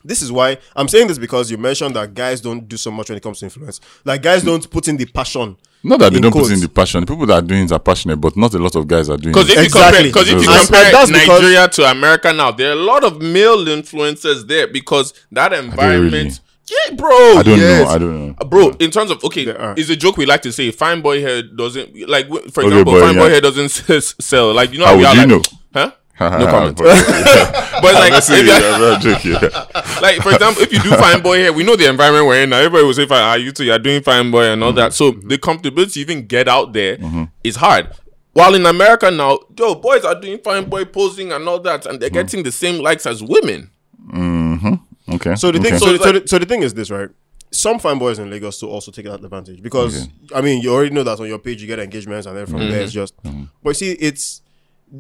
This 0.03 0.21
is 0.21 0.31
why 0.31 0.57
I'm 0.75 0.87
saying 0.87 1.07
this 1.07 1.17
because 1.17 1.49
you 1.51 1.57
mentioned 1.57 1.95
that 1.95 2.13
guys 2.13 2.41
don't 2.41 2.67
do 2.67 2.77
so 2.77 2.91
much 2.91 3.09
when 3.09 3.17
it 3.17 3.23
comes 3.23 3.39
to 3.39 3.45
influence. 3.45 3.79
Like 4.05 4.21
guys 4.21 4.43
don't 4.43 4.69
put 4.69 4.87
in 4.87 4.97
the 4.97 5.05
passion. 5.05 5.57
Not 5.83 5.99
that 5.99 6.13
they 6.13 6.19
don't 6.19 6.31
quotes. 6.31 6.49
put 6.49 6.53
in 6.53 6.59
the 6.59 6.69
passion. 6.69 7.01
The 7.01 7.07
people 7.07 7.25
that 7.25 7.43
are 7.43 7.47
doing 7.47 7.63
it 7.63 7.71
are 7.71 7.79
passionate, 7.79 8.17
but 8.17 8.37
not 8.37 8.53
a 8.53 8.59
lot 8.59 8.75
of 8.75 8.87
guys 8.87 9.09
are 9.09 9.17
doing 9.17 9.33
Because 9.33 9.49
it. 9.49 9.57
if 9.57 9.65
Exactly. 9.65 10.11
compare, 10.11 10.25
because 10.25 10.29
if 10.29 10.41
you 10.41 10.59
compare 10.59 10.85
and 10.85 10.93
that's 10.95 11.11
because- 11.11 11.27
Nigeria 11.41 11.67
to 11.67 11.83
America 11.89 12.31
now, 12.33 12.51
there 12.51 12.69
are 12.69 12.73
a 12.73 12.75
lot 12.83 13.03
of 13.03 13.19
male 13.21 13.65
influencers 13.65 14.47
there 14.47 14.67
because 14.67 15.13
that 15.31 15.53
environment. 15.53 16.39
Yeah, 16.69 16.95
bro. 16.95 17.09
I 17.09 17.43
don't 17.43 17.59
yes. 17.59 17.83
know. 17.85 17.89
I 17.93 17.97
don't 17.97 18.27
know. 18.27 18.35
Uh, 18.39 18.45
Bro, 18.45 18.69
in 18.79 18.91
terms 18.91 19.11
of 19.11 19.21
okay, 19.25 19.43
There 19.45 19.59
are. 19.59 19.73
it's 19.75 19.89
a 19.89 19.95
joke 19.95 20.15
we 20.15 20.25
like 20.25 20.41
to 20.43 20.53
say. 20.53 20.71
Fine 20.71 21.01
boy 21.01 21.19
hair 21.19 21.41
doesn't 21.41 22.07
like. 22.07 22.27
w- 22.29 22.47
For 22.49 22.61
Okay, 22.61 22.69
example, 22.69 22.93
boy, 22.93 23.01
fine 23.01 23.15
boy 23.15 23.29
hair 23.29 23.41
doesn't 23.41 23.69
sell. 24.21 24.53
Like 24.53 24.71
you 24.71 24.79
know, 24.79 24.85
How 24.85 24.93
we 24.93 24.99
would 24.99 25.07
are 25.07 25.13
you 25.15 25.19
like, 25.21 25.27
know? 25.27 25.41
Huh? 26.29 26.37
No 26.37 26.45
comment. 26.51 26.77
But 26.77 26.85
But 27.81 27.93
like, 27.95 28.13
if 28.13 28.29
yeah, 28.29 28.77
you- 28.77 28.85
I'm 28.93 29.01
joking. 29.01 29.31
like 30.01 30.21
for 30.21 30.31
example, 30.31 30.61
if 30.61 30.71
you 30.71 30.79
do 30.81 30.91
fine 30.91 31.21
boy 31.21 31.37
hair, 31.37 31.53
we 31.53 31.63
know 31.63 31.75
the 31.75 31.89
environment 31.89 32.27
we're 32.27 32.43
in 32.43 32.49
now. 32.51 32.57
Everybody 32.57 32.83
will 32.83 32.93
say, 32.93 33.07
"Fine, 33.07 33.23
ah, 33.23 33.33
you 33.35 33.51
two, 33.51 33.63
you're 33.63 33.79
doing 33.79 34.03
fine 34.03 34.29
boy 34.29 34.43
and 34.51 34.63
all 34.63 34.73
that." 34.73 34.91
Mm-hmm. 34.91 35.19
So 35.19 35.27
the 35.27 35.37
comfortability 35.37 35.93
to 35.93 35.99
even 35.99 36.27
get 36.27 36.47
out 36.47 36.73
there 36.73 36.97
mm-hmm. 36.97 37.23
is 37.43 37.55
hard. 37.55 37.89
While 38.33 38.53
in 38.55 38.65
America 38.65 39.09
now, 39.09 39.39
yo, 39.57 39.75
boys 39.75 40.05
are 40.05 40.19
doing 40.19 40.37
fine 40.39 40.69
boy 40.69 40.85
posing 40.85 41.31
and 41.31 41.47
all 41.47 41.59
that, 41.59 41.85
and 41.85 41.99
they're 41.99 42.09
mm-hmm. 42.09 42.19
getting 42.19 42.43
the 42.43 42.51
same 42.51 42.81
likes 42.81 43.05
as 43.05 43.23
women. 43.23 43.71
Okay. 45.15 45.35
So 45.35 45.51
the 45.51 45.59
thing, 45.59 45.73
okay. 45.73 45.77
so, 45.77 45.85
So 45.85 45.91
the, 45.93 46.03
so, 46.03 46.11
the, 46.11 46.27
so 46.27 46.39
the 46.39 46.45
thing 46.45 46.63
is 46.63 46.73
this, 46.73 46.89
right? 46.89 47.09
Some 47.51 47.79
fine 47.79 47.99
boys 47.99 48.17
in 48.17 48.29
Lagos 48.29 48.59
to 48.59 48.67
also 48.67 48.91
take 48.91 49.05
that 49.05 49.21
advantage 49.21 49.61
because 49.61 50.07
I 50.33 50.39
mean 50.39 50.61
you 50.61 50.73
already 50.73 50.91
know 50.95 51.03
that 51.03 51.19
on 51.19 51.27
your 51.27 51.37
page 51.37 51.61
you 51.61 51.67
get 51.67 51.79
engagements 51.79 52.25
and 52.25 52.37
then 52.37 52.45
from 52.45 52.59
there 52.59 52.81
it's 52.81 52.93
just. 52.93 53.13
But 53.61 53.75
see, 53.75 53.91
it's 53.91 54.41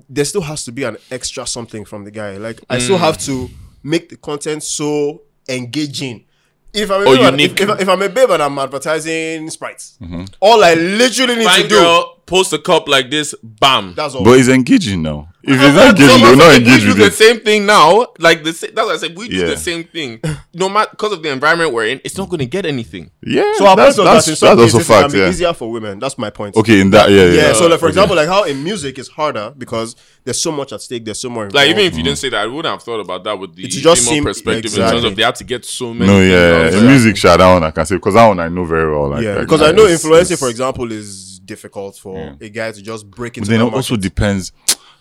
there 0.09 0.25
still 0.25 0.41
has 0.41 0.63
to 0.65 0.71
be 0.71 0.83
an 0.83 0.97
extra 1.09 1.45
something 1.45 1.85
from 1.85 2.03
the 2.05 2.11
guy. 2.11 2.37
Like 2.37 2.61
I 2.69 2.79
still 2.79 2.97
have 2.97 3.17
to 3.19 3.49
make 3.83 4.09
the 4.09 4.17
content 4.17 4.63
so 4.63 5.23
engaging. 5.49 6.25
if 6.73 6.89
I'm 6.89 7.01
a 7.01 7.09
Or 7.09 7.15
babe 7.17 7.25
and- 7.25 7.39
unique. 7.41 7.59
if, 7.59 7.69
if, 7.69 7.81
if 7.81 7.89
I'm 7.89 8.01
a 8.01 8.07
babe 8.09 8.29
and 8.31 8.41
I'm 8.43 8.57
advertising 8.57 9.49
sprites, 9.49 9.97
mm-hmm. 10.01 10.23
all 10.39 10.63
I 10.63 10.73
literally 10.75 11.35
need 11.35 11.43
Fine 11.45 11.63
to 11.63 11.67
do 11.67 11.75
girl, 11.75 12.15
post 12.25 12.53
a 12.53 12.59
cup 12.59 12.87
like 12.87 13.09
this, 13.09 13.35
bam. 13.43 13.93
that's 13.95 14.15
all. 14.15 14.23
But 14.23 14.39
it's 14.39 14.47
engaging 14.47 15.01
now. 15.01 15.27
If 15.43 15.59
it's 15.59 15.63
I'm 15.63 15.75
not 15.75 15.85
not- 15.85 15.99
engaging, 15.99 16.07
so 16.07 16.17
they'll 16.25 16.35
not 16.37 16.51
if 16.51 16.57
engage 16.59 16.81
we 16.81 16.87
with 16.89 16.97
do 16.97 17.03
the 17.05 17.11
same 17.11 17.39
thing 17.39 17.65
now. 17.65 18.07
Like 18.19 18.43
the 18.43 18.53
sa- 18.53 18.67
that's 18.73 18.85
what 18.85 18.95
I 18.95 18.97
said. 18.97 19.17
We 19.17 19.27
do 19.27 19.35
Yeah. 19.37 19.45
the 19.47 19.57
same 19.57 19.83
thing. 19.85 20.19
No 20.53 20.69
matter 20.69 20.89
because 20.91 21.13
of 21.13 21.23
the 21.23 21.29
environment 21.29 21.73
we're 21.73 21.85
in, 21.87 22.01
it's 22.03 22.17
not 22.17 22.29
going 22.29 22.39
to 22.39 22.45
get 22.45 22.65
anything. 22.65 23.09
Yeah, 23.23 23.51
so 23.57 23.65
our 23.67 23.75
that's, 23.75 23.95
point 23.97 24.07
was 24.09 24.25
that's, 24.25 24.39
that 24.41 24.51
in 24.51 24.57
that's 24.57 24.71
some 24.71 24.77
also 24.77 24.77
cases 24.77 24.89
it 24.89 24.93
can 24.93 25.01
fact. 25.03 25.13
be 25.13 25.19
Yeah. 25.19 25.29
easier 25.29 25.53
for 25.53 25.71
women. 25.71 25.99
That's 25.99 26.17
my 26.17 26.29
point. 26.29 26.55
Okay, 26.57 26.81
in 26.81 26.89
that, 26.91 27.09
yeah, 27.09 27.25
yeah. 27.25 27.33
Yeah, 27.47 27.53
so 27.53 27.67
like 27.67 27.79
for 27.79 27.85
okay. 27.85 27.91
example, 27.91 28.15
like 28.15 28.27
how 28.27 28.43
in 28.43 28.63
music 28.63 28.99
it's 28.99 29.09
harder 29.09 29.53
because 29.57 29.95
there's 30.23 30.39
so 30.41 30.51
much 30.51 30.73
at 30.73 30.81
stake. 30.81 31.05
There's 31.05 31.19
so 31.21 31.29
more. 31.29 31.49
Like 31.49 31.69
even 31.69 31.85
if 31.85 31.97
you 31.97 32.03
didn't 32.03 32.19
say 32.19 32.29
that, 32.29 32.41
I 32.41 32.45
wouldn't 32.45 32.71
have 32.71 32.83
thought 32.83 32.99
about 32.99 33.23
that 33.23 33.39
with 33.39 33.55
the 33.55 33.63
It 33.63 33.69
just 33.69 34.03
female 34.03 34.13
seem- 34.15 34.23
perspective 34.25 34.65
in 34.73 34.77
terms 34.79 34.91
exactly. 34.91 35.09
of 35.09 35.15
they 35.15 35.23
have 35.23 35.33
to 35.35 35.43
get 35.43 35.65
so 35.65 35.93
many. 35.93 36.05
no, 36.11 36.19
things 36.19 36.31
yeah, 36.31 36.37
out 36.37 36.65
in 36.73 36.79
there. 36.81 36.89
music, 36.89 37.17
shot 37.17 37.37
that 37.39 37.53
one 37.53 37.63
I 37.63 37.71
can 37.71 37.85
say 37.85 37.95
because 37.95 38.13
that 38.13 38.27
one 38.27 38.39
I 38.39 38.47
know 38.49 38.65
very 38.65 38.91
well. 38.91 39.09
Like, 39.09 39.23
yeah, 39.23 39.39
because 39.39 39.61
like, 39.61 39.73
I 39.73 39.75
know 39.75 39.83
it's- 39.85 40.03
influencing, 40.03 40.37
for 40.37 40.49
example, 40.49 40.91
is 40.91 41.39
difficult 41.43 41.97
for 41.97 42.37
a 42.39 42.49
guy 42.49 42.71
to 42.71 42.81
just 42.81 43.09
break 43.09 43.33
But 43.33 43.39
into. 43.39 43.49
then 43.49 43.59
that 43.61 43.67
it 43.67 43.73
also 43.73 43.95
depends. 43.97 44.51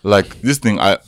Like 0.03 0.41
this 0.41 0.59
thing, 0.59 0.81
I 0.81 0.99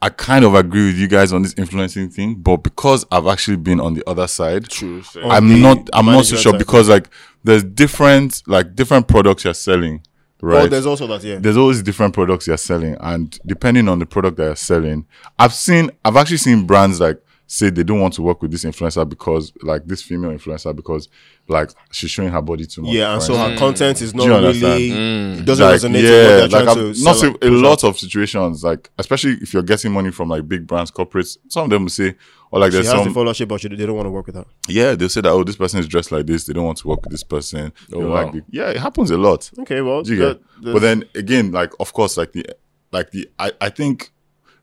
I 0.00 0.10
kind 0.10 0.44
of 0.44 0.54
agree 0.54 0.86
with 0.86 0.96
you 0.96 1.08
guys 1.08 1.32
on 1.32 1.42
this 1.42 1.54
influencing 1.56 2.10
thing, 2.10 2.34
but 2.34 2.58
because 2.58 3.04
I've 3.10 3.26
actually 3.26 3.56
been 3.56 3.80
on 3.80 3.94
the 3.94 4.08
other 4.08 4.26
side, 4.26 4.68
True. 4.68 5.02
fair. 5.02 5.24
I'm 5.24 5.60
not. 5.60 5.88
I'm 5.92 6.06
not 6.06 6.26
so 6.26 6.36
sure 6.36 6.52
side. 6.52 6.58
because 6.58 6.88
like 6.88 7.08
there's 7.44 7.64
different 7.64 8.42
like 8.46 8.74
different 8.74 9.08
products 9.08 9.44
you're 9.44 9.54
selling, 9.54 10.02
oh, 10.42 10.46
right? 10.46 10.52
Well, 10.54 10.68
there's 10.68 10.86
also 10.86 11.06
that. 11.06 11.24
Yeah, 11.24 11.38
there's 11.38 11.56
always 11.56 11.82
different 11.82 12.14
products 12.14 12.46
you're 12.46 12.56
selling 12.56 12.96
and 13.00 13.38
depending 13.46 13.88
on 13.88 13.98
the 13.98 14.06
product 14.06 14.36
that 14.36 14.44
you're 14.44 14.56
selling 14.56 15.06
i've 15.38 15.52
seen 15.54 15.90
i've 16.04 16.16
actually 16.16 16.36
seen 16.36 16.66
brands 16.66 17.00
like 17.00 17.20
say 17.48 17.70
they 17.70 17.84
don't 17.84 18.00
want 18.00 18.12
to 18.12 18.22
work 18.22 18.42
with 18.42 18.50
this 18.50 18.64
influencer 18.64 19.08
because 19.08 19.52
like 19.62 19.84
this 19.86 20.02
female 20.02 20.30
influencer 20.32 20.74
because 20.74 21.08
like 21.46 21.70
she's 21.92 22.10
showing 22.10 22.28
her 22.28 22.42
body 22.42 22.66
too 22.66 22.82
much 22.82 22.92
yeah, 22.92 23.12
and 23.14 23.22
so 23.22 23.34
instance. 23.34 23.52
her 23.52 23.58
content 23.66 24.02
is 24.02 24.14
not 24.14 24.26
really 24.26 24.90
Mm. 24.90 25.44
doesn't 25.44 25.64
like 25.64 25.80
resonate 25.80 25.92
with 25.92 26.02
what 26.02 26.02
yeah 26.02 26.26
they're 26.26 26.40
like 26.40 26.50
trying 26.50 26.68
I've 26.68 26.74
to 26.74 26.86
not 26.86 26.96
sell 26.96 27.14
say 27.14 27.34
a 27.42 27.50
lot 27.50 27.84
of 27.84 27.98
situations 27.98 28.64
like 28.64 28.90
especially 28.98 29.34
if 29.40 29.54
you're 29.54 29.62
getting 29.62 29.92
money 29.92 30.10
from 30.10 30.28
like 30.28 30.48
big 30.48 30.66
brands 30.66 30.90
corporates 30.90 31.38
some 31.48 31.64
of 31.64 31.70
them 31.70 31.82
will 31.84 31.88
say 31.90 32.16
or 32.50 32.58
like 32.60 32.70
She 32.72 32.76
there's 32.78 32.86
has 32.86 32.94
some 33.04 33.12
the 33.12 33.20
followership, 33.20 33.46
but 33.48 33.60
she, 33.60 33.68
they 33.68 33.76
don't 33.86 33.96
want 33.96 34.06
to 34.06 34.10
work 34.10 34.26
with 34.26 34.34
her. 34.34 34.44
yeah 34.68 34.94
they'll 34.96 35.08
say 35.08 35.20
that 35.20 35.30
oh 35.30 35.44
this 35.44 35.56
person 35.56 35.78
is 35.78 35.86
dressed 35.86 36.10
like 36.10 36.26
this 36.26 36.44
they 36.46 36.52
don't 36.52 36.64
want 36.64 36.78
to 36.78 36.88
work 36.88 37.02
with 37.02 37.10
this 37.12 37.22
person 37.22 37.72
They 37.88 37.98
don't 38.00 38.10
wow. 38.10 38.24
like 38.24 38.32
the- 38.32 38.44
yeah 38.50 38.70
it 38.70 38.78
happens 38.78 39.10
a 39.12 39.18
lot 39.18 39.50
Okay, 39.60 39.82
well, 39.82 40.02
the- 40.02 40.40
the- 40.62 40.72
but 40.72 40.80
then 40.82 41.04
again, 41.14 41.52
like 41.52 41.72
of 41.78 41.92
course, 41.92 42.16
like 42.16 42.32
the 42.32 42.44
like 42.92 43.10
the 43.12 43.28
I, 43.38 43.52
I 43.60 43.68
think 43.68 44.10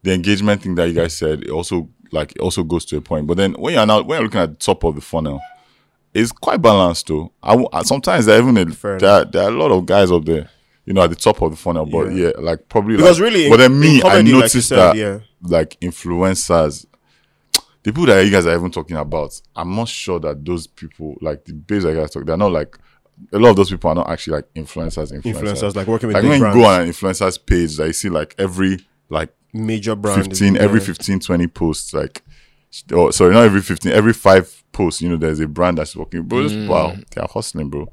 the 0.01 0.11
engagement 0.13 0.61
thing 0.63 0.75
that 0.75 0.87
you 0.87 0.93
guys 0.93 1.15
said 1.15 1.43
it 1.43 1.49
also 1.49 1.87
like 2.13 2.31
it 2.33 2.39
also 2.39 2.63
goes 2.63 2.85
to 2.85 2.97
a 2.97 3.01
point. 3.01 3.27
But 3.27 3.37
then 3.37 3.53
when 3.53 3.73
you're 3.73 3.85
now 3.85 4.01
when 4.01 4.17
you're 4.17 4.23
looking 4.25 4.39
at 4.41 4.51
the 4.51 4.65
top 4.65 4.83
of 4.83 4.95
the 4.95 5.01
funnel, 5.01 5.41
it's 6.13 6.31
quite 6.31 6.61
balanced 6.61 7.07
too. 7.07 7.31
I, 7.41 7.63
I- 7.73 7.83
sometimes 7.83 8.25
there 8.25 8.39
even 8.39 8.55
a, 8.57 8.65
there, 8.65 9.25
there 9.25 9.43
are 9.43 9.49
a 9.49 9.51
lot 9.51 9.71
of 9.71 9.85
guys 9.85 10.11
up 10.11 10.23
there, 10.25 10.49
you 10.85 10.93
know, 10.93 11.01
at 11.01 11.09
the 11.09 11.15
top 11.15 11.41
of 11.41 11.51
the 11.51 11.57
funnel. 11.57 11.85
But 11.85 12.11
Yeah. 12.11 12.27
yeah, 12.27 12.31
like 12.39 12.69
probably 12.69 12.97
because 12.97 13.19
like- 13.19 13.31
really, 13.33 13.49
But 13.49 13.57
then 13.57 13.79
me, 13.79 13.99
comedy, 14.01 14.31
I 14.31 14.33
like 14.33 14.41
noticed 14.43 14.67
said, 14.69 14.77
that 14.77 14.95
yeah. 14.95 15.19
like 15.41 15.77
influencers. 15.81 16.85
The 17.83 17.91
people 17.91 18.05
that 18.05 18.23
you 18.23 18.31
guys 18.31 18.45
are 18.45 18.55
even 18.55 18.71
talking 18.71 18.95
about, 18.95 19.41
I'm 19.55 19.75
not 19.75 19.89
sure 19.89 20.17
that 20.21 20.45
those 20.45 20.67
people, 20.67 21.17
like 21.19 21.43
the 21.43 21.51
that 21.53 21.89
you 21.89 21.95
guys 21.95 22.11
talk, 22.11 22.25
they're 22.25 22.37
not 22.37 22.51
like 22.51 22.77
a 23.33 23.37
lot 23.37 23.49
of 23.49 23.55
those 23.57 23.69
people 23.71 23.89
are 23.89 23.95
not 23.95 24.09
actually 24.09 24.37
like 24.37 24.53
influencers. 24.55 25.11
Influencers, 25.11 25.33
influencers 25.53 25.75
like 25.75 25.87
working 25.87 26.07
with 26.07 26.13
like 26.15 26.23
big 26.23 26.29
when 26.29 26.39
brands, 26.39 26.55
you 26.57 26.61
go 26.63 26.67
on 26.69 26.81
an 26.81 26.89
influencer's 26.89 27.37
page, 27.37 27.77
like 27.77 27.87
you 27.87 27.93
see 27.93 28.09
like 28.09 28.35
every 28.37 28.77
like 29.13 29.33
major 29.53 29.95
brand, 29.95 30.23
15, 30.25 30.57
every 30.57 30.79
15, 30.79 31.19
20 31.19 31.47
posts, 31.47 31.93
like 31.93 32.23
oh 32.91 33.11
sorry, 33.11 33.33
not 33.33 33.43
every 33.43 33.61
15, 33.61 33.91
every 33.91 34.13
five 34.13 34.63
posts, 34.71 35.01
you 35.01 35.09
know, 35.09 35.17
there's 35.17 35.39
a 35.39 35.47
brand 35.47 35.77
that's 35.77 35.95
working. 35.95 36.23
Bro, 36.23 36.41
those 36.43 36.53
people 36.53 36.75
are 36.75 36.95
they 37.11 37.21
are 37.21 37.27
hustling, 37.31 37.69
bro. 37.69 37.87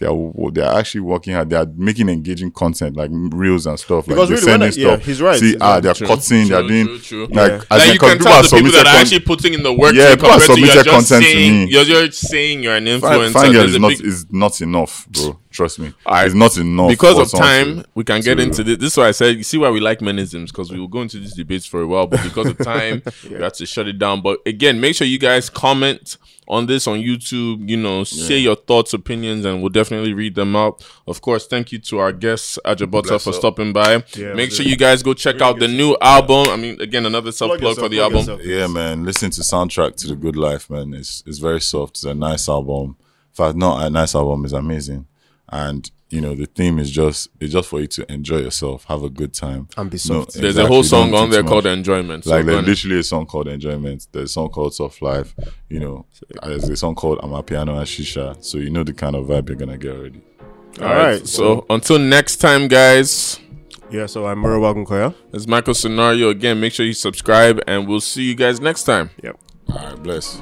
They 0.00 0.06
are 0.06 0.50
they 0.50 0.62
are 0.62 0.78
actually 0.78 1.02
working 1.02 1.34
hard. 1.34 1.50
They 1.50 1.56
are 1.56 1.66
making 1.76 2.08
engaging 2.08 2.50
content 2.50 2.96
like 2.96 3.10
reels 3.12 3.66
and 3.66 3.78
stuff. 3.78 4.06
Because 4.06 4.30
like 4.30 4.40
really, 4.40 4.46
they're 4.46 4.58
when 4.58 4.72
sending 4.72 4.86
I- 4.86 4.88
yeah, 4.90 4.94
stuff. 4.96 5.06
he's 5.06 5.22
right, 5.22 5.38
See, 5.38 5.46
he's 5.52 5.56
ah, 5.60 5.74
right. 5.74 5.82
they're 5.82 5.94
True, 5.94 6.06
cutting. 6.06 6.48
they're 6.48 6.66
doing 6.66 6.86
true, 6.86 6.98
true. 6.98 7.26
like 7.26 7.52
Yeah. 7.52 7.62
as 7.70 7.70
Like 7.70 7.90
in, 7.92 7.98
can 7.98 8.10
people 8.18 8.24
tell 8.24 8.32
are 8.32 8.42
the 8.42 8.48
people 8.56 8.72
that 8.72 8.80
are 8.80 8.84
con- 8.92 8.96
actually 9.02 9.20
putting 9.20 9.54
in 9.54 9.62
the 9.62 9.72
work. 9.72 9.94
Yeah, 9.94 10.08
to 10.10 10.16
people 10.16 10.30
are 10.30 10.38
compared 10.40 10.56
to 10.56 10.60
you're 10.60 10.68
submitted 10.70 10.84
just 10.90 11.08
content 11.10 11.24
to 11.26 11.30
saying, 11.32 11.64
me. 11.66 11.70
You're 11.70 11.84
just 11.84 12.18
saying 12.28 12.62
you're 12.62 12.74
an 12.76 12.84
influencer. 12.86 13.32
fine 13.32 13.52
girl 13.52 13.60
There's 13.60 13.74
is 13.74 13.78
not 13.78 13.88
big- 13.90 14.00
is 14.06 14.26
not 14.32 14.60
enough, 14.62 15.06
bro. 15.10 15.38
Trust 15.50 15.78
me. 15.80 15.92
Alright. 16.06 16.26
It's 16.26 16.34
not 16.34 16.56
enough 16.56 16.88
because 16.90 17.18
of 17.18 17.38
time, 17.38 17.80
to- 17.82 17.86
we 17.94 18.02
can 18.04 18.20
get 18.22 18.36
to- 18.36 18.42
into 18.42 18.64
this. 18.64 18.78
This 18.78 18.92
is 18.92 18.96
why 18.96 19.08
I 19.08 19.10
said, 19.10 19.36
you 19.36 19.42
see 19.42 19.58
why 19.58 19.68
we 19.68 19.80
like 19.80 19.98
menisms 20.00 20.46
because 20.46 20.72
we 20.72 20.80
will 20.80 20.88
go 20.88 21.02
into 21.02 21.18
these 21.18 21.34
debates 21.34 21.66
for 21.66 21.82
a 21.82 21.86
while, 21.86 22.06
but 22.06 22.22
because 22.22 22.46
of 22.46 22.56
time, 22.58 23.02
we 23.28 23.34
have 23.36 23.52
to 23.54 23.66
shut 23.66 23.86
it 23.86 23.98
down. 23.98 24.22
But 24.22 24.38
again, 24.46 24.80
make 24.80 24.94
sure 24.96 25.06
you 25.06 25.18
guys 25.18 25.50
comment 25.50 26.16
on 26.50 26.66
this 26.66 26.86
on 26.86 26.98
YouTube. 26.98 27.68
You 27.68 27.76
know, 27.76 28.04
share 28.04 28.36
your 28.36 28.56
thoughts, 28.56 28.92
opinions, 28.92 29.44
and 29.46 29.62
we'll 29.62 29.70
definitely 29.70 30.12
read 30.12 30.34
them 30.34 30.54
out. 30.56 30.84
Of 31.06 31.20
course, 31.22 31.46
thank 31.46 31.72
you 31.72 31.78
to 31.78 31.98
our 31.98 32.12
guests, 32.12 32.58
Ajebutter, 32.66 33.22
for 33.22 33.30
up. 33.30 33.36
stopping 33.36 33.72
by. 33.72 34.04
Yeah, 34.14 34.34
make 34.34 34.52
sure 34.52 34.66
you 34.66 34.76
guys 34.76 35.02
go 35.02 35.14
check 35.14 35.40
out 35.40 35.58
the 35.58 35.68
new 35.68 35.96
album. 36.00 36.48
I 36.48 36.56
mean, 36.56 36.80
again, 36.80 37.06
another 37.06 37.32
self 37.32 37.58
plug 37.58 37.76
for 37.76 37.82
yourself, 37.86 37.90
the 37.90 37.96
plug 37.96 38.12
album. 38.12 38.18
yourself. 38.18 38.44
Yeah, 38.44 38.66
man. 38.66 39.04
Listen 39.04 39.30
to 39.30 39.40
soundtrack 39.40 39.96
to 39.96 40.08
the 40.08 40.16
Good 40.16 40.36
Life, 40.36 40.68
man. 40.68 40.92
It's 40.92 41.22
it's 41.26 41.38
very 41.38 41.60
soft. 41.60 41.96
It's 41.96 42.04
a 42.04 42.14
nice 42.14 42.48
album. 42.48 42.96
In 43.30 43.34
fact, 43.34 43.56
not 43.56 43.86
a 43.86 43.88
nice 43.90 44.14
album. 44.14 44.44
It's 44.44 44.52
amazing, 44.52 45.06
and 45.50 45.90
you 46.10 46.20
know 46.20 46.34
the 46.34 46.46
theme 46.46 46.78
is 46.78 46.90
just 46.90 47.28
it's 47.40 47.52
just 47.52 47.68
for 47.68 47.80
you 47.80 47.86
to 47.86 48.12
enjoy 48.12 48.38
yourself, 48.38 48.84
have 48.84 49.02
a 49.02 49.10
good 49.10 49.32
time, 49.32 49.68
And 49.76 49.90
be 49.90 49.98
soft. 49.98 50.34
There's 50.34 50.56
exactly, 50.56 50.64
a 50.64 50.66
whole 50.66 50.82
song 50.82 51.14
on 51.14 51.30
there 51.30 51.42
called 51.42 51.66
Enjoyment. 51.66 52.24
So 52.24 52.30
like 52.30 52.46
go 52.46 52.52
there's 52.54 52.66
literally 52.66 52.98
a 53.00 53.02
song 53.04 53.26
called 53.26 53.48
Enjoyment. 53.48 54.08
There's 54.12 54.30
a 54.30 54.32
song 54.32 54.48
called 54.50 54.74
Soft 54.74 55.02
Life. 55.02 55.34
You 55.68 55.80
know, 55.80 56.06
there's 56.42 56.68
a 56.68 56.76
song 56.76 56.94
called 56.94 57.20
I'm 57.22 57.32
a 57.32 57.42
Piano 57.42 57.76
and 57.76 57.86
Shisha. 57.86 58.42
So 58.44 58.58
you 58.58 58.70
know 58.70 58.84
the 58.84 58.92
kind 58.92 59.14
of 59.14 59.26
vibe 59.26 59.48
you're 59.48 59.56
gonna 59.56 59.78
get 59.78 59.94
already. 59.94 60.22
All 60.80 60.86
right. 60.86 61.26
So 61.26 61.66
until 61.70 61.98
next 61.98 62.36
time, 62.36 62.68
guys. 62.68 63.38
Yeah, 63.90 64.06
so 64.06 64.26
I'm 64.26 64.38
Mura 64.38 64.60
Wagunkoya. 64.60 65.14
It's 65.32 65.48
Michael 65.48 65.74
Scenario 65.74 66.28
again. 66.28 66.60
Make 66.60 66.72
sure 66.72 66.86
you 66.86 66.92
subscribe, 66.92 67.60
and 67.66 67.88
we'll 67.88 68.00
see 68.00 68.22
you 68.22 68.36
guys 68.36 68.60
next 68.60 68.84
time. 68.84 69.10
Yep. 69.20 69.36
All 69.72 69.78
right, 69.78 70.02
bless. 70.02 70.40